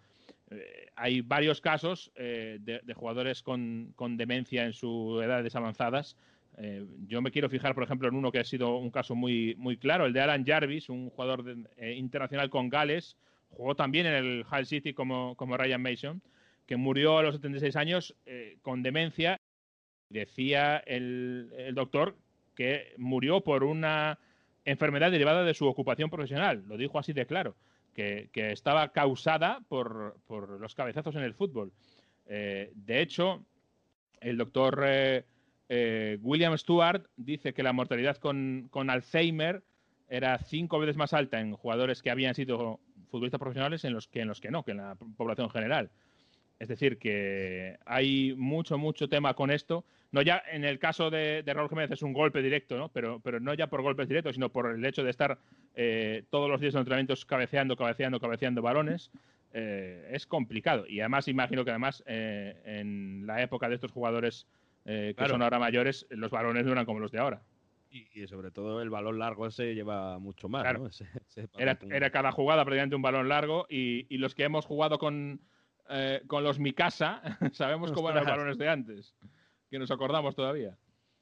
Hay 0.98 1.22
varios 1.22 1.62
casos 1.62 2.12
de, 2.16 2.94
jugadores 2.94 3.42
con 3.42 3.94
demencia 4.18 4.66
en 4.66 4.74
sus 4.74 5.24
edades 5.24 5.56
avanzadas. 5.56 6.18
Eh, 6.58 6.86
yo 7.08 7.22
me 7.22 7.32
quiero 7.32 7.50
fijar, 7.50 7.74
por 7.74 7.84
ejemplo, 7.84 8.08
en 8.08 8.16
uno 8.16 8.32
que 8.32 8.40
ha 8.40 8.44
sido 8.44 8.78
un 8.78 8.92
caso 8.92 9.16
muy, 9.16 9.56
muy 9.58 9.78
claro, 9.78 10.06
el 10.06 10.14
de 10.14 10.22
Alan 10.22 10.46
Jarvis, 10.46 10.90
un 10.90 11.10
jugador 11.10 11.56
eh, 11.78 11.94
internacional 11.94 12.50
con 12.50 12.70
Gales, 12.70 13.18
jugó 13.50 13.76
también 13.76 14.06
en 14.06 14.14
el 14.14 14.46
Hull 14.52 14.66
City 14.66 14.94
como, 14.94 15.36
como 15.36 15.58
Ryan 15.58 15.82
Mason, 15.82 16.22
que 16.66 16.76
murió 16.76 17.18
a 17.18 17.24
los 17.24 17.36
76 17.36 17.76
años 17.76 18.16
eh, 18.26 18.58
con 18.62 18.84
demencia. 18.84 19.40
Decía 20.10 20.78
el, 20.78 21.52
el 21.58 21.76
doctor 21.76 22.18
que 22.56 22.94
murió 22.98 23.42
por 23.42 23.64
una 23.64 24.20
enfermedad 24.66 25.12
derivada 25.12 25.44
de 25.44 25.54
su 25.54 25.68
ocupación 25.68 26.10
profesional. 26.10 26.64
Lo 26.68 26.78
dijo 26.78 27.00
así 27.00 27.14
de 27.14 27.26
claro, 27.26 27.56
que, 27.94 28.30
que 28.32 28.52
estaba 28.52 28.92
causada 28.92 29.62
por, 29.68 30.18
por, 30.28 30.60
los 30.60 30.76
cabezazos 30.76 31.16
en 31.16 31.24
el 31.24 31.34
fútbol. 31.34 31.72
De 32.26 33.02
hecho, 33.02 33.46
el 34.22 34.38
doctor 34.38 34.86
eh, 35.74 36.18
William 36.22 36.58
Stewart 36.58 37.06
dice 37.16 37.54
que 37.54 37.64
la 37.64 37.72
mortalidad 37.72 38.18
con, 38.18 38.70
Alzheimer 38.74 39.64
era 40.10 40.38
cinco 40.38 40.80
veces 40.80 40.98
más 40.98 41.14
alta 41.14 41.40
en 41.40 41.54
jugadores 41.54 42.02
que 42.02 42.12
habían 42.12 42.36
sido 42.36 42.82
futbolistas 43.10 43.40
profesionales 43.40 43.86
en 43.86 43.94
los 43.94 44.10
que 44.10 44.20
en 44.20 44.28
los 44.28 44.42
que 44.42 44.52
no, 44.52 44.64
que 44.64 44.72
en 44.72 44.78
la 44.78 44.96
población 45.16 45.50
general. 45.50 45.90
Es 46.60 46.68
decir, 46.68 46.98
que 46.98 47.78
hay 47.86 48.36
mucho, 48.36 48.78
mucho 48.78 49.08
tema 49.08 49.34
con 49.34 49.50
esto. 49.50 49.86
No 50.12 50.22
ya 50.22 50.44
en 50.52 50.66
el 50.66 50.78
caso 50.78 51.10
de, 51.10 51.42
de 51.42 51.54
Raúl 51.54 51.70
Jiménez 51.70 51.92
es 51.92 52.02
un 52.02 52.12
golpe 52.12 52.42
directo, 52.42 52.78
¿no? 52.78 52.90
Pero, 52.90 53.22
pero 53.22 53.40
no 53.40 53.54
ya 53.54 53.68
por 53.68 53.82
golpes 53.82 54.10
directos, 54.10 54.36
sino 54.36 54.50
por 54.50 54.76
el 54.76 54.84
hecho 54.84 55.06
de 55.06 55.10
estar 55.10 55.38
eh, 55.74 56.26
todos 56.30 56.50
los 56.50 56.60
días 56.60 56.74
en 56.74 56.80
entrenamientos 56.80 57.24
cabeceando, 57.26 57.78
cabeceando, 57.78 58.20
cabeceando 58.20 58.62
balones. 58.62 59.10
Eh, 59.54 60.10
es 60.12 60.28
complicado. 60.28 60.86
Y 60.86 61.00
además 61.00 61.30
imagino 61.30 61.64
que 61.64 61.72
además 61.72 62.04
en 62.08 63.26
la 63.26 63.42
época 63.42 63.70
de 63.70 63.76
estos 63.76 63.94
jugadores 63.94 64.48
eh, 64.86 65.08
que 65.10 65.16
Claro. 65.16 65.34
son 65.34 65.42
ahora 65.42 65.60
mayores, 65.60 66.06
los 66.10 66.32
balones 66.32 66.66
no 66.66 66.72
eran 66.72 66.86
como 66.86 67.00
los 67.00 67.12
de 67.12 67.20
ahora. 67.20 67.44
Y, 67.90 68.08
y 68.22 68.26
sobre 68.28 68.52
todo 68.52 68.82
el 68.82 68.90
balón 68.90 69.20
largo 69.20 69.52
se 69.52 69.76
lleva 69.76 70.18
mucho 70.18 70.48
más, 70.48 70.62
Claro. 70.64 70.80
¿no? 70.80 70.88
Ese- 70.88 71.06
ese 71.28 71.50
Era, 71.58 71.78
era 71.90 72.10
cada 72.10 72.32
jugada 72.32 72.64
prácticamente 72.64 72.96
un 72.96 73.02
balón 73.02 73.28
largo 73.28 73.66
y, 73.70 74.06
y 74.14 74.18
los 74.18 74.34
que 74.34 74.44
hemos 74.46 74.66
jugado 74.66 74.98
con, 74.98 75.42
eh, 75.90 76.22
con 76.28 76.44
los 76.44 76.58
Mikasa 76.60 77.22
sabemos 77.52 77.92
cómo 77.92 78.10
eran 78.10 78.24
los 78.24 78.32
balones 78.32 78.58
de 78.58 78.70
antes, 78.70 79.14
que 79.70 79.78
nos 79.78 79.92
acordamos 79.92 80.36
todavía. 80.36 80.78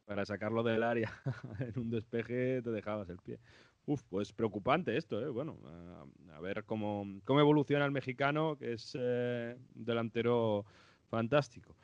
Para 0.05 0.26
sacarlo 0.26 0.62
del 0.64 0.84
área 0.84 1.12
en 1.60 1.74
un 1.80 1.89
despeje 1.89 2.62
te 2.62 2.70
dejabas 2.72 3.10
el 3.10 3.18
pie. 3.18 3.39
Uf, 3.86 4.03
pues 4.07 4.32
preocupante 4.34 4.95
esto, 4.95 5.20
¿eh? 5.20 5.30
Bueno, 5.30 5.57
a, 5.66 6.36
a 6.36 6.39
ver 6.39 6.64
cómo, 6.66 7.20
cómo 7.26 7.39
evoluciona 7.39 7.86
el 7.86 7.91
mexicano, 7.91 8.55
que 8.57 8.74
es 8.74 8.95
eh, 8.99 9.55
un 9.76 9.86
delantero 9.86 10.66
fantástico. 11.10 11.76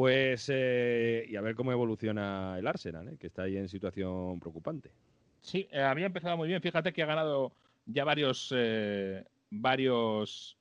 Pues, 0.00 0.50
eh, 0.50 1.26
y 1.28 1.36
a 1.36 1.42
ver 1.42 1.54
cómo 1.54 1.72
evoluciona 1.72 2.56
el 2.58 2.66
Arsenal, 2.66 3.06
¿eh? 3.06 3.16
que 3.20 3.26
está 3.26 3.42
ahí 3.42 3.58
en 3.58 3.68
situación 3.68 4.40
preocupante. 4.40 4.90
Sí, 5.42 5.68
eh, 5.70 5.82
había 5.82 6.06
empezado 6.06 6.38
muy 6.38 6.48
bien. 6.48 6.62
Fíjate 6.62 6.94
que 6.94 7.02
ha 7.02 7.06
ganado 7.06 7.52
ya 7.84 8.04
varios, 8.04 8.50
eh, 8.56 9.22
varios 9.50 10.56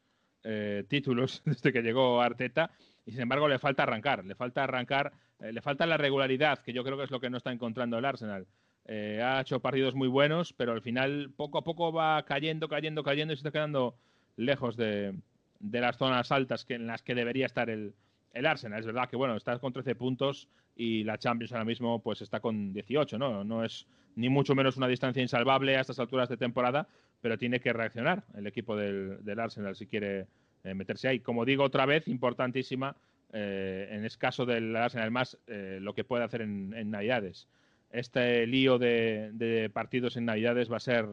títulos 0.89 1.41
desde 1.45 1.71
que 1.71 1.81
llegó 1.81 2.21
Arteta 2.21 2.71
y 3.05 3.11
sin 3.11 3.21
embargo 3.21 3.47
le 3.47 3.59
falta 3.59 3.83
arrancar, 3.83 4.25
le 4.25 4.35
falta 4.35 4.65
arrancar, 4.65 5.13
le 5.39 5.61
falta 5.61 5.85
la 5.85 5.95
regularidad, 5.95 6.59
que 6.59 6.73
yo 6.73 6.83
creo 6.83 6.97
que 6.97 7.05
es 7.05 7.11
lo 7.11 7.21
que 7.21 7.29
no 7.29 7.37
está 7.37 7.53
encontrando 7.53 7.97
el 7.97 8.03
Arsenal. 8.03 8.45
Ha 8.89 9.39
hecho 9.39 9.61
partidos 9.61 9.95
muy 9.95 10.09
buenos, 10.09 10.51
pero 10.51 10.73
al 10.73 10.81
final 10.81 11.31
poco 11.33 11.59
a 11.59 11.63
poco 11.63 11.93
va 11.93 12.25
cayendo, 12.25 12.67
cayendo, 12.67 13.03
cayendo 13.03 13.33
y 13.33 13.37
se 13.37 13.39
está 13.39 13.51
quedando 13.51 13.95
lejos 14.35 14.75
de, 14.75 15.15
de 15.61 15.79
las 15.79 15.95
zonas 15.95 16.29
altas 16.33 16.65
que, 16.65 16.73
en 16.73 16.87
las 16.87 17.01
que 17.03 17.15
debería 17.15 17.45
estar 17.45 17.69
el, 17.69 17.93
el 18.33 18.45
Arsenal. 18.45 18.79
Es 18.79 18.85
verdad 18.85 19.09
que 19.09 19.15
bueno, 19.15 19.35
está 19.35 19.57
con 19.59 19.73
13 19.73 19.95
puntos 19.95 20.47
y 20.75 21.03
la 21.03 21.17
Champions 21.17 21.51
ahora 21.51 21.65
mismo 21.65 22.01
pues 22.01 22.21
está 22.21 22.39
con 22.39 22.73
18, 22.73 23.17
¿no? 23.17 23.43
No 23.43 23.63
es 23.63 23.87
ni 24.15 24.29
mucho 24.29 24.55
menos 24.55 24.77
una 24.77 24.87
distancia 24.87 25.21
insalvable 25.21 25.77
a 25.77 25.81
estas 25.81 25.99
alturas 25.99 26.29
de 26.29 26.37
temporada, 26.37 26.87
pero 27.21 27.37
tiene 27.37 27.59
que 27.59 27.73
reaccionar 27.73 28.23
el 28.35 28.47
equipo 28.47 28.75
del, 28.75 29.23
del 29.23 29.39
Arsenal 29.39 29.75
si 29.75 29.87
quiere 29.87 30.27
eh, 30.63 30.73
meterse 30.73 31.07
ahí. 31.07 31.19
Como 31.19 31.45
digo 31.45 31.63
otra 31.63 31.85
vez, 31.85 32.07
importantísima 32.07 32.95
eh, 33.31 33.87
en 33.91 34.05
ese 34.05 34.17
caso 34.17 34.45
del 34.45 34.75
Arsenal 34.75 35.11
más 35.11 35.37
eh, 35.47 35.77
lo 35.81 35.93
que 35.93 36.03
puede 36.03 36.23
hacer 36.23 36.41
en, 36.41 36.73
en 36.73 36.91
Navidades. 36.91 37.47
Este 37.91 38.45
lío 38.47 38.77
de, 38.77 39.31
de 39.33 39.69
partidos 39.69 40.17
en 40.17 40.25
Navidades 40.25 40.71
va 40.71 40.77
a 40.77 40.81
ser 40.81 41.07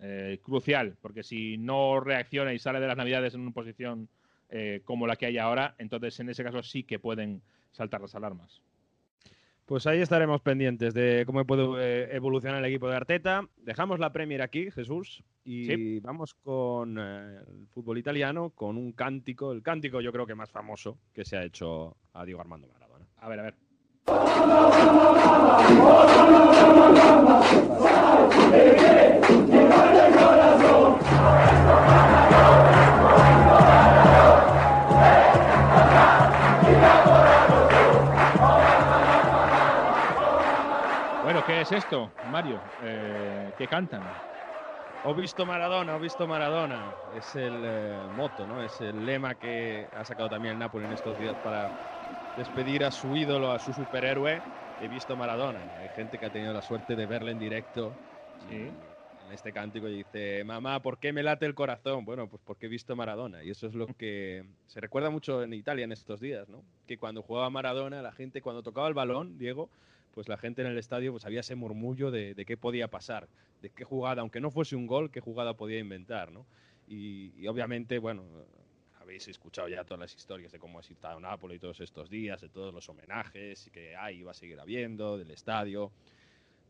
eh, 0.00 0.40
crucial, 0.42 0.96
porque 1.00 1.22
si 1.22 1.56
no 1.56 2.00
reacciona 2.00 2.52
y 2.52 2.58
sale 2.58 2.80
de 2.80 2.86
las 2.86 2.98
Navidades 2.98 3.34
en 3.34 3.40
una 3.40 3.52
posición 3.52 4.08
eh, 4.50 4.80
como 4.84 5.06
la 5.06 5.16
que 5.16 5.26
hay 5.26 5.38
ahora, 5.38 5.74
entonces 5.78 6.18
en 6.20 6.28
ese 6.28 6.44
caso 6.44 6.62
sí 6.62 6.82
que 6.84 6.98
pueden 6.98 7.42
saltar 7.72 8.00
las 8.00 8.14
alarmas. 8.14 8.62
Pues 9.66 9.84
ahí 9.88 10.00
estaremos 10.00 10.40
pendientes 10.42 10.94
de 10.94 11.24
cómo 11.26 11.44
puede 11.44 11.64
eh, 11.78 12.08
evolucionar 12.14 12.58
el 12.60 12.66
equipo 12.66 12.88
de 12.88 12.94
Arteta. 12.94 13.48
Dejamos 13.56 13.98
la 13.98 14.12
Premier 14.12 14.40
aquí, 14.40 14.70
Jesús, 14.70 15.24
y 15.44 15.66
Sí. 15.66 16.00
vamos 16.00 16.34
con 16.34 16.96
eh, 17.00 17.38
el 17.48 17.66
fútbol 17.74 17.98
italiano, 17.98 18.50
con 18.50 18.76
un 18.76 18.92
cántico, 18.92 19.50
el 19.50 19.62
cántico 19.62 20.00
yo 20.00 20.12
creo 20.12 20.24
que 20.24 20.36
más 20.36 20.52
famoso 20.52 20.98
que 21.12 21.24
se 21.24 21.36
ha 21.36 21.42
hecho 21.44 21.96
a 22.12 22.24
Diego 22.24 22.40
Armando 22.40 22.68
Maradona. 22.68 23.06
A 23.16 23.28
ver, 23.28 23.40
a 23.40 23.42
ver. 23.42 23.54
Bueno, 28.50 29.05
¿qué 41.46 41.60
es 41.60 41.70
esto, 41.70 42.10
Mario? 42.24 42.60
Eh, 42.82 43.52
¿Qué 43.56 43.68
cantan? 43.68 44.02
Ho 45.04 45.14
visto 45.14 45.46
Maradona, 45.46 45.94
ho 45.94 46.00
visto 46.00 46.26
Maradona. 46.26 46.92
Es 47.14 47.36
el 47.36 47.62
eh, 47.64 48.08
moto, 48.10 48.44
¿no? 48.46 48.60
Es 48.60 48.80
el 48.80 49.06
lema 49.06 49.36
que 49.36 49.88
ha 49.92 50.04
sacado 50.04 50.28
también 50.28 50.52
el 50.54 50.58
Napoli 50.58 50.86
en 50.86 50.92
estos 50.92 51.16
días 51.16 51.36
para 51.36 51.70
despedir 52.34 52.82
a 52.84 52.90
su 52.90 53.16
ídolo, 53.16 53.52
a 53.52 53.60
su 53.60 53.72
superhéroe. 53.72 54.42
He 54.80 54.88
visto 54.88 55.16
Maradona. 55.16 55.60
Hay 55.78 55.88
gente 55.90 56.18
que 56.18 56.26
ha 56.26 56.30
tenido 56.30 56.52
la 56.52 56.62
suerte 56.62 56.96
de 56.96 57.06
verle 57.06 57.30
en 57.30 57.38
directo. 57.38 57.96
Sí. 58.48 58.72
En 59.24 59.32
este 59.32 59.52
cántico 59.52 59.88
y 59.88 59.98
dice, 59.98 60.42
mamá, 60.44 60.82
¿por 60.82 60.98
qué 60.98 61.12
me 61.12 61.22
late 61.22 61.46
el 61.46 61.54
corazón? 61.54 62.04
Bueno, 62.04 62.28
pues 62.28 62.42
porque 62.44 62.66
he 62.66 62.68
visto 62.68 62.94
Maradona. 62.96 63.44
Y 63.44 63.50
eso 63.50 63.68
es 63.68 63.74
lo 63.74 63.86
que 63.86 64.44
se 64.66 64.80
recuerda 64.80 65.10
mucho 65.10 65.42
en 65.42 65.52
Italia 65.52 65.84
en 65.84 65.92
estos 65.92 66.20
días, 66.20 66.48
¿no? 66.48 66.64
Que 66.86 66.98
cuando 66.98 67.22
jugaba 67.22 67.50
Maradona, 67.50 68.02
la 68.02 68.12
gente, 68.12 68.40
cuando 68.40 68.62
tocaba 68.62 68.88
el 68.88 68.94
balón, 68.94 69.38
Diego, 69.38 69.70
pues 70.16 70.30
la 70.30 70.38
gente 70.38 70.62
en 70.62 70.68
el 70.68 70.78
estadio 70.78 71.12
pues 71.12 71.26
había 71.26 71.40
ese 71.40 71.56
murmullo 71.56 72.10
de, 72.10 72.32
de 72.32 72.46
qué 72.46 72.56
podía 72.56 72.88
pasar, 72.88 73.28
de 73.60 73.68
qué 73.68 73.84
jugada, 73.84 74.22
aunque 74.22 74.40
no 74.40 74.50
fuese 74.50 74.74
un 74.74 74.86
gol, 74.86 75.10
qué 75.10 75.20
jugada 75.20 75.52
podía 75.58 75.78
inventar, 75.78 76.32
¿no? 76.32 76.46
Y, 76.88 77.46
obviamente, 77.46 77.98
bueno, 77.98 78.24
habéis 78.98 79.28
escuchado 79.28 79.68
ya 79.68 79.84
todas 79.84 80.00
las 80.00 80.14
historias 80.14 80.52
de 80.52 80.58
cómo 80.58 80.78
ha 80.78 80.80
estado 80.80 81.20
Nápoles 81.20 81.60
todos 81.60 81.80
estos 81.80 82.08
días, 82.08 82.40
de 82.40 82.48
todos 82.48 82.72
los 82.72 82.88
homenajes 82.88 83.68
que 83.74 83.94
hay 83.94 84.22
va 84.22 84.30
a 84.30 84.34
seguir 84.34 84.58
habiendo, 84.58 85.18
del 85.18 85.30
estadio. 85.32 85.92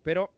Pero 0.03 0.33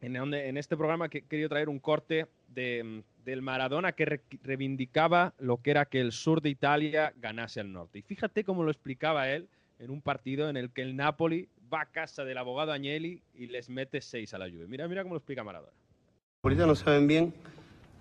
en, 0.00 0.56
este 0.56 0.76
programa 0.76 1.08
que 1.08 1.18
he 1.18 1.22
querido 1.22 1.48
traer 1.48 1.68
un 1.68 1.80
corte 1.80 2.28
de, 2.46 3.02
del 3.24 3.42
Maradona 3.42 3.90
que 3.90 4.04
re- 4.04 4.22
reivindicaba 4.44 5.34
lo 5.40 5.60
que 5.60 5.72
era 5.72 5.86
que 5.86 6.00
el 6.00 6.12
sur 6.12 6.40
de 6.40 6.50
Italia 6.50 7.12
ganase 7.16 7.58
al 7.58 7.72
norte. 7.72 7.98
Y 7.98 8.02
fíjate 8.02 8.44
cómo 8.44 8.62
lo 8.62 8.70
explicaba 8.70 9.28
él 9.28 9.48
en 9.80 9.90
un 9.90 10.02
partido 10.02 10.48
en 10.48 10.56
el 10.56 10.70
que 10.70 10.82
el 10.82 10.94
Napoli 10.94 11.48
va 11.72 11.82
a 11.82 11.86
casa 11.86 12.24
del 12.24 12.38
abogado 12.38 12.72
Agnelli 12.72 13.22
y 13.34 13.46
les 13.46 13.68
mete 13.68 14.00
seis 14.00 14.34
a 14.34 14.38
la 14.38 14.48
Juve. 14.48 14.66
Mira, 14.66 14.88
mira 14.88 15.02
cómo 15.02 15.14
lo 15.14 15.18
explica 15.18 15.44
Maradona. 15.44 15.72
Los 15.72 16.36
napolitanos 16.38 16.78
saben 16.78 17.06
bien 17.06 17.34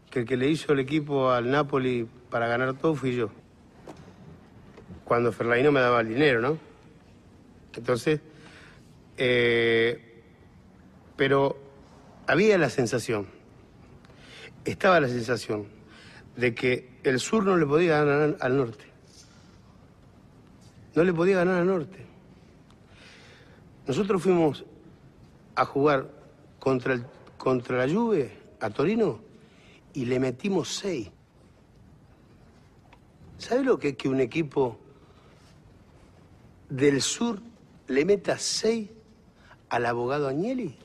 que 0.10 0.20
el 0.20 0.26
que 0.26 0.38
le 0.38 0.48
hizo 0.48 0.74
el 0.74 0.80
equipo 0.80 1.32
al 1.32 1.50
Napoli 1.50 2.08
para 2.30 2.48
ganar 2.48 2.76
todo 2.76 2.96
fui 2.96 3.16
yo. 3.16 3.30
Cuando 5.04 5.32
Ferlaino 5.32 5.72
me 5.72 5.80
daba 5.80 6.02
el 6.02 6.10
dinero, 6.10 6.42
¿no? 6.42 6.58
Entonces, 7.76 8.22
eh, 9.18 10.22
pero 11.16 11.58
había 12.28 12.58
la 12.58 12.70
sensación, 12.70 13.28
estaba 14.66 15.00
la 15.00 15.08
sensación 15.08 15.68
de 16.36 16.54
que 16.54 16.90
el 17.04 17.20
sur 17.20 17.44
no 17.44 17.58
le 17.58 17.66
podía 17.66 18.04
ganar 18.04 18.38
al 18.40 18.58
norte. 18.58 18.86
No 20.96 21.04
le 21.04 21.14
podía 21.14 21.38
ganar 21.38 21.62
al 21.62 21.68
norte. 21.68 22.07
Nosotros 23.88 24.22
fuimos 24.22 24.66
a 25.56 25.64
jugar 25.64 26.10
contra, 26.60 26.94
el, 26.94 27.06
contra 27.38 27.86
la 27.86 27.94
Juve, 27.94 28.32
a 28.60 28.70
Torino, 28.70 29.22
y 29.94 30.06
le 30.06 30.20
metimos 30.20 30.68
seis. 30.76 31.10
¿Sabe 33.38 33.64
lo 33.64 33.80
que 33.80 33.90
es 33.90 33.96
que 33.96 34.10
un 34.10 34.20
equipo 34.20 34.78
del 36.70 37.02
sur 37.02 37.40
le 37.88 38.04
meta 38.04 38.38
seis 38.38 38.90
al 39.70 39.86
abogado 39.86 40.28
Agnelli? 40.28 40.76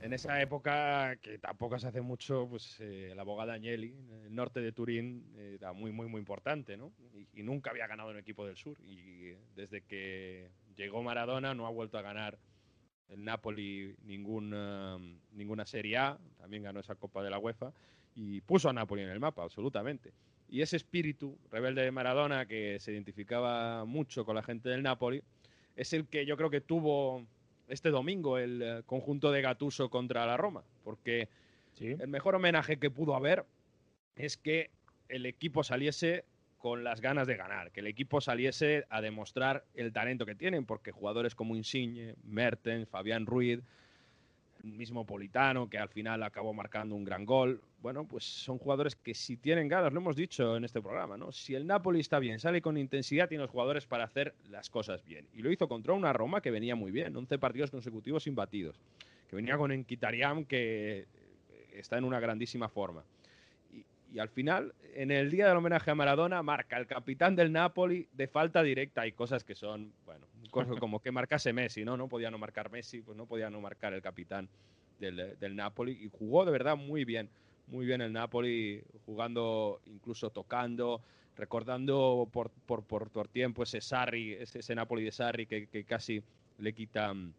En 0.00 0.12
esa 0.12 0.40
época, 0.40 1.16
que 1.16 1.38
tampoco 1.38 1.78
se 1.78 1.88
hace 1.88 2.00
mucho, 2.00 2.46
pues 2.48 2.78
eh, 2.80 3.10
el 3.12 3.18
abogado 3.18 3.52
Agnelli, 3.52 3.92
el 4.24 4.34
norte 4.34 4.60
de 4.60 4.70
Turín, 4.70 5.24
era 5.36 5.72
muy, 5.72 5.90
muy, 5.90 6.06
muy 6.06 6.20
importante, 6.20 6.76
¿no? 6.76 6.92
Y, 7.12 7.40
y 7.40 7.42
nunca 7.42 7.70
había 7.70 7.86
ganado 7.88 8.10
un 8.10 8.18
equipo 8.18 8.46
del 8.46 8.56
sur. 8.56 8.76
Y 8.84 9.30
eh, 9.30 9.38
desde 9.56 9.82
que 9.82 10.50
llegó 10.76 11.02
Maradona 11.02 11.54
no 11.54 11.66
ha 11.66 11.70
vuelto 11.70 11.98
a 11.98 12.02
ganar 12.02 12.38
el 13.08 13.24
Napoli 13.24 13.94
ningún, 14.04 14.52
um, 14.54 15.18
ninguna 15.32 15.66
Serie 15.66 15.96
A, 15.96 16.18
también 16.38 16.62
ganó 16.62 16.80
esa 16.80 16.94
Copa 16.94 17.22
de 17.22 17.30
la 17.30 17.38
UEFA 17.38 17.72
y 18.14 18.40
puso 18.42 18.68
a 18.68 18.72
Napoli 18.72 19.02
en 19.02 19.10
el 19.10 19.20
mapa, 19.20 19.42
absolutamente. 19.42 20.12
Y 20.48 20.60
ese 20.60 20.76
espíritu 20.76 21.38
rebelde 21.50 21.82
de 21.82 21.90
Maradona, 21.90 22.46
que 22.46 22.78
se 22.78 22.92
identificaba 22.92 23.84
mucho 23.84 24.24
con 24.24 24.36
la 24.36 24.42
gente 24.42 24.68
del 24.68 24.82
Napoli, 24.82 25.22
es 25.76 25.92
el 25.92 26.06
que 26.06 26.26
yo 26.26 26.36
creo 26.36 26.50
que 26.50 26.60
tuvo 26.60 27.26
este 27.68 27.90
domingo 27.90 28.38
el 28.38 28.62
eh, 28.62 28.82
conjunto 28.84 29.30
de 29.30 29.40
Gatuso 29.40 29.88
contra 29.88 30.26
la 30.26 30.36
Roma, 30.36 30.62
porque 30.84 31.28
El 31.80 32.08
mejor 32.08 32.34
homenaje 32.34 32.78
que 32.78 32.90
pudo 32.90 33.16
haber 33.16 33.44
es 34.14 34.36
que 34.36 34.70
el 35.08 35.26
equipo 35.26 35.64
saliese 35.64 36.24
con 36.62 36.84
las 36.84 37.00
ganas 37.00 37.26
de 37.26 37.34
ganar, 37.34 37.72
que 37.72 37.80
el 37.80 37.88
equipo 37.88 38.20
saliese 38.20 38.84
a 38.88 39.00
demostrar 39.00 39.64
el 39.74 39.92
talento 39.92 40.24
que 40.24 40.36
tienen, 40.36 40.64
porque 40.64 40.92
jugadores 40.92 41.34
como 41.34 41.56
Insigne, 41.56 42.14
Mertens, 42.22 42.88
Fabián 42.88 43.26
Ruiz, 43.26 43.58
mismo 44.62 45.04
Politano, 45.04 45.68
que 45.68 45.78
al 45.78 45.88
final 45.88 46.22
acabó 46.22 46.54
marcando 46.54 46.94
un 46.94 47.02
gran 47.02 47.26
gol. 47.26 47.60
Bueno, 47.80 48.06
pues 48.06 48.22
son 48.22 48.58
jugadores 48.58 48.94
que 48.94 49.12
si 49.12 49.36
tienen 49.36 49.66
ganas, 49.66 49.92
lo 49.92 49.98
hemos 49.98 50.14
dicho 50.14 50.56
en 50.56 50.64
este 50.64 50.80
programa, 50.80 51.16
¿no? 51.16 51.32
Si 51.32 51.52
el 51.56 51.66
Napoli 51.66 51.98
está 51.98 52.20
bien, 52.20 52.38
sale 52.38 52.62
con 52.62 52.76
intensidad, 52.76 53.28
tiene 53.28 53.42
los 53.42 53.50
jugadores 53.50 53.84
para 53.84 54.04
hacer 54.04 54.32
las 54.48 54.70
cosas 54.70 55.04
bien. 55.04 55.26
Y 55.34 55.42
lo 55.42 55.50
hizo 55.50 55.66
contra 55.66 55.94
una 55.94 56.12
Roma 56.12 56.40
que 56.40 56.52
venía 56.52 56.76
muy 56.76 56.92
bien, 56.92 57.16
11 57.16 57.40
partidos 57.40 57.72
consecutivos 57.72 58.28
imbatidos, 58.28 58.80
que 59.28 59.34
venía 59.34 59.56
con 59.56 59.72
Enquitariam 59.72 60.44
que 60.44 61.06
está 61.72 61.98
en 61.98 62.04
una 62.04 62.20
grandísima 62.20 62.68
forma. 62.68 63.02
Y, 64.12 64.18
al 64.18 64.28
final, 64.28 64.74
en 64.94 65.10
el 65.10 65.30
día 65.30 65.48
del 65.48 65.56
homenaje 65.56 65.90
a 65.90 65.94
Maradona, 65.94 66.42
marca 66.42 66.76
el 66.76 66.86
capitán 66.86 67.34
del 67.34 67.52
Napoli 67.52 68.08
de 68.12 68.28
falta 68.28 68.62
directa. 68.62 69.02
Hay 69.02 69.12
cosas 69.12 69.44
que 69.44 69.54
son, 69.54 69.92
bueno, 70.04 70.26
como 70.80 71.00
que 71.00 71.10
marcase 71.10 71.52
Messi, 71.52 71.84
¿no? 71.84 71.96
No 71.96 72.08
podía 72.08 72.30
no 72.30 72.38
marcar 72.38 72.70
Messi, 72.70 73.00
pues 73.00 73.16
no 73.16 73.26
podía 73.26 73.50
no 73.50 73.60
marcar 73.60 73.94
el 73.94 74.02
capitán 74.02 74.48
del, 74.98 75.38
del 75.38 75.56
Napoli. 75.56 75.92
Y 75.92 76.10
jugó 76.10 76.44
de 76.44 76.52
verdad 76.52 76.76
muy 76.76 77.04
bien, 77.04 77.28
muy 77.66 77.86
bien 77.86 78.00
el 78.00 78.12
Napoli, 78.12 78.82
jugando, 79.06 79.80
incluso 79.86 80.30
tocando, 80.30 81.00
recordando 81.36 82.28
por, 82.30 82.50
por, 82.50 82.84
por, 82.84 83.28
tiempo 83.28 83.62
ese 83.62 83.80
Sarri, 83.80 84.34
ese, 84.34 84.58
ese, 84.58 84.74
Napoli 84.74 85.04
de 85.04 85.12
Sarri 85.12 85.46
que, 85.46 85.66
que 85.66 85.84
casi 85.84 86.22
le 86.58 86.72
quita 86.72 87.14
mm, 87.14 87.32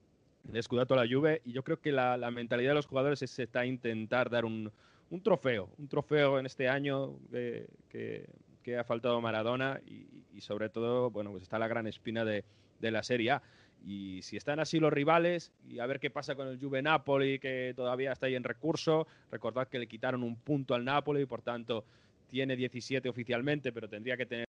el 0.50 0.58
escudato 0.58 0.96
a 0.96 1.06
la 1.06 1.14
Juve. 1.14 1.42
Y 1.46 1.52
yo 1.52 1.64
creo 1.64 1.80
que 1.80 1.92
la, 1.92 2.18
la 2.18 2.32
mentalidad 2.32 2.72
de 2.72 2.76
los 2.76 2.88
jugadores 2.88 3.22
es 3.22 3.38
está 3.38 3.66
intentar 3.66 4.30
dar 4.30 4.46
un, 4.46 4.72
un 5.14 5.22
trofeo, 5.22 5.70
un 5.78 5.88
trofeo 5.88 6.40
en 6.40 6.48
este 6.48 6.68
año 6.68 7.20
que, 7.30 8.26
que, 8.64 8.78
ha 8.78 8.84
faltado 8.84 9.22
Maradona 9.22 9.80
y, 9.86 10.08
y, 10.34 10.42
sobre 10.42 10.70
todo, 10.70 11.12
bueno, 11.12 11.30
pues 11.30 11.44
está 11.44 11.60
la 11.60 11.68
gran 11.68 11.86
espina 11.86 12.26
de, 12.26 12.44
de 12.80 12.92
la 12.92 13.04
Serie 13.04 13.32
A. 13.32 13.44
Y 13.86 14.22
si 14.24 14.38
están 14.38 14.60
así 14.60 14.80
los 14.80 14.92
rivales, 14.92 15.52
y 15.70 15.78
a 15.78 15.86
ver 15.86 16.00
qué 16.00 16.10
pasa 16.10 16.34
con 16.34 16.48
el 16.48 16.60
Juve 16.60 16.82
Napoli, 16.82 17.38
que 17.38 17.74
todavía 17.76 18.12
está 18.12 18.26
ahí 18.26 18.34
en 18.34 18.44
recurso. 18.44 19.06
Recordad 19.30 19.68
que 19.68 19.78
le 19.78 19.88
quitaron 19.88 20.24
un 20.24 20.36
punto 20.36 20.74
al 20.74 20.84
Napoli, 20.84 21.28
por 21.28 21.44
tanto, 21.44 21.86
tiene 22.28 22.56
17 22.56 23.08
oficialmente, 23.08 23.72
pero 23.72 23.88
tendría 23.88 24.18
que 24.18 24.26
tener. 24.26 24.46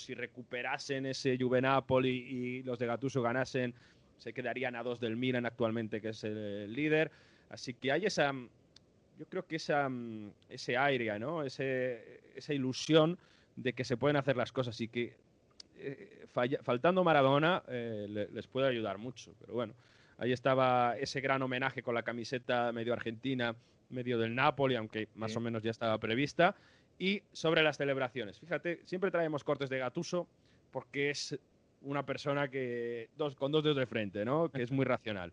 Si 0.00 0.14
recuperasen 0.14 1.06
ese 1.06 1.38
Juve 1.38 1.62
Napoli 1.62 2.10
y 2.10 2.62
los 2.64 2.80
de 2.80 2.86
Gattuso 2.86 3.22
ganasen, 3.22 3.72
se 4.18 4.32
quedarían 4.32 4.74
a 4.74 4.82
dos 4.82 4.98
del 4.98 5.16
Milan 5.16 5.46
actualmente, 5.46 6.00
que 6.00 6.08
es 6.08 6.24
el 6.24 6.72
líder. 6.72 7.12
Así 7.48 7.74
que 7.74 7.92
hay 7.92 8.06
esa. 8.06 8.32
Yo 9.18 9.26
creo 9.26 9.46
que 9.46 9.56
esa, 9.56 9.88
ese 10.48 10.76
aire, 10.76 11.18
¿no? 11.18 11.42
Ese, 11.42 12.20
esa 12.34 12.52
ilusión 12.52 13.18
de 13.56 13.72
que 13.72 13.84
se 13.84 13.96
pueden 13.96 14.16
hacer 14.16 14.36
las 14.36 14.52
cosas 14.52 14.80
y 14.80 14.88
que 14.88 15.14
eh, 15.76 16.26
faltando 16.62 17.04
Maradona 17.04 17.62
eh, 17.68 18.28
les 18.32 18.46
puede 18.46 18.68
ayudar 18.68 18.98
mucho. 18.98 19.32
Pero 19.38 19.54
bueno, 19.54 19.74
ahí 20.18 20.32
estaba 20.32 20.96
ese 20.98 21.20
gran 21.20 21.42
homenaje 21.42 21.82
con 21.82 21.94
la 21.94 22.02
camiseta 22.02 22.72
medio 22.72 22.92
argentina, 22.92 23.54
medio 23.90 24.18
del 24.18 24.34
Napoli, 24.34 24.74
aunque 24.74 25.08
más 25.14 25.36
o 25.36 25.40
menos 25.40 25.62
ya 25.62 25.70
estaba 25.70 25.98
prevista. 25.98 26.56
Y 26.98 27.22
sobre 27.32 27.62
las 27.62 27.76
celebraciones. 27.76 28.38
Fíjate, 28.38 28.80
siempre 28.84 29.10
traemos 29.10 29.42
cortes 29.42 29.68
de 29.68 29.78
Gatuso 29.78 30.28
porque 30.70 31.10
es 31.10 31.38
una 31.82 32.04
persona 32.04 32.48
que 32.48 33.10
dos, 33.16 33.34
con 33.34 33.52
dos 33.52 33.62
dedos 33.62 33.78
de 33.78 33.86
frente, 33.86 34.24
¿no? 34.24 34.48
que 34.48 34.62
es 34.62 34.70
muy 34.70 34.84
racional. 34.84 35.32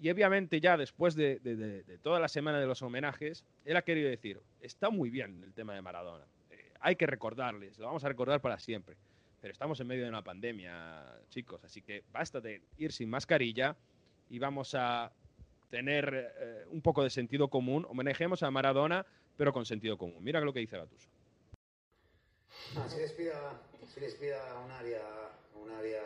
Y 0.00 0.08
obviamente 0.08 0.60
ya 0.60 0.78
después 0.78 1.14
de, 1.14 1.84
toda 2.02 2.18
la 2.18 2.28
semana 2.28 2.58
de 2.58 2.66
los 2.66 2.80
homenajes, 2.80 3.44
él 3.66 3.76
ha 3.76 3.82
querido 3.82 4.08
decir, 4.08 4.40
está 4.62 4.88
muy 4.88 5.10
bien 5.10 5.42
el 5.44 5.52
tema 5.52 5.74
de 5.74 5.82
Maradona, 5.82 6.24
eh, 6.50 6.72
hay 6.80 6.96
que 6.96 7.06
recordarles, 7.06 7.78
lo 7.78 7.86
vamos 7.86 8.02
a 8.04 8.08
recordar 8.08 8.40
para 8.40 8.58
siempre. 8.58 8.96
Pero 9.42 9.52
estamos 9.52 9.78
en 9.80 9.86
medio 9.86 10.04
de 10.04 10.08
una 10.08 10.24
pandemia, 10.24 11.04
chicos, 11.28 11.62
así 11.64 11.82
que 11.82 12.02
basta 12.12 12.40
de 12.40 12.62
ir 12.78 12.92
sin 12.92 13.10
mascarilla 13.10 13.76
y 14.30 14.38
vamos 14.38 14.74
a 14.74 15.12
tener 15.68 16.32
eh, 16.38 16.64
un 16.70 16.80
poco 16.80 17.04
de 17.04 17.10
sentido 17.10 17.48
común. 17.48 17.86
Homenajemos 17.88 18.42
a 18.42 18.50
Maradona, 18.50 19.04
pero 19.36 19.52
con 19.52 19.66
sentido 19.66 19.98
común. 19.98 20.24
Mira 20.24 20.40
lo 20.40 20.52
que 20.52 20.60
dice 20.60 20.78
Gattuso. 20.78 21.08
Ah, 22.76 22.86
si 22.88 22.98
respira, 22.98 23.60
si 23.86 24.00
respira 24.00 24.38
un'aria, 24.64 25.02
un'aria, 25.54 26.02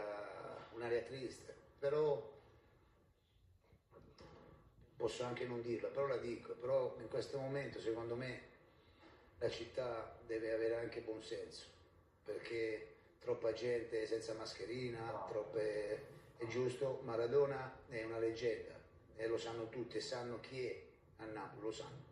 un'aria 0.74 1.04
triste, 1.04 1.54
però 1.80 2.33
posso 4.96 5.24
anche 5.24 5.46
non 5.46 5.62
dirla, 5.62 5.88
però 5.88 6.06
la 6.06 6.16
dico, 6.16 6.54
però 6.54 6.96
in 7.00 7.08
questo 7.08 7.38
momento 7.38 7.80
secondo 7.80 8.14
me 8.16 8.40
la 9.38 9.50
città 9.50 10.16
deve 10.26 10.52
avere 10.52 10.76
anche 10.76 11.00
buon 11.00 11.22
senso, 11.22 11.66
perché 12.24 12.94
troppa 13.18 13.52
gente 13.52 14.06
senza 14.06 14.34
mascherina, 14.34 15.24
troppe... 15.28 16.12
è 16.36 16.46
giusto, 16.46 17.00
Maradona 17.04 17.72
è 17.88 18.04
una 18.04 18.18
leggenda 18.18 18.74
e 19.16 19.26
lo 19.26 19.38
sanno 19.38 19.68
tutti 19.68 19.96
e 19.96 20.00
sanno 20.00 20.40
chi 20.40 20.66
è 20.66 20.82
a 21.18 21.26
Napoli, 21.26 21.62
lo 21.62 21.72
sanno, 21.72 22.02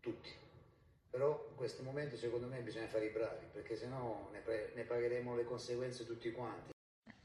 tutti. 0.00 0.30
Però 1.10 1.46
in 1.50 1.56
questo 1.56 1.82
momento 1.82 2.16
secondo 2.16 2.46
me 2.46 2.60
bisogna 2.60 2.86
fare 2.86 3.06
i 3.06 3.10
bravi, 3.10 3.46
perché 3.52 3.76
sennò 3.76 4.30
ne, 4.30 4.42
ne 4.74 4.82
pagheremo 4.84 5.34
le 5.34 5.44
conseguenze 5.44 6.06
tutti 6.06 6.30
quanti. 6.32 6.72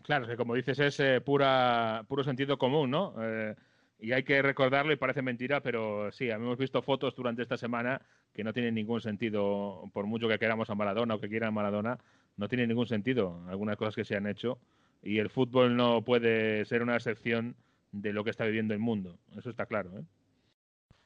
Claro, 0.03 0.25
que 0.25 0.37
como 0.37 0.53
dices 0.55 0.79
es 0.79 0.99
eh, 0.99 1.19
pura, 1.19 2.03
puro 2.07 2.23
sentido 2.23 2.57
común, 2.57 2.89
¿no? 2.89 3.13
Eh, 3.17 3.55
y 3.99 4.11
hay 4.11 4.23
que 4.23 4.41
recordarlo 4.41 4.93
y 4.93 4.97
parece 4.97 5.21
mentira, 5.21 5.61
pero 5.61 6.11
sí, 6.11 6.29
hemos 6.29 6.57
visto 6.57 6.81
fotos 6.81 7.15
durante 7.15 7.41
esta 7.41 7.57
semana 7.57 8.01
que 8.33 8.43
no 8.43 8.53
tienen 8.53 8.75
ningún 8.75 9.01
sentido, 9.01 9.89
por 9.93 10.05
mucho 10.05 10.27
que 10.27 10.37
queramos 10.37 10.69
a 10.69 10.75
Maradona 10.75 11.15
o 11.15 11.19
que 11.19 11.29
quieran 11.29 11.53
Maradona, 11.53 11.97
no 12.35 12.47
tiene 12.47 12.67
ningún 12.67 12.87
sentido 12.87 13.43
algunas 13.47 13.77
cosas 13.77 13.95
que 13.95 14.05
se 14.05 14.15
han 14.15 14.27
hecho 14.27 14.59
y 15.01 15.17
el 15.17 15.29
fútbol 15.29 15.75
no 15.75 16.03
puede 16.03 16.65
ser 16.65 16.83
una 16.83 16.95
excepción 16.95 17.55
de 17.91 18.13
lo 18.13 18.23
que 18.23 18.29
está 18.29 18.45
viviendo 18.45 18.73
el 18.73 18.79
mundo. 18.79 19.17
Eso 19.35 19.49
está 19.49 19.65
claro. 19.65 19.97
¿eh? 19.97 20.03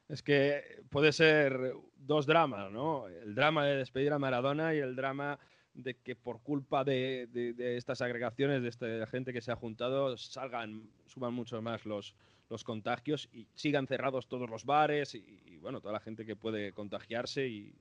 Es 0.10 0.22
que 0.22 0.82
puede 0.90 1.14
ser 1.14 1.74
dos 1.98 2.26
dramas, 2.26 2.72
¿no? 2.72 3.08
El 3.08 3.36
drama 3.36 3.66
de 3.66 3.78
despedir 3.78 4.12
a 4.12 4.20
Maradona 4.20 4.76
y 4.76 4.80
el 4.80 4.96
drama 4.96 5.40
de 5.74 5.96
que 5.96 6.18
por 6.18 6.42
culpa 6.42 6.84
de, 6.84 7.30
estas 7.78 8.02
agregaciones, 8.02 8.62
de 8.62 8.68
esta 8.68 9.08
gente 9.08 9.32
que 9.32 9.42
se 9.42 9.54
ha 9.54 9.56
juntado, 9.56 10.18
salgan, 10.18 10.90
suban 11.06 11.34
mucho 11.34 11.62
más 11.62 11.86
los, 11.86 12.14
los 12.52 12.64
contagios 12.66 13.30
y 13.32 13.48
sigan 13.56 13.88
cerrados 13.88 14.28
todos 14.28 14.50
los 14.50 14.66
bares 14.66 15.16
y, 15.16 15.58
bueno, 15.62 15.80
toda 15.80 15.94
la 15.94 16.00
gente 16.02 16.26
que 16.26 16.36
puede 16.36 16.74
contagiarse 16.74 17.48
y, 17.48 17.74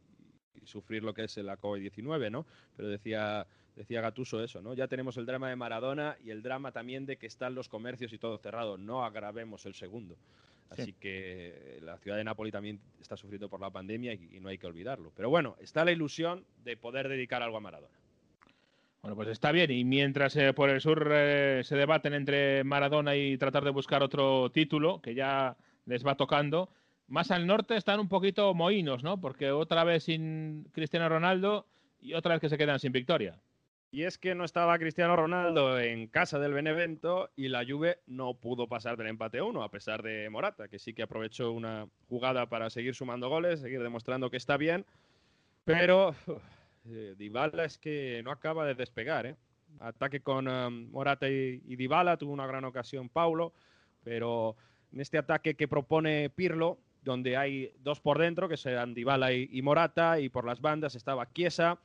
sufrir 0.65 1.03
lo 1.03 1.15
que 1.15 1.25
es 1.25 1.37
la 1.39 1.59
COVID-19, 1.59 2.31
¿no? 2.31 2.45
Pero 2.77 2.89
decía, 2.89 3.47
decía 3.75 4.03
Gatuso 4.03 4.45
eso, 4.45 4.61
¿no? 4.61 4.75
Ya 4.75 4.87
tenemos 4.89 5.17
el 5.17 5.25
drama 5.25 5.49
de 5.49 5.57
Maradona 5.57 6.17
y 6.23 6.31
el 6.31 6.43
drama 6.43 6.71
también 6.71 7.07
de 7.07 7.17
que 7.17 7.27
están 7.27 7.55
los 7.55 7.69
comercios 7.69 8.13
y 8.13 8.19
todo 8.19 8.37
cerrado. 8.37 8.77
No 8.77 9.03
agravemos 9.03 9.65
el 9.65 9.75
segundo. 9.75 10.17
Así 10.69 10.93
que 10.93 11.79
la 11.83 11.97
ciudad 11.99 12.19
de 12.19 12.25
Nápoles 12.25 12.53
también 12.53 12.79
está 13.01 13.17
sufriendo 13.17 13.49
por 13.49 13.59
la 13.59 13.71
pandemia 13.71 14.13
y, 14.13 14.39
no 14.39 14.51
hay 14.51 14.59
que 14.59 14.67
olvidarlo. 14.67 15.13
Pero 15.17 15.31
bueno, 15.31 15.57
está 15.61 15.85
la 15.85 15.93
ilusión 15.93 16.45
de 16.63 16.77
poder 16.77 17.09
dedicar 17.09 17.43
algo 17.43 17.57
a 17.57 17.61
Maradona. 17.61 17.99
Bueno, 19.03 19.17
pues 19.17 19.29
está 19.29 19.51
bien. 19.53 19.71
Y 19.71 19.85
mientras 19.85 20.37
eh, 20.37 20.53
por 20.53 20.69
el 20.69 20.81
sur 20.81 21.09
eh, 21.11 21.63
se 21.65 21.77
debaten 21.77 22.15
entre 22.15 22.65
Maradona 22.65 23.17
y 23.17 23.39
tratar 23.39 23.65
de 23.65 23.71
buscar 23.71 24.03
otro 24.03 24.51
título, 24.51 25.01
que 25.01 25.15
ya 25.15 25.57
les 25.87 26.07
va 26.07 26.17
tocando, 26.17 26.69
más 27.09 27.31
al 27.31 27.47
norte 27.47 27.77
están 27.77 27.99
un 27.99 28.09
poquito 28.09 28.53
mohinos, 28.55 29.03
¿no? 29.03 29.21
Porque 29.21 29.51
otra 29.51 29.85
vez 29.85 30.05
sin 30.05 30.69
Cristiano 30.73 31.09
Ronaldo 31.09 31.67
y 32.01 32.15
otra 32.15 32.35
vez 32.35 32.41
que 32.41 32.49
se 32.49 32.59
quedan 32.59 32.79
sin 32.79 32.93
victoria. 32.93 33.41
Y 33.93 34.05
es 34.05 34.19
que 34.19 34.37
no 34.37 34.45
estaba 34.45 34.79
Cristiano 34.79 35.17
Ronaldo 35.17 35.81
en 35.81 36.07
casa 36.07 36.39
del 36.39 36.53
Benevento 36.53 37.31
y 37.35 37.49
la 37.49 37.65
Juve 37.69 37.99
no 38.07 38.35
pudo 38.35 38.69
pasar 38.69 38.97
del 38.97 39.09
empate 39.09 39.43
1 39.43 39.63
a 39.65 39.71
pesar 39.71 40.03
de 40.03 40.31
Morata, 40.31 40.69
que 40.69 40.79
sí 40.79 40.95
que 40.95 41.03
aprovechó 41.03 41.51
una 41.51 41.89
jugada 42.09 42.47
para 42.49 42.71
seguir 42.71 42.95
sumando 42.95 43.29
goles, 43.29 43.61
seguir 43.61 43.83
demostrando 43.83 44.31
que 44.31 44.37
está 44.37 44.57
bien, 44.57 44.87
pero 45.65 46.15
eh, 46.93 47.15
Dybala 47.17 47.65
es 47.65 47.79
que 47.79 48.21
no 48.25 48.31
acaba 48.31 48.67
de 48.67 48.75
despegar, 48.75 49.27
¿eh? 49.27 49.37
Ataque 49.79 50.21
con 50.21 50.49
um, 50.49 50.91
Morata 50.91 51.29
y, 51.29 51.63
y 51.65 51.77
Dybala, 51.77 52.17
tuvo 52.17 52.33
una 52.33 52.47
gran 52.47 52.65
ocasión 52.65 53.09
Paulo, 53.09 53.53
pero 54.03 54.57
en 54.93 55.01
este 55.01 55.19
ataque 55.19 55.55
que 55.55 55.69
propone 55.69 56.31
Pirlo, 56.31 56.79
donde 57.03 57.37
hay 57.37 57.73
dos 57.81 58.01
por 58.01 58.19
dentro, 58.19 58.49
que 58.49 58.57
serán 58.57 58.95
Dybala 58.95 59.33
y, 59.33 59.63
Morata, 59.63 60.21
y 60.21 60.29
por 60.29 60.45
las 60.45 60.61
bandas 60.61 60.95
estaba 60.95 61.33
Chiesa, 61.33 61.79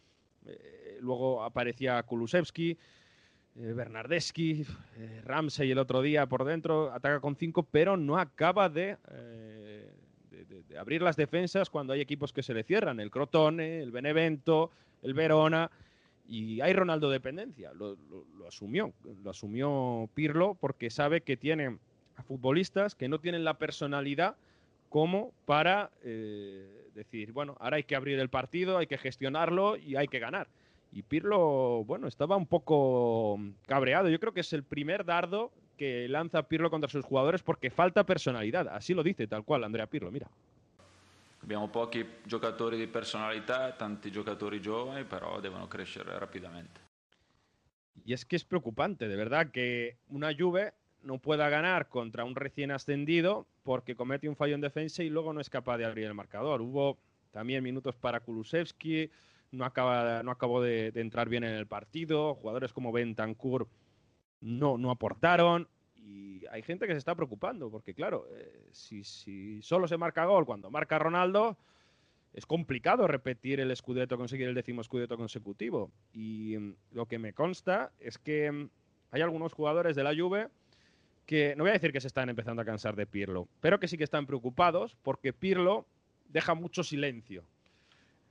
eh, 0.46 0.98
luego 1.02 1.44
aparecía 1.44 2.02
Kulusevski, 2.04 2.72
eh, 2.72 3.74
Bernardeschi, 3.74 4.66
eh, 4.98 5.22
Ramsey 5.24 5.72
el 5.72 5.78
otro 5.78 6.02
día 6.02 6.26
por 6.26 6.44
dentro, 6.44 6.92
ataca 6.92 7.20
con 7.20 7.36
cinco, 7.36 7.64
pero 7.64 7.96
no 7.96 8.18
acaba 8.18 8.68
de, 8.68 8.98
de, 10.44 10.78
abrir 10.78 11.02
las 11.02 11.16
defensas 11.16 11.70
cuando 11.70 11.94
hay 11.94 12.02
equipos 12.02 12.34
que 12.34 12.44
se 12.44 12.54
le 12.54 12.64
cierran, 12.64 13.00
el 13.00 13.12
Crotone, 13.12 13.80
el 13.82 13.92
Benevento, 13.92 14.72
el 15.02 15.14
Verona, 15.14 15.72
y 16.28 16.60
hay 16.62 16.74
Ronaldo 16.74 17.10
dependencia, 17.10 17.72
lo, 17.74 17.96
lo 18.38 18.48
asumió, 18.48 18.94
lo 19.24 19.30
asumió 19.30 20.10
Pirlo 20.14 20.58
porque 20.60 20.90
sabe 20.90 21.22
que 21.22 21.38
tiene 21.38 21.78
a 22.16 22.24
futbolistas 22.24 22.96
que 22.96 23.08
no 23.08 23.20
tienen 23.20 23.44
la 23.44 23.58
personalidad 23.58 24.36
como 24.90 25.34
para 25.46 25.92
eh, 26.04 26.90
decir, 26.94 27.34
bueno, 27.34 27.58
ahora 27.60 27.78
hay 27.78 27.84
que 27.84 27.96
abrir 27.96 28.20
el 28.20 28.30
partido, 28.30 28.78
hay 28.78 28.88
que 28.88 28.98
gestionarlo 28.98 29.76
y 29.76 29.96
hay 29.96 30.08
que 30.08 30.20
ganar. 30.20 30.48
Y 30.92 31.02
Pirlo, 31.02 31.84
bueno, 31.84 32.08
estaba 32.08 32.38
un 32.38 32.46
poco 32.46 33.38
cabreado. 33.66 34.08
Yo 34.08 34.20
creo 34.20 34.34
que 34.34 34.40
es 34.40 34.54
el 34.54 34.64
primer 34.64 35.04
dardo 35.04 35.52
que 35.76 36.08
lanza 36.08 36.44
Pirlo 36.44 36.70
contra 36.70 36.90
sus 36.90 37.06
jugadores 37.06 37.44
porque 37.44 37.70
falta 37.70 38.06
personalidad. 38.06 38.68
Así 38.70 38.94
lo 38.94 39.04
dice 39.04 39.28
tal 39.28 39.44
cual 39.44 39.64
Andrea 39.64 39.88
Pirlo, 39.88 40.12
mira. 40.12 40.28
Abbiamo 41.42 41.70
pochi 41.70 42.04
giocatori 42.24 42.76
di 42.76 42.88
personalità, 42.88 43.72
tanti 43.74 44.10
giocatori 44.10 44.60
giovani, 44.60 45.04
però 45.04 45.40
devono 45.40 45.68
crescere 45.68 46.18
rapidamente. 46.18 46.82
Y 48.04 48.14
es 48.14 48.26
que 48.26 48.36
es 48.36 48.44
preocupante, 48.44 49.08
de 49.08 49.16
verdad, 49.16 49.52
que 49.52 49.98
una 50.10 50.34
Juve 50.36 50.74
no 51.04 51.20
pueda 51.20 51.48
ganar 51.50 51.88
contra 51.88 52.24
un 52.24 52.36
recién 52.36 52.72
ascendido 52.72 53.46
porque 53.64 53.96
comete 53.96 54.28
un 54.28 54.36
fallo 54.36 54.56
en 54.56 54.62
defensa 54.62 55.04
y 55.04 55.10
luego 55.10 55.34
no 55.34 55.40
es 55.40 55.50
capaz 55.50 55.78
de 55.78 55.86
abrir 55.86 56.06
el 56.06 56.14
marcador. 56.16 56.62
Hubo 56.62 56.98
también 57.32 57.64
minutos 57.64 57.96
para 57.96 58.22
Kulusevski, 58.22 59.12
no, 59.52 59.66
acaba, 59.66 60.24
no 60.24 60.32
acabó 60.32 60.62
de, 60.62 60.92
de 60.92 61.02
entrar 61.02 61.30
bien 61.30 61.44
en 61.44 61.54
el 61.54 61.68
partido, 61.68 62.34
jugadores 62.36 62.74
como 62.74 62.92
Bentancur 62.92 63.68
no, 64.42 64.78
no 64.78 64.92
aportaron 64.92 65.68
y 65.96 66.46
hay 66.52 66.62
gente 66.62 66.88
que 66.88 66.94
se 66.94 67.00
está 67.00 67.16
preocupando 67.16 67.70
porque 67.70 67.94
claro, 67.94 68.28
eh, 68.36 68.68
si, 68.72 69.04
si 69.04 69.62
solo 69.62 69.88
se 69.88 69.98
marca 69.98 70.26
gol 70.26 70.46
cuando 70.46 70.70
marca 70.70 71.00
Ronaldo, 71.00 71.58
es 72.36 72.46
complicado 72.46 73.08
repetir 73.08 73.62
el 73.62 73.72
escudeto, 73.72 74.18
conseguir 74.18 74.50
el 74.50 74.56
décimo 74.56 74.82
escudeto 74.82 75.16
consecutivo. 75.16 75.90
Y 76.14 76.58
mm, 76.58 76.76
lo 76.92 77.06
que 77.06 77.18
me 77.18 77.34
consta 77.34 77.92
es 78.00 78.18
que 78.18 78.52
mm, 78.52 78.70
hay 79.12 79.22
algunos 79.22 79.54
jugadores 79.54 79.96
de 79.96 80.04
la 80.04 80.14
Juve 80.14 80.50
que 81.26 81.56
no 81.56 81.64
voy 81.64 81.72
a 81.72 81.74
decir 81.74 81.94
que 81.94 82.02
se 82.02 82.08
están 82.08 82.30
empezando 82.30 82.62
a 82.62 82.66
cansar 82.66 82.96
de 82.96 83.08
Pirlo, 83.08 83.48
pero 83.62 83.80
que 83.80 83.88
sí 83.88 83.98
que 83.98 84.04
están 84.04 84.28
preocupados 84.28 84.96
porque 85.02 85.32
Pirlo 85.34 85.86
deja 86.28 86.54
mucho 86.54 86.84
silencio. 86.84 87.44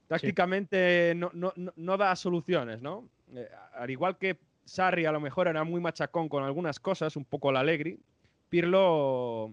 Tácticamente 0.06 1.14
no, 1.16 1.30
no, 1.32 1.54
no, 1.56 1.72
no 1.74 1.96
da 1.96 2.14
soluciones, 2.14 2.82
¿no? 2.82 3.08
Eh, 3.34 3.48
al 3.74 3.90
igual 3.90 4.18
que 4.18 4.36
Sarri 4.64 5.04
a 5.04 5.12
lo 5.12 5.20
mejor 5.20 5.48
era 5.48 5.64
muy 5.64 5.80
machacón 5.80 6.28
con 6.28 6.42
algunas 6.42 6.80
cosas, 6.80 7.16
un 7.16 7.24
poco 7.24 7.52
la 7.52 7.60
Allegri, 7.60 7.98
Pirlo, 8.48 9.52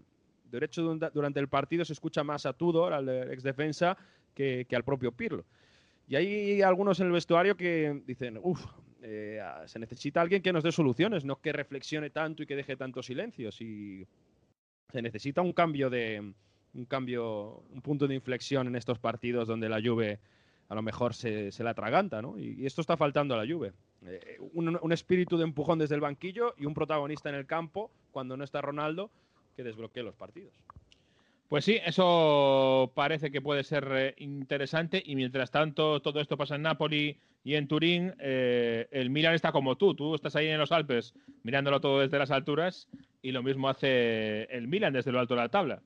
de 0.51 0.65
hecho, 0.65 0.97
durante 1.13 1.39
el 1.39 1.47
partido 1.47 1.83
se 1.85 1.93
escucha 1.93 2.23
más 2.23 2.45
a 2.45 2.53
Tudor, 2.53 2.93
al 2.93 3.09
ex 3.31 3.41
defensa, 3.43 3.97
que, 4.33 4.65
al 4.71 4.83
propio 4.83 5.11
Pirlo. 5.11 5.45
Y 6.07 6.15
hay 6.15 6.61
algunos 6.61 6.99
en 6.99 7.07
el 7.07 7.13
vestuario 7.13 7.55
que 7.55 8.01
dicen, 8.05 8.39
uff, 8.41 8.65
eh, 9.01 9.41
se 9.65 9.79
necesita 9.79 10.21
alguien 10.21 10.41
que 10.41 10.53
nos 10.53 10.63
dé 10.63 10.71
soluciones, 10.71 11.25
no 11.25 11.41
que 11.41 11.53
reflexione 11.53 12.09
tanto 12.09 12.43
y 12.43 12.45
que 12.45 12.55
deje 12.55 12.75
tantos 12.75 13.05
silencios. 13.05 13.59
Y 13.61 14.05
se 14.91 15.01
necesita 15.01 15.41
un 15.41 15.53
cambio 15.53 15.89
de 15.89 16.33
un 16.73 16.85
cambio, 16.85 17.63
un 17.69 17.81
punto 17.81 18.07
de 18.07 18.15
inflexión 18.15 18.67
en 18.67 18.75
estos 18.75 18.99
partidos 18.99 19.47
donde 19.47 19.69
la 19.69 19.81
Juve 19.81 20.19
a 20.71 20.75
lo 20.75 20.81
mejor 20.81 21.13
se, 21.13 21.51
se 21.51 21.65
la 21.65 21.71
atraganta, 21.71 22.21
¿no? 22.21 22.39
Y, 22.39 22.61
y, 22.61 22.65
esto 22.65 22.79
está 22.79 22.95
faltando 22.95 23.35
a 23.35 23.43
la 23.43 23.53
Juve. 23.53 23.73
Eh, 24.05 24.37
un, 24.53 24.79
un, 24.81 24.91
espíritu 24.93 25.37
de 25.37 25.43
empujón 25.43 25.77
desde 25.77 25.95
el 25.95 26.01
banquillo 26.01 26.55
y 26.57 26.65
un 26.65 26.73
protagonista 26.73 27.27
en 27.27 27.35
el 27.35 27.45
campo 27.45 27.91
cuando 28.11 28.37
no 28.37 28.45
está 28.45 28.61
Ronaldo 28.61 29.11
que 29.57 29.63
desbloquee 29.63 30.01
los 30.01 30.15
partidos. 30.15 30.53
Pues 31.49 31.65
sí, 31.65 31.77
eso 31.85 32.89
parece 32.95 33.31
que 33.31 33.41
puede 33.41 33.65
ser 33.65 33.85
eh, 33.91 34.15
interesante 34.19 35.03
y 35.05 35.17
mientras 35.17 35.51
tanto 35.51 36.01
todo 36.01 36.21
esto 36.21 36.37
pasa 36.37 36.55
en 36.55 36.61
Nápoli 36.61 37.17
y 37.43 37.55
en 37.55 37.67
Turín, 37.67 38.13
eh, 38.19 38.87
el 38.91 39.09
Milan 39.09 39.33
está 39.33 39.51
como 39.51 39.75
tú, 39.75 39.93
tú 39.93 40.15
estás 40.15 40.37
ahí 40.37 40.47
en 40.47 40.57
los 40.57 40.71
Alpes 40.71 41.13
mirándolo 41.43 41.81
todo 41.81 41.99
desde 41.99 42.17
las 42.17 42.31
alturas 42.31 42.87
y 43.21 43.33
lo 43.33 43.43
mismo 43.43 43.67
hace 43.67 44.43
el 44.43 44.69
Milan 44.69 44.93
desde 44.93 45.11
lo 45.11 45.19
alto 45.19 45.35
de 45.35 45.41
la 45.41 45.49
tabla. 45.49 45.81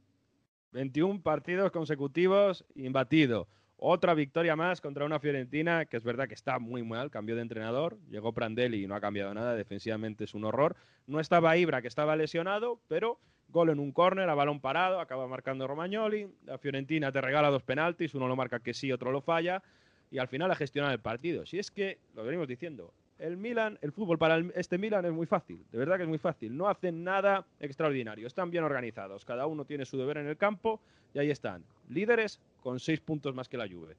21 0.74 1.24
partidos 1.24 1.72
consecutivos 1.72 2.64
imbatido. 2.76 3.48
Otra 3.78 4.14
victoria 4.14 4.56
más 4.56 4.80
contra 4.80 5.06
una 5.06 5.20
Fiorentina 5.20 5.86
que 5.86 5.98
es 5.98 6.04
verdad 6.04 6.28
que 6.28 6.34
está 6.34 6.60
muy 6.60 6.84
mal, 6.84 7.12
cambió 7.12 7.36
de 7.36 7.42
entrenador, 7.42 7.98
llegó 8.10 8.32
Prandelli 8.32 8.84
y 8.84 8.88
no 8.88 8.96
ha 8.96 9.02
cambiado 9.02 9.34
nada, 9.34 9.54
defensivamente 9.54 10.24
es 10.24 10.34
un 10.34 10.46
horror. 10.46 10.78
No 11.08 11.20
estaba 11.20 11.58
Ibra, 11.58 11.82
que 11.82 11.90
estaba 11.90 12.16
lesionado, 12.16 12.80
pero 12.88 13.20
gol 13.50 13.70
en 13.70 13.80
un 13.80 13.92
córner, 13.92 14.30
a 14.30 14.34
balón 14.34 14.62
parado, 14.62 15.00
acaba 15.00 15.28
marcando 15.28 15.68
Romagnoli, 15.68 16.28
la 16.46 16.58
Fiorentina 16.58 17.12
te 17.12 17.22
regala 17.22 17.50
dos 17.50 17.64
penaltis, 17.64 18.16
uno 18.16 18.28
lo 18.28 18.36
marca 18.36 18.60
que 18.60 18.74
sí, 18.74 18.92
otro 18.92 19.12
lo 19.12 19.22
falla, 19.22 19.62
y 20.10 20.20
al 20.20 20.28
final 20.30 20.52
a 20.52 20.56
gestionar 20.56 20.92
el 20.92 21.00
partido. 21.00 21.46
Si 21.46 21.60
es 21.60 21.70
que, 21.70 22.00
lo 22.16 22.24
venimos 22.24 22.48
diciendo, 22.48 22.94
el 23.20 23.38
Milan, 23.38 23.78
el 23.82 23.92
fútbol 23.92 24.18
para 24.18 24.40
este 24.56 24.78
Milan 24.78 25.06
es 25.06 25.12
muy 25.12 25.26
fácil, 25.26 25.66
de 25.72 25.78
verdad 25.78 25.98
que 25.98 26.04
es 26.04 26.10
muy 26.10 26.18
fácil, 26.18 26.56
no 26.56 26.68
hacen 26.68 27.04
nada 27.04 27.46
extraordinario, 27.60 28.28
están 28.28 28.52
bien 28.52 28.64
organizados, 28.64 29.26
cada 29.26 29.46
uno 29.46 29.66
tiene 29.66 29.86
su 29.86 29.98
deber 29.98 30.18
en 30.18 30.28
el 30.28 30.38
campo 30.38 30.82
y 31.14 31.20
ahí 31.20 31.30
están, 31.30 31.64
líderes 31.90 32.42
con 32.66 32.80
seis 32.80 33.00
puntos 33.00 33.36
más 33.36 33.48
que 33.48 33.58
la 33.58 33.68
Juve 33.68 33.96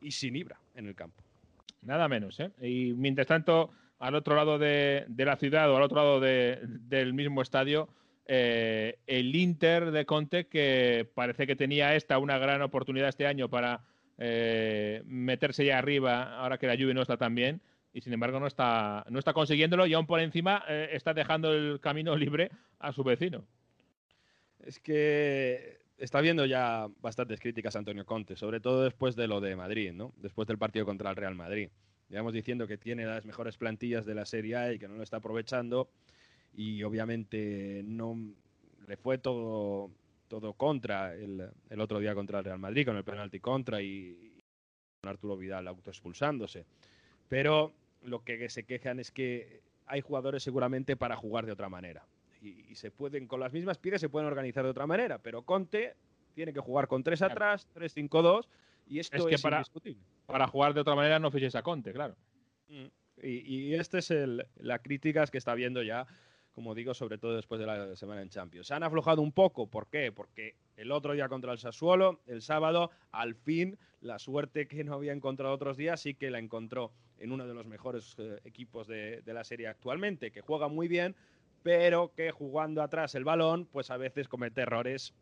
y 0.00 0.12
sin 0.12 0.34
Ibra 0.34 0.58
en 0.74 0.86
el 0.86 0.94
campo. 0.94 1.22
Nada 1.82 2.08
menos, 2.08 2.40
¿eh? 2.40 2.50
Y 2.62 2.94
mientras 2.94 3.26
tanto, 3.26 3.70
al 3.98 4.14
otro 4.14 4.34
lado 4.34 4.58
de, 4.58 5.04
de 5.08 5.24
la 5.26 5.36
ciudad 5.36 5.70
o 5.70 5.76
al 5.76 5.82
otro 5.82 5.98
lado 5.98 6.18
de, 6.18 6.58
del 6.64 7.12
mismo 7.12 7.42
estadio, 7.42 7.90
eh, 8.24 8.96
el 9.06 9.36
Inter 9.36 9.90
de 9.90 10.06
Conte, 10.06 10.46
que 10.46 11.06
parece 11.14 11.46
que 11.46 11.54
tenía 11.54 11.94
esta 11.94 12.16
una 12.16 12.38
gran 12.38 12.62
oportunidad 12.62 13.10
este 13.10 13.26
año 13.26 13.50
para 13.50 13.84
eh, 14.16 15.02
meterse 15.04 15.66
ya 15.66 15.76
arriba, 15.76 16.38
ahora 16.38 16.56
que 16.56 16.68
la 16.68 16.76
Juve 16.76 16.94
no 16.94 17.02
está 17.02 17.18
tan 17.18 17.34
bien, 17.34 17.60
y 17.92 18.00
sin 18.00 18.14
embargo 18.14 18.40
no 18.40 18.46
está, 18.46 19.04
no 19.10 19.18
está 19.18 19.34
consiguiéndolo 19.34 19.84
y 19.84 19.92
aún 19.92 20.06
por 20.06 20.20
encima 20.20 20.64
eh, 20.66 20.88
está 20.92 21.12
dejando 21.12 21.52
el 21.52 21.78
camino 21.78 22.16
libre 22.16 22.52
a 22.78 22.90
su 22.90 23.04
vecino. 23.04 23.44
Es 24.60 24.78
que 24.78 25.81
está 26.02 26.20
viendo 26.20 26.44
ya 26.44 26.88
bastantes 27.00 27.38
críticas 27.38 27.76
a 27.76 27.78
Antonio 27.78 28.04
Conte, 28.04 28.34
sobre 28.34 28.58
todo 28.58 28.82
después 28.82 29.14
de 29.14 29.28
lo 29.28 29.40
de 29.40 29.54
Madrid, 29.54 29.92
¿no? 29.92 30.12
Después 30.16 30.48
del 30.48 30.58
partido 30.58 30.84
contra 30.84 31.10
el 31.10 31.16
Real 31.16 31.36
Madrid. 31.36 31.70
Llevamos 32.08 32.32
diciendo 32.32 32.66
que 32.66 32.76
tiene 32.76 33.06
las 33.06 33.24
mejores 33.24 33.56
plantillas 33.56 34.04
de 34.04 34.16
la 34.16 34.26
Serie 34.26 34.56
A 34.56 34.72
y 34.72 34.78
que 34.80 34.88
no 34.88 34.96
lo 34.96 35.04
está 35.04 35.18
aprovechando 35.18 35.88
y 36.54 36.82
obviamente 36.82 37.82
no 37.84 38.18
le 38.88 38.96
fue 38.96 39.18
todo, 39.18 39.90
todo 40.26 40.54
contra 40.54 41.14
el, 41.14 41.48
el 41.70 41.80
otro 41.80 42.00
día 42.00 42.14
contra 42.14 42.40
el 42.40 42.46
Real 42.46 42.58
Madrid, 42.58 42.84
con 42.84 42.96
el 42.96 43.04
penalti 43.04 43.38
contra 43.38 43.80
y, 43.80 43.86
y 43.86 44.42
Arturo 45.06 45.36
Vidal 45.36 45.68
autoexpulsándose. 45.68 46.66
Pero 47.28 47.72
lo 48.02 48.24
que 48.24 48.48
se 48.50 48.64
quejan 48.64 48.98
es 48.98 49.12
que 49.12 49.62
hay 49.86 50.00
jugadores 50.00 50.42
seguramente 50.42 50.96
para 50.96 51.14
jugar 51.16 51.46
de 51.46 51.52
otra 51.52 51.68
manera. 51.68 52.04
Y, 52.42 52.72
y, 52.72 52.74
se 52.74 52.90
pueden, 52.90 53.28
con 53.28 53.38
las 53.38 53.52
mismas 53.52 53.78
piezas 53.78 54.00
se 54.00 54.08
pueden 54.08 54.26
organizar 54.26 54.64
de 54.64 54.70
otra 54.70 54.86
manera, 54.86 55.18
pero 55.18 55.42
Conte 55.42 55.94
tiene 56.34 56.52
que 56.52 56.60
jugar 56.60 56.88
con 56.88 57.04
tres 57.04 57.22
atrás, 57.22 57.68
3-5-2, 57.74 58.48
y 58.88 58.98
esto 58.98 59.16
es 59.18 59.26
que 59.26 59.34
es 59.36 59.42
para, 59.42 59.58
indiscutible. 59.58 60.02
para 60.26 60.48
jugar 60.48 60.74
de 60.74 60.80
otra 60.80 60.96
manera 60.96 61.20
no 61.20 61.30
fiches 61.30 61.54
a 61.54 61.62
Conte, 61.62 61.92
claro. 61.92 62.16
Mm. 62.68 62.86
Y, 63.22 63.28
y 63.28 63.74
esta 63.74 63.98
es 63.98 64.10
el, 64.10 64.44
la 64.56 64.80
crítica 64.80 65.24
que 65.26 65.38
está 65.38 65.54
viendo 65.54 65.82
ya 65.82 66.06
como 66.52 66.74
digo, 66.74 66.94
sobre 66.94 67.18
todo 67.18 67.34
después 67.34 67.58
de 67.58 67.66
la 67.66 67.96
semana 67.96 68.22
en 68.22 68.28
Champions. 68.28 68.66
Se 68.66 68.74
han 68.74 68.82
aflojado 68.82 69.22
un 69.22 69.32
poco, 69.32 69.66
¿por 69.66 69.88
qué? 69.88 70.12
Porque 70.12 70.56
el 70.76 70.92
otro 70.92 71.14
día 71.14 71.28
contra 71.28 71.52
el 71.52 71.58
Sassuolo, 71.58 72.20
el 72.26 72.42
sábado, 72.42 72.90
al 73.10 73.34
fin, 73.34 73.78
la 74.00 74.18
suerte 74.18 74.68
que 74.68 74.84
no 74.84 74.94
había 74.94 75.12
encontrado 75.12 75.54
otros 75.54 75.76
días, 75.76 76.00
sí 76.00 76.14
que 76.14 76.30
la 76.30 76.38
encontró 76.38 76.92
en 77.18 77.32
uno 77.32 77.46
de 77.46 77.54
los 77.54 77.66
mejores 77.66 78.14
eh, 78.18 78.38
equipos 78.44 78.86
de, 78.86 79.22
de, 79.22 79.32
la 79.32 79.44
serie 79.44 79.66
actualmente, 79.66 80.30
que 80.30 80.40
juega 80.40 80.68
muy 80.68 80.88
bien, 80.88 81.16
pero 81.62 82.12
que 82.14 82.30
jugando 82.30 82.82
atrás 82.82 83.14
el 83.14 83.24
balón, 83.24 83.66
pues 83.66 83.90
a 83.90 83.96
veces 83.96 84.28
comete 84.28 84.62
errores 84.62 85.14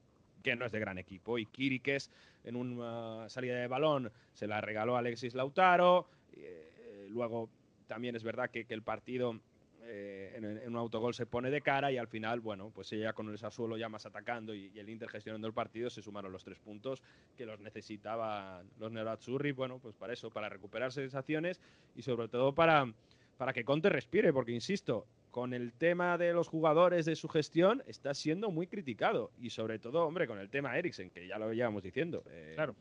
que 0.43 0.57
no 0.57 0.65
es 0.65 0.73
de 0.73 0.81
gran 0.81 0.99
equipo. 0.99 1.39
Y 1.39 1.47
Kirikes, 1.47 2.11
en 2.45 2.57
una 2.57 3.29
salida 3.29 3.57
de 3.57 3.67
balón, 3.67 4.11
se 4.33 4.47
la 4.47 4.61
regaló 4.61 4.97
Alexis 4.97 5.35
Lautaro. 5.35 6.09
Eh, 6.33 7.07
luego 7.11 7.51
también 7.87 8.17
es 8.17 8.23
verdad 8.23 8.51
que, 8.51 8.65
el 8.69 8.83
partido 8.83 9.39
eh, 9.83 10.33
en, 10.37 10.69
un 10.69 10.77
autogol 10.77 11.13
se 11.13 11.27
pone 11.27 11.51
de 11.51 11.61
cara 11.61 11.93
y 11.93 11.99
al 11.99 12.09
final, 12.09 12.41
bueno, 12.41 12.71
pues 12.75 12.93
ella 12.93 13.13
con 13.13 13.29
el 13.29 13.39
Sassuolo 13.39 13.77
ya 13.77 13.89
más 13.89 14.07
atacando 14.07 14.55
y, 14.55 14.71
y, 14.75 14.79
el 14.79 14.89
Inter 14.89 15.09
gestionando 15.09 15.47
el 15.47 15.53
partido 15.53 15.91
se 15.91 16.01
sumaron 16.01 16.33
los 16.33 16.45
tres 16.45 16.59
puntos 16.59 17.03
que 17.37 17.45
los 17.45 17.61
necesitaban 17.61 18.71
los 18.79 18.93
Nerazzurri, 18.93 19.53
bueno, 19.53 19.79
pues 19.79 19.97
para 19.97 20.13
eso, 20.13 20.31
para 20.31 20.49
recuperar 20.49 20.93
sensaciones 20.93 21.61
y 21.97 22.03
sobre 22.03 22.29
todo 22.29 22.55
para, 22.55 22.91
para 23.37 23.53
que 23.53 23.65
Conte 23.65 23.89
respire, 23.89 24.33
porque 24.33 24.53
insisto, 24.53 25.07
con 25.31 25.55
el 25.55 25.73
tema 25.73 26.19
de 26.19 26.33
los 26.33 26.49
jugadores, 26.49 27.07
de 27.07 27.17
su 27.17 27.29
gestión, 27.29 27.83
está 27.87 28.15
siendo 28.15 28.51
muy 28.51 28.67
criticado 28.67 29.31
y 29.41 29.51
sobre 29.51 29.79
todo, 29.79 30.07
hombre, 30.07 30.27
con 30.27 30.39
el 30.39 30.51
tema 30.51 30.77
Eriksen, 30.77 31.11
que 31.11 31.27
ya 31.27 31.39
lo 31.39 31.53
llevamos 31.53 31.83
diciendo. 31.83 32.25
Eh, 32.31 32.53
claro. 32.55 32.75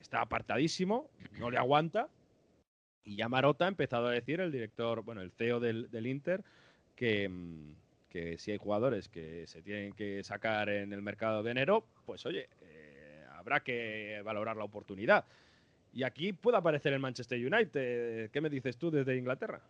Está 0.00 0.20
apartadísimo, 0.20 1.10
no 1.38 1.50
le 1.50 1.58
aguanta, 1.58 2.08
y 3.04 3.16
ya 3.16 3.28
Marota 3.28 3.66
ha 3.66 3.68
empezado 3.68 4.06
a 4.08 4.12
decir, 4.12 4.40
el 4.40 4.50
director, 4.50 5.02
bueno, 5.02 5.20
el 5.20 5.30
CEO 5.30 5.60
del, 5.60 5.90
del 5.90 6.06
Inter, 6.06 6.42
que, 6.96 7.28
mm, 7.28 7.74
que, 8.08 8.38
si 8.38 8.52
hay 8.52 8.58
jugadores 8.58 9.08
que 9.08 9.46
se 9.46 9.62
tienen 9.62 9.92
que 9.92 10.22
sacar 10.24 10.68
en 10.68 10.92
el 10.92 11.02
mercado 11.02 11.42
de 11.42 11.50
enero, 11.50 11.84
pues 12.06 12.24
oye, 12.26 12.48
eh, 12.62 13.24
habrá 13.32 13.60
que 13.60 14.22
valorar 14.24 14.56
la 14.56 14.64
oportunidad. 14.64 15.24
Y 15.92 16.02
aquí 16.02 16.32
puede 16.32 16.56
aparecer 16.56 16.92
el 16.92 16.98
Manchester 17.00 17.38
United. 17.38 18.30
¿Qué 18.30 18.40
me 18.40 18.50
dices 18.50 18.76
tú 18.76 18.90
desde 18.90 19.16
Inglaterra? 19.16 19.60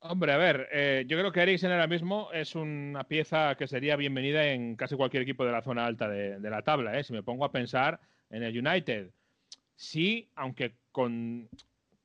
Hombre, 0.00 0.32
a 0.32 0.36
ver, 0.36 0.68
eh, 0.70 1.04
yo 1.08 1.18
creo 1.18 1.32
que 1.32 1.40
Eriksen 1.40 1.72
ahora 1.72 1.88
mismo 1.88 2.30
es 2.32 2.54
una 2.54 3.02
pieza 3.04 3.56
que 3.56 3.66
sería 3.66 3.96
bienvenida 3.96 4.46
en 4.46 4.76
casi 4.76 4.94
cualquier 4.94 5.24
equipo 5.24 5.44
de 5.44 5.50
la 5.50 5.62
zona 5.62 5.86
alta 5.86 6.08
de, 6.08 6.38
de 6.38 6.50
la 6.50 6.62
tabla. 6.62 6.96
¿eh? 6.96 7.02
Si 7.02 7.12
me 7.12 7.24
pongo 7.24 7.44
a 7.44 7.50
pensar 7.50 7.98
en 8.30 8.44
el 8.44 8.56
United, 8.56 9.10
sí, 9.74 10.28
aunque 10.36 10.74
con, 10.92 11.48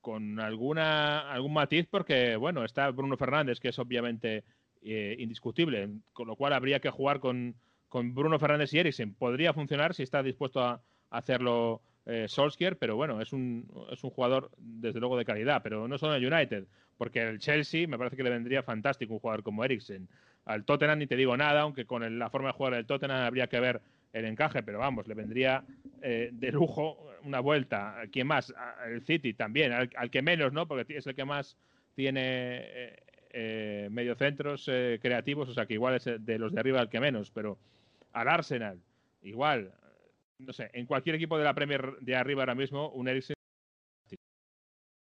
con 0.00 0.40
alguna, 0.40 1.30
algún 1.32 1.52
matiz, 1.52 1.86
porque 1.88 2.34
bueno, 2.34 2.64
está 2.64 2.90
Bruno 2.90 3.16
Fernández, 3.16 3.60
que 3.60 3.68
es 3.68 3.78
obviamente 3.78 4.42
eh, 4.82 5.16
indiscutible, 5.20 5.88
con 6.12 6.26
lo 6.26 6.34
cual 6.34 6.52
habría 6.52 6.80
que 6.80 6.90
jugar 6.90 7.20
con, 7.20 7.54
con 7.88 8.12
Bruno 8.12 8.40
Fernández 8.40 8.74
y 8.74 8.80
Eriksen. 8.80 9.14
Podría 9.14 9.52
funcionar 9.52 9.94
si 9.94 10.02
está 10.02 10.22
dispuesto 10.22 10.60
a, 10.60 10.82
hacerlo 11.10 11.80
eh, 12.06 12.26
Solskjaer, 12.28 12.76
pero 12.76 12.96
bueno, 12.96 13.20
es 13.20 13.32
un, 13.32 13.70
es 13.90 14.02
un 14.02 14.10
jugador 14.10 14.50
desde 14.58 14.98
luego 14.98 15.16
de 15.16 15.24
calidad, 15.24 15.62
pero 15.62 15.86
no 15.86 15.96
solo 15.96 16.16
en 16.16 16.24
el 16.24 16.32
United, 16.32 16.66
porque 16.98 17.22
el 17.22 17.38
Chelsea 17.38 17.86
me 17.88 17.98
parece 17.98 18.16
que 18.16 18.22
le 18.22 18.30
vendría 18.30 18.62
fantástico 18.62 19.14
un 19.14 19.20
jugador 19.20 19.42
como 19.42 19.64
Eriksen. 19.64 20.08
Al 20.46 20.64
Tottenham 20.64 20.98
ni 20.98 21.06
te 21.06 21.16
digo 21.16 21.36
nada, 21.36 21.62
aunque 21.62 21.86
con 21.86 22.02
el- 22.02 22.18
la 22.18 22.30
forma 22.30 22.48
de 22.48 22.52
jugar 22.54 22.74
del 22.74 22.86
Tottenham 22.86 23.18
habría 23.24 23.46
que 23.46 23.60
ver 23.60 23.80
el 24.12 24.24
encaje, 24.26 24.62
pero 24.62 24.78
vamos, 24.78 25.06
le 25.08 25.14
vendría 25.14 25.64
eh, 26.02 26.28
de 26.32 26.52
lujo 26.52 26.98
una 27.22 27.40
vuelta. 27.40 27.96
¿Quién 28.12 28.26
más? 28.26 28.52
A- 28.56 28.86
El 28.88 29.02
City 29.06 29.32
también, 29.32 29.72
al, 29.72 29.88
al 29.96 30.10
que 30.10 30.20
menos, 30.20 30.52
¿no? 30.52 30.68
Porque 30.68 30.96
es 30.98 31.06
el 31.06 31.14
que 31.14 31.24
más 31.24 31.56
tiene 31.94 32.20
eh, 32.22 32.96
eh, 33.30 33.88
mediocentros 33.90 34.68
eh, 34.70 34.98
creativos, 35.00 35.48
o 35.48 35.54
sea 35.54 35.64
que 35.66 35.74
igual 35.74 35.94
es 35.94 36.04
de 36.04 36.38
los 36.38 36.52
de 36.52 36.60
arriba 36.60 36.80
el 36.82 36.88
que 36.90 37.00
menos, 37.00 37.30
pero 37.30 37.56
al 38.12 38.28
Arsenal, 38.28 38.78
igual, 39.22 39.72
no 40.38 40.52
sé, 40.52 40.70
en 40.74 40.84
cualquier 40.86 41.16
equipo 41.16 41.38
de 41.38 41.44
la 41.44 41.54
Premier 41.54 41.96
de 42.00 42.14
arriba 42.16 42.42
ahora 42.42 42.54
mismo, 42.54 42.90
un 42.90 43.08
Eriksen. 43.08 43.34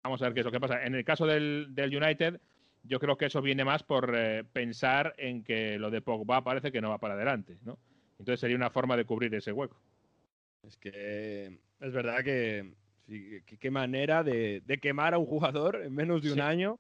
Vamos 0.04 0.22
a 0.22 0.26
ver 0.26 0.34
qué 0.34 0.42
es 0.42 0.46
lo 0.46 0.52
que 0.52 0.60
pasa. 0.60 0.86
En 0.86 0.96
el 0.96 1.06
caso 1.06 1.26
del, 1.26 1.68
del 1.72 1.96
United, 1.96 2.42
yo 2.84 3.00
creo 3.00 3.16
que 3.18 3.28
eso 3.28 3.42
viene 3.42 3.64
más 3.64 3.84
por 3.84 4.14
eh, 4.14 4.44
pensar 4.44 5.16
en 5.18 5.44
que 5.44 5.80
lo 5.80 5.90
de 5.90 6.02
Pogba 6.02 6.44
parece 6.44 6.74
que 6.74 6.82
no 6.82 6.90
va 6.90 6.98
para 6.98 7.14
adelante, 7.14 7.58
¿no? 7.64 7.78
Entonces 8.20 8.42
sería 8.42 8.58
una 8.58 8.70
forma 8.70 8.98
de 8.98 9.06
cubrir 9.06 9.34
ese 9.34 9.54
hueco. 9.54 9.78
Es 10.68 10.76
que 10.78 11.58
es 11.80 11.94
verdad 11.94 12.22
que 12.24 12.74
qué 13.60 13.72
manera 13.72 14.24
de, 14.24 14.62
de 14.66 14.78
quemar 14.78 15.14
a 15.14 15.18
un 15.18 15.26
jugador 15.26 15.82
en 15.84 15.94
menos 15.94 16.22
de 16.22 16.30
un 16.30 16.36
Sí. 16.36 16.42
año 16.42 16.80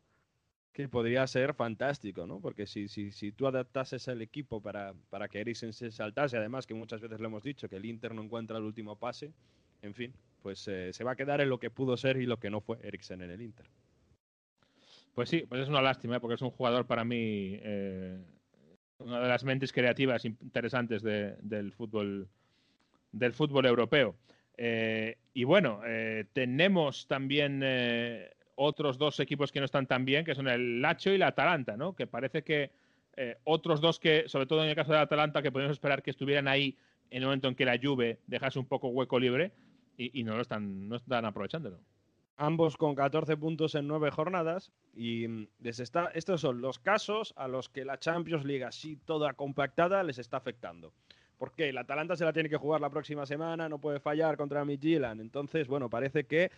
que 0.74 0.90
podría 0.90 1.26
ser 1.28 1.54
fantástico, 1.54 2.26
¿no? 2.28 2.40
Porque 2.42 2.66
si, 2.66 2.88
si, 2.90 3.12
si 3.12 3.32
tú 3.32 3.48
adaptases 3.48 4.08
el 4.10 4.22
equipo 4.22 4.60
para, 4.60 4.94
para 5.10 5.30
que 5.30 5.40
Eriksen 5.40 5.72
se 5.72 5.92
saltase, 5.92 6.36
además 6.38 6.66
que 6.66 6.74
muchas 6.74 7.00
veces 7.00 7.20
lo 7.22 7.28
hemos 7.28 7.44
dicho, 7.44 7.70
que 7.70 7.76
el 7.78 7.86
Inter 7.86 8.14
no 8.14 8.24
encuentra 8.24 8.58
el 8.58 8.64
último 8.64 8.98
pase, 8.98 9.32
en 9.82 9.94
fin, 9.94 10.14
pues 10.44 10.68
eh, 10.68 10.92
se 10.94 11.04
va 11.04 11.12
a 11.12 11.16
quedar 11.16 11.42
en 11.42 11.50
lo 11.50 11.58
que 11.60 11.72
pudo 11.72 11.98
ser 11.98 12.18
y 12.18 12.26
lo 12.28 12.38
que 12.38 12.52
no 12.52 12.62
fue 12.62 12.78
Eriksen 12.84 13.22
en 13.24 13.32
el 13.32 13.42
Inter. 13.42 13.66
Pues 15.16 15.30
sí, 15.30 15.46
pues 15.48 15.62
es 15.62 15.70
una 15.70 15.82
lástima, 15.82 16.18
¿eh? 16.18 16.20
porque 16.20 16.36
es 16.36 16.42
un 16.42 16.52
jugador 16.52 16.86
para 16.86 17.04
mí, 17.04 17.58
eh, 17.62 18.20
una 19.00 19.22
de 19.22 19.28
las 19.28 19.44
mentes 19.44 19.72
creativas 19.72 20.26
interesantes 20.26 21.02
de- 21.02 21.36
del 21.42 21.72
fútbol 21.72 22.28
del 23.12 23.34
fútbol 23.34 23.66
europeo. 23.68 24.16
Eh, 24.58 25.18
y 25.34 25.44
bueno, 25.44 25.82
tenemos 26.34 27.06
también 27.08 27.64
otros 28.56 28.98
dos 28.98 29.20
equipos 29.20 29.52
que 29.52 29.60
no 29.60 29.66
están 29.66 29.86
tan 29.86 30.04
bien, 30.04 30.26
que 30.26 30.34
son 30.34 30.48
el 30.48 30.82
Lacho 30.82 31.12
y 31.12 31.20
la 31.20 31.28
Atalanta, 31.28 31.78
¿no? 31.78 31.96
Que 31.96 32.08
parece 32.08 32.44
que 32.44 32.72
otros 33.44 33.82
dos 33.82 34.00
que, 34.00 34.24
sobre 34.28 34.48
todo 34.48 34.64
en 34.64 34.70
el 34.70 34.76
caso 34.76 34.92
de 34.92 34.98
la 34.98 35.04
Atalanta, 35.04 35.44
que 35.44 35.52
podemos 35.52 35.74
esperar 35.74 36.02
que 36.02 36.10
estuvieran 36.10 36.48
ahí 36.48 36.76
en 37.12 37.20
el 37.20 37.26
momento 37.26 37.48
en 37.48 37.54
que 37.56 37.66
la 37.66 37.78
Juve 37.80 38.18
dejase 38.26 38.58
un 38.58 38.66
poco 38.66 38.88
hueco 38.88 39.20
libre 39.20 39.52
y, 39.98 40.20
y 40.20 40.24
no 40.24 40.36
lo 40.36 40.42
están, 40.42 40.88
no 40.88 40.96
están 40.96 41.26
aprovechándolo. 41.26 41.80
Ambos 42.38 42.78
con 42.78 42.96
14 42.96 43.38
puntos 43.38 43.76
en 43.76 43.88
9 43.88 44.12
jornadas. 44.12 44.72
Y 44.96 45.28
mm, 45.28 45.48
les 45.62 45.80
está, 45.80 46.08
estos 46.14 46.42
son 46.42 46.62
los 46.62 46.80
casos 46.80 47.34
a 47.38 47.48
los 47.48 47.70
que 47.70 47.86
la 47.86 48.00
Champions 48.00 48.46
League, 48.46 48.64
así 48.64 48.98
toda 49.06 49.34
compactada, 49.34 50.04
les 50.04 50.18
está 50.18 50.38
afectando. 50.38 50.94
Porque 51.38 51.70
el 51.70 51.78
Atalanta 51.78 52.16
se 52.16 52.26
la 52.26 52.34
tiene 52.34 52.50
que 52.50 52.58
jugar 52.58 52.82
la 52.82 52.90
próxima 52.90 53.26
semana, 53.26 53.70
no 53.70 53.80
puede 53.80 54.00
fallar 54.00 54.38
contra 54.38 54.66
Midtjylland. 54.66 55.22
Entonces, 55.22 55.68
bueno, 55.68 55.90
parece 55.90 56.24
que 56.26 56.52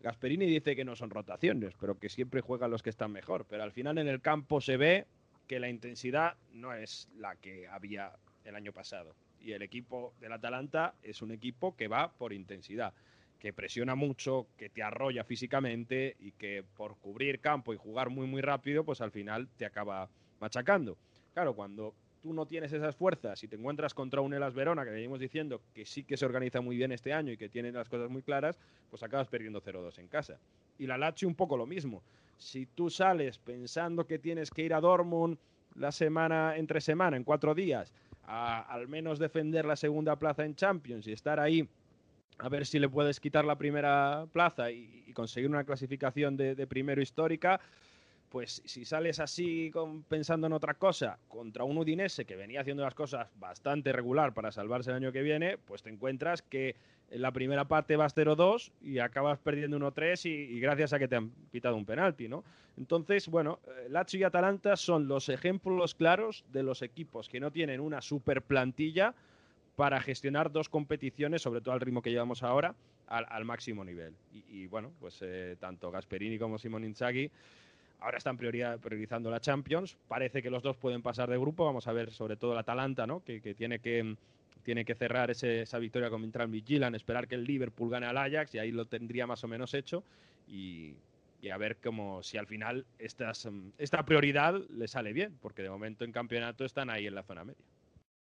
Gasperini 0.00 0.46
dice 0.46 0.74
que 0.74 0.84
no 0.84 0.96
son 0.96 1.10
rotaciones, 1.10 1.74
pero 1.78 1.98
que 1.98 2.08
siempre 2.08 2.40
juegan 2.40 2.70
los 2.70 2.82
que 2.82 2.90
están 2.90 3.12
mejor. 3.12 3.46
Pero 3.48 3.62
al 3.62 3.72
final 3.72 3.98
en 3.98 4.08
el 4.08 4.20
campo 4.20 4.60
se 4.60 4.76
ve 4.76 5.06
que 5.46 5.60
la 5.60 5.68
intensidad 5.68 6.36
no 6.52 6.72
es 6.72 7.08
la 7.16 7.36
que 7.36 7.68
había 7.68 8.12
el 8.44 8.54
año 8.54 8.72
pasado. 8.72 9.14
Y 9.40 9.52
el 9.52 9.62
equipo 9.62 10.14
del 10.20 10.32
Atalanta 10.32 10.94
es 11.02 11.22
un 11.22 11.32
equipo 11.32 11.74
que 11.76 11.88
va 11.88 12.12
por 12.12 12.32
intensidad 12.32 12.92
que 13.40 13.52
presiona 13.52 13.94
mucho, 13.96 14.46
que 14.56 14.68
te 14.68 14.82
arrolla 14.82 15.24
físicamente 15.24 16.14
y 16.20 16.32
que 16.32 16.62
por 16.76 16.96
cubrir 16.98 17.40
campo 17.40 17.72
y 17.72 17.76
jugar 17.78 18.10
muy 18.10 18.26
muy 18.26 18.42
rápido, 18.42 18.84
pues 18.84 19.00
al 19.00 19.10
final 19.10 19.48
te 19.56 19.64
acaba 19.64 20.08
machacando. 20.40 20.96
Claro, 21.32 21.54
cuando 21.54 21.94
tú 22.22 22.34
no 22.34 22.46
tienes 22.46 22.72
esas 22.72 22.94
fuerzas 22.94 23.42
y 23.42 23.48
te 23.48 23.56
encuentras 23.56 23.94
contra 23.94 24.20
un 24.20 24.34
Elas 24.34 24.54
Verona, 24.54 24.84
que 24.84 24.90
venimos 24.90 25.18
diciendo 25.18 25.62
que 25.74 25.86
sí 25.86 26.04
que 26.04 26.18
se 26.18 26.26
organiza 26.26 26.60
muy 26.60 26.76
bien 26.76 26.92
este 26.92 27.12
año 27.12 27.32
y 27.32 27.38
que 27.38 27.48
tiene 27.48 27.72
las 27.72 27.88
cosas 27.88 28.10
muy 28.10 28.22
claras, 28.22 28.58
pues 28.90 29.02
acabas 29.02 29.28
perdiendo 29.28 29.62
0-2 29.62 29.98
en 29.98 30.08
casa. 30.08 30.38
Y 30.78 30.86
la 30.86 30.98
Lazio 30.98 31.26
un 31.26 31.34
poco 31.34 31.56
lo 31.56 31.66
mismo. 31.66 32.02
Si 32.36 32.66
tú 32.66 32.90
sales 32.90 33.38
pensando 33.38 34.06
que 34.06 34.18
tienes 34.18 34.50
que 34.50 34.62
ir 34.62 34.74
a 34.74 34.80
Dortmund 34.80 35.38
la 35.76 35.92
semana 35.92 36.56
entre 36.56 36.80
semana, 36.80 37.16
en 37.16 37.24
cuatro 37.24 37.54
días, 37.54 37.92
a 38.24 38.60
al 38.60 38.88
menos 38.88 39.18
defender 39.18 39.64
la 39.64 39.76
segunda 39.76 40.16
plaza 40.16 40.44
en 40.44 40.54
Champions 40.54 41.06
y 41.06 41.12
estar 41.12 41.40
ahí 41.40 41.68
a 42.38 42.48
ver 42.48 42.66
si 42.66 42.78
le 42.78 42.88
puedes 42.88 43.20
quitar 43.20 43.44
la 43.44 43.56
primera 43.56 44.26
plaza 44.32 44.70
y, 44.70 44.98
conseguir 45.12 45.50
una 45.50 45.64
clasificación 45.64 46.36
de, 46.36 46.54
de 46.54 46.66
primero 46.68 47.02
histórica, 47.02 47.60
pues 48.30 48.62
si 48.64 48.84
sales 48.84 49.18
así 49.18 49.72
pensando 50.08 50.46
en 50.46 50.52
otra 50.52 50.74
cosa 50.74 51.18
contra 51.26 51.64
un 51.64 51.76
Udinese 51.76 52.24
que 52.24 52.36
venía 52.36 52.60
haciendo 52.60 52.84
las 52.84 52.94
cosas 52.94 53.28
bastante 53.34 53.92
regular 53.92 54.32
para 54.32 54.52
salvarse 54.52 54.90
el 54.90 54.96
año 54.96 55.12
que 55.12 55.22
viene, 55.22 55.58
pues 55.58 55.82
te 55.82 55.90
encuentras 55.90 56.42
que 56.42 56.76
en 57.10 57.22
la 57.22 57.32
primera 57.32 57.66
parte 57.66 57.96
vas 57.96 58.16
0-2 58.16 58.70
y 58.82 58.98
acabas 58.98 59.38
perdiendo 59.38 59.78
1-3 59.78 60.26
y, 60.26 60.56
y 60.56 60.60
gracias 60.60 60.92
a 60.92 60.98
que 60.98 61.08
te 61.08 61.16
han 61.16 61.30
pitado 61.50 61.76
un 61.76 61.84
penalti, 61.84 62.28
¿no? 62.28 62.44
Entonces, 62.76 63.28
bueno, 63.28 63.58
eh, 63.66 63.88
Lazio 63.90 64.20
y 64.20 64.24
Atalanta 64.24 64.76
son 64.76 65.08
los 65.08 65.28
ejemplos 65.28 65.94
claros 65.94 66.44
de 66.52 66.62
los 66.62 66.82
equipos 66.82 67.28
que 67.28 67.40
no 67.40 67.50
tienen 67.50 67.80
una 67.80 68.00
super 68.00 68.42
plantilla 68.42 69.14
para 69.76 70.00
gestionar 70.00 70.52
dos 70.52 70.68
competiciones, 70.68 71.42
sobre 71.42 71.60
todo 71.60 71.74
al 71.74 71.80
ritmo 71.80 72.02
que 72.02 72.10
llevamos 72.10 72.42
ahora, 72.42 72.74
al, 73.06 73.26
al 73.28 73.44
máximo 73.44 73.84
nivel. 73.84 74.14
Y, 74.32 74.44
y, 74.48 74.66
bueno, 74.66 74.92
pues 75.00 75.18
eh, 75.22 75.56
tanto 75.58 75.90
Gasperini 75.90 76.38
como 76.38 76.58
Simon 76.58 76.84
Inzaghi 76.84 77.30
ahora 78.00 78.18
están 78.18 78.36
priorizando 78.36 79.30
la 79.30 79.40
Champions. 79.40 79.96
Parece 80.08 80.42
que 80.42 80.50
los 80.50 80.62
dos 80.62 80.76
pueden 80.76 81.02
pasar 81.02 81.28
de 81.28 81.38
grupo. 81.38 81.64
Vamos 81.64 81.86
a 81.86 81.92
ver 81.92 82.10
sobre 82.10 82.36
todo 82.36 82.52
el 82.52 82.58
Atalanta, 82.58 83.06
¿no? 83.06 83.22
que, 83.22 83.40
que 83.40 83.54
tiene 83.54 83.78
que 83.78 84.16
tiene 84.60 84.84
que 84.84 84.94
cerrar 84.94 85.30
esa 85.30 85.78
victoria 85.78 86.10
contra 86.10 86.44
el 86.44 86.50
Midtjylland, 86.50 86.94
esperar 86.96 87.26
que 87.28 87.34
el 87.34 87.44
Liverpool 87.44 87.90
gane 87.90 88.06
al 88.06 88.16
Ajax 88.18 88.54
y 88.54 88.58
ahí 88.58 88.70
lo 88.72 88.86
tendría 88.86 89.26
más 89.26 89.42
o 89.44 89.48
menos 89.48 89.74
hecho. 89.74 90.02
Y, 90.48 90.94
a 91.50 91.56
ver 91.56 91.78
cómo 91.82 92.22
si 92.22 92.36
al 92.36 92.46
final 92.46 92.84
mm, 92.98 93.68
esta 93.78 94.04
prioridad 94.04 94.60
le 94.70 94.88
sale 94.88 95.12
bien, 95.12 95.36
porque 95.40 95.62
de 95.62 95.70
momento 95.70 96.04
en 96.04 96.12
campeonato 96.12 96.64
están 96.64 96.90
ahí 96.90 97.06
en 97.06 97.14
la 97.14 97.22
zona 97.22 97.44
media. 97.44 97.64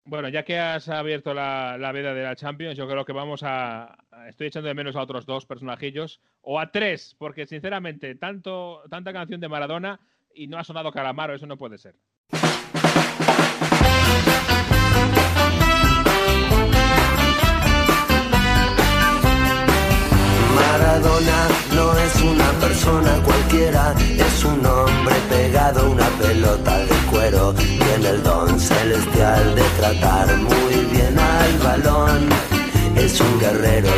Bueno, 0.05 0.30
ya 0.30 0.43
que 0.43 0.57
has 0.57 0.89
abierto 0.89 1.34
la, 1.34 1.77
la 1.77 1.91
veda 1.91 2.13
de 2.13 2.23
la 2.23 2.36
Champions, 2.36 2.77
yo 2.77 2.88
creo 2.88 3.05
que 3.05 3.13
vamos 3.13 3.43
a. 3.43 3.95
a- 4.11 4.30
Estoy 4.30 4.47
echando 4.47 4.67
de 4.67 4.73
menos 4.73 4.95
a 4.95 5.01
otros 5.01 5.25
dos 5.25 5.45
personajillos, 5.45 6.19
o 6.41 6.59
a 6.59 6.71
tres, 6.71 7.15
porque 7.19 7.45
sinceramente, 7.45 8.15
tanto, 8.15 8.82
tanta 8.89 9.11
canción 9.13 9.39
de 9.41 9.49
Maradona 9.49 9.99
y 10.34 10.47
no 10.47 10.57
ha 10.57 10.63
sonado 10.63 10.91
Calamaro, 10.91 11.34
eso 11.36 11.45
no 11.47 11.57
puede 11.57 11.77
ser. 11.77 11.95
Maradona 20.72 21.47
no 21.74 21.97
es 21.97 22.22
una 22.22 22.51
persona 22.59 23.20
cualquiera, 23.24 23.95
es 23.97 24.43
un 24.43 24.63
hombre 24.63 25.15
pegado 25.28 25.80
a 25.80 25.89
una 25.89 26.07
pelota 26.22 26.78
de 26.86 26.95
cuero. 27.09 27.53
Tiene 27.55 28.09
el 28.09 28.22
don 28.22 28.59
celestial 28.59 29.55
de 29.55 29.63
tratar 29.80 30.38
muy 30.38 30.86
bien 30.91 31.17
al 31.17 31.57
balón. 31.57 32.30
Es 32.95 33.20
un 33.20 33.39
guerrero, 33.39 33.89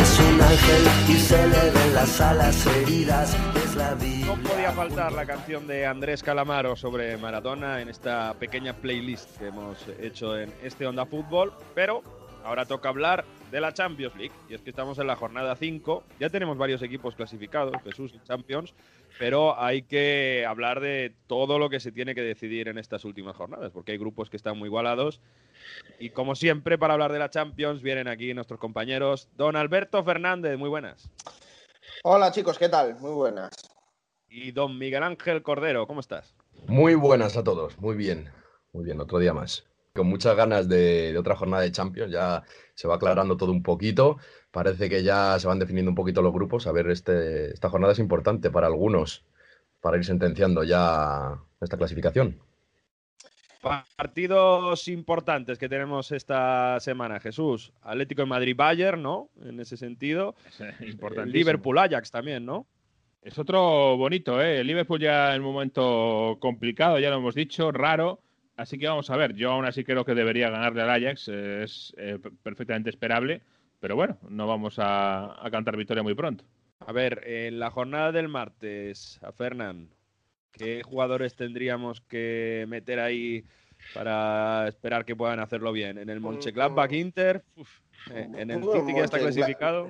es 0.00 0.20
un 0.20 0.40
ángel 0.40 0.84
y 1.06 1.18
se 1.18 1.46
le 1.48 1.70
ven 1.70 1.94
las 1.94 2.18
alas 2.18 2.66
heridas. 2.66 3.36
Es 3.62 3.76
la 3.76 3.92
vida. 3.92 4.26
No 4.26 4.36
podía 4.36 4.72
faltar 4.72 5.12
la 5.12 5.26
canción 5.26 5.66
de 5.66 5.84
Andrés 5.84 6.22
Calamaro 6.22 6.76
sobre 6.76 7.18
Maradona 7.18 7.82
en 7.82 7.90
esta 7.90 8.32
pequeña 8.38 8.72
playlist 8.72 9.36
que 9.36 9.48
hemos 9.48 9.76
hecho 10.00 10.34
en 10.38 10.50
este 10.62 10.86
Onda 10.86 11.04
Fútbol, 11.04 11.52
pero 11.74 12.02
ahora 12.42 12.64
toca 12.64 12.88
hablar 12.88 13.26
de 13.50 13.60
la 13.60 13.72
Champions 13.72 14.14
League, 14.16 14.34
y 14.48 14.54
es 14.54 14.60
que 14.60 14.70
estamos 14.70 14.98
en 14.98 15.06
la 15.06 15.16
jornada 15.16 15.56
5, 15.56 16.04
ya 16.20 16.30
tenemos 16.30 16.58
varios 16.58 16.82
equipos 16.82 17.14
clasificados, 17.14 17.74
Jesús 17.82 18.12
y 18.14 18.26
Champions, 18.26 18.74
pero 19.18 19.58
hay 19.58 19.82
que 19.82 20.44
hablar 20.46 20.80
de 20.80 21.14
todo 21.26 21.58
lo 21.58 21.70
que 21.70 21.80
se 21.80 21.92
tiene 21.92 22.14
que 22.14 22.22
decidir 22.22 22.68
en 22.68 22.78
estas 22.78 23.04
últimas 23.04 23.36
jornadas, 23.36 23.72
porque 23.72 23.92
hay 23.92 23.98
grupos 23.98 24.28
que 24.30 24.36
están 24.36 24.58
muy 24.58 24.66
igualados, 24.66 25.20
y 25.98 26.10
como 26.10 26.34
siempre 26.34 26.78
para 26.78 26.94
hablar 26.94 27.12
de 27.12 27.18
la 27.18 27.30
Champions 27.30 27.82
vienen 27.82 28.08
aquí 28.08 28.34
nuestros 28.34 28.60
compañeros, 28.60 29.28
don 29.36 29.56
Alberto 29.56 30.04
Fernández, 30.04 30.58
muy 30.58 30.68
buenas. 30.68 31.10
Hola 32.04 32.30
chicos, 32.32 32.58
¿qué 32.58 32.68
tal? 32.68 32.96
Muy 33.00 33.12
buenas. 33.12 33.50
Y 34.28 34.52
don 34.52 34.78
Miguel 34.78 35.02
Ángel 35.02 35.42
Cordero, 35.42 35.86
¿cómo 35.86 36.00
estás? 36.00 36.34
Muy 36.66 36.94
buenas 36.94 37.36
a 37.36 37.44
todos, 37.44 37.78
muy 37.78 37.96
bien, 37.96 38.30
muy 38.72 38.84
bien, 38.84 39.00
otro 39.00 39.18
día 39.18 39.32
más. 39.32 39.64
Con 39.98 40.06
muchas 40.06 40.36
ganas 40.36 40.68
de, 40.68 41.12
de 41.12 41.18
otra 41.18 41.34
jornada 41.34 41.64
de 41.64 41.72
Champions, 41.72 42.12
ya 42.12 42.44
se 42.74 42.86
va 42.86 42.94
aclarando 42.94 43.36
todo 43.36 43.50
un 43.50 43.64
poquito, 43.64 44.18
parece 44.52 44.88
que 44.88 45.02
ya 45.02 45.36
se 45.40 45.48
van 45.48 45.58
definiendo 45.58 45.90
un 45.90 45.96
poquito 45.96 46.22
los 46.22 46.32
grupos, 46.32 46.68
a 46.68 46.72
ver, 46.72 46.88
este, 46.88 47.52
esta 47.52 47.68
jornada 47.68 47.94
es 47.94 47.98
importante 47.98 48.48
para 48.48 48.68
algunos, 48.68 49.24
para 49.80 49.96
ir 49.96 50.04
sentenciando 50.04 50.62
ya 50.62 51.36
esta 51.60 51.76
clasificación. 51.76 52.40
Partidos 53.96 54.86
importantes 54.86 55.58
que 55.58 55.68
tenemos 55.68 56.12
esta 56.12 56.78
semana, 56.78 57.18
Jesús. 57.18 57.72
Atlético 57.82 58.22
de 58.22 58.26
Madrid-Bayern, 58.26 59.02
¿no? 59.02 59.30
En 59.42 59.58
ese 59.58 59.76
sentido. 59.76 60.36
importantísimo. 60.80 61.24
Liverpool-Ajax 61.32 62.12
también, 62.12 62.46
¿no? 62.46 62.68
Es 63.20 63.36
otro 63.36 63.96
bonito, 63.96 64.40
¿eh? 64.40 64.60
El 64.60 64.68
Liverpool 64.68 65.00
ya 65.00 65.34
en 65.34 65.42
un 65.42 65.52
momento 65.52 66.38
complicado, 66.38 67.00
ya 67.00 67.10
lo 67.10 67.16
hemos 67.16 67.34
dicho, 67.34 67.72
raro. 67.72 68.22
Así 68.58 68.76
que 68.76 68.88
vamos 68.88 69.08
a 69.08 69.16
ver. 69.16 69.34
Yo 69.34 69.52
aún 69.52 69.66
así 69.66 69.84
creo 69.84 70.04
que 70.04 70.16
debería 70.16 70.50
ganarle 70.50 70.82
al 70.82 70.90
Ajax. 70.90 71.28
Es 71.28 71.94
eh, 71.96 72.18
perfectamente 72.42 72.90
esperable. 72.90 73.40
Pero 73.78 73.94
bueno, 73.94 74.18
no 74.28 74.48
vamos 74.48 74.80
a, 74.80 75.46
a 75.46 75.50
cantar 75.52 75.76
victoria 75.76 76.02
muy 76.02 76.16
pronto. 76.16 76.44
A 76.80 76.90
ver, 76.90 77.22
en 77.24 77.60
la 77.60 77.70
jornada 77.70 78.10
del 78.10 78.26
martes, 78.26 79.20
a 79.22 79.30
Fernán, 79.30 79.90
¿qué 80.50 80.82
jugadores 80.82 81.36
tendríamos 81.36 82.00
que 82.00 82.66
meter 82.68 82.98
ahí 82.98 83.44
para 83.94 84.66
esperar 84.66 85.04
que 85.04 85.14
puedan 85.14 85.38
hacerlo 85.38 85.70
bien? 85.70 85.96
En 85.96 86.08
el 86.08 86.18
Mönchengladbach 86.18 86.90
Inter, 86.90 87.44
uf, 87.54 87.78
eh, 88.10 88.28
en 88.34 88.50
el 88.50 88.64
City 88.64 88.92
que 88.92 88.98
ya 88.98 89.04
está 89.04 89.20
clasificado. 89.20 89.88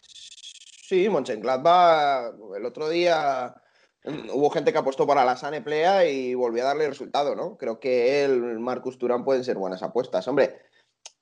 Sí, 0.00 1.08
Mönchengladbach 1.08 2.34
el 2.56 2.64
otro 2.64 2.88
día 2.88 3.56
hubo 4.04 4.50
gente 4.50 4.72
que 4.72 4.78
apostó 4.78 5.06
para 5.06 5.24
la 5.24 5.36
Sane 5.36 5.62
Plea 5.62 6.08
y 6.08 6.34
volvió 6.34 6.62
a 6.62 6.66
darle 6.66 6.88
resultado, 6.88 7.34
¿no? 7.34 7.56
Creo 7.56 7.78
que 7.78 8.24
él, 8.24 8.58
Marcus 8.58 8.98
Turán 8.98 9.24
pueden 9.24 9.44
ser 9.44 9.56
buenas 9.56 9.82
apuestas. 9.82 10.26
Hombre, 10.28 10.60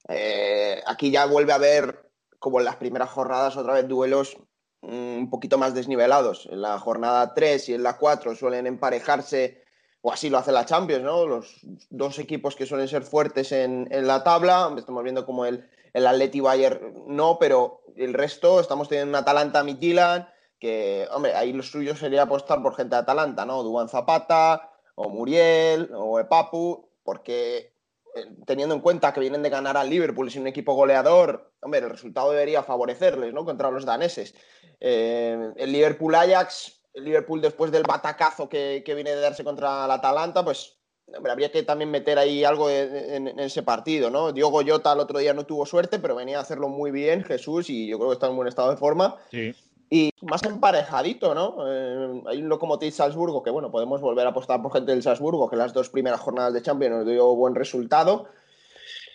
eh, 0.09 0.83
aquí 0.87 1.11
ya 1.11 1.27
vuelve 1.27 1.53
a 1.53 1.57
haber, 1.57 2.11
como 2.39 2.59
en 2.59 2.65
las 2.65 2.77
primeras 2.77 3.11
jornadas, 3.11 3.57
otra 3.57 3.75
vez 3.75 3.87
duelos 3.87 4.39
mm, 4.83 5.19
un 5.19 5.31
poquito 5.31 5.59
más 5.59 5.75
desnivelados. 5.75 6.49
En 6.51 6.63
la 6.63 6.79
jornada 6.79 7.35
3 7.35 7.69
y 7.69 7.75
en 7.75 7.83
la 7.83 7.99
4 7.99 8.35
suelen 8.35 8.67
emparejarse, 8.67 9.63
o 10.01 10.13
así 10.13 10.31
lo 10.31 10.39
hace 10.39 10.53
la 10.53 10.65
Champions, 10.65 11.05
¿no? 11.05 11.27
Los 11.27 11.61
dos 11.91 12.19
equipos 12.19 12.57
que 12.57 12.65
suelen 12.67 12.89
ser 12.89 13.03
fuertes 13.03 13.53
en, 13.53 13.89
en 13.91 14.07
la 14.07 14.25
tabla. 14.25 14.73
Estamos 14.79 15.03
viendo 15.03 15.27
como 15.27 15.45
el, 15.45 15.69
el 15.93 16.07
Atleti 16.07 16.41
Bayern 16.41 17.05
no, 17.07 17.39
pero 17.39 17.83
el 17.97 18.15
resto 18.15 18.61
estamos 18.61 18.89
teniendo 18.89 19.11
un 19.11 19.23
Atalanta 19.23 19.63
Midtjylland 19.63 20.27
que, 20.61 21.09
hombre, 21.11 21.35
ahí 21.35 21.53
lo 21.53 21.63
suyo 21.63 21.97
sería 21.97 22.23
apostar 22.23 22.63
por 22.63 22.77
gente 22.77 22.95
de 22.95 23.01
Atalanta, 23.01 23.45
¿no? 23.47 23.63
Duan 23.63 23.89
Zapata, 23.89 24.71
o 24.95 25.09
Muriel, 25.09 25.91
o 25.95 26.21
Epapu, 26.21 26.89
porque 27.03 27.73
eh, 28.15 28.27
teniendo 28.47 28.75
en 28.75 28.83
cuenta 28.83 29.13
que 29.13 29.21
vienen 29.21 29.43
de 29.43 29.49
ganar 29.49 29.77
al 29.77 29.89
Liverpool 29.89 30.29
es 30.29 30.37
un 30.37 30.47
equipo 30.47 30.75
goleador, 30.75 31.53
hombre, 31.61 31.81
el 31.81 31.91
resultado 31.91 32.31
debería 32.31 32.63
favorecerles, 32.63 33.33
¿no? 33.33 33.45
Contra 33.45 33.71
los 33.71 33.87
daneses. 33.87 34.35
Eh, 34.79 35.53
el 35.57 35.73
Liverpool 35.73 36.15
Ajax, 36.15 36.83
el 36.93 37.05
Liverpool 37.05 37.41
después 37.41 37.73
del 37.73 37.83
batacazo 37.83 38.49
que, 38.49 38.83
que 38.85 38.95
viene 38.95 39.11
de 39.11 39.21
darse 39.21 39.43
contra 39.43 39.87
el 39.87 39.91
Atalanta, 39.91 40.45
pues 40.45 40.79
hombre, 41.17 41.33
habría 41.33 41.51
que 41.51 41.63
también 41.63 41.91
meter 41.91 42.19
ahí 42.19 42.45
algo 42.45 42.69
en 42.69 43.39
ese 43.41 43.63
partido, 43.63 44.11
¿no? 44.11 44.33
Diogo 44.33 44.63
Jota 44.67 44.93
el 44.93 45.01
otro 45.01 45.19
día 45.19 45.33
no 45.33 45.47
tuvo 45.47 45.65
suerte, 45.65 45.99
pero 45.99 46.15
venía 46.15 46.39
a 46.39 46.43
hacerlo 46.43 46.69
muy 46.69 46.91
bien 46.91 47.25
Jesús 47.25 47.71
y 47.71 47.89
yo 47.89 47.99
creo 47.99 48.11
que 48.11 48.15
está 48.15 48.29
en 48.29 48.37
buen 48.37 48.49
estado 48.49 48.71
de 48.71 48.77
forma. 48.77 49.17
Sí. 49.31 49.55
Y 49.93 50.13
más 50.23 50.45
emparejadito, 50.45 51.35
¿no? 51.35 51.57
Eh, 51.67 52.23
hay 52.29 52.41
un 52.41 52.49
Lokomotiv 52.49 52.93
Salzburgo 52.93 53.43
que, 53.43 53.51
bueno, 53.51 53.73
podemos 53.73 54.01
volver 54.01 54.25
a 54.25 54.31
apostar 54.31 54.63
por 54.63 54.73
gente 54.73 54.93
del 54.93 55.03
Salzburgo, 55.03 55.51
que 55.51 55.57
las 55.57 55.73
dos 55.75 55.91
primeras 55.91 56.21
jornadas 56.21 56.55
de 56.55 56.63
Champions 56.63 56.99
nos 56.99 57.07
dio 57.07 57.35
buen 57.35 57.57
resultado. 57.57 58.29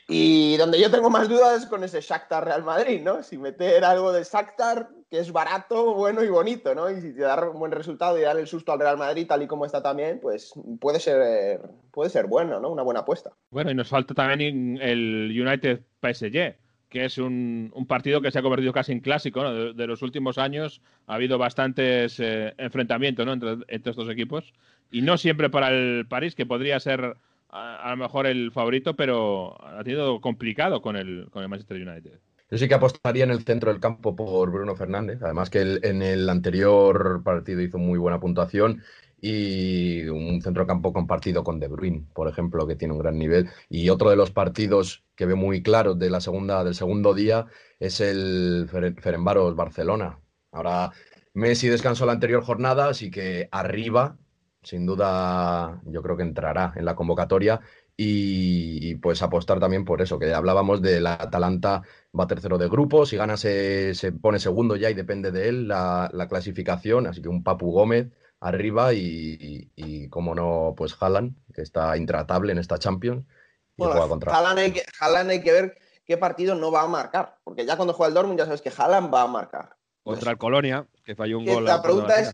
Y 0.08 0.58
donde 0.58 0.80
yo 0.80 0.92
tengo 0.92 1.10
más 1.10 1.30
dudas 1.30 1.64
es 1.64 1.66
con 1.68 1.84
ese 1.84 2.02
Shakhtar 2.02 2.46
Real 2.46 2.64
Madrid, 2.64 3.02
¿no? 3.02 3.24
Si 3.24 3.38
meter 3.38 3.84
algo 3.86 4.12
de 4.12 4.24
Shakhtar, 4.24 4.90
que 5.10 5.20
es 5.20 5.32
barato, 5.32 5.96
bueno 5.96 6.24
y 6.24 6.28
bonito, 6.28 6.76
¿no? 6.76 6.92
Y 6.92 7.02
si 7.02 7.14
te 7.14 7.22
da 7.22 7.50
un 7.50 7.58
buen 7.58 7.72
resultado 7.72 8.20
y 8.20 8.22
dar 8.22 8.38
el 8.38 8.46
susto 8.46 8.72
al 8.72 8.80
Real 8.80 8.98
Madrid, 8.98 9.26
tal 9.28 9.42
y 9.42 9.48
como 9.48 9.66
está 9.66 9.82
también, 9.82 10.20
pues 10.20 10.54
puede 10.80 11.00
ser, 11.00 11.62
puede 11.92 12.12
ser 12.12 12.28
bueno, 12.28 12.60
¿no? 12.60 12.70
Una 12.70 12.84
buena 12.84 13.00
apuesta. 13.00 13.32
Bueno, 13.50 13.72
y 13.72 13.76
nos 13.76 13.88
falta 13.88 14.14
también 14.14 14.78
el 14.80 15.32
United 15.32 15.82
PSG, 16.02 16.56
que 16.96 17.04
es 17.04 17.18
un, 17.18 17.74
un 17.76 17.88
partido 17.88 18.22
que 18.22 18.32
se 18.32 18.40
ha 18.40 18.42
convertido 18.42 18.72
casi 18.72 18.94
en 18.94 19.02
clásico, 19.02 19.44
¿no? 19.44 19.54
De, 19.54 19.74
de 19.74 19.86
los 19.86 20.02
últimos 20.02 20.38
años 20.38 20.82
ha 21.08 21.16
habido 21.16 21.38
bastantes 21.38 22.22
eh, 22.22 22.54
enfrentamientos 22.58 23.26
¿no? 23.26 23.34
entre, 23.34 23.58
entre 23.68 23.92
estos 23.92 24.10
equipos. 24.10 24.54
Y 24.92 25.02
no 25.02 25.18
siempre 25.18 25.50
para 25.50 25.72
el 25.72 26.06
París, 26.08 26.36
que 26.36 26.46
podría 26.46 26.80
ser 26.80 27.18
a, 27.50 27.76
a 27.76 27.90
lo 27.90 27.98
mejor 27.98 28.28
el 28.28 28.50
favorito, 28.54 28.96
pero 28.96 29.58
ha 29.62 29.84
tenido 29.84 30.22
complicado 30.22 30.82
con 30.82 30.96
el, 30.96 31.28
con 31.32 31.44
el 31.44 31.50
Manchester 31.50 31.86
United. 31.86 32.18
Yo 32.50 32.58
sí 32.58 32.70
que 32.70 32.76
apostaría 32.76 33.26
en 33.26 33.32
el 33.32 33.44
centro 33.44 33.74
del 33.74 33.82
campo 33.82 34.16
por 34.16 34.50
Bruno 34.50 34.78
Fernández, 34.78 35.22
además 35.22 35.50
que 35.50 35.60
él 35.64 35.82
en 35.84 36.02
el 36.02 36.30
anterior 36.30 37.24
partido 37.26 37.60
hizo 37.60 37.78
muy 37.78 38.00
buena 38.00 38.22
puntuación 38.22 38.84
y 39.26 40.08
un 40.08 40.42
centrocampo 40.42 40.94
compartido 40.94 41.44
con 41.44 41.60
De 41.60 41.68
Bruyne, 41.68 42.06
por 42.14 42.28
ejemplo, 42.28 42.68
que 42.68 42.76
tiene 42.76 42.94
un 42.94 43.00
gran 43.00 43.18
nivel. 43.18 43.50
Y 43.70 43.90
otro 43.90 44.10
de 44.10 44.16
los 44.16 44.32
partidos 44.32 45.04
que 45.16 45.26
veo 45.26 45.36
muy 45.38 45.64
claros 45.64 45.98
de 45.98 46.10
la 46.10 46.22
segunda, 46.22 46.64
del 46.64 46.76
segundo 46.76 47.14
día 47.14 47.46
es 47.80 48.02
el 48.02 48.68
Fer- 48.72 49.00
Ferencváros 49.02 49.56
Barcelona. 49.56 50.20
Ahora 50.52 50.92
Messi 51.34 51.68
descansó 51.70 52.06
la 52.06 52.14
anterior 52.14 52.44
jornada, 52.44 52.90
así 52.90 53.10
que 53.12 53.48
arriba, 53.52 54.18
sin 54.64 54.86
duda, 54.86 55.82
yo 55.86 56.02
creo 56.02 56.18
que 56.18 56.24
entrará 56.24 56.74
en 56.76 56.86
la 56.86 56.96
convocatoria. 56.96 57.62
Y, 57.98 58.96
pues 58.96 59.22
apostar 59.22 59.60
también 59.60 59.86
por 59.86 60.02
eso, 60.02 60.20
que 60.20 60.34
hablábamos 60.34 60.82
del 60.82 61.08
Atalanta 61.08 61.82
va 62.18 62.28
tercero 62.28 62.58
de 62.58 62.68
grupo, 62.68 63.06
si 63.06 63.16
gana 63.16 63.38
se, 63.38 63.94
se 63.96 64.12
pone 64.12 64.40
segundo 64.40 64.76
ya 64.76 64.90
y 64.90 64.94
depende 64.94 65.32
de 65.32 65.48
él 65.48 65.68
la, 65.70 66.10
la 66.14 66.28
clasificación, 66.28 67.08
así 67.08 67.22
que 67.22 67.30
un 67.30 67.42
Papu 67.44 67.72
Gómez 67.72 68.10
arriba 68.48 68.94
y, 68.94 69.00
y, 69.00 69.72
y 69.76 70.10
como 70.10 70.36
no, 70.36 70.74
pues 70.78 70.96
Haaland, 71.00 71.36
que 71.54 71.62
está 71.62 71.98
intratable 71.98 72.52
en 72.52 72.60
esta 72.60 72.78
Champions 72.78 73.24
y 73.24 73.78
Bueno, 73.78 73.94
juega 73.94 74.08
contra... 74.08 74.36
Haaland 74.36 74.60
hay, 74.60 74.72
que, 74.72 74.84
Haaland 75.00 75.30
hay 75.32 75.42
que 75.42 75.52
ver 75.52 75.78
qué 76.06 76.18
partido 76.18 76.56
no 76.56 76.72
va 76.72 76.84
a 76.84 76.88
marcar, 76.88 77.38
porque 77.44 77.66
ya 77.66 77.76
cuando 77.76 77.94
juega 77.94 78.10
el 78.10 78.14
Dortmund 78.14 78.40
ya 78.40 78.46
sabes 78.46 78.62
que 78.62 78.72
Haaland 78.76 79.14
va 79.14 79.24
a 79.24 79.28
marcar. 79.28 79.76
Contra 80.04 80.32
el 80.32 80.38
Colonia, 80.38 80.88
que 81.04 81.16
falló 81.16 81.40
un 81.40 81.46
Que 81.46 81.54
gol. 81.56 81.66
la 81.66 81.82
pregunta 81.82 82.20
es, 82.20 82.32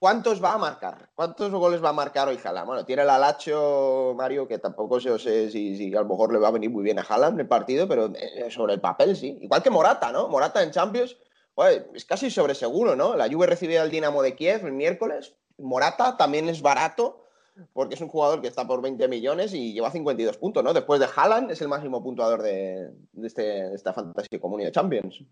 ¿cuántos 0.00 0.42
va 0.42 0.54
a 0.54 0.58
marcar? 0.58 1.10
¿Cuántos 1.14 1.52
goles 1.52 1.82
va 1.82 1.90
a 1.90 1.92
marcar 1.92 2.26
hoy 2.26 2.38
Haaland? 2.42 2.66
Bueno, 2.66 2.84
tiene 2.84 3.02
el 3.02 3.10
Alacho, 3.10 4.14
Mario, 4.16 4.48
que 4.48 4.58
tampoco 4.58 4.98
sé, 5.00 5.16
sé 5.20 5.48
si, 5.50 5.76
si 5.76 5.94
a 5.94 6.00
lo 6.00 6.08
mejor 6.08 6.32
le 6.32 6.40
va 6.40 6.48
a 6.48 6.52
venir 6.52 6.70
muy 6.70 6.82
bien 6.82 6.98
a 6.98 7.02
Haaland 7.02 7.38
el 7.38 7.46
partido, 7.46 7.86
pero 7.86 8.12
eh, 8.16 8.50
sobre 8.50 8.74
el 8.74 8.80
papel 8.80 9.14
sí. 9.16 9.38
Igual 9.40 9.62
que 9.62 9.70
Morata, 9.70 10.10
¿no? 10.10 10.26
Morata 10.26 10.60
en 10.62 10.72
Champions, 10.72 11.16
joder, 11.54 11.88
es 11.94 12.04
casi 12.04 12.28
sobre 12.30 12.56
seguro, 12.56 12.96
¿no? 12.96 13.14
La 13.16 13.30
Juve 13.30 13.46
recibe 13.46 13.78
al 13.78 13.90
Dinamo 13.90 14.20
de 14.22 14.34
Kiev 14.34 14.66
el 14.66 14.72
miércoles. 14.72 15.36
Morata 15.58 16.16
también 16.16 16.48
es 16.48 16.62
barato, 16.62 17.26
porque 17.72 17.94
es 17.94 18.00
un 18.00 18.08
jugador 18.08 18.40
que 18.40 18.48
está 18.48 18.66
por 18.66 18.80
20 18.82 19.08
millones 19.08 19.52
y 19.54 19.72
lleva 19.72 19.90
52 19.90 20.38
puntos, 20.38 20.64
¿no? 20.64 20.72
Después 20.72 21.00
de 21.00 21.06
Haaland 21.14 21.50
es 21.50 21.60
el 21.60 21.68
máximo 21.68 22.02
puntuador 22.02 22.42
de, 22.42 22.90
de 23.12 23.26
este, 23.26 23.42
de 23.42 23.74
esta 23.74 23.92
Fantasy 23.92 24.38
Community 24.38 24.70
Champions. 24.72 25.22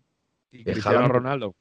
Y 0.51 0.63
Cristiano 0.63 0.99
Haaland- 0.99 1.09
Ronaldo. 1.11 1.55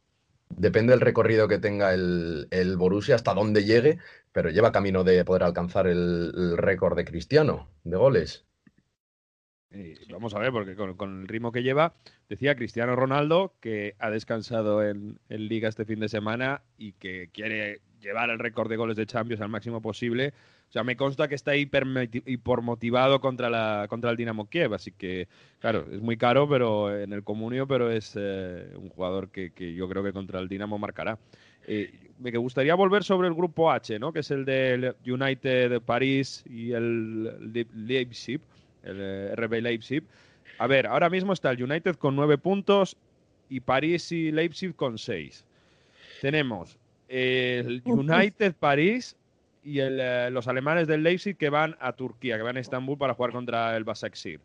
Depende 0.51 0.91
del 0.93 1.01
recorrido 1.01 1.47
que 1.47 1.59
tenga 1.59 1.95
el, 1.95 2.49
el 2.51 2.77
Borussia, 2.77 3.15
hasta 3.15 3.35
dónde 3.35 3.65
llegue, 3.65 3.99
pero 4.33 4.51
lleva 4.51 4.73
camino 4.73 5.05
de 5.05 5.25
poder 5.25 5.45
alcanzar 5.45 5.87
el, 5.87 6.33
el 6.37 6.57
récord 6.59 6.97
de 6.97 7.05
Cristiano 7.05 7.69
de 7.85 7.97
goles. 7.97 8.45
Vamos 10.11 10.35
a 10.35 10.41
ver, 10.41 10.51
porque 10.51 10.75
con, 10.75 10.97
con 10.97 11.23
el 11.23 11.29
ritmo 11.29 11.53
que 11.53 11.63
lleva, 11.63 11.95
decía 12.29 12.57
Cristiano 12.57 12.97
Ronaldo 12.97 13.55
que 13.61 13.95
ha 14.01 14.11
descansado 14.11 14.83
en, 14.85 15.21
en 15.29 15.47
Liga 15.47 15.69
este 15.69 15.85
fin 15.85 16.01
de 16.01 16.09
semana 16.09 16.63
y 16.77 16.95
que 16.95 17.31
quiere 17.33 17.81
llevar 18.01 18.31
el 18.31 18.39
récord 18.39 18.69
de 18.69 18.77
goles 18.77 18.97
de 18.97 19.07
Champions 19.07 19.41
al 19.43 19.49
máximo 19.49 19.81
posible. 19.81 20.33
O 20.69 20.73
sea, 20.73 20.85
me 20.85 20.97
consta 20.97 21.27
que 21.29 21.35
está 21.35 21.57
hiper, 21.57 21.85
hipermotivado 22.27 23.21
contra, 23.21 23.51
la, 23.51 23.87
contra 23.89 24.11
el 24.11 24.17
Dinamo 24.17 24.49
Kiev, 24.49 24.73
así 24.75 24.93
que, 24.93 25.27
claro, 25.59 25.87
es 25.91 26.01
muy 26.01 26.17
caro 26.17 26.49
pero 26.49 26.97
en 26.97 27.13
el 27.13 27.25
comunio, 27.25 27.67
pero 27.67 27.91
es 27.91 28.13
eh, 28.17 28.71
un 28.77 28.89
jugador 28.89 29.31
que, 29.31 29.51
que 29.51 29.75
yo 29.75 29.89
creo 29.89 30.03
que 30.05 30.13
contra 30.13 30.39
el 30.39 30.49
Dinamo 30.49 30.79
marcará. 30.79 31.19
Eh, 31.67 31.93
me 32.19 32.31
gustaría 32.33 32.75
volver 32.75 33.03
sobre 33.05 33.29
el 33.29 33.35
grupo 33.35 33.71
H, 33.71 33.99
¿no? 33.99 34.13
que 34.13 34.21
es 34.21 34.31
el 34.31 34.45
del 34.45 34.95
United 35.07 35.81
París 35.83 36.45
y 36.49 36.73
el 36.73 37.53
Le- 37.53 37.67
Leipzig, 37.75 38.41
el 38.85 38.97
eh, 39.01 39.35
RB 39.37 39.61
Leipzig. 39.61 40.05
A 40.59 40.67
ver, 40.67 40.87
ahora 40.87 41.11
mismo 41.11 41.33
está 41.33 41.51
el 41.51 41.63
United 41.63 41.97
con 41.97 42.15
nueve 42.15 42.39
puntos 42.39 42.97
y 43.49 43.61
París 43.61 44.13
y 44.13 44.31
Leipzig 44.31 44.75
con 44.77 44.99
seis. 44.99 45.45
Tenemos 46.21 46.79
el 47.11 47.83
United 47.85 48.55
París 48.55 49.17
y 49.63 49.81
el, 49.81 49.99
eh, 50.01 50.31
los 50.31 50.49
alemanes 50.49 50.87
del 50.87 51.03
Leipzig 51.03 51.37
que 51.37 51.51
van 51.51 51.77
a 51.81 51.93
Turquía, 51.93 52.37
que 52.37 52.43
van 52.43 52.57
a 52.57 52.61
Estambul 52.61 52.97
para 52.97 53.15
jugar 53.15 53.33
contra 53.33 53.77
el 53.77 53.85
Basaksehir, 53.85 54.41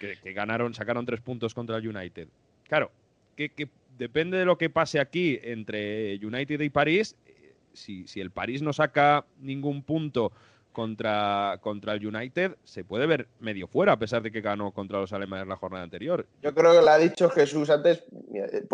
que, 0.00 0.16
que 0.22 0.32
ganaron, 0.32 0.74
sacaron 0.74 1.06
tres 1.06 1.20
puntos 1.20 1.54
contra 1.54 1.76
el 1.76 1.86
United. 1.86 2.28
Claro, 2.66 2.90
que, 3.36 3.50
que 3.50 3.68
depende 3.96 4.38
de 4.38 4.44
lo 4.44 4.58
que 4.58 4.70
pase 4.70 4.98
aquí 4.98 5.38
entre 5.42 6.16
United 6.24 6.60
y 6.60 6.70
París, 6.70 7.16
eh, 7.26 7.54
si, 7.72 8.08
si 8.08 8.20
el 8.20 8.30
París 8.30 8.62
no 8.62 8.72
saca 8.72 9.24
ningún 9.40 9.82
punto 9.82 10.32
contra, 10.78 11.58
contra 11.60 11.94
el 11.94 12.06
United, 12.06 12.52
se 12.62 12.84
puede 12.84 13.08
ver 13.08 13.26
medio 13.40 13.66
fuera, 13.66 13.94
a 13.94 13.98
pesar 13.98 14.22
de 14.22 14.30
que 14.30 14.40
ganó 14.40 14.70
contra 14.70 15.00
los 15.00 15.12
alemanes 15.12 15.48
la 15.48 15.56
jornada 15.56 15.82
anterior. 15.82 16.24
Yo 16.40 16.54
creo 16.54 16.70
que 16.70 16.82
lo 16.82 16.88
ha 16.88 16.98
dicho 16.98 17.28
Jesús 17.30 17.68
antes, 17.68 18.04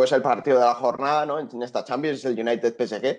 ser 0.07 0.16
el 0.16 0.22
partido 0.22 0.59
de 0.59 0.66
la 0.66 0.74
jornada, 0.74 1.24
¿no? 1.24 1.40
En 1.40 1.62
esta 1.62 1.82
Champions 1.82 2.18
es 2.18 2.26
el 2.26 2.38
United 2.38 2.74
PSG. 2.76 3.18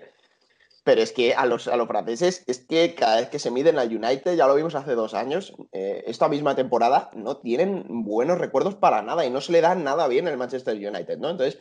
Pero 0.84 1.02
es 1.02 1.10
que 1.10 1.34
a 1.34 1.46
los, 1.46 1.66
a 1.66 1.76
los 1.76 1.88
franceses, 1.88 2.44
es 2.46 2.60
que 2.60 2.94
cada 2.94 3.16
vez 3.16 3.28
que 3.28 3.40
se 3.40 3.50
miden 3.50 3.80
al 3.80 3.88
United, 3.88 4.36
ya 4.36 4.46
lo 4.46 4.54
vimos 4.54 4.76
hace 4.76 4.94
dos 4.94 5.14
años, 5.14 5.52
eh, 5.72 6.04
esta 6.06 6.28
misma 6.28 6.54
temporada 6.54 7.10
no 7.12 7.38
tienen 7.38 7.86
buenos 7.88 8.38
recuerdos 8.38 8.76
para 8.76 9.02
nada 9.02 9.26
y 9.26 9.30
no 9.30 9.40
se 9.40 9.50
le 9.50 9.62
da 9.62 9.74
nada 9.74 10.06
bien 10.06 10.28
el 10.28 10.36
Manchester 10.36 10.76
United, 10.76 11.18
¿no? 11.18 11.30
Entonces, 11.30 11.58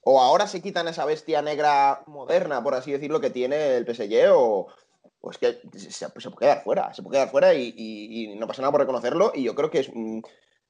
o 0.00 0.22
ahora 0.22 0.46
se 0.46 0.62
quitan 0.62 0.88
esa 0.88 1.04
bestia 1.04 1.42
negra 1.42 2.02
moderna, 2.06 2.62
por 2.62 2.74
así 2.74 2.92
decirlo, 2.92 3.20
que 3.20 3.28
tiene 3.28 3.76
el 3.76 3.84
PSG, 3.84 4.30
o 4.32 4.68
pues 5.26 5.38
que 5.38 5.58
se, 5.76 5.90
se 5.90 6.08
puede 6.08 6.36
quedar 6.38 6.62
fuera, 6.62 6.94
se 6.94 7.02
puede 7.02 7.16
quedar 7.16 7.30
fuera 7.30 7.52
y, 7.52 7.74
y- 7.76 8.30
y 8.32 8.36
no 8.36 8.46
pasa 8.46 8.62
nada 8.62 8.70
por 8.70 8.80
reconocerlo 8.80 9.32
y 9.34 9.42
yo 9.42 9.56
creo 9.56 9.68
que 9.72 9.80
es, 9.80 9.90
mm, 9.92 10.20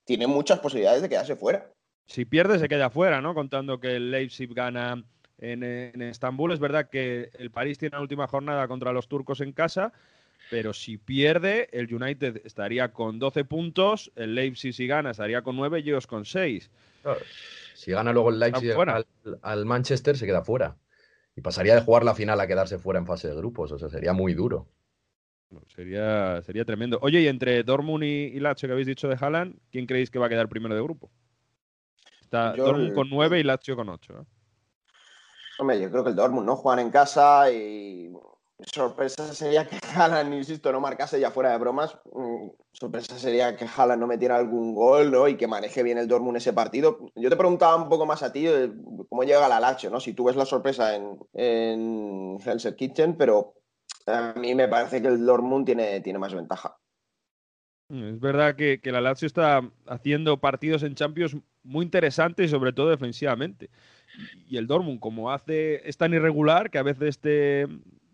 tiene 0.07 0.27
muchas 0.27 0.61
posibilidades 0.61 1.03
de 1.03 1.11
quedarse 1.11 1.37
fuera. 1.37 1.71
Si 2.07 2.25
pierde, 2.25 2.59
se 2.59 2.67
queda 2.67 2.89
fuera, 2.89 3.21
¿no? 3.21 3.35
Contando 3.35 3.79
que 3.79 3.97
el 3.97 4.11
Leipzig 4.11 4.55
gana 4.55 5.05
en, 5.37 5.63
en 5.63 6.01
Estambul. 6.01 6.53
Es 6.53 6.59
verdad 6.59 6.89
que 6.89 7.29
el 7.39 7.51
París 7.51 7.77
tiene 7.77 7.97
la 7.97 8.01
última 8.01 8.27
jornada 8.29 8.67
contra 8.67 8.93
los 8.93 9.09
turcos 9.09 9.43
en 9.43 9.53
casa, 9.53 9.93
pero 10.49 10.73
si 10.73 10.97
pierde, 10.97 11.69
el 11.73 11.93
United 11.93 12.41
estaría 12.47 12.93
con 12.95 13.19
12 13.19 13.45
puntos, 13.45 14.11
el 14.17 14.35
Leipzig 14.35 14.73
si 14.73 14.87
gana 14.87 15.11
estaría 15.11 15.43
con 15.43 15.55
9 15.57 15.81
y 15.81 15.83
ellos 15.91 16.07
con 16.07 16.25
6. 16.25 16.71
Claro, 17.03 17.21
Si 17.75 17.91
gana 17.91 18.11
luego 18.11 18.31
el 18.31 18.39
Leipzig 18.39 18.73
al 19.43 19.67
Manchester, 19.67 20.17
se 20.17 20.25
queda 20.25 20.43
fuera. 20.43 20.77
Y 21.37 21.43
pasaría 21.43 21.75
de 21.75 21.83
jugar 21.83 22.03
la 22.03 22.15
final 22.15 22.41
a 22.41 22.47
quedarse 22.47 22.79
fuera 22.79 22.99
en 22.99 23.07
fase 23.07 23.29
de 23.29 23.37
grupos. 23.37 23.71
O 23.71 23.79
sea, 23.79 23.89
sería 23.89 24.13
muy 24.13 24.35
duro. 24.35 24.67
Sería, 25.69 26.43
sería 26.43 26.65
tremendo. 26.65 26.99
Oye, 27.03 27.21
y 27.21 27.29
entre 27.29 27.63
Dortmund 27.63 28.05
y, 28.05 28.25
y 28.35 28.41
Lazio 28.41 28.69
que 28.69 28.73
habéis 28.73 28.89
dicho 28.89 29.07
de 29.07 29.17
Haaland, 29.21 29.59
¿quién 29.71 29.87
creéis 29.87 30.11
que 30.11 30.19
va 30.19 30.27
a 30.27 30.29
quedar 30.29 30.49
primero 30.49 30.75
de 30.75 30.83
grupo? 30.83 31.11
Está 32.21 32.57
Yo 32.57 32.65
Dortmund 32.65 32.95
con 32.95 33.09
9 33.09 33.39
y 33.39 33.43
Lazio 33.45 33.77
con 33.77 33.89
8. 33.89 34.13
¿eh? 34.13 34.25
Hombre, 35.59 35.81
yo 35.81 35.91
creo 35.91 36.03
que 36.03 36.11
el 36.11 36.17
Dortmund 36.17 36.47
no 36.47 36.57
juegan 36.57 36.85
en 36.85 36.91
casa 36.91 37.51
y 37.53 38.11
sorpresa 38.65 39.35
sería 39.35 39.67
que 39.67 39.79
Haaland, 39.95 40.35
insisto, 40.35 40.73
no 40.73 40.81
marcase 40.81 41.21
ya 41.21 41.31
fuera 41.31 41.51
de 41.51 41.59
bromas. 41.59 41.99
Mm, 42.13 42.49
Sorpresa 42.73 43.19
sería 43.19 43.57
que 43.57 43.65
Haaland 43.65 44.01
no 44.01 44.07
metiera 44.07 44.37
algún 44.37 44.75
gol 44.75 45.11
¿no? 45.11 45.29
y 45.29 45.37
que 45.37 45.47
maneje 45.47 45.83
bien 45.83 45.99
el 45.99 46.09
Dortmund 46.09 46.37
ese 46.37 46.53
partido. 46.53 47.11
Yo 47.15 47.31
te 47.31 47.37
preguntaba 47.37 47.77
un 47.77 47.89
poco 47.89 48.05
más 48.05 48.23
a 48.23 48.33
ti 48.33 48.47
eh, 48.47 48.71
cómo 49.09 49.25
llega 49.25 49.49
la 49.49 49.61
Lazio, 49.61 49.91
¿no? 49.91 50.01
Si 50.01 50.13
tú 50.13 50.25
ves 50.25 50.37
la 50.37 50.45
sorpresa 50.45 50.95
en, 50.95 51.19
en 51.33 52.39
Hell's 52.45 52.75
Kitchen, 52.77 53.17
pero 53.17 53.55
a 54.07 54.35
mí 54.35 54.55
me 54.55 54.69
parece 54.69 55.01
que 55.01 55.09
el 55.09 55.25
Dortmund 55.25 55.65
tiene, 55.65 56.01
tiene 56.01 56.19
más 56.19 56.35
ventaja. 56.35 56.77
Es 57.89 58.21
verdad 58.21 58.57
que, 58.57 58.81
que 58.81 58.93
la 58.93 59.01
Lazio 59.01 59.27
está 59.27 59.63
haciendo 59.87 60.39
partidos 60.39 60.83
en 60.83 60.97
Champions 60.97 61.37
muy 61.63 61.85
interesantes 61.85 62.51
sobre 62.51 62.73
todo 62.73 62.91
defensivamente. 62.91 63.71
Y 64.49 64.57
el 64.57 64.67
Dortmund, 64.67 65.01
como 65.01 65.31
hace, 65.31 65.89
es 65.89 65.97
tan 65.97 66.15
irregular 66.15 66.71
que 66.71 66.79
a 66.79 66.83
veces 66.83 67.19
te, 67.19 67.67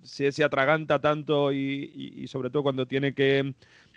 se, 0.03 0.33
se 0.33 0.45
atraganta 0.45 1.01
tanto 1.01 1.53
y, 1.53 2.27
sobre 2.29 2.51
todo 2.51 2.63
cuando 2.63 2.87
tiene 2.87 3.15
que, 3.15 3.55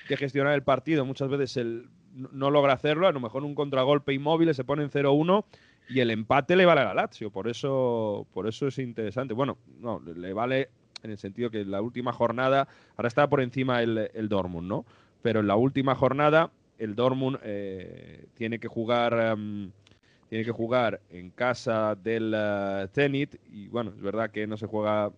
gestionar 0.07 0.53
el 0.53 0.63
partido, 0.63 1.05
muchas 1.05 1.29
veces 1.29 1.57
el, 1.57 1.89
no- 2.13 2.29
no 2.31 2.51
logra 2.51 2.73
hacerlo, 2.73 3.07
a 3.07 3.11
lo 3.11 3.19
mejor 3.19 3.43
un 3.43 3.55
contragolpe 3.55 4.13
inmóvil 4.13 4.53
se 4.53 4.63
pone 4.63 4.83
en 4.83 4.89
0-1 4.89 5.45
y 5.89 5.99
el 5.99 6.11
empate 6.11 6.55
le 6.55 6.65
vale 6.65 6.81
a 6.81 6.85
la 6.85 6.93
Lazio, 6.93 7.29
por 7.31 7.47
eso, 7.47 8.27
por 8.33 8.47
eso 8.47 8.67
es 8.67 8.77
interesante. 8.79 9.33
Bueno, 9.33 9.57
no, 9.79 9.99
le 9.99 10.33
vale 10.33 10.69
en 11.03 11.11
el 11.11 11.17
sentido 11.17 11.49
que 11.51 11.61
en 11.61 11.71
la 11.71 11.81
última 11.81 12.11
jornada, 12.11 12.67
ahora 12.97 13.07
está 13.07 13.29
por 13.29 13.41
encima 13.41 13.81
el, 13.83 14.09
el 14.13 14.29
Dortmund, 14.29 14.67
¿no? 14.67 14.85
Pero 15.21 15.39
en 15.41 15.47
la 15.47 15.55
última 15.55 15.95
jornada 15.95 16.51
el 16.77 16.95
Dortmund 16.95 17.39
eh, 17.43 18.25
tiene 18.33 18.59
que 18.59 18.67
jugar 18.67 19.13
em, 19.13 19.71
tiene 20.27 20.43
que 20.45 20.51
jugar 20.51 21.01
en 21.09 21.29
casa 21.31 21.95
del 21.95 22.33
eh, 22.35 22.87
Zenit 22.93 23.35
y 23.45 23.67
bueno, 23.67 23.91
es 23.95 24.01
verdad 24.01 24.31
que 24.31 24.47
no 24.47 24.57
se 24.57 24.65
juega 24.65 25.11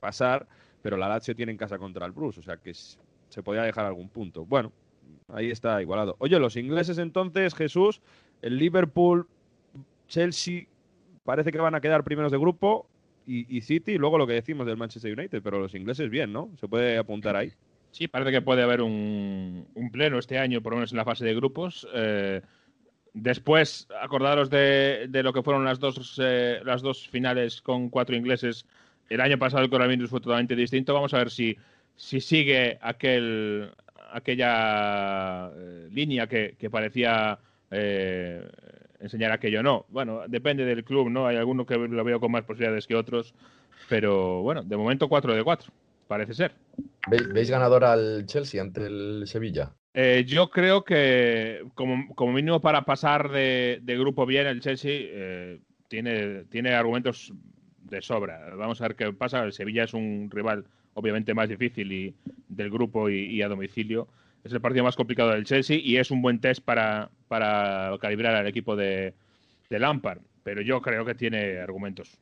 pasar, 0.00 0.46
pero 0.82 0.96
la 0.96 1.08
Lazio 1.08 1.36
tiene 1.36 1.52
en 1.52 1.58
casa 1.58 1.78
contra 1.78 2.06
el 2.06 2.12
Bruce, 2.12 2.40
o 2.40 2.42
sea 2.42 2.56
que 2.56 2.72
se 2.74 3.42
podía 3.42 3.62
dejar 3.62 3.86
algún 3.86 4.08
punto. 4.08 4.44
Bueno, 4.44 4.72
ahí 5.28 5.50
está 5.50 5.80
igualado. 5.80 6.16
Oye, 6.18 6.38
los 6.38 6.56
ingleses 6.56 6.98
entonces, 6.98 7.54
Jesús, 7.54 8.00
el 8.42 8.58
Liverpool, 8.58 9.26
Chelsea, 10.08 10.64
parece 11.24 11.52
que 11.52 11.58
van 11.58 11.74
a 11.74 11.80
quedar 11.80 12.04
primeros 12.04 12.32
de 12.32 12.38
grupo 12.38 12.86
y, 13.26 13.60
City, 13.60 13.92
y 13.92 13.98
luego 13.98 14.18
lo 14.18 14.26
que 14.26 14.32
decimos 14.32 14.66
del 14.66 14.76
Manchester 14.76 15.16
United, 15.16 15.40
pero 15.40 15.60
los 15.60 15.74
ingleses 15.76 16.10
bien, 16.10 16.32
¿no? 16.32 16.50
Se 16.58 16.66
puede 16.66 16.98
apuntar 16.98 17.36
ahí. 17.36 17.52
Sí, 17.92 18.08
parece 18.08 18.32
que 18.32 18.42
puede 18.42 18.62
haber 18.62 18.82
un, 18.82 19.66
pleno 19.92 20.18
este 20.18 20.38
año, 20.38 20.60
por 20.60 20.72
lo 20.72 20.78
menos 20.78 20.90
en 20.90 20.96
la 20.96 21.04
fase 21.04 21.24
de 21.24 21.34
grupos. 21.34 21.86
Eh, 21.94 22.40
después, 23.14 23.86
acordaros 24.02 24.50
de, 24.50 25.06
de 25.08 25.22
lo 25.22 25.32
que 25.32 25.44
fueron 25.44 25.64
las 25.64 25.78
dos, 25.78 26.20
eh, 26.20 26.60
las 26.64 26.82
dos 26.82 27.08
finales 27.08 27.62
con 27.62 27.88
cuatro 27.88 28.16
ingleses. 28.16 28.66
El 29.10 29.20
año 29.20 29.38
pasado 29.38 29.62
el 29.62 29.68
coronavirus 29.70 30.08
fue 30.08 30.20
totalmente 30.20 30.56
distinto. 30.56 30.94
Vamos 30.94 31.12
a 31.12 31.18
ver 31.18 31.30
si, 31.30 31.56
si 31.96 32.20
sigue 32.20 32.78
aquel, 32.80 33.70
aquella 34.12 35.50
eh, 35.54 35.88
línea 35.90 36.26
que, 36.26 36.56
que 36.56 36.70
parecía 36.70 37.38
eh, 37.70 38.48
enseñar 39.00 39.32
aquello 39.32 39.62
no. 39.62 39.84
Bueno, 39.88 40.22
depende 40.28 40.64
del 40.64 40.84
club, 40.84 41.10
¿no? 41.10 41.26
Hay 41.26 41.36
algunos 41.36 41.66
que 41.66 41.76
lo 41.76 42.04
veo 42.04 42.20
con 42.20 42.32
más 42.32 42.44
posibilidades 42.44 42.86
que 42.86 42.94
otros. 42.94 43.34
Pero 43.88 44.42
bueno, 44.42 44.62
de 44.62 44.76
momento 44.76 45.08
4 45.08 45.34
de 45.34 45.42
4, 45.42 45.72
parece 46.06 46.32
ser. 46.32 46.52
¿Veis, 47.08 47.28
veis 47.32 47.50
ganador 47.50 47.84
al 47.84 48.24
Chelsea 48.26 48.62
ante 48.62 48.86
el 48.86 49.24
Sevilla? 49.26 49.72
Eh, 49.92 50.24
yo 50.26 50.50
creo 50.50 50.84
que 50.84 51.64
como, 51.74 52.14
como 52.14 52.32
mínimo 52.32 52.60
para 52.60 52.82
pasar 52.82 53.30
de, 53.30 53.80
de 53.82 53.98
grupo 53.98 54.24
bien 54.24 54.46
el 54.46 54.60
Chelsea 54.60 54.92
eh, 54.92 55.60
tiene, 55.88 56.44
tiene 56.44 56.74
argumentos 56.74 57.32
de 57.90 58.02
sobra. 58.02 58.54
Vamos 58.56 58.80
a 58.80 58.88
ver 58.88 58.96
qué 58.96 59.12
pasa. 59.12 59.42
El 59.44 59.52
Sevilla 59.52 59.84
es 59.84 59.94
un 59.94 60.30
rival 60.32 60.64
obviamente 60.94 61.34
más 61.34 61.48
difícil 61.48 61.92
y, 61.92 62.14
del 62.48 62.70
grupo 62.70 63.08
y, 63.10 63.42
a 63.42 63.48
domicilio. 63.48 64.08
Es 64.44 64.52
el 64.52 64.60
partido 64.60 64.84
más 64.84 64.96
complicado 64.96 65.30
del 65.30 65.44
Chelsea 65.44 65.78
y 65.78 65.96
es 65.98 66.10
un 66.10 66.22
buen 66.22 66.40
test 66.40 66.64
para, 66.64 67.10
para 67.28 67.96
calibrar 68.00 68.34
al 68.34 68.46
equipo 68.46 68.76
de, 68.76 69.14
de 69.70 69.78
Lampard. 69.78 70.20
Pero 70.42 70.62
yo 70.62 70.80
creo 70.80 71.04
que 71.04 71.14
tiene 71.14 71.58
argumentos. 71.58 72.18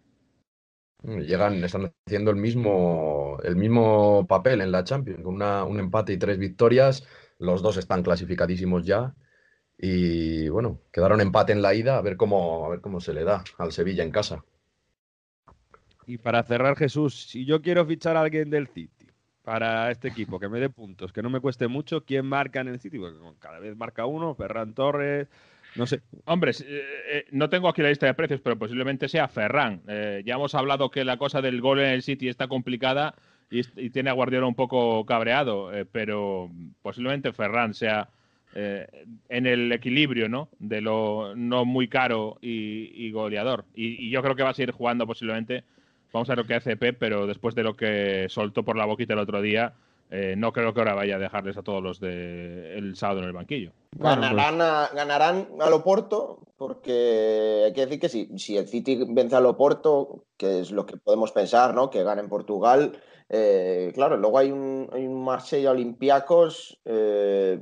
Llegan, 1.02 1.62
están 1.64 1.92
haciendo 2.06 2.30
el 2.32 2.36
mismo, 2.36 3.38
el 3.44 3.54
mismo 3.56 4.26
papel 4.26 4.60
en 4.60 4.72
la 4.72 4.82
Champions, 4.84 5.22
con 5.22 5.34
una- 5.36 5.64
un 5.64 5.78
empate 5.80 6.12
y 6.12 6.18
tres 6.18 6.38
victorias. 6.38 7.06
Los 7.38 7.62
dos 7.62 7.76
están 7.76 8.02
clasificadísimos 8.02 8.84
ya. 8.84 9.14
Y 9.78 10.48
bueno, 10.50 10.80
quedaron 10.92 11.20
empate 11.20 11.52
en 11.52 11.62
la 11.62 11.74
ida, 11.74 11.98
a 11.98 12.02
ver 12.02 12.16
cómo, 12.16 12.66
a 12.66 12.70
ver 12.70 12.80
cómo 12.82 13.00
se 13.00 13.14
le 13.14 13.24
da 13.24 13.44
al 13.58 13.72
Sevilla 13.72 14.04
en 14.04 14.12
casa. 14.12 14.44
Y 16.08 16.16
para 16.16 16.42
cerrar, 16.42 16.74
Jesús, 16.74 17.28
si 17.28 17.44
yo 17.44 17.60
quiero 17.60 17.84
fichar 17.84 18.16
a 18.16 18.22
alguien 18.22 18.48
del 18.48 18.66
City 18.68 19.06
para 19.42 19.90
este 19.90 20.08
equipo, 20.08 20.40
que 20.40 20.48
me 20.48 20.58
dé 20.58 20.70
puntos, 20.70 21.12
que 21.12 21.22
no 21.22 21.28
me 21.28 21.38
cueste 21.38 21.68
mucho, 21.68 22.02
¿quién 22.02 22.24
marca 22.24 22.62
en 22.62 22.68
el 22.68 22.80
City? 22.80 22.98
Porque 22.98 23.18
cada 23.38 23.58
vez 23.58 23.76
marca 23.76 24.06
uno, 24.06 24.34
Ferran 24.34 24.72
Torres, 24.72 25.28
no 25.74 25.86
sé. 25.86 26.00
Hombre, 26.24 26.52
eh, 26.52 26.82
eh, 27.10 27.24
no 27.32 27.50
tengo 27.50 27.68
aquí 27.68 27.82
la 27.82 27.90
lista 27.90 28.06
de 28.06 28.14
precios, 28.14 28.40
pero 28.40 28.58
posiblemente 28.58 29.06
sea 29.06 29.28
Ferran. 29.28 29.82
Eh, 29.86 30.22
ya 30.24 30.36
hemos 30.36 30.54
hablado 30.54 30.90
que 30.90 31.04
la 31.04 31.18
cosa 31.18 31.42
del 31.42 31.60
gol 31.60 31.80
en 31.80 31.90
el 31.90 32.02
City 32.02 32.28
está 32.28 32.48
complicada 32.48 33.14
y, 33.50 33.62
tiene 33.90 34.08
a 34.08 34.14
Guardiola 34.14 34.46
un 34.46 34.54
poco 34.54 35.04
cabreado, 35.04 35.70
pero 35.92 36.50
posiblemente 36.80 37.34
Ferran 37.34 37.74
sea 37.74 38.08
en 38.54 39.46
el 39.46 39.70
equilibrio, 39.72 40.30
¿no? 40.30 40.48
De 40.58 40.80
lo 40.80 41.34
no 41.36 41.66
muy 41.66 41.86
caro 41.86 42.38
y, 42.40 42.92
y 42.94 43.10
goleador. 43.12 43.66
Y, 43.74 44.06
y 44.06 44.10
yo 44.10 44.22
creo 44.22 44.34
que 44.34 44.42
va 44.42 44.50
a 44.50 44.54
seguir 44.54 44.72
jugando 44.72 45.06
posiblemente. 45.06 45.64
Vamos 46.12 46.28
a 46.28 46.32
ver 46.32 46.38
lo 46.38 46.46
que 46.46 46.54
hace 46.54 46.76
Pep, 46.76 46.96
pero 46.98 47.26
después 47.26 47.54
de 47.54 47.62
lo 47.62 47.76
que 47.76 48.26
soltó 48.28 48.64
por 48.64 48.76
la 48.76 48.86
boquita 48.86 49.12
el 49.12 49.18
otro 49.18 49.40
día, 49.42 49.74
eh, 50.10 50.34
no 50.38 50.52
creo 50.52 50.72
que 50.72 50.80
ahora 50.80 50.94
vaya 50.94 51.16
a 51.16 51.18
dejarles 51.18 51.56
a 51.58 51.62
todos 51.62 51.82
los 51.82 52.00
del 52.00 52.12
el 52.76 52.96
sábado 52.96 53.20
en 53.20 53.26
el 53.26 53.32
banquillo. 53.32 53.72
Ganarán, 53.92 54.60
a, 54.62 54.88
ganarán 54.94 55.48
al 55.60 55.72
Oporto, 55.74 56.40
porque 56.56 57.64
hay 57.66 57.72
que 57.74 57.82
decir 57.82 58.00
que 58.00 58.08
si, 58.08 58.38
si 58.38 58.56
el 58.56 58.68
City 58.68 59.04
vence 59.08 59.36
al 59.36 59.46
Oporto, 59.46 60.24
que 60.36 60.60
es 60.60 60.70
lo 60.70 60.86
que 60.86 60.96
podemos 60.96 61.32
pensar, 61.32 61.74
¿no? 61.74 61.90
Que 61.90 62.04
gane 62.04 62.22
en 62.22 62.28
Portugal, 62.28 62.98
eh, 63.28 63.92
claro, 63.94 64.16
luego 64.16 64.38
hay 64.38 64.50
un, 64.50 64.88
hay 64.92 65.06
un 65.06 65.22
Marsella 65.22 65.72
Olympiacos 65.72 66.80
eh, 66.86 67.60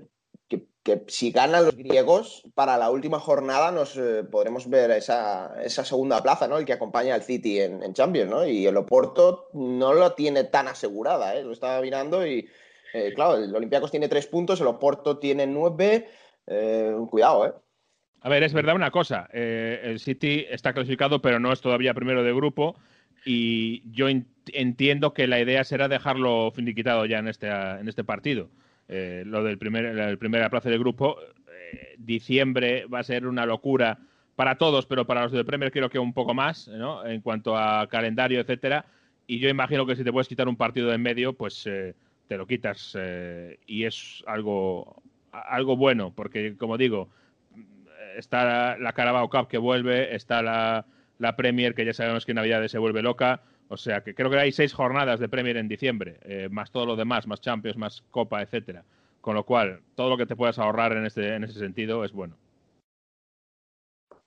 que, 0.87 1.03
si 1.09 1.33
ganan 1.33 1.65
los 1.65 1.77
griegos, 1.77 2.45
para 2.55 2.79
la 2.79 2.91
última 2.91 3.19
jornada 3.19 3.73
nos 3.73 3.97
eh, 3.97 4.23
podremos 4.31 4.71
ver 4.71 4.93
esa, 4.93 5.61
esa 5.63 5.85
segunda 5.85 6.23
plaza, 6.23 6.47
¿no? 6.47 6.59
El 6.59 6.65
que 6.65 6.73
acompaña 6.73 7.15
al 7.15 7.25
City 7.25 7.61
en, 7.61 7.83
en 7.83 7.93
Champions, 7.93 8.31
¿no? 8.31 8.47
Y 8.47 8.67
el 8.67 8.77
Oporto 8.77 9.49
no 9.53 9.93
lo 9.93 10.13
tiene 10.13 10.45
tan 10.45 10.69
asegurada, 10.69 11.35
¿eh? 11.35 11.43
Lo 11.43 11.53
estaba 11.53 11.81
mirando 11.83 12.25
y, 12.25 12.49
eh, 12.95 13.13
claro, 13.15 13.35
el 13.37 13.55
Olympiacos 13.55 13.91
tiene 13.91 14.09
tres 14.09 14.29
puntos, 14.29 14.61
el 14.61 14.69
Oporto 14.69 15.19
tiene 15.19 15.47
nueve. 15.47 16.09
Eh, 16.47 16.95
cuidado, 17.11 17.47
¿eh? 17.47 17.53
A 18.21 18.29
ver, 18.29 18.45
es 18.45 18.53
verdad 18.53 18.77
una 18.77 18.93
cosa. 18.93 19.29
eh, 19.33 19.81
el 19.83 19.99
City 19.99 20.47
está 20.49 20.73
clasificado, 20.73 21.21
pero 21.21 21.41
no 21.41 21.53
es 21.53 21.61
todavía 21.61 21.95
primero 21.95 22.23
de 22.23 22.33
grupo. 22.33 22.77
y 23.27 23.83
yo 23.91 24.07
entiendo 24.53 25.13
que 25.13 25.27
la 25.27 25.41
idea 25.41 25.65
será 25.65 25.89
dejarlo 25.89 26.53
finiquitado 26.53 27.05
ya 27.07 27.19
en 27.19 27.29
este, 27.29 27.49
en 27.49 27.89
este 27.89 28.05
partido. 28.05 28.49
Eh, 28.89 29.25
lo 29.27 29.43
del 29.43 29.59
primer, 29.59 29.85
el 29.85 30.19
primer 30.19 30.49
plaza 30.51 30.71
del 30.71 30.79
grupo, 30.79 31.19
eh, 31.21 31.95
diciembre 31.99 32.87
va 32.87 33.01
a 33.01 33.05
ser 33.05 33.27
una 33.27 33.47
locura 33.47 33.99
para 34.37 34.57
todos, 34.57 34.87
pero 34.87 35.07
para 35.07 35.23
los 35.23 35.33
del 35.33 35.45
Premier 35.45 35.73
creo 35.73 35.89
que 35.89 35.99
un 35.99 36.13
poco 36.13 36.35
más, 36.35 36.69
¿no? 36.69 37.05
En 37.07 37.21
cuanto 37.21 37.57
a 37.57 37.89
calendario, 37.89 38.41
etcétera. 38.41 38.85
Y 39.27 39.39
yo 39.39 39.49
imagino 39.49 39.87
que 39.87 39.97
si 39.97 40.05
te 40.05 40.13
puedes 40.13 40.29
quitar 40.29 40.47
un 40.49 40.57
partido 40.57 40.89
de 40.89 40.95
en 40.97 41.03
medio, 41.03 41.33
pues 41.33 41.67
eh, 41.67 41.95
te 42.29 42.37
lo 42.37 42.47
quitas 42.47 42.97
y 43.67 43.85
es 43.85 44.23
algo, 44.27 45.03
algo 45.31 45.77
bueno, 45.77 46.13
porque 46.15 46.57
como 46.57 46.77
digo, 46.77 47.09
está 48.17 48.77
la 48.79 48.93
Carabao 48.93 49.31
Cup 49.31 49.49
que 49.49 49.59
vuelve, 49.59 50.15
está 50.15 50.43
la, 50.43 50.87
la 51.19 51.37
Premier 51.37 51.75
que 51.75 51.85
ya 51.85 51.93
sabemos 51.93 52.25
que 52.25 52.33
en 52.33 52.37
Navidades 52.37 52.71
se 52.71 52.79
vuelve 52.79 53.03
loca. 53.03 53.43
O 53.69 53.77
sea 53.77 54.03
que 54.03 54.15
creo 54.15 54.31
que 54.31 54.39
hay 54.39 54.53
seis 54.53 54.73
jornadas 54.73 55.19
de 55.19 55.29
Premier 55.29 55.57
en 55.57 55.69
diciembre, 55.69 56.19
eh, 56.23 56.49
más 56.51 56.71
todo 56.71 56.87
lo 56.87 56.97
demás, 56.97 57.27
más 57.27 57.41
Champions, 57.41 57.77
más 57.77 58.03
Copa, 58.11 58.43
etcétera. 58.43 58.85
Con 59.21 59.35
lo 59.35 59.45
cual, 59.45 59.81
todo 59.97 60.09
lo 60.09 60.17
que 60.17 60.27
te 60.27 60.37
puedas 60.37 60.59
ahorrar 60.59 60.93
en, 60.93 61.05
este, 61.05 61.35
en 61.35 61.45
ese 61.45 61.59
sentido 61.59 62.05
es 62.05 62.13
bueno. 62.13 62.37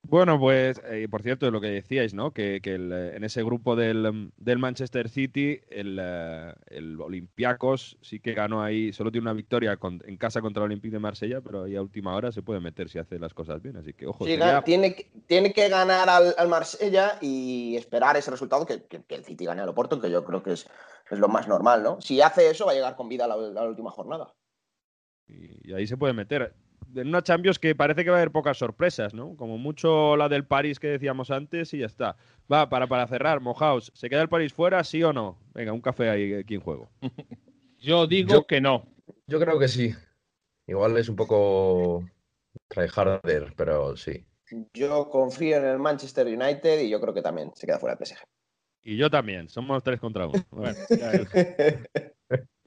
Bueno, 0.09 0.39
pues, 0.39 0.81
eh, 0.85 1.07
por 1.07 1.21
cierto, 1.21 1.51
lo 1.51 1.61
que 1.61 1.67
decíais, 1.67 2.15
¿no? 2.15 2.31
Que, 2.31 2.55
eh, 2.63 3.11
en 3.15 3.23
ese 3.23 3.43
grupo 3.43 3.75
del, 3.75 4.31
Manchester 4.57 5.07
City, 5.07 5.59
el, 5.69 5.99
uh, 5.99 6.59
el, 6.65 6.99
Olympiacos 6.99 7.95
sí 8.01 8.19
que 8.19 8.33
ganó 8.33 8.63
ahí, 8.63 8.91
solo 8.91 9.11
tiene 9.11 9.25
una 9.25 9.33
victoria 9.33 9.77
en 9.81 10.17
casa 10.17 10.41
contra 10.41 10.63
el 10.63 10.71
Olympique 10.71 10.93
de 10.93 10.99
Marsella, 10.99 11.41
pero 11.41 11.63
ahí 11.63 11.75
a 11.75 11.81
última 11.83 12.15
hora 12.15 12.31
se 12.31 12.41
puede 12.41 12.59
meter 12.59 12.89
si 12.89 12.97
hace 12.97 13.19
las 13.19 13.35
cosas 13.35 13.61
bien, 13.61 13.77
así 13.77 13.93
que 13.93 14.07
ojo. 14.07 14.25
tiene, 14.65 15.11
tiene 15.27 15.53
que 15.53 15.69
ganar 15.69 16.09
al, 16.09 16.47
Marsella 16.47 17.19
y 17.21 17.75
esperar 17.77 18.17
ese 18.17 18.31
resultado, 18.31 18.65
que, 18.65 18.83
el 19.09 19.25
City 19.25 19.45
gane 19.45 19.61
al 19.61 19.69
Oporto, 19.69 20.01
que 20.01 20.09
yo 20.09 20.25
creo 20.25 20.41
que 20.41 20.53
es, 20.53 20.67
es, 21.11 21.19
lo 21.19 21.27
más 21.27 21.47
normal, 21.47 21.83
¿no? 21.83 22.01
Si 22.01 22.19
hace 22.19 22.49
eso, 22.49 22.65
va 22.65 22.71
a 22.71 22.75
llegar 22.75 22.95
con 22.95 23.09
vida 23.09 23.25
a 23.25 23.27
la, 23.27 23.63
última 23.63 23.91
jornada. 23.91 24.33
y 25.27 25.71
ahí 25.71 25.85
se 25.85 25.97
puede 25.97 26.13
meter 26.13 26.55
en 26.95 27.07
una 27.07 27.21
Champions 27.21 27.59
que 27.59 27.75
parece 27.75 28.03
que 28.03 28.09
va 28.09 28.17
a 28.17 28.19
haber 28.19 28.31
pocas 28.31 28.57
sorpresas, 28.57 29.13
¿no? 29.13 29.35
Como 29.35 29.57
mucho 29.57 30.15
la 30.17 30.29
del 30.29 30.45
París 30.45 30.79
que 30.79 30.87
decíamos 30.87 31.31
antes 31.31 31.73
y 31.73 31.79
ya 31.79 31.85
está. 31.85 32.15
Va, 32.51 32.69
para, 32.69 32.87
para 32.87 33.07
cerrar, 33.07 33.41
Mojaos, 33.41 33.91
¿se 33.95 34.09
queda 34.09 34.21
el 34.21 34.29
París 34.29 34.53
fuera, 34.53 34.83
sí 34.83 35.03
o 35.03 35.13
no? 35.13 35.37
Venga, 35.53 35.73
un 35.73 35.81
café 35.81 36.09
ahí 36.09 36.33
aquí 36.33 36.55
en 36.55 36.61
juego. 36.61 36.89
yo 37.79 38.07
digo 38.07 38.45
que 38.45 38.61
no. 38.61 38.85
Yo 39.27 39.39
creo 39.39 39.59
que 39.59 39.67
sí. 39.67 39.93
Igual 40.67 40.97
es 40.97 41.09
un 41.09 41.15
poco 41.15 42.03
tryharder, 42.67 43.53
pero 43.55 43.95
sí. 43.97 44.25
Yo 44.73 45.09
confío 45.09 45.57
en 45.57 45.65
el 45.65 45.79
Manchester 45.79 46.27
United 46.27 46.81
y 46.81 46.89
yo 46.89 46.99
creo 46.99 47.13
que 47.13 47.21
también 47.21 47.51
se 47.55 47.67
queda 47.67 47.79
fuera 47.79 47.97
el 47.99 48.05
PSG. 48.05 48.23
Y 48.81 48.97
yo 48.97 49.09
también, 49.09 49.49
somos 49.49 49.83
tres 49.83 49.99
contra 49.99 50.27
uno. 50.27 50.43
Bueno, 50.49 50.77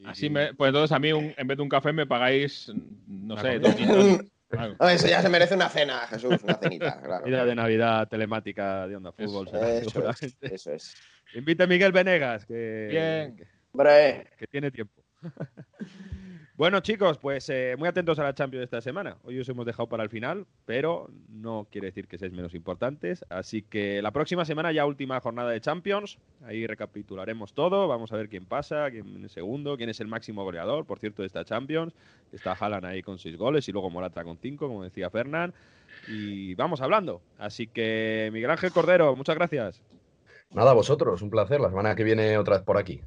Así 0.04 0.28
me, 0.28 0.54
pues 0.54 0.68
entonces 0.68 0.92
a 0.94 0.98
mí 0.98 1.10
en 1.10 1.46
vez 1.46 1.56
de 1.56 1.62
un 1.62 1.68
café 1.68 1.92
me 1.92 2.06
pagáis, 2.06 2.72
no 3.06 3.36
sé, 3.38 3.58
dos 3.58 3.74
Eso 4.90 5.08
ya 5.08 5.22
se 5.22 5.28
merece 5.28 5.54
una 5.54 5.68
cena, 5.68 6.00
Jesús, 6.08 6.36
una 6.42 6.54
cenita. 6.54 7.00
Claro. 7.02 7.46
de 7.46 7.54
Navidad 7.54 8.08
telemática 8.08 8.86
de 8.86 8.96
Onda 8.96 9.12
Fútbol. 9.12 9.48
Eso, 9.48 10.10
es, 10.10 10.36
eso 10.40 10.72
es. 10.72 10.94
Invita 11.34 11.64
a 11.64 11.66
Miguel 11.66 11.92
Venegas, 11.92 12.44
que, 12.44 12.88
Bien. 12.90 13.36
que 14.36 14.46
tiene 14.46 14.70
tiempo. 14.70 15.02
Bueno, 16.54 16.80
chicos, 16.80 17.16
pues 17.16 17.48
eh, 17.48 17.76
muy 17.78 17.88
atentos 17.88 18.18
a 18.18 18.24
la 18.24 18.34
Champions 18.34 18.60
de 18.60 18.64
esta 18.64 18.82
semana. 18.82 19.16
Hoy 19.24 19.40
os 19.40 19.48
hemos 19.48 19.64
dejado 19.64 19.88
para 19.88 20.02
el 20.02 20.10
final, 20.10 20.44
pero 20.66 21.08
no 21.30 21.66
quiere 21.70 21.86
decir 21.86 22.06
que 22.06 22.18
seáis 22.18 22.34
menos 22.34 22.54
importantes. 22.54 23.24
Así 23.30 23.62
que 23.62 24.02
la 24.02 24.10
próxima 24.10 24.44
semana 24.44 24.70
ya 24.70 24.84
última 24.84 25.18
jornada 25.20 25.50
de 25.50 25.62
Champions. 25.62 26.18
Ahí 26.44 26.66
recapitularemos 26.66 27.54
todo. 27.54 27.88
Vamos 27.88 28.12
a 28.12 28.16
ver 28.16 28.28
quién 28.28 28.44
pasa, 28.44 28.90
quién 28.90 29.24
es 29.24 29.32
segundo, 29.32 29.78
quién 29.78 29.88
es 29.88 30.00
el 30.00 30.08
máximo 30.08 30.44
goleador, 30.44 30.84
por 30.84 30.98
cierto, 30.98 31.22
de 31.22 31.28
esta 31.28 31.42
Champions. 31.42 31.94
Está 32.32 32.52
Haaland 32.52 32.84
ahí 32.84 33.02
con 33.02 33.18
seis 33.18 33.38
goles 33.38 33.66
y 33.68 33.72
luego 33.72 33.88
Morata 33.88 34.22
con 34.22 34.36
cinco, 34.36 34.68
como 34.68 34.84
decía 34.84 35.08
Fernán. 35.08 35.54
Y 36.06 36.54
vamos 36.54 36.82
hablando. 36.82 37.22
Así 37.38 37.66
que 37.66 38.28
Miguel 38.30 38.50
Ángel 38.50 38.72
Cordero, 38.72 39.16
muchas 39.16 39.36
gracias. 39.36 39.80
Nada, 40.50 40.74
vosotros, 40.74 41.22
un 41.22 41.30
placer. 41.30 41.60
La 41.62 41.70
semana 41.70 41.94
que 41.94 42.04
viene 42.04 42.36
otra 42.36 42.56
vez 42.56 42.64
por 42.64 42.76
aquí. 42.76 43.00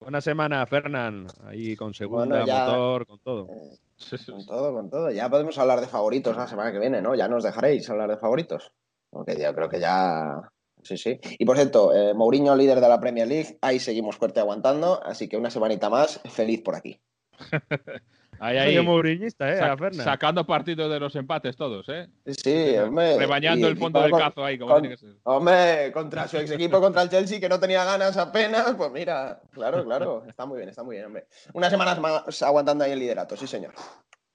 Buena 0.00 0.22
semana, 0.22 0.66
Fernán. 0.66 1.26
Ahí 1.44 1.76
con 1.76 1.92
segunda, 1.92 2.40
motor, 2.40 3.06
con 3.06 3.18
todo. 3.18 3.48
Eh, 3.50 3.78
con 4.26 4.46
todo, 4.46 4.72
con 4.72 4.88
todo. 4.88 5.10
Ya 5.10 5.28
podemos 5.28 5.58
hablar 5.58 5.82
de 5.82 5.88
favoritos 5.88 6.34
la 6.34 6.48
semana 6.48 6.72
que 6.72 6.78
viene, 6.78 7.02
¿no? 7.02 7.14
Ya 7.14 7.28
nos 7.28 7.44
dejaréis 7.44 7.88
hablar 7.90 8.08
de 8.08 8.16
favoritos. 8.16 8.72
Porque 9.10 9.38
yo 9.38 9.54
creo 9.54 9.68
que 9.68 9.78
ya. 9.78 10.40
Sí, 10.82 10.96
sí. 10.96 11.20
Y 11.38 11.44
por 11.44 11.56
cierto, 11.56 11.94
eh, 11.94 12.14
Mourinho, 12.14 12.56
líder 12.56 12.80
de 12.80 12.88
la 12.88 12.98
Premier 12.98 13.28
League, 13.28 13.58
ahí 13.60 13.78
seguimos 13.78 14.16
fuerte 14.16 14.40
aguantando. 14.40 15.04
Así 15.04 15.28
que 15.28 15.36
una 15.36 15.50
semanita 15.50 15.90
más, 15.90 16.18
feliz 16.30 16.62
por 16.62 16.76
aquí. 16.76 16.98
Ahí, 18.42 18.56
ahí. 18.56 18.76
¿eh? 18.76 19.92
sacando 20.02 20.46
partido 20.46 20.88
de 20.88 20.98
los 20.98 21.14
empates 21.14 21.56
todos, 21.56 21.86
¿eh? 21.90 22.08
Sí, 22.24 22.74
hombre. 22.78 23.18
Rebañando 23.18 23.68
el 23.68 23.76
fondo 23.76 24.00
del 24.00 24.12
cazo 24.12 24.42
ahí, 24.42 24.58
como 24.58 24.80
tiene 24.80 24.88
que 24.88 24.96
ser. 24.96 25.16
Hombre, 25.24 25.92
contra 25.92 26.26
su 26.26 26.38
ex 26.38 26.50
equipo, 26.50 26.80
contra 26.80 27.02
el 27.02 27.10
Chelsea, 27.10 27.38
que 27.38 27.50
no 27.50 27.60
tenía 27.60 27.84
ganas 27.84 28.16
apenas, 28.16 28.74
pues 28.78 28.90
mira, 28.92 29.42
claro, 29.52 29.84
claro. 29.84 30.24
Está 30.26 30.46
muy 30.46 30.56
bien, 30.56 30.70
está 30.70 30.82
muy 30.82 30.96
bien, 30.96 31.06
hombre. 31.06 31.26
Unas 31.52 31.70
semanas 31.70 32.00
más 32.00 32.42
aguantando 32.42 32.82
ahí 32.82 32.92
el 32.92 32.98
liderato, 33.00 33.36
sí, 33.36 33.46
señor. 33.46 33.74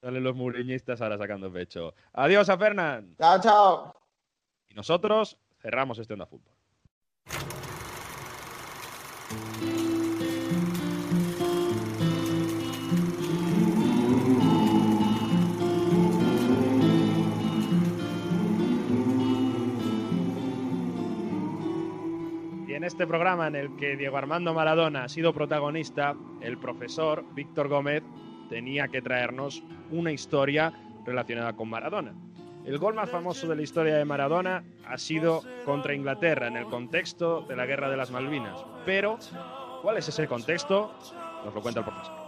Salen 0.01 0.23
los 0.23 0.35
muriñistas 0.35 1.01
ahora 1.01 1.17
sacando 1.17 1.51
pecho. 1.51 1.95
Adiós 2.13 2.47
a 2.49 2.59
Fernán. 2.59 3.15
Chao, 3.17 3.41
chao. 3.41 3.95
Y 4.69 4.75
nosotros 4.75 5.39
cerramos 5.59 5.97
este 5.97 6.13
Onda 6.13 6.27
Fútbol. 6.27 6.53
Este 22.85 23.07
programa 23.07 23.47
en 23.47 23.55
el 23.55 23.75
que 23.77 23.97
Diego 23.97 24.17
Armando 24.17 24.53
Maradona 24.53 25.05
ha 25.05 25.09
sido 25.09 25.33
protagonista, 25.33 26.15
el 26.41 26.57
profesor 26.57 27.25
Víctor 27.33 27.67
Gómez 27.67 28.03
tenía 28.49 28.87
que 28.87 29.01
traernos 29.01 29.63
una 29.91 30.11
historia 30.11 30.71
relacionada 31.03 31.53
con 31.53 31.69
Maradona. 31.69 32.13
El 32.63 32.77
gol 32.77 32.93
más 32.93 33.09
famoso 33.09 33.47
de 33.47 33.55
la 33.55 33.63
historia 33.63 33.95
de 33.95 34.05
Maradona 34.05 34.63
ha 34.87 34.97
sido 34.97 35.41
contra 35.65 35.95
Inglaterra 35.95 36.47
en 36.47 36.57
el 36.57 36.65
contexto 36.65 37.41
de 37.41 37.55
la 37.55 37.65
Guerra 37.65 37.89
de 37.89 37.97
las 37.97 38.11
Malvinas. 38.11 38.63
Pero, 38.85 39.17
¿cuál 39.81 39.97
es 39.97 40.07
ese 40.07 40.27
contexto? 40.27 40.93
Nos 41.43 41.53
lo 41.53 41.61
cuenta 41.61 41.79
el 41.79 41.85
profesor. 41.85 42.24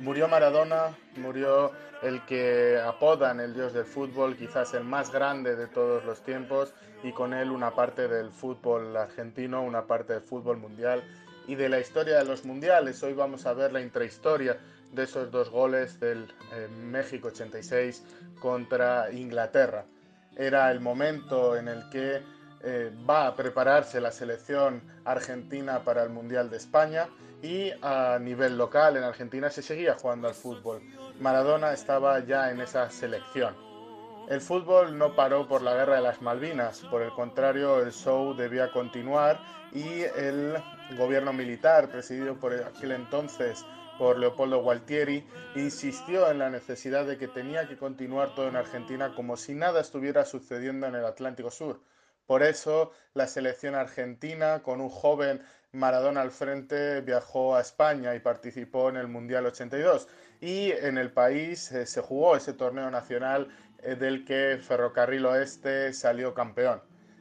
Murió 0.00 0.28
Maradona, 0.28 0.96
murió 1.16 1.72
el 2.02 2.24
que 2.26 2.78
apodan 2.78 3.40
el 3.40 3.54
dios 3.54 3.72
del 3.72 3.86
fútbol, 3.86 4.36
quizás 4.36 4.74
el 4.74 4.84
más 4.84 5.10
grande 5.10 5.56
de 5.56 5.66
todos 5.66 6.04
los 6.04 6.22
tiempos, 6.22 6.74
y 7.02 7.12
con 7.12 7.32
él 7.32 7.50
una 7.50 7.70
parte 7.74 8.06
del 8.06 8.30
fútbol 8.30 8.96
argentino, 8.96 9.62
una 9.62 9.86
parte 9.86 10.12
del 10.12 10.22
fútbol 10.22 10.58
mundial 10.58 11.02
y 11.46 11.54
de 11.54 11.68
la 11.68 11.80
historia 11.80 12.18
de 12.18 12.24
los 12.24 12.44
mundiales. 12.44 13.02
Hoy 13.02 13.14
vamos 13.14 13.46
a 13.46 13.54
ver 13.54 13.72
la 13.72 13.80
intrahistoria 13.80 14.58
de 14.92 15.02
esos 15.04 15.30
dos 15.30 15.50
goles 15.50 15.98
del 15.98 16.32
eh, 16.52 16.68
México 16.68 17.28
86 17.28 18.04
contra 18.38 19.10
Inglaterra. 19.12 19.86
Era 20.36 20.70
el 20.70 20.80
momento 20.80 21.56
en 21.56 21.68
el 21.68 21.88
que 21.88 22.22
eh, 22.62 22.92
va 23.08 23.28
a 23.28 23.34
prepararse 23.34 24.00
la 24.00 24.12
selección 24.12 24.82
argentina 25.04 25.80
para 25.84 26.02
el 26.02 26.10
Mundial 26.10 26.50
de 26.50 26.58
España 26.58 27.08
y 27.42 27.70
a 27.82 28.18
nivel 28.20 28.56
local 28.56 28.96
en 28.96 29.04
Argentina 29.04 29.50
se 29.50 29.62
seguía 29.62 29.94
jugando 29.94 30.28
al 30.28 30.34
fútbol. 30.34 30.82
Maradona 31.20 31.72
estaba 31.72 32.20
ya 32.20 32.50
en 32.50 32.60
esa 32.60 32.90
selección. 32.90 33.54
El 34.28 34.40
fútbol 34.40 34.98
no 34.98 35.14
paró 35.14 35.46
por 35.46 35.62
la 35.62 35.74
guerra 35.74 35.96
de 35.96 36.02
las 36.02 36.20
Malvinas, 36.20 36.80
por 36.90 37.02
el 37.02 37.10
contrario, 37.10 37.80
el 37.80 37.92
show 37.92 38.34
debía 38.34 38.72
continuar 38.72 39.40
y 39.72 40.02
el 40.02 40.56
gobierno 40.98 41.32
militar, 41.32 41.88
presidido 41.88 42.34
por 42.34 42.52
aquel 42.52 42.92
entonces 42.92 43.64
por 43.98 44.18
Leopoldo 44.18 44.62
Gualtieri, 44.62 45.24
insistió 45.54 46.30
en 46.30 46.38
la 46.38 46.50
necesidad 46.50 47.06
de 47.06 47.16
que 47.16 47.28
tenía 47.28 47.68
que 47.68 47.76
continuar 47.76 48.34
todo 48.34 48.48
en 48.48 48.56
Argentina 48.56 49.14
como 49.14 49.36
si 49.36 49.54
nada 49.54 49.80
estuviera 49.80 50.24
sucediendo 50.24 50.86
en 50.86 50.96
el 50.96 51.04
Atlántico 51.04 51.50
Sur. 51.50 51.80
Por 52.26 52.42
eso, 52.42 52.90
la 53.14 53.28
selección 53.28 53.76
argentina, 53.76 54.62
con 54.62 54.80
un 54.80 54.88
joven 54.88 55.40
Maradona 55.76 56.22
al 56.22 56.30
frente, 56.30 57.02
viajó 57.02 57.54
a 57.54 57.60
España 57.60 58.14
y 58.14 58.20
participó 58.20 58.88
en 58.88 58.96
el 58.96 59.08
Mundial 59.08 59.44
82 59.46 60.08
y 60.40 60.72
en 60.72 60.96
el 60.96 61.12
país 61.12 61.70
eh, 61.72 61.86
se 61.86 62.00
jugó 62.00 62.34
ese 62.34 62.54
torneo 62.54 62.90
nacional 62.90 63.48
eh, 63.82 63.94
del 63.94 64.24
que 64.24 64.58
Ferrocarril 64.60 65.26
Oeste 65.26 65.92
salió 65.92 66.32
campeón. 66.32 66.80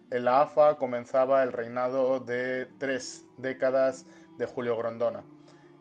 En 0.10 0.23
la 0.23 0.41
AFA 0.41 0.77
comenzaba 0.77 1.44
el 1.44 1.52
reinado 1.52 2.19
de 2.22 2.68
tres 2.80 3.26
décadas 3.38 4.06
de 4.38 4.45
Julio 4.45 4.77
Grondona. 4.77 5.23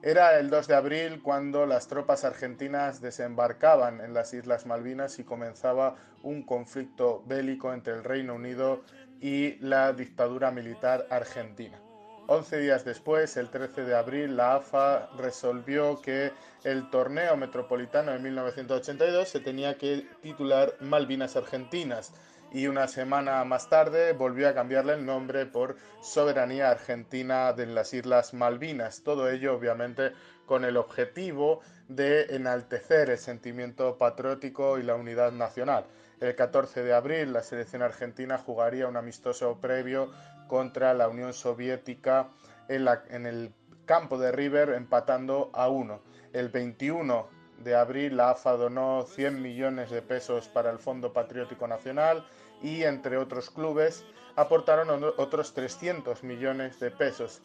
Era 0.03 0.39
el 0.39 0.51
2 0.51 0.67
de 0.67 0.75
abril 0.75 1.23
cuando 1.23 1.67
las 1.67 1.87
tropas 1.89 2.25
argentinas 2.25 3.01
desembarcaban 3.01 4.01
en 4.01 4.13
las 4.13 4.35
Islas 4.35 4.67
Malvinas 4.67 5.19
y 5.19 5.25
comenzaba 5.25 5.97
un 6.23 6.43
conflicto 6.43 7.23
bélico 7.27 7.73
entre 7.73 7.95
el 7.95 8.05
Reino 8.05 8.35
Unido 8.35 8.83
y 9.21 9.57
la 9.61 9.93
dictadura 9.93 10.51
militar 10.51 11.07
argentina. 11.09 11.84
Once 12.27 12.57
días 12.57 12.87
después, 12.87 13.37
el 13.37 13.51
13 13.51 13.85
de 13.85 13.95
abril, 13.95 14.39
la 14.39 14.55
AFA 14.55 15.11
resolvió 15.19 16.01
que 16.01 16.33
el 16.65 16.89
torneo 16.89 17.37
metropolitano 17.37 18.13
de 18.13 18.19
1982 18.19 19.29
se 19.29 19.41
tenía 19.41 19.77
que 19.77 20.07
titular 20.23 20.75
Malvinas 20.81 21.37
Argentinas 21.37 22.15
y 22.51 22.67
una 22.67 22.89
semana 22.89 23.45
más 23.45 23.69
tarde 23.69 24.15
volvió 24.15 24.49
a 24.49 24.55
cambiarle 24.55 24.95
el 24.95 25.05
nombre 25.05 25.45
por 25.45 25.77
Soberanía 26.01 26.71
Argentina 26.71 27.53
de 27.53 27.67
las 27.67 27.93
Islas 27.93 28.33
Malvinas. 28.33 29.03
Todo 29.03 29.29
ello 29.29 29.55
obviamente 29.55 30.13
con 30.47 30.65
el 30.65 30.79
objetivo 30.79 31.61
de 31.89 32.35
enaltecer 32.37 33.11
el 33.11 33.19
sentimiento 33.19 33.99
patriótico 33.99 34.79
y 34.79 34.83
la 34.83 34.95
unidad 34.95 35.33
nacional. 35.33 35.85
El 36.21 36.35
14 36.35 36.85
de 36.85 36.95
abril 36.95 37.33
la 37.33 37.43
selección 37.43 37.83
argentina 37.83 38.39
jugaría 38.39 38.87
un 38.87 38.97
amistoso 38.97 39.59
previo 39.61 40.11
contra 40.49 40.95
la 40.95 41.09
Unión 41.09 41.33
Soviética 41.33 42.29
en, 42.69 43.27
el 43.27 43.53
campo 43.85 44.19
de 44.19 44.33
River 44.33 44.71
empatando 44.71 45.51
a 45.53 45.69
uno. 45.69 46.01
El 46.33 46.49
21 46.49 47.29
de 47.59 47.77
abril 47.77 48.17
la 48.17 48.31
AFA 48.31 48.53
donó 48.53 49.05
100 49.05 49.41
millones 49.41 49.91
de 49.91 50.03
pesos 50.03 50.49
para 50.49 50.71
el 50.71 50.79
Fondo 50.79 51.13
Patriótico 51.13 51.67
Nacional 51.67 52.25
y 52.63 52.83
entre 52.83 53.17
otros 53.17 53.51
clubes 53.51 54.05
aportaron 54.37 55.05
otros 55.17 55.55
300 55.55 56.23
millones 56.25 56.81
de 56.81 56.91
pesos. 56.91 57.43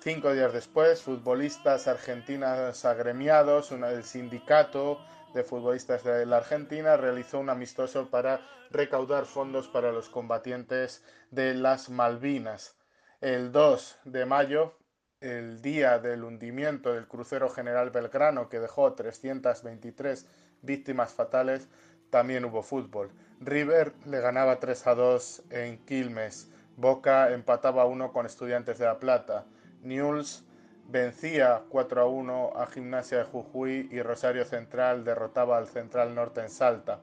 Cinco 0.00 0.32
días 0.32 0.52
después, 0.52 1.00
futbolistas 1.02 1.86
argentinos 1.86 2.84
agremiados, 2.84 3.70
una 3.70 4.02
sindicato 4.02 4.98
de 5.34 5.44
futbolistas 5.44 6.04
de 6.04 6.26
la 6.26 6.38
Argentina, 6.38 6.96
realizó 6.96 7.38
un 7.38 7.50
amistoso 7.50 8.10
para 8.10 8.40
recaudar 8.70 9.24
fondos 9.24 9.68
para 9.68 9.92
los 9.92 10.08
combatientes 10.08 11.02
de 11.30 11.54
las 11.54 11.90
Malvinas. 11.90 12.76
El 13.20 13.52
2 13.52 13.98
de 14.04 14.26
mayo, 14.26 14.74
el 15.20 15.62
día 15.62 15.98
del 15.98 16.24
hundimiento 16.24 16.92
del 16.92 17.06
crucero 17.06 17.48
General 17.48 17.90
Belgrano, 17.90 18.48
que 18.48 18.60
dejó 18.60 18.92
323 18.94 20.26
víctimas 20.62 21.14
fatales, 21.14 21.68
también 22.10 22.44
hubo 22.44 22.62
fútbol. 22.62 23.10
River 23.40 23.94
le 24.04 24.20
ganaba 24.20 24.60
3 24.60 24.86
a 24.86 24.94
2 24.94 25.42
en 25.50 25.78
Quilmes. 25.84 26.50
Boca 26.76 27.32
empataba 27.32 27.86
1 27.86 28.12
con 28.12 28.26
Estudiantes 28.26 28.78
de 28.78 28.86
La 28.86 28.98
Plata. 28.98 29.46
Newell's 29.82 30.44
vencía 30.88 31.62
4 31.68 32.02
a 32.02 32.06
1 32.06 32.52
a 32.56 32.66
Gimnasia 32.66 33.18
de 33.18 33.24
Jujuy 33.24 33.88
y 33.90 34.02
Rosario 34.02 34.44
Central 34.44 35.04
derrotaba 35.04 35.58
al 35.58 35.68
Central 35.68 36.14
Norte 36.14 36.40
en 36.40 36.50
Salta. 36.50 37.00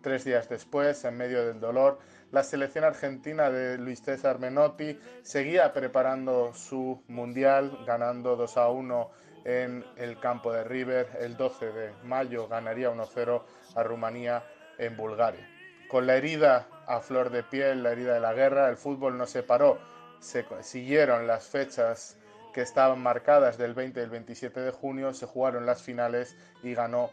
Tres 0.00 0.24
días 0.24 0.48
después, 0.48 1.04
en 1.04 1.16
medio 1.16 1.44
del 1.44 1.58
dolor, 1.58 1.98
la 2.30 2.44
selección 2.44 2.84
argentina 2.84 3.50
de 3.50 3.78
Luis 3.78 4.02
César 4.02 4.38
Menotti 4.38 4.98
seguía 5.22 5.72
preparando 5.72 6.52
su 6.54 7.02
mundial, 7.08 7.78
ganando 7.86 8.36
2 8.36 8.56
a 8.58 8.68
1 8.68 9.10
en 9.44 9.84
el 9.96 10.20
campo 10.20 10.52
de 10.52 10.62
River. 10.62 11.08
El 11.20 11.36
12 11.36 11.72
de 11.72 11.92
mayo 12.04 12.46
ganaría 12.48 12.90
1-0 12.90 13.42
a 13.74 13.82
Rumanía 13.82 14.44
en 14.78 14.96
Bulgaria. 14.96 15.48
Con 15.88 16.06
la 16.06 16.16
herida 16.16 16.68
a 16.86 17.00
flor 17.00 17.30
de 17.30 17.42
piel, 17.42 17.82
la 17.82 17.92
herida 17.92 18.14
de 18.14 18.20
la 18.20 18.34
guerra, 18.34 18.68
el 18.68 18.76
fútbol 18.76 19.16
no 19.16 19.26
se 19.26 19.42
paró. 19.42 19.78
Se 20.20 20.44
siguieron 20.60 21.26
las 21.26 21.48
fechas 21.48 22.17
estaban 22.62 23.02
marcadas 23.02 23.58
del 23.58 23.74
20 23.74 24.00
y 24.00 24.02
el 24.02 24.10
27 24.10 24.60
de 24.60 24.70
junio, 24.70 25.14
se 25.14 25.26
jugaron 25.26 25.66
las 25.66 25.82
finales 25.82 26.36
y 26.62 26.74
ganó 26.74 27.10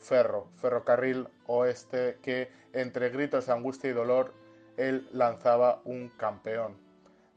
Ferro, 0.00 0.48
Ferrocarril 0.60 1.28
Oeste, 1.46 2.18
que 2.22 2.50
entre 2.72 3.10
gritos 3.10 3.46
de 3.46 3.52
angustia 3.52 3.90
y 3.90 3.94
dolor, 3.94 4.34
él 4.76 5.08
lanzaba 5.12 5.80
un 5.84 6.10
campeón. 6.10 6.76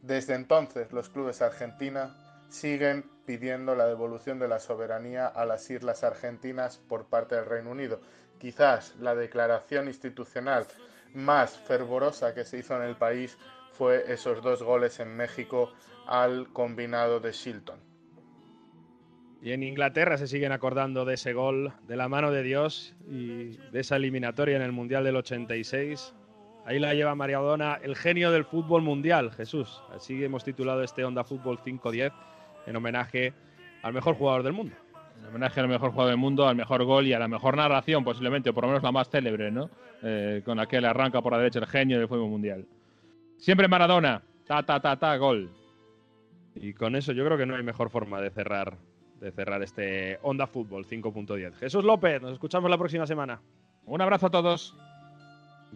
Desde 0.01 0.35
entonces 0.35 0.91
los 0.91 1.09
clubes 1.09 1.41
argentinos 1.41 2.11
siguen 2.49 3.09
pidiendo 3.25 3.75
la 3.75 3.87
devolución 3.87 4.39
de 4.39 4.47
la 4.47 4.59
soberanía 4.59 5.27
a 5.27 5.45
las 5.45 5.69
islas 5.69 6.03
argentinas 6.03 6.77
por 6.77 7.05
parte 7.05 7.35
del 7.35 7.45
Reino 7.45 7.71
Unido. 7.71 7.99
Quizás 8.39 8.95
la 8.97 9.15
declaración 9.15 9.87
institucional 9.87 10.65
más 11.13 11.57
fervorosa 11.57 12.33
que 12.33 12.45
se 12.45 12.59
hizo 12.59 12.75
en 12.75 12.83
el 12.83 12.95
país 12.95 13.37
fue 13.77 14.11
esos 14.11 14.41
dos 14.41 14.63
goles 14.63 14.99
en 14.99 15.15
México 15.15 15.71
al 16.07 16.51
combinado 16.51 17.19
de 17.19 17.31
Shilton. 17.31 17.79
Y 19.41 19.51
en 19.51 19.61
Inglaterra 19.61 20.17
se 20.17 20.25
siguen 20.25 20.51
acordando 20.51 21.05
de 21.05 21.13
ese 21.13 21.33
gol 21.33 21.73
de 21.87 21.95
la 21.95 22.09
mano 22.09 22.31
de 22.31 22.41
Dios 22.41 22.95
y 23.07 23.57
de 23.71 23.79
esa 23.79 23.97
eliminatoria 23.97 24.55
en 24.55 24.63
el 24.63 24.71
Mundial 24.71 25.03
del 25.03 25.15
86. 25.15 26.15
Ahí 26.65 26.79
la 26.79 26.95
lleva 26.95 27.13
Maradona, 27.13 27.79
el 27.83 27.95
genio 27.95 28.31
del 28.31 28.45
fútbol 28.45 28.81
mundial, 28.81 29.31
Jesús. 29.31 29.81
Así 29.93 30.23
hemos 30.23 30.43
titulado 30.43 30.81
este 30.81 31.05
Onda 31.05 31.23
Fútbol 31.23 31.61
510 31.61 32.11
en 32.65 32.75
homenaje 32.75 33.33
al 33.83 33.93
mejor 33.93 34.15
jugador 34.15 34.41
del 34.41 34.53
mundo. 34.53 34.75
En 35.19 35.27
homenaje 35.27 35.59
al 35.59 35.67
mejor 35.67 35.91
jugador 35.91 36.11
del 36.11 36.19
mundo, 36.19 36.47
al 36.47 36.55
mejor 36.55 36.83
gol 36.83 37.05
y 37.05 37.13
a 37.13 37.19
la 37.19 37.27
mejor 37.27 37.55
narración, 37.55 38.03
posiblemente, 38.03 38.49
o 38.49 38.53
por 38.53 38.63
lo 38.63 38.69
menos 38.69 38.83
la 38.83 38.91
más 38.91 39.09
célebre, 39.09 39.51
¿no? 39.51 39.69
Eh, 40.01 40.41
con 40.43 40.59
aquel 40.59 40.83
arranca 40.85 41.21
por 41.21 41.31
la 41.31 41.37
derecha 41.37 41.59
el 41.59 41.67
genio 41.67 41.99
del 41.99 42.07
fútbol 42.07 42.29
mundial. 42.29 42.65
Siempre 43.37 43.67
Maradona, 43.67 44.23
ta, 44.45 44.63
ta, 44.63 44.79
ta, 44.79 44.97
ta, 44.97 45.15
gol. 45.17 45.49
Y 46.55 46.73
con 46.73 46.95
eso 46.95 47.11
yo 47.13 47.23
creo 47.23 47.37
que 47.37 47.45
no 47.45 47.55
hay 47.55 47.63
mejor 47.63 47.89
forma 47.89 48.19
de 48.19 48.31
cerrar, 48.31 48.77
de 49.19 49.31
cerrar 49.31 49.61
este 49.61 50.19
Onda 50.23 50.47
Fútbol 50.47 50.85
5.10. 50.85 51.53
Jesús 51.53 51.83
López, 51.83 52.21
nos 52.21 52.33
escuchamos 52.33 52.69
la 52.69 52.77
próxima 52.77 53.05
semana. 53.05 53.39
Un 53.85 54.01
abrazo 54.01 54.27
a 54.27 54.31
todos. 54.31 54.75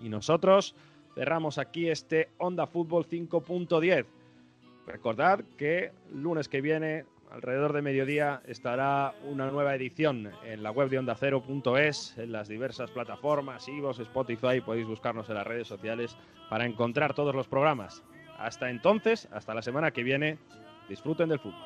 Y 0.01 0.09
nosotros 0.09 0.75
cerramos 1.13 1.57
aquí 1.57 1.89
este 1.89 2.29
Onda 2.39 2.65
Fútbol 2.65 3.05
5.10. 3.05 4.05
Recordad 4.87 5.43
que 5.57 5.91
lunes 6.11 6.49
que 6.49 6.61
viene, 6.61 7.05
alrededor 7.31 7.73
de 7.73 7.81
mediodía, 7.81 8.41
estará 8.45 9.13
una 9.23 9.49
nueva 9.49 9.73
edición 9.75 10.31
en 10.43 10.63
la 10.63 10.71
web 10.71 10.89
de 10.89 10.99
OndaCero.es, 10.99 12.17
en 12.17 12.31
las 12.31 12.47
diversas 12.47 12.91
plataformas, 12.91 13.67
Ivos, 13.67 13.99
Spotify, 13.99 14.61
podéis 14.61 14.87
buscarnos 14.87 15.29
en 15.29 15.35
las 15.35 15.47
redes 15.47 15.67
sociales 15.67 16.17
para 16.49 16.65
encontrar 16.65 17.13
todos 17.13 17.33
los 17.33 17.47
programas. 17.47 18.03
Hasta 18.37 18.69
entonces, 18.69 19.27
hasta 19.31 19.53
la 19.53 19.61
semana 19.61 19.91
que 19.91 20.03
viene, 20.03 20.37
disfruten 20.89 21.29
del 21.29 21.39
fútbol. 21.39 21.61